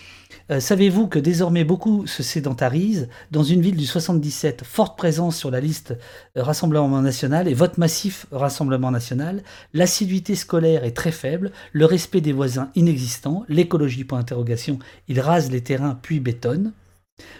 [0.51, 5.49] Euh, savez-vous que désormais beaucoup se sédentarisent Dans une ville du 77, forte présence sur
[5.49, 5.97] la liste
[6.37, 12.19] euh, Rassemblement national et vote massif Rassemblement national, l'assiduité scolaire est très faible, le respect
[12.19, 16.73] des voisins inexistant, l'écologie point d'interrogation, ils rasent les terrains puis bétonnent.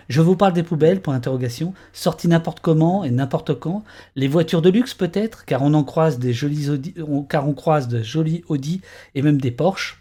[0.07, 3.83] Je vous parle des poubelles, point d'interrogation, sorties n'importe comment et n'importe quand,
[4.15, 6.93] les voitures de luxe peut-être, car on en croise des jolis Audi,
[7.27, 8.81] car on croise de jolis Audi
[9.15, 10.00] et même des Porsche.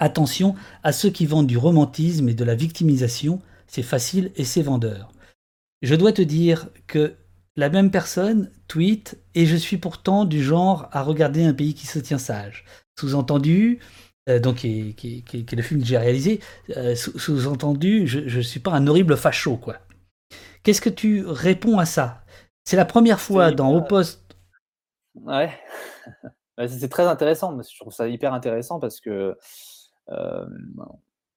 [0.00, 4.62] Attention à ceux qui vendent du romantisme et de la victimisation, c'est facile et c'est
[4.62, 5.12] vendeur.
[5.82, 7.14] Je dois te dire que
[7.54, 11.86] la même personne tweet et je suis pourtant du genre à regarder un pays qui
[11.86, 12.64] se tient sage.
[12.98, 13.78] Sous-entendu,
[14.30, 16.40] euh, donc qui, qui, qui, qui, est le film que j'ai réalisé,
[16.76, 19.76] euh, sous-entendu, je ne suis pas un horrible facho, quoi.
[20.62, 22.24] Qu'est-ce que tu réponds à ça?
[22.64, 24.36] C'est la première fois dans Au Poste.
[25.14, 25.50] Ouais,
[26.68, 29.36] c'est très intéressant, je trouve ça hyper intéressant parce que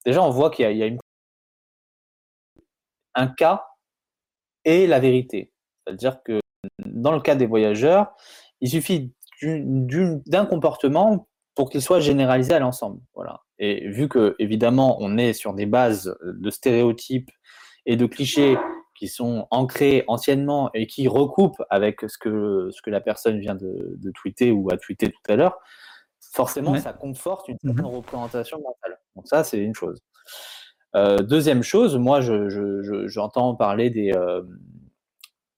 [0.05, 0.89] déjà, on voit qu'il y, a
[3.15, 3.65] un cas
[4.65, 5.51] et la vérité.
[5.85, 6.39] C'est-à-dire que
[6.85, 8.15] dans le cas des voyageurs,
[8.61, 13.01] il suffit d'un comportement pour qu'il soit généralisé à l'ensemble.
[13.13, 13.41] Voilà.
[13.59, 17.29] Et vu que, évidemment, on est sur des bases de stéréotypes
[17.85, 18.57] et de clichés
[18.95, 23.55] qui sont ancrés anciennement et qui recoupent avec ce que, ce que la personne vient
[23.55, 25.59] de tweeter ou a tweeté tout à l'heure,
[26.33, 26.79] forcément, ouais.
[26.79, 27.95] ça conforte une certaine mmh.
[27.95, 28.99] représentation mentale.
[29.15, 29.99] Donc ça, c'est une chose.
[30.95, 34.11] Euh, deuxième chose, moi, j'entends je, je, je, parler des...
[34.13, 34.41] Euh,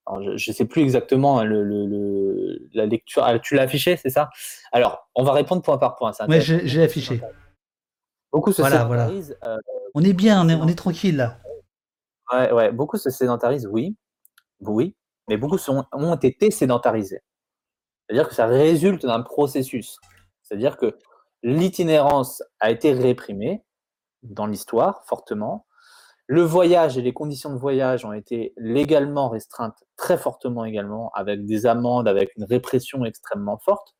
[0.06, 3.24] alors, je ne sais plus exactement le, le, le la lecture.
[3.26, 4.30] Ah, tu l'as affiché, c'est ça?
[4.72, 6.12] Alors, on va répondre point par point.
[6.28, 7.22] Oui, j'ai affiché.
[8.32, 9.10] Beaucoup se voilà, voilà.
[9.10, 9.58] Euh,
[9.96, 11.40] on est bien, on est, on est, tranquille là.
[12.32, 13.96] Ouais, ouais, beaucoup se sédentarisent, oui.
[14.60, 14.96] Oui,
[15.28, 17.22] mais beaucoup sont, ont été sédentarisés.
[18.08, 19.98] C'est-à-dire que ça résulte d'un processus.
[20.46, 20.98] C'est-à-dire que
[21.44, 23.64] l'itinérance a été réprimée
[24.24, 25.66] dans l'histoire fortement.
[26.28, 31.46] Le voyage et les conditions de voyage ont été légalement restreintes très fortement également, avec
[31.46, 33.96] des amendes, avec une répression extrêmement forte.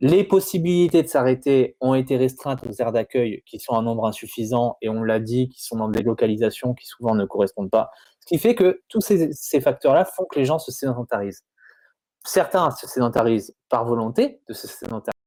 [0.00, 4.76] Les possibilités de s'arrêter ont été restreintes aux aires d'accueil qui sont en nombre insuffisant
[4.80, 7.90] et on l'a dit, qui sont dans des localisations qui souvent ne correspondent pas.
[8.20, 11.44] Ce qui fait que tous ces, ces facteurs-là font que les gens se sédentarisent.
[12.24, 15.17] Certains se sédentarisent par volonté de se sédentariser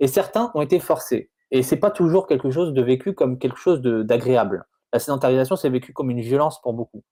[0.00, 1.30] et certains ont été forcés.
[1.50, 4.64] Et c'est pas toujours quelque chose de vécu comme quelque chose d'agréable.
[4.92, 7.02] La sédentarisation, c'est vécu comme une violence pour beaucoup.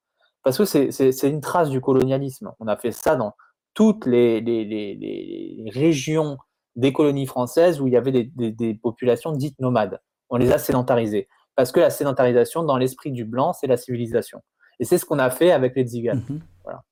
[0.42, 2.52] Parce que c'est une trace du colonialisme.
[2.58, 3.34] On a fait ça dans
[3.74, 6.38] toutes les, les, les, régions
[6.76, 10.00] des colonies françaises où il y avait des, des, populations dites nomades.
[10.30, 11.28] On les a sédentarisées.
[11.56, 14.40] Parce que la sédentarisation, dans l'esprit du blanc, c'est la civilisation.
[14.78, 16.24] Et c'est ce qu'on a fait avec les tziganes.
[16.28, 16.40] Mhm.
[16.64, 16.82] Voilà.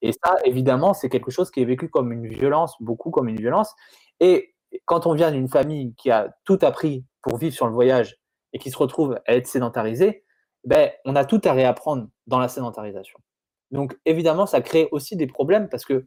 [0.00, 3.36] Et ça, évidemment, c'est quelque chose qui est vécu comme une violence, beaucoup comme une
[3.36, 3.72] violence.
[4.20, 4.51] Et
[4.84, 8.16] quand on vient d'une famille qui a tout appris pour vivre sur le voyage
[8.52, 10.24] et qui se retrouve à être sédentarisée,
[10.64, 13.18] ben, on a tout à réapprendre dans la sédentarisation.
[13.70, 16.06] Donc, évidemment, ça crée aussi des problèmes parce que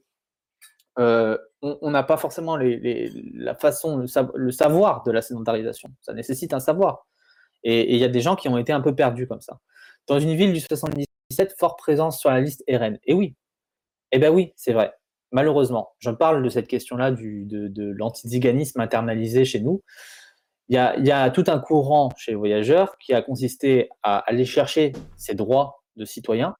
[0.97, 5.89] euh, on n'a pas forcément la façon, le, savoir de la sédentarisation.
[6.01, 7.07] Ça nécessite un savoir.
[7.63, 9.59] Et il y a des gens qui ont été un peu perdus comme ça.
[10.07, 12.99] Dans une ville du 77, forte présence sur la liste RN.
[13.03, 13.35] Et oui,
[14.11, 14.93] eh bien oui, c'est vrai.
[15.35, 19.83] Malheureusement, je parle de cette question-là de, de l'antiziganisme internalisé chez nous.
[20.69, 23.89] Il y, a, il y, a, tout un courant chez les voyageurs qui a consisté
[24.01, 26.55] à aller chercher ses droits de citoyen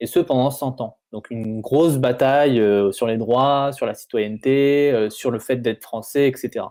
[0.00, 0.98] et ce pendant 100 ans.
[1.12, 5.58] Donc une grosse bataille euh, sur les droits, sur la citoyenneté, euh, sur le fait
[5.58, 6.66] d'être français, etc.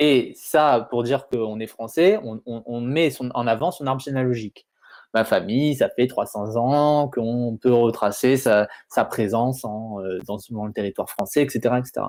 [0.00, 4.66] Et ça, pour dire qu'on est français, on, met en avant son arbre généalogique.
[5.14, 8.66] Ma famille, ça fait 300 ans qu'on peut retracer sa,
[9.08, 11.76] présence en, euh, dans, le territoire français, etc.
[11.78, 12.06] etc.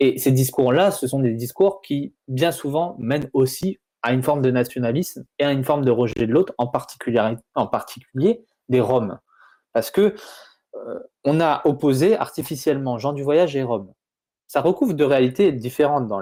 [0.00, 4.42] Et ces discours-là, ce sont des discours qui, bien souvent, mènent aussi à une forme
[4.42, 9.18] de nationalisme et à une forme de rejet de l'autre, en particulier, des Roms
[9.72, 10.14] parce que
[10.74, 13.92] euh, on a opposé artificiellement gens du voyage et Rome.
[14.46, 16.20] Ça recouvre de réalités différentes dans,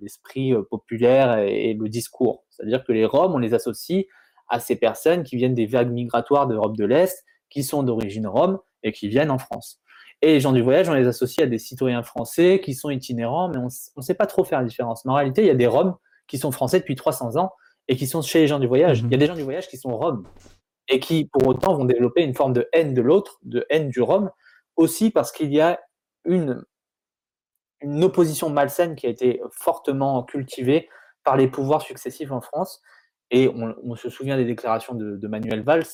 [0.00, 2.44] l'esprit euh, populaire et, le discours.
[2.50, 4.06] C'est-à-dire que les Roms, on les associe
[4.48, 8.58] à ces personnes qui viennent des vagues migratoires d'Europe de l'Est, qui sont d'origine Rome
[8.82, 9.80] et qui viennent en France.
[10.22, 13.50] Et les gens du voyage, on les associe à des citoyens français qui sont itinérants,
[13.50, 15.04] mais on ne sait pas trop faire la différence.
[15.04, 15.94] Mais en réalité, il y a des Roms
[16.26, 17.52] qui sont français depuis 300 ans
[17.88, 19.02] et qui sont chez les gens du voyage.
[19.02, 19.08] Mhm.
[19.08, 20.24] Il y a des gens du voyage qui sont Roms
[20.88, 24.00] et qui pour autant vont développer une forme de haine de l'autre, de haine du
[24.00, 24.30] Rhum,
[24.76, 25.80] aussi parce qu'il y a
[26.24, 26.64] une,
[27.80, 30.88] une opposition malsaine qui a été fortement cultivée
[31.24, 32.80] par les pouvoirs successifs en France.
[33.30, 35.86] Et on, se souvient des déclarations de, Manuel Valls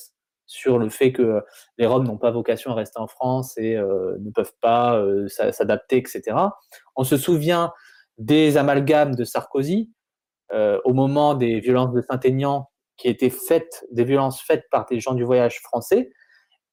[0.45, 1.41] sur le fait que
[1.77, 5.27] les Roms n'ont pas vocation à rester en France et euh, ne peuvent pas euh,
[5.27, 6.37] s'adapter, etc.
[6.95, 7.73] On se souvient
[8.17, 9.91] des amalgames de Sarkozy
[10.51, 14.99] euh, au moment des violences de Saint-Aignan qui étaient faites, des violences faites par des
[14.99, 16.11] gens du voyage français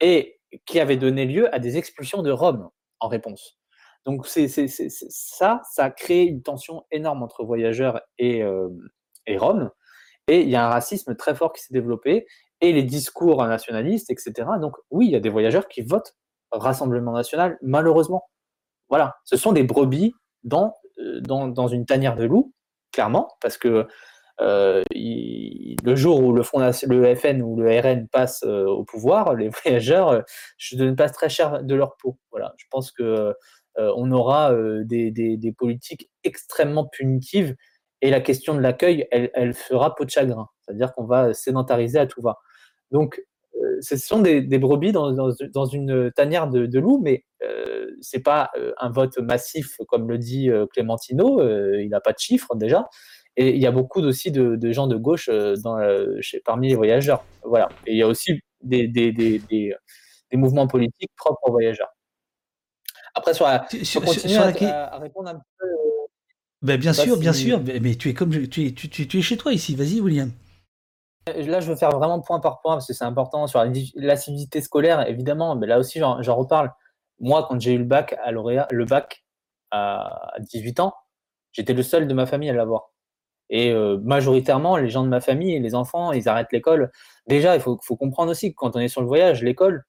[0.01, 3.59] et qui avaient donné lieu à des expulsions de Rome en réponse.
[4.05, 8.69] Donc c'est, ça, ça a créé une tension énorme entre voyageurs et, euh,
[9.27, 9.71] et Rome.
[10.29, 12.27] Et il y a un racisme très fort qui s'est développé
[12.61, 14.49] et les discours nationalistes, etc.
[14.61, 16.15] Donc oui, il y a des voyageurs qui votent
[16.53, 18.29] Rassemblement national, malheureusement.
[18.89, 22.53] Voilà, ce sont des brebis dans, euh, dans, dans une tanière de loup,
[22.91, 23.87] clairement, parce que
[24.41, 30.09] euh, le jour où le, FN ou le RN passe euh, au pouvoir, les voyageurs
[30.09, 30.23] euh,
[30.73, 32.19] ne pas très cher de leur peau.
[32.31, 33.35] Voilà, je pense que
[33.77, 34.53] on aura
[34.85, 37.57] des, des, politiques extrêmement punitives
[38.03, 40.49] et la question de l'accueil, elle, elle, fera peau de chagrin.
[40.61, 42.39] C'est-à-dire qu'on va sédentariser à tout va.
[42.91, 43.23] Donc,
[43.81, 47.91] ce sont des, des brebis dans, dans, dans, une tanière de, de loups, mais euh,
[48.01, 51.43] c'est pas un vote massif comme le dit Clémentino.
[51.77, 52.89] il n'a pas de chiffres déjà.
[53.37, 56.69] Et il y a beaucoup aussi de, gens de gauche euh, dans, euh, chez, parmi
[56.69, 57.25] les voyageurs.
[57.43, 57.69] Voilà.
[57.87, 59.77] Et il y a aussi des, des, des, des,
[60.37, 61.89] mouvements politiques propres aux voyageurs.
[63.15, 65.67] Après, sur la, sur, à, répondre un peu.
[66.63, 67.61] Euh, ben, bien sûr, bien sûr.
[67.81, 69.75] Mais tu es comme tu es, tu, tu, es chez toi ici.
[69.75, 70.31] Vas-y, William.
[71.27, 73.65] Là, je veux faire vraiment point par point parce que c'est important sur
[73.95, 75.07] l'assiduité scolaire.
[75.09, 76.73] Évidemment, mais là aussi, j'en reparle.
[77.19, 79.25] Moi, quand j'ai eu le bac à lauréat, le bac
[79.71, 80.95] à 18 ans,
[81.53, 82.91] j'étais le seul de ma famille à l'avoir.
[83.51, 86.91] Et euh, majoritairement, les gens de ma famille, les enfants, ils arrêtent l'école.
[87.27, 89.85] Déjà, il faut, comprendre aussi que quand on est sur le voyage, l'école,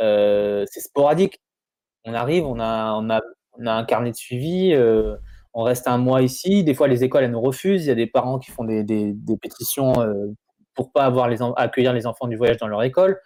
[0.00, 1.40] euh, c'est sporadique.
[2.04, 3.20] On arrive, on a, on a,
[3.58, 5.16] on a un carnet de suivi, euh,
[5.54, 6.64] on reste un mois ici.
[6.64, 7.84] Des fois, les écoles, elles nous refusent.
[7.84, 9.92] Il y a des parents qui font des, pétitions
[10.74, 13.20] pour pas avoir les accueillir les enfants du voyage dans leur école.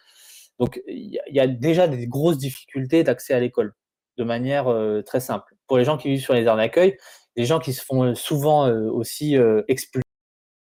[0.58, 3.73] Donc, il y, a déjà des grosses difficultés d'accès à l'école
[4.18, 4.66] de manière
[5.07, 5.55] très simple.
[5.66, 6.97] Pour les gens qui vivent sur les aires d'accueil,
[7.39, 10.02] des gens qui se font euh, souvent euh, aussi euh, expulser,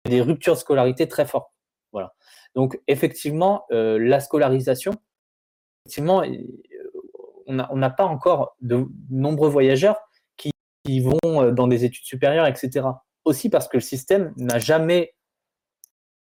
[0.05, 1.51] des ruptures de scolarité très fortes.
[1.91, 2.13] Voilà.
[2.55, 4.93] Donc effectivement, la scolarisation,
[5.85, 6.23] effectivement,
[7.47, 9.97] on n'a pas encore de nombreux voyageurs
[10.89, 12.87] qui, vont dans des études supérieures, etc.
[13.25, 15.13] Aussi parce que le système n'a jamais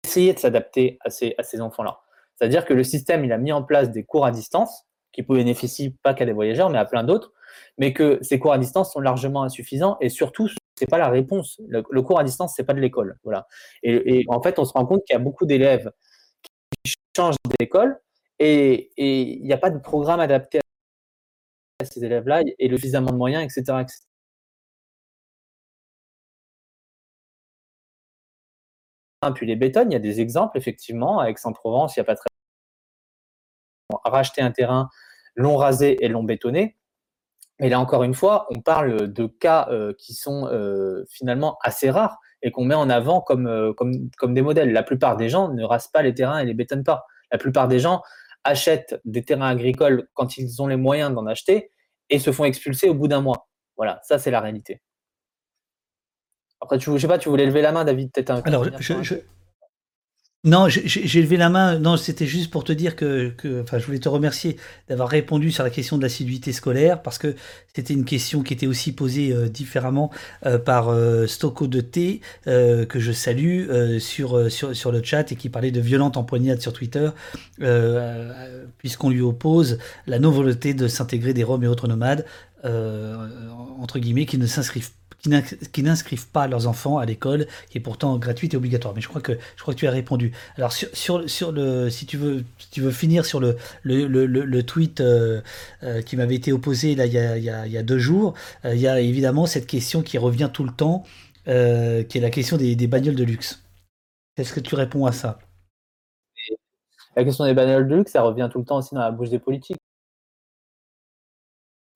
[0.05, 2.01] essayé de s'adapter à ces, enfants-là.
[2.37, 5.97] C'est-à-dire que le système, il a mis en place des cours à distance qui bénéficient
[6.03, 7.33] pas qu'à des voyageurs, mais à plein d'autres,
[7.79, 11.61] mais que ces cours à distance sont largement insuffisants et surtout, c'est pas la réponse.
[11.69, 13.47] Le, cours à distance, c'est pas de l'école, voilà.
[13.83, 15.91] Et, en fait, on se rend compte qu'il y a beaucoup d'élèves
[16.85, 18.01] qui changent d'école
[18.39, 20.61] et il n'y a pas de programme adapté
[21.81, 23.85] à ces élèves-là et le suffisamment de moyens, etc.
[29.35, 32.17] Puis les bétonnes, il y a des exemples, effectivement, à Aix-en-Provence, il n'y a pas
[32.17, 32.29] très
[34.05, 34.89] racheté un terrain,
[35.35, 36.77] l'ont rasé et l'ont bétonné.
[37.59, 41.91] Mais là, encore une fois, on parle de cas euh, qui sont euh, finalement assez
[41.91, 44.73] rares et qu'on met en avant comme, euh, comme, comme, des modèles.
[44.73, 47.05] La plupart des gens ne rasent pas les terrains et les bétonnent pas.
[47.31, 48.03] La plupart des gens
[48.45, 51.71] achètent des terrains agricoles quand ils ont les moyens d'en acheter
[52.09, 53.49] et se font expulser au bout d'un mois.
[53.77, 54.81] Voilà, ça c'est la réalité.
[56.61, 58.43] Après, tu, je sais pas, tu voulais lever la main, David, peut-être un.
[58.43, 59.15] Alors, je,
[60.43, 61.79] non, j'ai levé la main.
[61.79, 64.57] Non, c'était juste pour te dire que, enfin, je voulais te remercier
[64.89, 67.35] d'avoir répondu sur la question de l'assiduité scolaire parce que
[67.75, 70.11] c'était une question qui était aussi posée euh, différemment
[70.47, 75.37] euh, par euh, Stocco de T que je salue sur, sur sur le chat et
[75.37, 77.11] qui parlait de violente empoignade sur Twitter
[78.79, 82.25] puisqu'on lui oppose la non-volonté de s'intégrer des Roms et autres nomades
[82.65, 84.91] entre guillemets qui ne s'inscrivent
[85.73, 88.95] qui n'inscrivent pas leurs enfants à l'école, qui est pourtant gratuite et obligatoire.
[88.95, 90.33] Mais je crois que je crois que tu as répondu.
[90.57, 90.89] Alors sur,
[91.29, 95.41] sur, le, si tu veux, tu veux finir sur le le, le, le tweet euh,
[95.83, 98.35] euh, qui m'avait été opposé là il y a, il y a, deux jours,
[98.65, 101.05] euh, il y a évidemment cette question qui revient tout le temps,
[101.45, 103.63] qui est la question des, des bagnoles de luxe.
[104.37, 105.39] Est-ce que tu réponds à ça?
[107.17, 109.31] La question des bagnoles de luxe, ça revient tout le temps aussi dans la bouche
[109.31, 109.79] des politiques,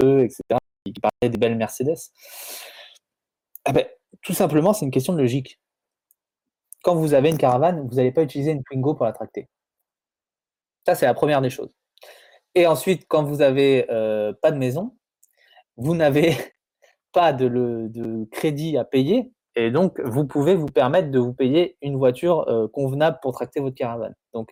[0.01, 0.43] etc.
[0.85, 1.97] Qui parlaient des belles Mercedes.
[3.65, 3.87] Ah ben,
[4.23, 5.61] tout simplement, c'est une question de logique.
[6.83, 9.49] Quand vous avez une caravane, vous n'allez pas utiliser une Twingo pour la tracter.
[10.87, 11.71] Ça, c'est la première des choses.
[12.55, 14.97] Et ensuite, quand vous n'avez euh, pas de maison,
[15.77, 16.37] vous n'avez
[17.13, 17.91] pas de,
[18.31, 22.69] crédit à payer, et donc vous pouvez vous permettre de vous payer une voiture euh,
[22.69, 24.15] convenable pour tracter votre caravane.
[24.35, 24.51] Donc,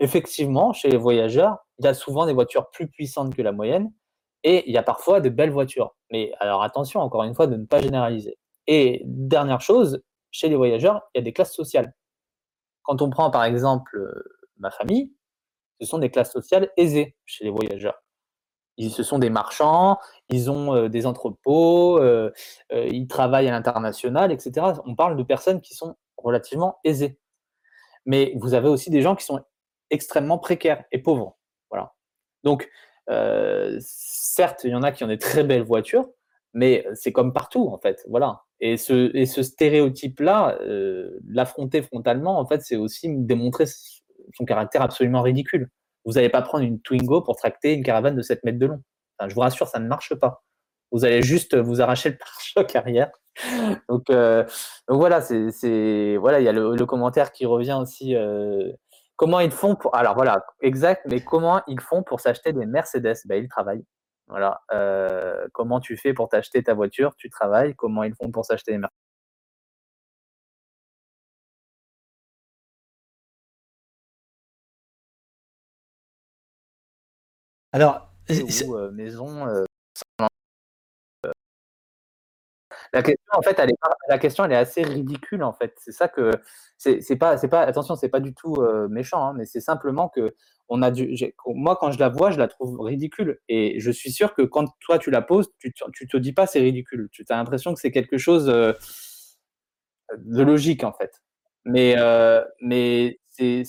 [0.00, 3.92] effectivement, chez les voyageurs, il y a souvent des voitures plus puissantes que la moyenne,
[4.44, 5.94] et il y a parfois de belles voitures.
[6.10, 8.38] Mais alors attention, encore une fois, de ne pas généraliser.
[8.66, 11.94] Et dernière chose, chez les voyageurs, il y a des classes sociales.
[12.82, 15.12] Quand on prend par exemple euh, ma famille,
[15.80, 18.02] ce sont des classes sociales aisées chez les voyageurs.
[18.76, 22.30] Ils, ce sont des marchands, ils ont euh, des entrepôts, euh,
[22.70, 24.66] ils travaillent à l'international, etc.
[24.84, 27.18] On parle de personnes qui sont relativement aisées.
[28.04, 29.42] Mais vous avez aussi des gens qui sont
[29.90, 31.36] extrêmement précaires et pauvres.
[31.70, 31.94] Voilà.
[32.44, 32.70] Donc,
[33.80, 36.08] certes, il y en a qui ont des très belles voitures,
[36.56, 38.02] mais c'est comme partout, en fait.
[38.08, 38.40] Voilà.
[38.60, 43.66] Et ce, et ce stéréotype-là, euh, l'affronter frontalement, en fait, c'est aussi démontrer
[44.34, 45.68] son caractère absolument ridicule.
[46.06, 48.82] Vous n'allez pas prendre une Twingo pour tracter une caravane de 7 mètres de long.
[49.28, 50.44] je vous rassure, ça ne marche pas.
[50.92, 53.10] Vous allez juste vous arracher le pare-choc arrière.
[53.90, 54.44] Donc, euh,
[54.88, 58.16] donc voilà, c'est voilà, il y a le, commentaire qui revient aussi.
[58.16, 58.72] Euh,
[59.16, 63.18] comment ils font pour alors voilà, exact, mais comment ils font pour s'acheter des Mercedes?
[63.26, 63.84] Ben, ils travaillent.
[64.28, 64.62] Voilà.
[64.72, 67.14] Euh, comment tu fais pour t'acheter ta voiture?
[67.16, 67.74] Tu travailles.
[67.76, 68.92] Comment ils font pour s'acheter les Mercedes
[77.72, 79.46] Alors, euh, maison.
[79.46, 79.64] Euh,
[82.96, 83.68] la question, en fait, est,
[84.08, 85.74] la question, elle est assez ridicule, en fait.
[85.76, 86.30] C'est ça que
[86.78, 87.60] c'est pas, pas.
[87.60, 88.56] Attention, c'est pas du tout
[88.88, 90.34] méchant, hein, mais c'est simplement que
[90.68, 90.90] on a
[91.46, 93.40] moi, quand je la vois, je la trouve ridicule.
[93.48, 96.46] Et je suis sûr que quand toi, tu la poses, tu, tu te dis pas
[96.46, 97.08] c'est ridicule.
[97.12, 98.72] Tu as l'impression que c'est quelque chose euh,
[100.16, 101.22] de logique, en fait.
[101.64, 103.64] Mais, euh, mais c'est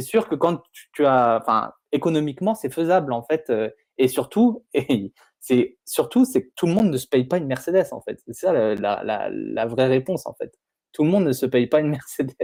[0.00, 0.62] sûr que quand
[0.92, 1.38] tu, as.
[1.42, 3.50] Enfin, économiquement, c'est faisable, en fait.
[3.50, 4.64] Euh, et surtout,
[5.40, 8.20] c'est surtout, c'est que tout le monde ne se paye pas une Mercedes, en fait.
[8.26, 10.52] C'est ça la, la, la, vraie réponse, en fait.
[10.92, 12.34] Tout le monde ne se paye pas une Mercedes.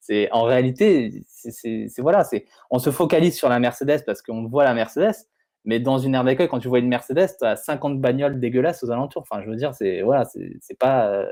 [0.00, 4.64] C'est en réalité, c'est voilà, c'est on se focalise sur la Mercedes parce qu'on voit
[4.64, 5.14] la Mercedes,
[5.64, 8.82] mais dans une aire d'accueil, quand tu vois une Mercedes, tu as 50 bagnoles dégueulasses
[8.82, 9.22] aux alentours.
[9.22, 10.24] Enfin, je veux dire, c'est voilà,
[10.60, 11.26] c'est pas euh,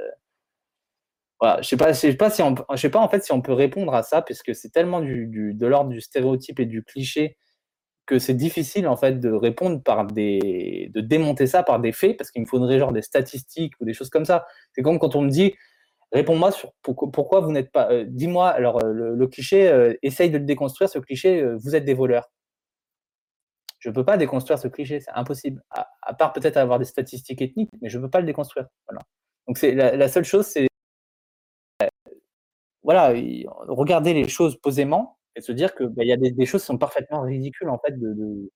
[1.41, 3.33] voilà, je sais pas, je sais pas si on, je sais pas en fait si
[3.33, 6.67] on peut répondre à ça puisque c'est tellement du, du de l'ordre du stéréotype et
[6.67, 7.39] du cliché
[8.11, 12.17] que c'est difficile en fait de répondre par des de démonter ça par des faits
[12.17, 14.47] parce qu'il me faudrait genre des statistiques ou des choses comme ça.
[14.73, 15.55] C'est comme quand on me dit
[16.13, 17.89] Réponds-moi sur pourquoi vous n'êtes pas.
[17.93, 21.85] Euh, dis-moi, alors euh, le, cliché, euh, essaye de le déconstruire, ce cliché, vous êtes
[21.85, 22.33] des voleurs.
[23.79, 25.63] Je ne peux pas déconstruire ce cliché, c'est impossible.
[25.71, 28.67] À, part peut-être avoir des statistiques ethniques, mais je ne peux pas le déconstruire.
[29.47, 30.67] Donc c'est la, seule chose, c'est
[32.83, 33.15] voilà,
[33.69, 36.67] regarder les choses posément et se dire que bah, il y a des, choses qui
[36.67, 38.51] sont parfaitement ridicules en fait de,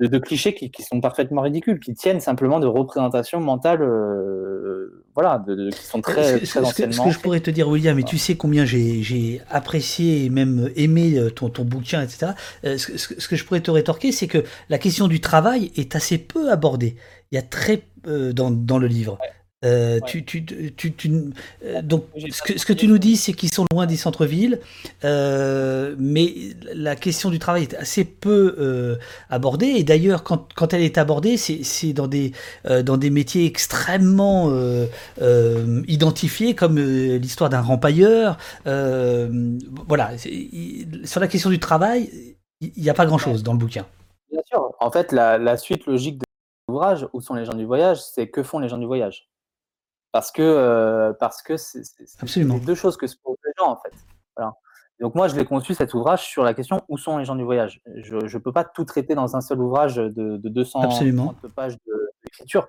[0.00, 5.70] de, clichés qui, sont parfaitement ridicules, qui tiennent simplement de représentations mentales, euh, voilà, de,
[5.70, 8.18] qui sont très, ce, ce, que, ce, que, je pourrais te dire, William, et tu
[8.18, 12.32] sais combien j'ai apprécié et même aimé euh, ton, ton bouquin, etc.
[12.64, 16.18] Euh, ce, que je pourrais te rétorquer, c'est que la question du travail est assez
[16.18, 16.96] peu abordée.
[17.30, 19.16] Il y a très dans, dans le livre.
[19.64, 21.32] Euh, tu, tu, tu,
[21.64, 24.60] euh, donc, ce que, ce que, tu nous dis, c'est qu'ils sont loin des centres-villes,
[25.04, 26.34] euh, mais
[26.74, 28.98] la question du travail est assez peu
[29.30, 29.66] abordée.
[29.66, 32.32] Et d'ailleurs, quand, quand, elle est abordée, c'est dans des,
[32.84, 34.52] dans des métiers extrêmement
[35.86, 38.36] identifiés, comme l'histoire d'un rempailleur.
[38.64, 40.10] voilà,
[41.04, 42.10] sur la question du travail,
[42.60, 43.86] il n'y a pas grand-chose dans le bouquin.
[44.30, 44.72] Bien sûr.
[44.80, 46.24] En fait, la, la suite logique de
[46.68, 49.28] l'ouvrage, où sont les gens du voyage, c'est que font les gens du voyage
[50.14, 51.82] parce que euh, parce que c'est
[52.44, 53.92] deux choses que se posent les gens en fait.
[55.00, 57.42] Donc moi je l'ai conçu cet ouvrage sur la question où sont les gens du
[57.42, 57.82] voyage?
[57.96, 60.82] Je ne peux pas tout traiter dans un seul ouvrage de, de 200
[61.56, 61.76] pages
[62.22, 62.68] d'écriture.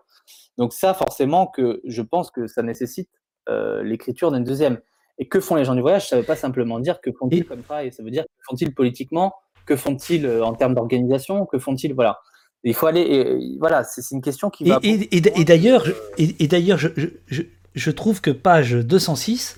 [0.57, 3.11] Donc ça forcément que je pense que ça nécessite
[3.47, 4.79] euh, l'écriture d'une deuxième.
[5.19, 6.09] Et que font les gens du voyage?
[6.09, 8.43] Ça ne veut pas simplement dire que font-ils comme ça, et ça veut dire que
[8.49, 9.35] font-ils politiquement,
[9.67, 11.93] que font-ils euh, en termes d'organisation, que font-ils?
[11.93, 12.19] Voilà.
[12.65, 13.01] Il faut aller.
[13.01, 14.79] Et, voilà, c'est une question qui va.
[14.83, 15.85] Et, d'ailleurs,
[16.17, 16.89] et, d'ailleurs, je,
[17.27, 19.57] je, je, trouve que page 206,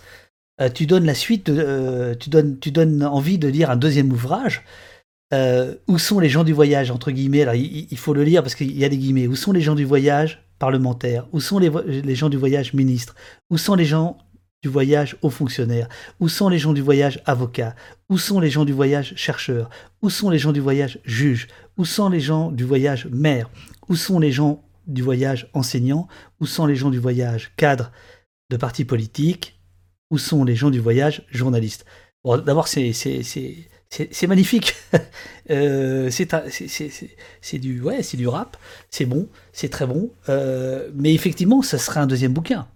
[0.59, 4.11] euh, tu donnes la suite, euh, tu, donnes, tu donnes envie de lire un deuxième
[4.11, 4.63] ouvrage.
[5.33, 7.41] Euh, où sont les gens du voyage entre guillemets?
[7.41, 9.27] Alors, il, faut le lire parce qu'il y a des guillemets.
[9.27, 13.15] Où sont les gens du voyage parlementaires Où sont les, les gens du voyage ministres
[13.49, 14.17] Où sont les gens
[14.63, 15.87] du voyage aux fonctionnaires
[16.19, 17.75] Où sont les gens du voyage avocats?
[18.09, 19.69] Où sont les gens du voyage chercheurs?
[20.01, 21.47] Où sont les gens du voyage juges?
[21.77, 23.49] Où sont les gens du voyage maires?
[23.87, 26.07] Où sont les gens du voyage enseignants?
[26.39, 27.91] Où sont les gens du voyage cadres
[28.49, 29.59] de partis politiques?
[30.09, 31.85] Où sont les gens du voyage journalistes?
[32.25, 32.93] D'abord, c'est
[34.27, 34.75] magnifique.
[35.47, 36.25] c'est
[37.59, 38.57] du ouais, c'est du rap.
[38.89, 40.11] C'est bon, c'est très bon.
[40.29, 42.67] Euh, mais effectivement, ça serait un deuxième bouquin.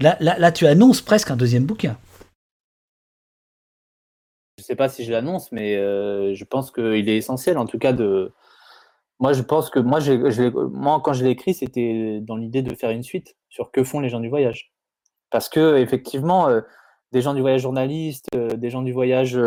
[0.00, 1.96] Là, tu annonces presque un deuxième bouquin.
[4.58, 7.66] Je ne sais pas si je l'annonce, mais euh, je pense qu'il est essentiel, en
[7.66, 8.32] tout cas, de.
[9.18, 10.00] Moi, je pense que moi,
[11.02, 14.10] quand je l'ai écrit, c'était dans l'idée de faire une suite sur que font les
[14.10, 14.72] gens du voyage.
[15.30, 16.60] Parce que, effectivement, euh,
[17.12, 19.38] des gens du voyage journalistes, euh, des gens du voyage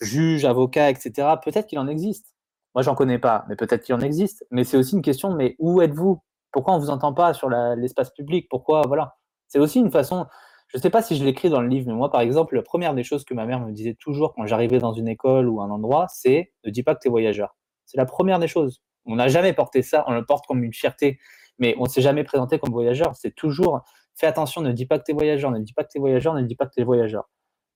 [0.00, 1.12] juges, avocats, etc.,
[1.44, 2.34] peut-être qu'il en existe.
[2.74, 4.46] Moi, j'en connais pas, mais peut-être qu'il en existe.
[4.50, 6.22] Mais c'est aussi une question, mais où êtes-vous?
[6.52, 8.46] Pourquoi on ne vous entend pas sur l'espace public?
[8.48, 9.16] Pourquoi, voilà
[9.48, 10.26] c'est aussi une façon,
[10.68, 12.62] je ne sais pas si je l'écris dans le livre, mais moi, par exemple, la
[12.62, 15.60] première des choses que ma mère me disait toujours quand j'arrivais dans une école ou
[15.60, 17.56] un endroit, c'est ne dis pas que tu es voyageur.
[17.84, 18.82] C'est la première des choses.
[19.04, 21.18] On n'a jamais porté ça, on le porte comme une fierté,
[21.58, 23.14] mais on ne s'est jamais présenté comme voyageur.
[23.14, 23.82] C'est toujours
[24.16, 26.00] fais attention, ne dis pas que tu es voyageur, ne dis pas que tu es
[26.00, 27.28] voyageur, ne dis pas que tu es voyageur.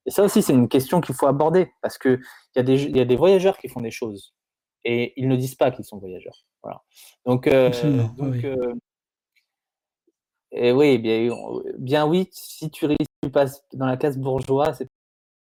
[0.06, 2.18] Et ça aussi, c'est une question qu'il faut aborder parce qu'il
[2.56, 4.34] y, a des, y a des voyageurs qui font des choses
[4.84, 6.46] et ils ne disent pas qu'ils sont voyageurs.
[6.62, 6.82] Voilà.
[7.26, 7.70] Donc, euh,
[8.16, 8.74] donc euh,
[10.52, 11.28] et oui, bien,
[11.78, 12.86] bien oui, si tu
[13.22, 14.88] tu passes dans la classe bourgeois, c'est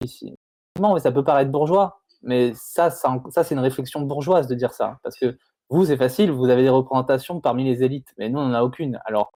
[0.05, 0.35] ici.
[0.81, 4.99] Non, ça peut paraître bourgeois, mais ça, ça, c'est une réflexion bourgeoise de dire ça.
[5.03, 5.39] Parce que
[5.69, 8.63] vous, c'est facile, vous avez des représentations parmi les élites, mais nous, on n'en a
[8.63, 9.01] aucune.
[9.05, 9.33] Alors,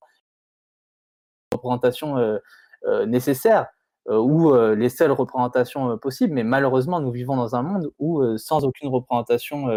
[1.53, 2.37] représentation euh,
[2.85, 3.67] euh, nécessaire
[4.09, 8.65] euh, ou les seules représentations possibles, mais malheureusement, nous vivons dans un monde où, sans
[8.65, 9.67] aucune représentation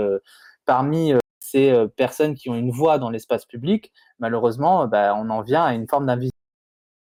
[0.66, 1.14] parmi
[1.50, 5.64] ces euh, personnes qui ont une voix dans l'espace public, malheureusement, bah, on en vient
[5.64, 6.36] à une forme d'invisibilité.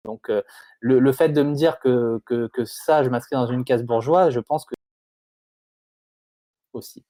[0.05, 0.41] Donc, euh,
[0.79, 4.39] le, fait de me dire que, que, ça, je m'inscris dans une case bourgeoise, je
[4.39, 4.73] pense que
[6.73, 7.03] aussi.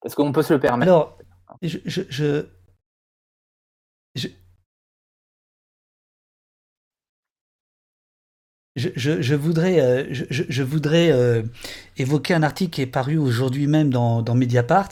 [0.00, 0.90] Parce qu'on peut se le permettre.
[0.90, 1.18] Alors,
[1.62, 2.02] je, je,
[4.16, 4.28] je,
[8.76, 11.44] Je, voudrais, euh, je, voudrais
[11.96, 14.88] évoquer un article qui est paru aujourd'hui même dans Mediapart,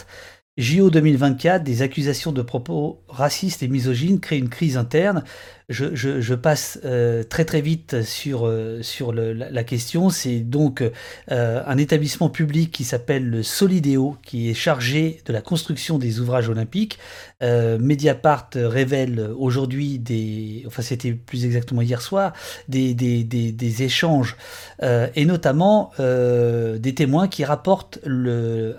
[0.58, 5.24] JO 2024, des accusations de propos racistes et misogynes créent une crise interne
[5.72, 10.10] je, passe euh, très très vite sur, euh, sur la, question.
[10.10, 10.82] C'est donc
[11.30, 16.20] euh, un établissement public qui s'appelle le Solidéo, qui est chargé de la construction des
[16.20, 16.98] ouvrages olympiques.
[17.42, 22.32] Mediapart révèle aujourd'hui des, enfin c'était plus exactement hier soir,
[22.68, 24.36] des, échanges
[24.80, 27.98] et notamment des témoins qui rapportent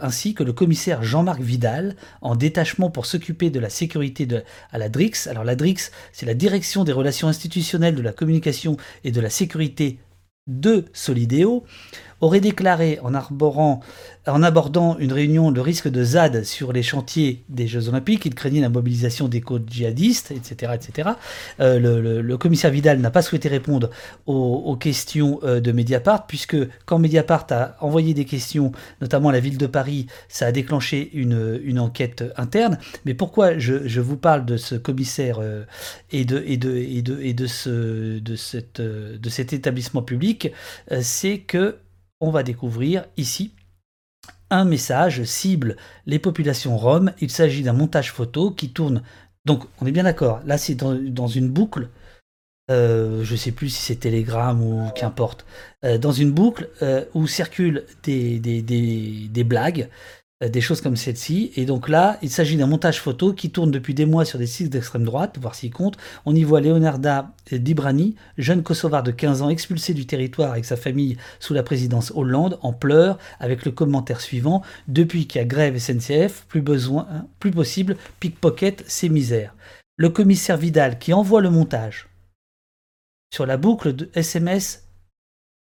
[0.02, 4.28] ainsi que le commissaire Jean-Marc Vidal, en détachement pour s'occuper de la sécurité
[4.72, 5.28] à la DRIX.
[5.28, 9.30] Alors la DRIX, c'est la direction des relations institutionnelles, de la communication et de la
[9.30, 10.00] sécurité
[10.48, 11.64] de Solidéo
[12.24, 13.82] aurait déclaré en, arborant,
[14.28, 18.26] en abordant une réunion le risque de ZAD sur les chantiers des Jeux Olympiques.
[18.26, 20.72] Il craignait la mobilisation des côtes djihadistes, etc.
[20.74, 21.10] etc.
[21.60, 23.90] Euh, le, commissaire Vidal n'a pas souhaité répondre
[24.26, 28.72] aux, questions euh, de Mediapart, puisque quand Mediapart a envoyé des questions,
[29.02, 32.78] notamment à la ville de Paris, ça a déclenché une, enquête interne.
[33.06, 35.64] Mais pourquoi je, vous parle de ce commissaire euh,
[36.12, 36.38] et, de,
[39.30, 40.52] cet établissement public?
[41.02, 41.78] C'est que
[42.24, 43.52] on va découvrir ici
[44.50, 47.12] un message cible les populations roms.
[47.20, 49.04] Il s'agit d'un montage photo qui tourne.
[49.44, 50.40] Donc, on est bien d'accord.
[50.46, 51.90] Là, c'est dans, une boucle.
[52.72, 55.46] Euh, je ne sais plus si c'est Telegram ou qu'importe.
[55.84, 59.90] Euh, dans une boucle euh, où circulent des, blagues
[60.50, 61.52] des choses comme celle-ci.
[61.56, 64.48] Et donc là, il s'agit d'un montage photo qui tourne depuis des mois sur des
[64.48, 65.98] sites d'extrême droite, voir s'il compte.
[66.26, 70.76] On y voit Leonarda Dibrani, jeune kosovar de 15 ans expulsé du territoire avec sa
[70.76, 75.46] famille sous la présidence Hollande, en pleurs, avec le commentaire suivant Depuis qu'il y a
[75.46, 77.08] grève SNCF, plus besoin,
[77.40, 79.56] plus possible, pickpocket, c'est misère.
[79.98, 82.08] Le commissaire Vidal qui envoie le montage
[83.34, 84.83] sur la boucle de SMS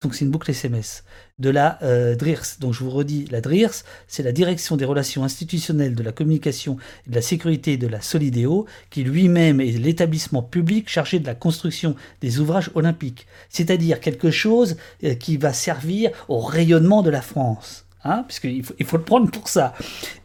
[0.02, 1.04] donc c'est une boucle SMS
[1.38, 2.58] de la euh, DRIRS.
[2.60, 6.76] Donc je vous redis, la DRIRS, c'est la Direction des relations institutionnelles de la communication
[7.06, 11.34] et de la sécurité de la Solidéo, qui lui-même est l'établissement public chargé de la
[11.34, 13.26] construction des ouvrages olympiques.
[13.48, 17.86] C'est-à-dire quelque chose euh, qui va servir au rayonnement de la France.
[18.04, 19.74] Hein, puisqu'il faut, il faut le prendre pour ça.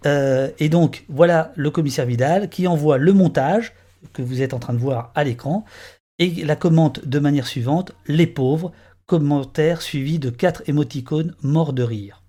[0.06, 3.74] Euh, et donc, voilà le commissaire Vidal qui envoie le montage
[4.14, 5.66] que vous êtes en train de voir à l'écran
[6.20, 8.72] et la commente de manière suivante les pauvres,
[9.06, 12.22] commentaire suivi de quatre émoticônes morts de rire.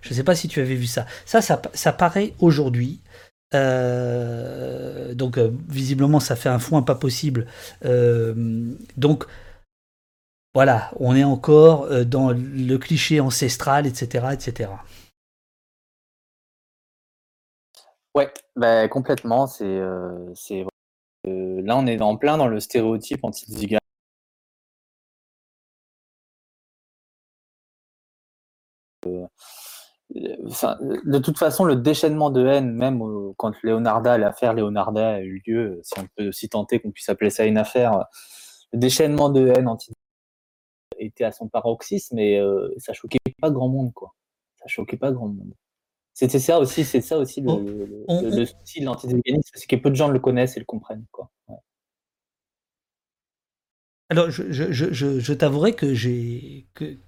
[0.00, 1.06] Je ne sais pas si tu avais vu ça.
[1.26, 3.00] Ça, ça, paraît aujourd'hui.
[3.54, 7.46] Euh, donc, euh, visiblement, ça fait un foin pas possible.
[7.84, 8.34] Euh,
[8.96, 9.26] donc,
[10.54, 14.28] voilà, on est encore dans le cliché ancestral, etc.
[14.32, 14.70] etc.
[18.14, 19.46] Ouais, bah, complètement.
[21.24, 23.78] Là, on est en plein dans le stéréotype anti-ziga
[30.10, 33.02] de toute façon, le déchaînement de haine, même
[33.36, 37.30] quand Leonarda, l'affaire Leonarda a eu lieu, si on peut s'y tenter qu'on puisse appeler
[37.30, 38.06] ça une affaire,
[38.72, 39.92] le déchaînement de haine anti
[40.98, 44.14] était à son paroxysme, mais euh, ça choquait pas grand monde, quoi.
[44.56, 45.54] Ça choquait pas grand monde.
[46.14, 50.08] C'était ça aussi, c'est ça aussi le, le, style l'antisémitisme, c'est que peu de gens
[50.08, 51.30] le connaissent et le comprennent, quoi.
[54.10, 56.98] Alors, je, je, je, je t'avouerai que j'ai que,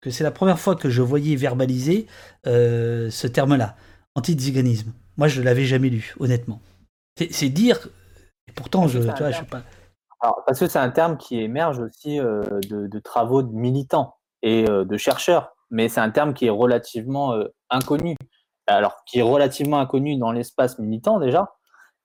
[0.00, 2.06] que c'est la première fois que je voyais verbaliser
[2.46, 3.76] euh, ce terme-là,
[4.14, 4.92] anti-ziganisme.
[5.16, 6.60] Moi, je ne l'avais jamais lu, honnêtement.
[7.16, 7.88] C'est dire,
[8.48, 9.62] et pourtant, je ne sais pas.
[10.46, 14.84] parce que c'est un terme qui émerge aussi euh, de, travaux de militants et euh,
[14.84, 17.34] de chercheurs, mais c'est un terme qui est relativement
[17.68, 18.16] inconnu.
[18.66, 21.52] Alors, qui est relativement inconnu dans l'espace militant déjà,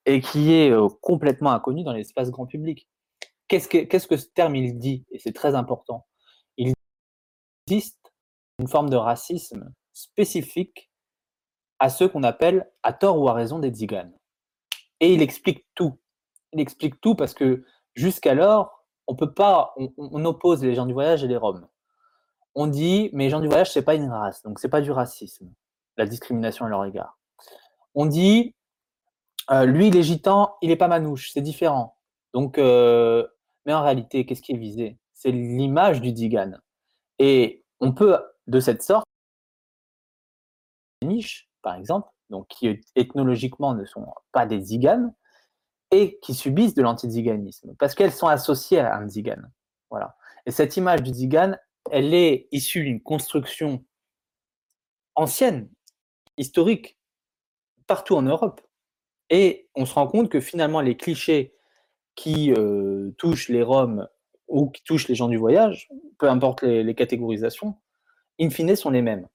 [0.06, 2.90] et qui est complètement inconnu dans l'espace grand public.
[3.48, 5.06] Qu'est-ce que, qu'est-ce que ce terme il dit?
[5.11, 6.06] Et c'est très important
[7.67, 8.13] existe
[8.59, 10.91] une forme de racisme spécifique
[11.79, 14.13] à ceux qu'on appelle, à tort ou à raison, des tziganes.
[14.99, 15.99] Et il explique tout.
[16.53, 21.23] Il explique tout parce que jusqu'alors, on peut pas, on, oppose les gens du voyage
[21.23, 21.67] et les Roms.
[22.55, 24.91] On dit, mais les gens du voyage, c'est pas une race, donc c'est pas du
[24.91, 25.51] racisme,
[25.97, 27.19] la discrimination à leur égard.
[27.93, 28.55] On dit,
[29.51, 31.97] euh, lui, il est gitan, il est pas manouche, c'est différent.
[32.33, 33.27] Donc, euh,
[33.65, 34.97] mais en réalité, qu'est-ce qui est visé?
[35.13, 36.53] C'est l'image du Digan.
[37.19, 39.05] Et on peut, de cette sorte,
[41.01, 45.13] niches, par exemple, donc qui ethnologiquement ne sont pas des ziganes,
[45.91, 49.41] et qui subissent de l'anti-ziganisme, parce qu'elles sont associées à un zigan.
[49.89, 50.15] Voilà.
[50.45, 51.55] Et cette image du zigan,
[51.91, 53.85] elle est issue d'une construction
[55.15, 55.69] ancienne,
[56.37, 56.97] historique,
[57.87, 58.61] partout en Europe.
[59.29, 61.55] Et on se rend compte que finalement, les clichés
[62.15, 64.07] qui euh, touchent les Roms
[64.48, 67.75] ou qui touchent les gens du voyage, peu importe les, catégorisations,
[68.40, 69.27] in fine sont les mêmes.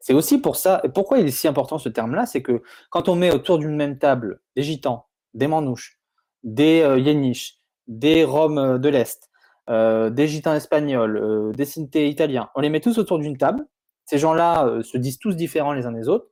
[0.00, 3.08] C'est aussi pour ça, et pourquoi il est si important ce terme-là, c'est que quand
[3.08, 5.98] on met autour d'une même table des gitans, des manouches,
[6.42, 9.30] des euh, yéniches, des roms euh, de l'Est,
[9.70, 13.66] euh, des gitans espagnols, des sintés italiens, on les met tous autour d'une table,
[14.04, 16.28] ces gens-là se disent tous différents les uns des autres,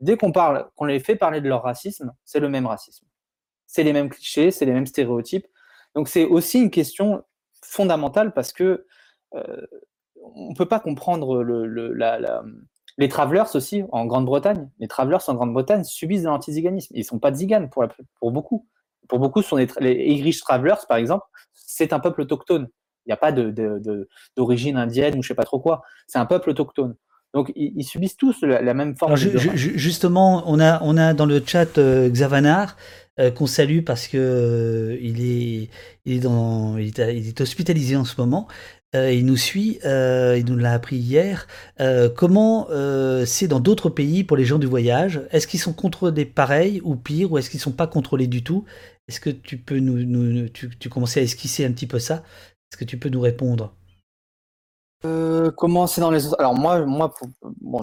[0.00, 3.06] dès qu'on parle, qu'on les fait parler de leur racisme, c'est le même racisme.
[3.68, 5.46] C'est les mêmes clichés, c'est les mêmes stéréotypes.
[5.94, 7.22] Donc c'est aussi une question
[7.62, 8.86] fondamentale parce que
[9.34, 9.66] euh,
[10.34, 11.94] on ne peut pas comprendre le,
[12.98, 14.68] les travelers aussi en Grande-Bretagne.
[14.78, 16.94] Les travelers en Grande-Bretagne subissent de l'antiziganisme.
[16.94, 17.84] Ils ne sont pas ziganes pour,
[18.20, 18.66] pour beaucoup.
[19.08, 22.68] Pour beaucoup, sont les, Irish travelers, par exemple, c'est un peuple autochtone.
[23.04, 23.32] Il n'y a pas
[24.36, 25.82] d'origine indienne ou je sais pas trop quoi.
[26.06, 26.94] C'est un peuple autochtone.
[27.34, 29.16] Donc ils, subissent tous la, même forme.
[29.16, 32.76] justement, on a, on a dans le chat euh, Xavanar
[33.20, 35.68] euh, qu'on salue parce que euh, il, est,
[36.04, 38.48] il, est dans, il, est, hospitalisé en ce moment.
[38.94, 41.46] il nous suit, il nous l'a appris hier.
[42.16, 42.68] comment
[43.24, 45.22] c'est dans d'autres pays pour les gens du voyage?
[45.30, 48.42] Est-ce qu'ils sont contre des pareils ou pire, ou est-ce qu'ils sont pas contrôlés du
[48.42, 48.64] tout?
[49.08, 52.22] Est-ce que tu peux nous, tu, tu à esquisser un petit peu ça?
[52.70, 53.74] Est-ce que tu peux nous répondre?
[55.04, 56.36] Euh, comment c'est dans les autres?
[56.38, 57.12] Alors moi, moi,
[57.60, 57.82] bon,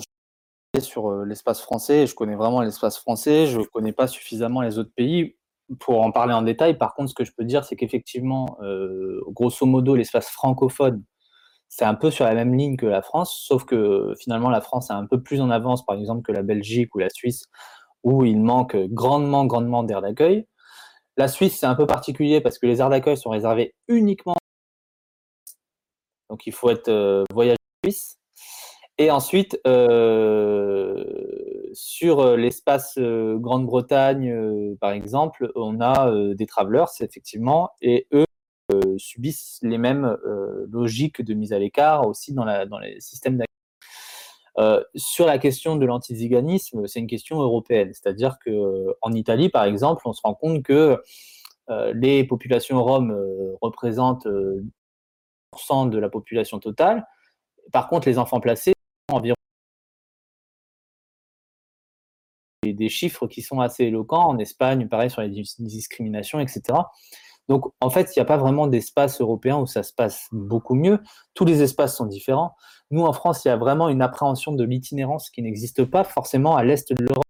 [0.79, 4.91] sur euh, l'espace français, je connais vraiment l'espace français, je connais pas suffisamment les autres
[4.95, 5.35] pays
[5.79, 6.77] pour en parler en détail.
[6.77, 11.03] Par contre, ce que je peux dire, c'est qu'effectivement, euh, grosso modo, l'espace francophone,
[11.69, 14.89] c'est un peu sur la même ligne que la France, sauf que finalement, la France
[14.89, 17.45] est un peu plus en avance, par exemple, que la Belgique ou la Suisse,
[18.03, 20.47] où il manque grandement, grandement d'aires d'accueil.
[21.17, 24.35] La Suisse, c'est un peu particulier parce que les aires d'accueil sont réservées uniquement
[26.29, 28.18] donc il faut être euh, voyageur suisse.
[29.01, 31.05] Et ensuite, euh,
[31.71, 38.25] sur euh, l'espace Grande-Bretagne, par exemple, on a des travelers, effectivement, et eux
[38.97, 40.15] subissent les mêmes
[40.69, 44.85] logiques de mise à l'écart aussi dans, les systèmes d'accueil.
[44.95, 47.91] sur la question de l'antiziganisme, c'est une question européenne.
[47.93, 51.01] C'est-à-dire qu'en Italie, par exemple, on se rend compte que
[51.95, 53.17] les populations roms
[53.59, 57.07] représentent de la population totale.
[57.71, 58.73] Par contre, les enfants placés,
[59.13, 59.35] environ
[62.73, 64.27] des chiffres qui sont assez éloquents.
[64.27, 66.61] En Espagne, pareil sur les discriminations, etc.
[67.47, 70.75] Donc, en fait, il n'y a pas vraiment d'espace européen où ça se passe beaucoup
[70.75, 70.99] mieux.
[71.33, 72.55] Tous les espaces sont différents.
[72.91, 76.55] Nous, en France, il y a vraiment une appréhension de l'itinérance qui n'existe pas forcément
[76.55, 77.23] à l'est de l'Europe.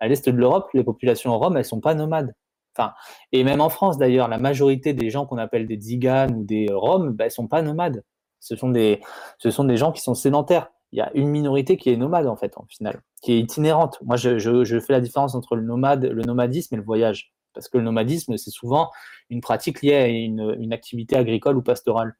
[0.00, 2.34] À l'est de l'Europe, les populations roms, elles ne sont pas nomades.
[2.76, 2.92] Enfin,
[3.30, 6.66] et même en France d'ailleurs, la majorité des gens qu'on appelle des Tziganes ou des
[6.72, 8.02] Roms, ben, sont pas nomades.
[8.40, 9.00] Ce sont, des,
[9.38, 10.70] ce sont des gens qui sont sédentaires.
[10.94, 13.98] Il y a une minorité qui est nomade en fait, en final, qui est itinérante.
[14.04, 17.32] Moi, je, fais la différence entre le, nomade, le nomadisme et le voyage.
[17.52, 18.90] Parce que le nomadisme, c'est souvent
[19.28, 22.14] une pratique liée à une, activité agricole ou pastorale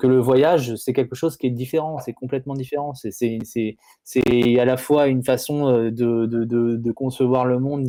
[0.00, 2.94] que le voyage, c'est quelque chose qui est différent, c'est complètement différent.
[2.94, 3.36] C'est
[4.58, 7.86] à la fois une façon euh, de, concevoir le monde,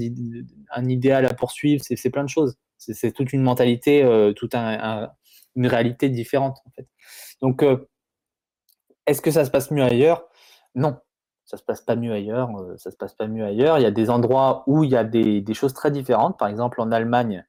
[0.71, 2.57] un idéal à poursuivre, c'est plein de choses.
[2.77, 5.09] C'est toute une mentalité, euh, toute un,
[5.55, 6.87] une réalité différente, en fait.
[7.41, 7.77] Donc, euh,
[9.07, 10.25] est-ce que ça se passe mieux ailleurs?
[10.75, 10.97] Non,
[11.45, 12.49] ça se passe pas mieux ailleurs.
[12.77, 13.77] ça se passe pas mieux ailleurs.
[13.79, 16.37] Il y a des endroits où il y a des, choses très différentes.
[16.37, 17.45] Par exemple, en Allemagne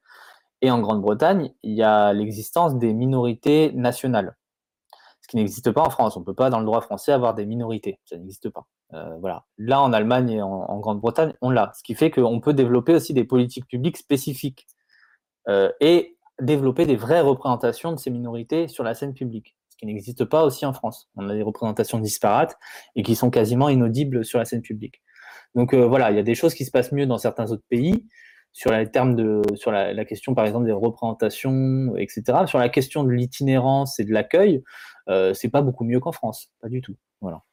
[0.61, 4.35] et en Grande-Bretagne, il y a l'existence des minorités nationales
[5.27, 6.15] ce qui n'existe pas en France.
[6.15, 7.99] On ne peut pas, dans le droit français, avoir des minorités.
[8.05, 8.65] Ça n'existe pas.
[8.93, 9.43] Euh, voilà.
[9.57, 11.73] Là, en Allemagne et en, Grande-Bretagne, on l'a.
[11.75, 14.67] Ce qui fait qu'on peut développer aussi des politiques publiques spécifiques
[15.49, 20.25] euh, et développer des vraies représentations de ces minorités sur la scène publique, qui n'existe
[20.25, 21.09] pas aussi en France.
[21.15, 22.57] On a des représentations disparates
[22.95, 25.01] et qui sont quasiment inaudibles sur la scène publique.
[25.55, 27.65] Donc euh, voilà, il y a des choses qui se passent mieux dans certains autres
[27.69, 28.05] pays
[28.57, 32.23] sur la, de, sur la, question, par exemple, des représentations, etc.
[32.47, 34.63] Sur la question de l'itinérance et de l'accueil,
[35.09, 36.95] euh, c'est pas beaucoup mieux qu'en France, pas du tout.
[37.21, 37.43] Voilà.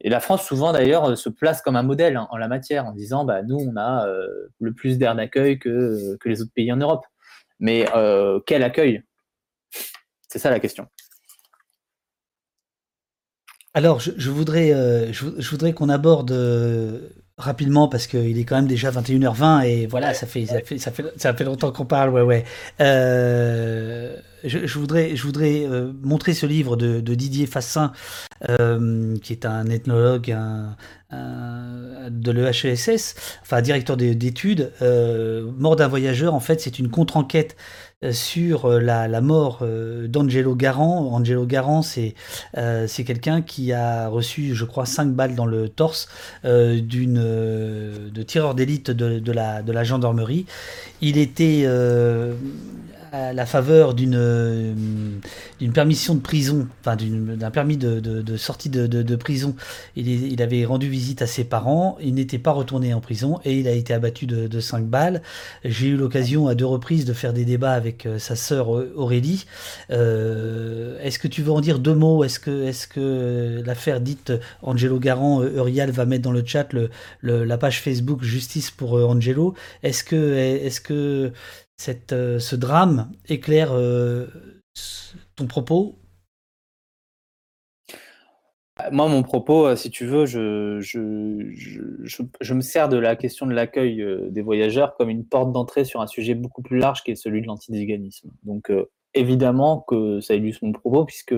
[0.00, 2.92] Et la France, souvent d'ailleurs, se place comme un modèle hein, en la matière, en
[2.92, 4.26] disant bah, nous, on a euh,
[4.58, 7.04] le plus d'air d'accueil que, que, les autres pays en Europe.
[7.60, 9.04] Mais euh, quel accueil?
[10.26, 10.88] C'est ça la question.
[13.74, 16.32] Alors, je, voudrais, je, voudrais qu'on aborde
[17.40, 20.90] rapidement parce qu'il est quand même déjà 21h20 et voilà, ça fait, ça fait, ça
[20.92, 22.44] fait, ça fait longtemps qu'on parle, ouais, ouais.
[22.80, 27.92] Euh, je, voudrais, je voudrais euh, montrer ce livre de, Didier Fassin,
[28.48, 30.76] euh, qui est un ethnologue un,
[32.10, 34.72] de l'EHESS, enfin directeur d'études.
[34.80, 40.54] Mort d'un voyageur, en fait, c'est une contre-enquête euh, sur euh, la, mort euh, d'Angelo
[40.54, 41.12] Garant.
[41.12, 42.14] Angelo Garant, c'est
[43.04, 46.08] quelqu'un qui a reçu, je crois, 5 balles dans le torse
[46.44, 50.46] d'une de tireur d'élite de la gendarmerie.
[51.00, 51.66] Il était
[53.12, 54.74] à la faveur d'une euh,
[55.58, 59.54] d'une permission de prison, enfin d'un permis de, de, sortie de, de, prison.
[59.96, 63.58] Il, il, avait rendu visite à ses parents, il n'était pas retourné en prison et
[63.58, 65.22] il a été abattu de, de 5 balles.
[65.64, 69.44] J'ai eu l'occasion à deux reprises de faire des débats avec euh, sa sœur Aurélie.
[69.90, 72.24] Euh, est-ce que tu veux en dire deux mots?
[72.24, 74.32] Est-ce que, est -ce que l'affaire dite
[74.62, 76.90] Angelo Garant, Urial va mettre dans le chat le,
[77.22, 79.54] la page Facebook Justice pour Angelo?
[79.82, 81.32] Est-ce que, est -ce que
[82.12, 84.26] euh, ce drame éclaire euh,
[85.36, 85.96] ton propos?
[88.92, 93.52] Moi, mon propos, euh, si tu veux, je, je, me sers de la question de
[93.52, 97.16] l'accueil des voyageurs comme une porte d'entrée sur un sujet beaucoup plus large qui est
[97.16, 98.30] celui de l'antiziganisme.
[98.44, 98.72] Donc,
[99.12, 101.34] évidemment que ça illustre mon propos, puisque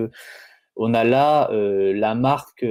[0.75, 2.65] on a là la marque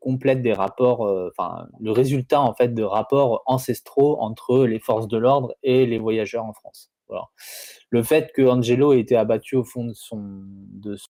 [0.00, 1.00] complète des rapports,
[1.36, 5.98] enfin le résultat en fait de rapports ancestraux entre les forces de l'ordre et les
[5.98, 6.93] voyageurs en France.
[7.90, 11.08] Le fait que Angelo ait été abattu au fond de son, de son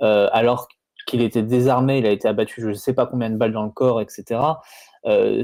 [0.00, 0.68] alors
[1.06, 3.64] qu'il était désarmé, il a été abattu je ne sais pas combien de balles dans
[3.64, 4.40] le corps, etc.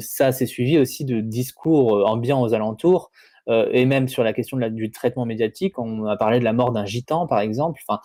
[0.00, 3.10] ça s'est suivi aussi de discours ambiants aux alentours.
[3.49, 6.84] et même sur la question du traitement médiatique, on a parlé de la mort d'un
[6.84, 7.81] gitan, par exemple.
[7.86, 8.00] Enfin,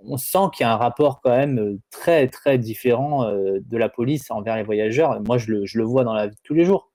[0.00, 3.76] on sent qu'il y a un rapport quand même euh, très très différent euh, de
[3.76, 5.20] la police envers les voyageurs.
[5.22, 6.90] Moi, je le, vois dans la vie de tous les jours.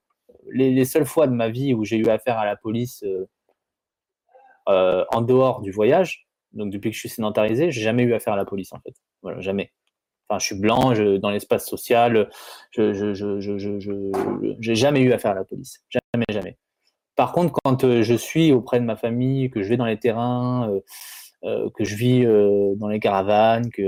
[0.51, 3.03] Les, seules fois de ma vie où j'ai eu affaire à la police
[4.67, 8.33] euh, en dehors du voyage, donc depuis que je suis sédentarisé, j'ai jamais eu affaire
[8.33, 8.93] à la police en fait.
[9.21, 9.71] Voilà, jamais.
[10.27, 12.29] Enfin, je suis blanc, dans l'espace social,
[12.71, 15.83] je, je, j'ai jamais eu affaire à la police.
[15.89, 16.57] Jamais, jamais.
[17.15, 20.71] Par contre, quand je suis auprès de ma famille, que je vais dans les terrains,
[21.45, 23.81] euh, que je vis euh, dans les caravanes, que,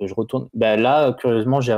[0.00, 0.48] je retourne.
[0.54, 1.72] Ben là, curieusement, je,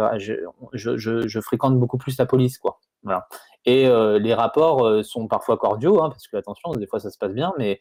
[0.73, 2.79] je, fréquente beaucoup plus la police, quoi.
[3.03, 3.27] Voilà.
[3.69, 7.19] Et euh, les rapports sont parfois cordiaux, hein, parce que attention, des fois ça se
[7.19, 7.81] passe bien, mais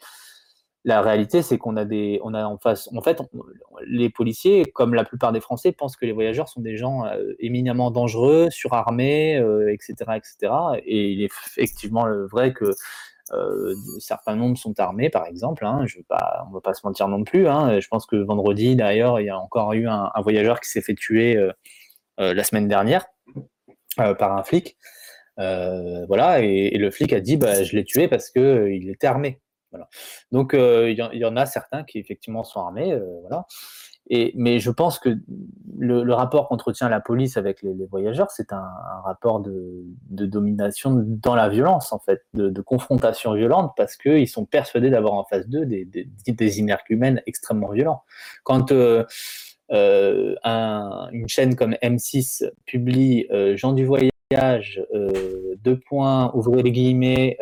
[0.83, 3.21] la réalité, c'est qu'on a des, on a en face, en fait,
[3.85, 7.03] les policiers, comme la plupart des Français, pensent que les voyageurs sont des gens
[7.39, 9.35] éminemment dangereux, surarmés,
[9.69, 10.53] etc., etc.
[10.85, 12.71] Et il est effectivement vrai que
[13.33, 15.65] euh, certains nombres sont armés, par exemple.
[15.65, 17.47] Hein, on ne va pas se mentir non plus.
[17.47, 17.79] Hein.
[17.79, 20.95] je pense que vendredi, d'ailleurs, il y a encore eu un, voyageur qui s'est fait
[20.95, 21.51] tuer euh,
[22.19, 23.05] euh, la semaine dernière
[23.97, 24.77] par un flic.
[25.37, 29.39] Voilà, et, le flic a dit bah, Je l'ai tué parce qu'il était armé.
[29.71, 29.89] Voilà.
[30.31, 32.97] Donc, il y, en a certains qui, effectivement, sont armés.
[33.21, 33.45] voilà
[34.35, 35.17] mais je pense que
[35.77, 38.67] le, rapport qu'entretient la police avec les, voyageurs, c'est un,
[39.03, 44.89] rapport de, domination dans la violence, en fait, de, confrontation violente, parce qu'ils sont persuadés
[44.89, 46.65] d'avoir en face d'eux des, des, des
[47.25, 48.03] extrêmement violents.
[48.43, 49.03] Quand euh,
[49.71, 50.35] euh,
[51.11, 54.81] une chaîne comme M6 publie euh, Jean du Voyage,
[55.63, 57.37] deux points, ouvrez les guillemets,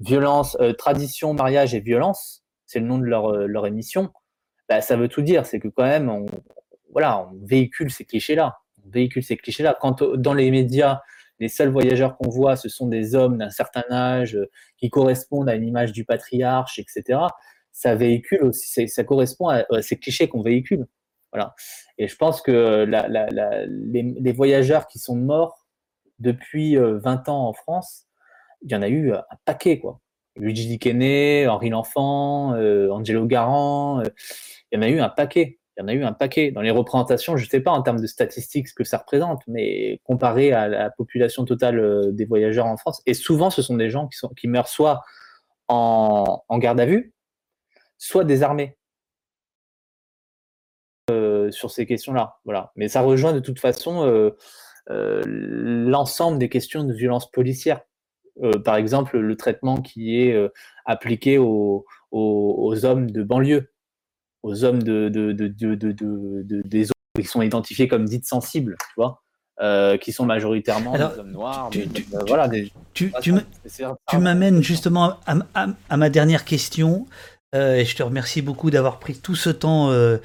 [0.00, 4.10] violence, tradition, mariage et violence, c'est le nom de leur, émission
[4.68, 5.44] bah, ça veut tout dire.
[5.44, 6.24] C'est que quand même, on,
[6.92, 8.56] voilà, on véhicule ces clichés-là.
[8.86, 9.76] On véhicule ces clichés-là.
[9.78, 11.02] Quand dans les médias,
[11.40, 14.48] les seuls voyageurs qu'on voit, ce sont des hommes d'un certain âge euh,
[14.78, 17.18] qui correspondent à une image du patriarche, etc.
[17.72, 20.86] Ça véhicule aussi, ça correspond à, ces clichés qu'on véhicule.
[21.32, 21.54] Voilà.
[21.98, 25.66] Et je pense que les, voyageurs qui sont morts
[26.18, 28.06] depuis 20 euh, ans en France,
[28.62, 30.00] il y en a eu un paquet, quoi.
[30.36, 34.02] Luigi Di Henri L'Enfant, euh, Angelo Garant
[34.72, 35.58] il y en a eu un paquet.
[35.78, 36.50] Y en a eu un paquet.
[36.50, 39.42] Dans les représentations, je ne sais pas en termes de statistiques ce que ça représente,
[39.46, 43.76] mais comparé à la population totale euh, des voyageurs en France, et souvent ce sont
[43.76, 45.02] des gens qui meurent soit
[45.68, 47.14] en, garde à vue,
[48.02, 48.76] soit désarmés.
[51.10, 52.36] Euh, sur ces questions-là.
[52.44, 52.72] Voilà.
[52.76, 57.80] Mais ça rejoint de toute façon euh, l'ensemble des questions de violence policière.
[58.64, 60.50] par exemple, le traitement qui est
[60.86, 63.72] appliqué aux, hommes de banlieue
[64.42, 69.22] aux hommes de, de, de, des hommes qui sont identifiés comme dites sensibles, tu vois,
[69.60, 71.68] euh, qui sont majoritairement des hommes noirs.
[71.70, 71.86] Tu,
[72.26, 72.50] voilà,
[72.94, 77.06] tu, tu m'amènes justement à, ma dernière question,
[77.54, 79.90] euh, je te remercie beaucoup d'avoir pris tout ce temps.
[79.90, 80.18] Euh,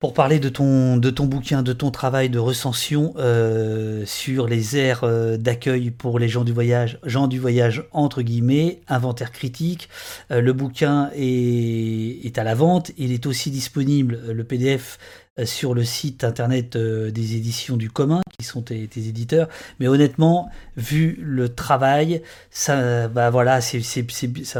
[0.00, 4.76] pour parler de ton, de ton bouquin, de ton travail de recension euh, sur les
[4.76, 5.02] aires
[5.38, 9.88] d'accueil pour les gens du voyage, gens du voyage entre guillemets, inventaire critique.
[10.28, 14.98] Le bouquin est, est, à la vente, il est aussi disponible, le PDF,
[15.44, 19.48] sur le site internet des éditions du commun, qui sont tes, éditeurs.
[19.80, 23.80] Mais honnêtement, vu le travail, ça, bah voilà, c'est,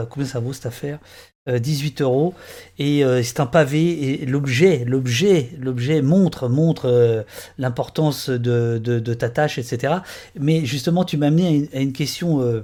[0.09, 1.01] combien ça vaut cette affaire?
[1.47, 2.35] 18 euh, euros.
[2.79, 7.23] Et euh, c'est un pavé et l'objet l'objet l'objet montre montre euh,
[7.59, 9.97] l'importance de, de, ta tâche etc
[10.39, 12.63] mais justement tu m'as amené à une, question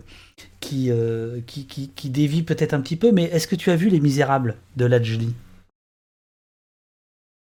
[0.60, 0.90] qui,
[1.46, 4.56] qui, qui, dévie peut-être un petit peu mais est-ce que tu as vu Les Misérables
[4.76, 5.34] de Lajli?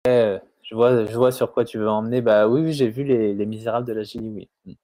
[0.05, 2.21] Je vois je vois sur quoi tu veux emmener.
[2.21, 4.77] Bah oui, j'ai vu les, les Misérables de Lajli oui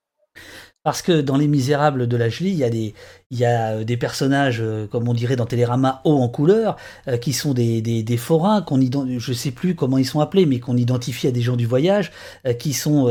[0.83, 2.93] parce que dans Les Misérables de Lajli, il y a des,
[3.31, 6.77] il y a euh, des personnages, euh, comme on dirait dans Télérama, hauts en couleur,
[7.07, 10.45] euh, qui sont des, des, des forains, qu'on je sais plus comment ils sont appelés,
[10.45, 12.11] mais qu'on identifie à des gens du voyage,
[12.57, 13.07] qui sont...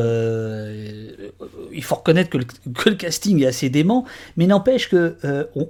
[1.72, 5.16] il faut reconnaître que le, que le, casting est assez dément, mais n'empêche que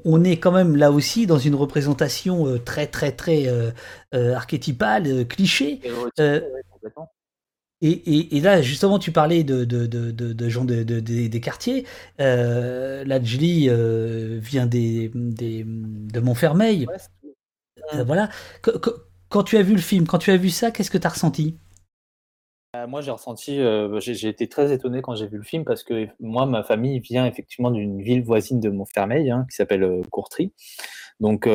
[0.04, 3.46] on, est quand même là aussi dans une représentation très très très
[4.12, 5.80] archétypale, cliché.
[7.80, 11.86] Et, et, là, justement, tu parlais de, de, de, de gens des quartiers.
[12.20, 16.86] Euh, la Julie euh, vient des, des, de Montfermeil.
[17.94, 18.30] Euh, voilà.
[19.28, 21.10] quand tu as vu le film, quand tu as vu ça, qu'est-ce que tu as
[21.10, 21.56] ressenti
[22.86, 23.60] moi, j'ai ressenti,
[23.98, 27.26] j'ai été très étonné quand j'ai vu le film parce que moi, ma famille vient
[27.26, 30.52] effectivement d'une ville voisine de Montfermeil hein, qui s'appelle Courtry.
[31.18, 31.48] Donc,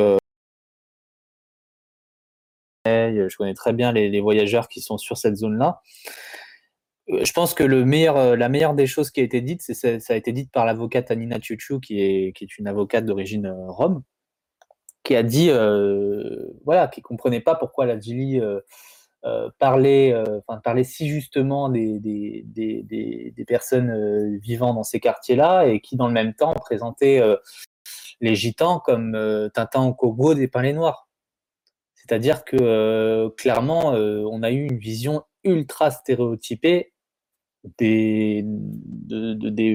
[2.86, 5.80] je connais très bien les, voyageurs qui sont sur cette zone-là.
[7.10, 10.14] Euh, je pense que euh, la meilleure des choses qui a été dite, c'est, ça
[10.14, 14.02] a été dit par l'avocate Anina Ciuciu, qui est, une avocate d'origine euh, rome,
[15.02, 15.50] qui a dit,
[16.64, 18.40] voilà, qui comprenait pas pourquoi la Gili
[19.58, 20.14] parlait,
[20.82, 22.46] si justement des,
[23.46, 27.20] personnes vivant dans ces quartiers-là et qui, dans le même temps, présentait
[28.22, 31.06] les gitans comme Tintin au Kogo des Palais Noirs.
[32.06, 36.92] C'est-à-dire que clairement, on a eu une vision ultra stéréotypée
[37.78, 38.44] des,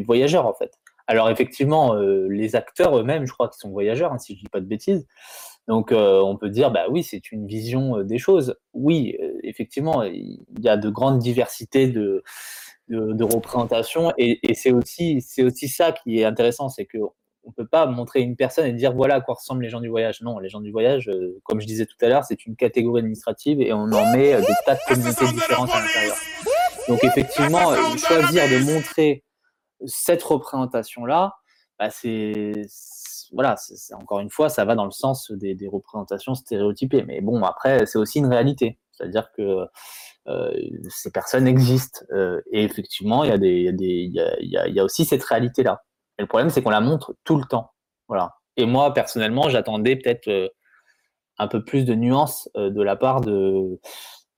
[0.06, 0.72] voyageurs en fait.
[1.08, 4.68] Alors effectivement, les acteurs eux-mêmes, je crois sont voyageurs, hein, si je dis pas de
[4.68, 5.08] bêtises.
[5.68, 8.56] Donc on peut dire, bah oui, c'est une vision des choses.
[8.74, 12.24] Oui, effectivement, il y a de grandes diversités de,
[12.90, 17.00] de, représentations et, et c'est aussi, aussi ça qui est intéressant, c'est que
[17.44, 19.90] on peut pas montrer une personne et dire voilà à quoi ressemblent les gens du
[19.90, 20.22] voyage.
[20.22, 23.00] Non, les gens du voyage, euh, comme je disais tout à l'heure, c'est une catégorie
[23.00, 26.16] administrative et on en met euh, des tas de communautés différentes à l'intérieur.
[26.88, 29.24] Donc effectivement, euh, choisir de montrer
[29.86, 31.36] cette représentation-là,
[31.78, 32.54] bah, c'est
[33.32, 37.04] voilà, c'est encore une fois, ça va dans le sens des, représentations stéréotypées.
[37.04, 39.68] Mais bon, après, c'est aussi une réalité, c'est-à-dire que
[40.90, 42.02] ces personnes existent
[42.52, 45.84] et effectivement, il y a des, il y y y a aussi cette réalité-là.
[46.20, 47.72] Et le problème, c'est qu'on la montre tout le temps.
[48.10, 48.36] Voilà.
[48.58, 50.50] Et moi, personnellement, j'attendais peut-être euh,
[51.38, 53.80] un peu plus de nuances euh, de la part de,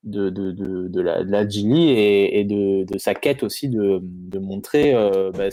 [0.03, 3.99] de, de, de, la, de Gilly et, de, sa quête aussi de,
[4.37, 5.49] montrer euh, bah,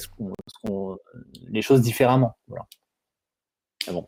[1.49, 2.37] les choses différemment.
[2.47, 2.67] Voilà.
[3.87, 4.07] Mais bon.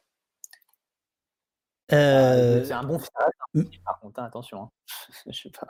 [1.92, 3.68] Euh, c'est un bon final.
[3.84, 4.62] Par contre, hein, attention.
[4.62, 4.68] Hein.
[5.30, 5.66] Je sais pas.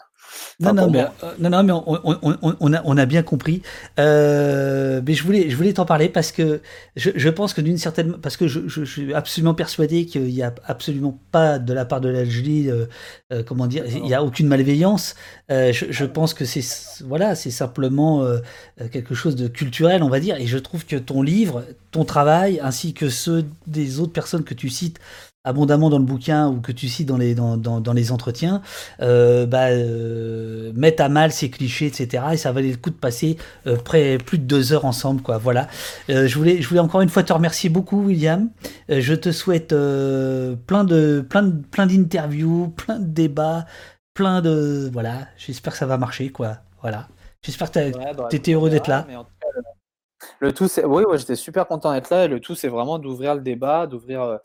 [0.60, 3.62] Non, non, mais, euh, non, non, mais, on, a, on a bien compris.
[3.98, 6.60] Euh, mais je voulais, je voulais t'en parler parce que
[6.96, 10.42] je, je pense que d'une certaine, parce que je, je, suis absolument persuadé qu'il n'y
[10.42, 12.70] a absolument pas de la part de l'Algérie,
[13.46, 15.14] comment dire, il n'y a aucune malveillance.
[15.48, 16.64] Je, je, pense que c'est,
[17.04, 18.26] voilà, c'est simplement
[18.92, 20.36] quelque chose de culturel, on va dire.
[20.36, 24.54] Et je trouve que ton livre, ton travail, ainsi que ceux des autres personnes que
[24.54, 25.00] tu cites
[25.44, 28.60] abondamment dans le bouquin ou que tu cites dans les, dans, dans, les entretiens,
[29.00, 32.24] euh, bah, euh, mettent à mal ces clichés, etc.
[32.32, 35.22] Et ça valait le coup de passer euh, près, plus de deux heures ensemble.
[35.22, 35.38] Quoi.
[35.38, 35.68] Voilà.
[36.08, 38.50] je, voulais, je voulais encore une fois te remercier beaucoup, William.
[38.88, 43.64] je te souhaite plein de plein de, plein d'interviews, plein de débats,
[44.14, 45.28] plein de voilà.
[45.38, 46.58] J'espère que ça va marcher, quoi.
[46.82, 47.08] Voilà.
[47.42, 49.06] J'espère que tu bah, étais heureux d'être là.
[50.40, 52.26] le tout, c'est oui, ouais, j'étais super content d'être là.
[52.28, 54.38] le tout, c'est vraiment d'ouvrir le débat, d'ouvrir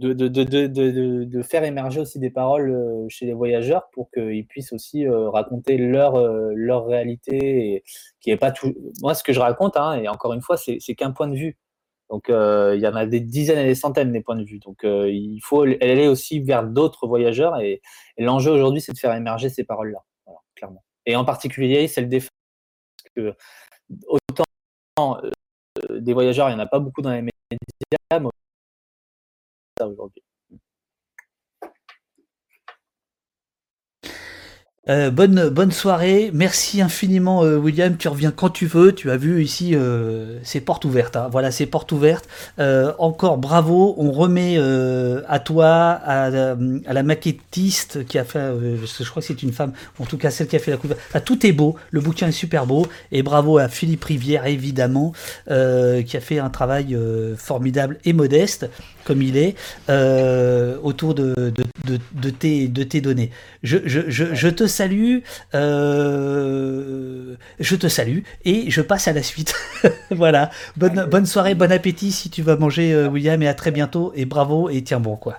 [0.00, 4.46] de, de, de, de, faire émerger aussi des paroles euh, chez les voyageurs pour qu'ils
[4.46, 7.84] puissent aussi euh, raconter leur, euh, leur réalité,
[8.20, 8.74] qui est pas tout.
[9.02, 11.58] Moi, ce que je raconte, hein, et encore une fois, c'est qu'un point de vue.
[12.08, 14.58] Donc, il y en a des dizaines et des centaines des points de vue.
[14.58, 17.60] Donc, il faut aller aussi vers d'autres voyageurs.
[17.60, 17.82] Et,
[18.18, 20.02] l'enjeu aujourd'hui, c'est de faire émerger ces paroles-là,
[20.56, 20.82] clairement.
[21.06, 22.30] Et en particulier, c'est le défense.
[23.04, 23.36] Parce que
[24.08, 25.20] autant
[25.90, 28.30] des voyageurs, il n'y en a pas beaucoup dans les médias,
[29.86, 30.22] aujourd'hui.
[34.88, 39.44] Euh, bonne, soirée, merci infiniment euh, William, tu reviens quand tu veux, tu as vu
[39.44, 41.28] ici euh, c'est portes ouvertes, hein.
[41.30, 42.26] voilà c'est portes ouvertes,
[42.98, 44.56] encore bravo, on remet
[45.28, 45.68] à toi,
[46.02, 50.30] à, la maquettiste qui a fait, je crois que c'est une femme, en tout cas
[50.30, 53.22] celle qui a fait la couverture, tout est beau, le bouquin est super beau, et
[53.22, 55.12] bravo à Philippe Rivière évidemment,
[55.46, 55.52] qui
[56.16, 56.96] a fait un travail
[57.36, 58.70] formidable et modeste,
[59.04, 59.56] comme il est,
[60.82, 61.52] autour de,
[62.38, 63.30] tes, données.
[64.80, 65.18] Salue,
[65.54, 69.54] euh, je te salue et je passe à la suite.
[70.10, 70.50] voilà.
[70.78, 74.12] Bonne, bonne soirée, bon appétit si tu vas manger, euh, William, et à très bientôt.
[74.14, 75.28] Et bravo et tiens bon, quoi.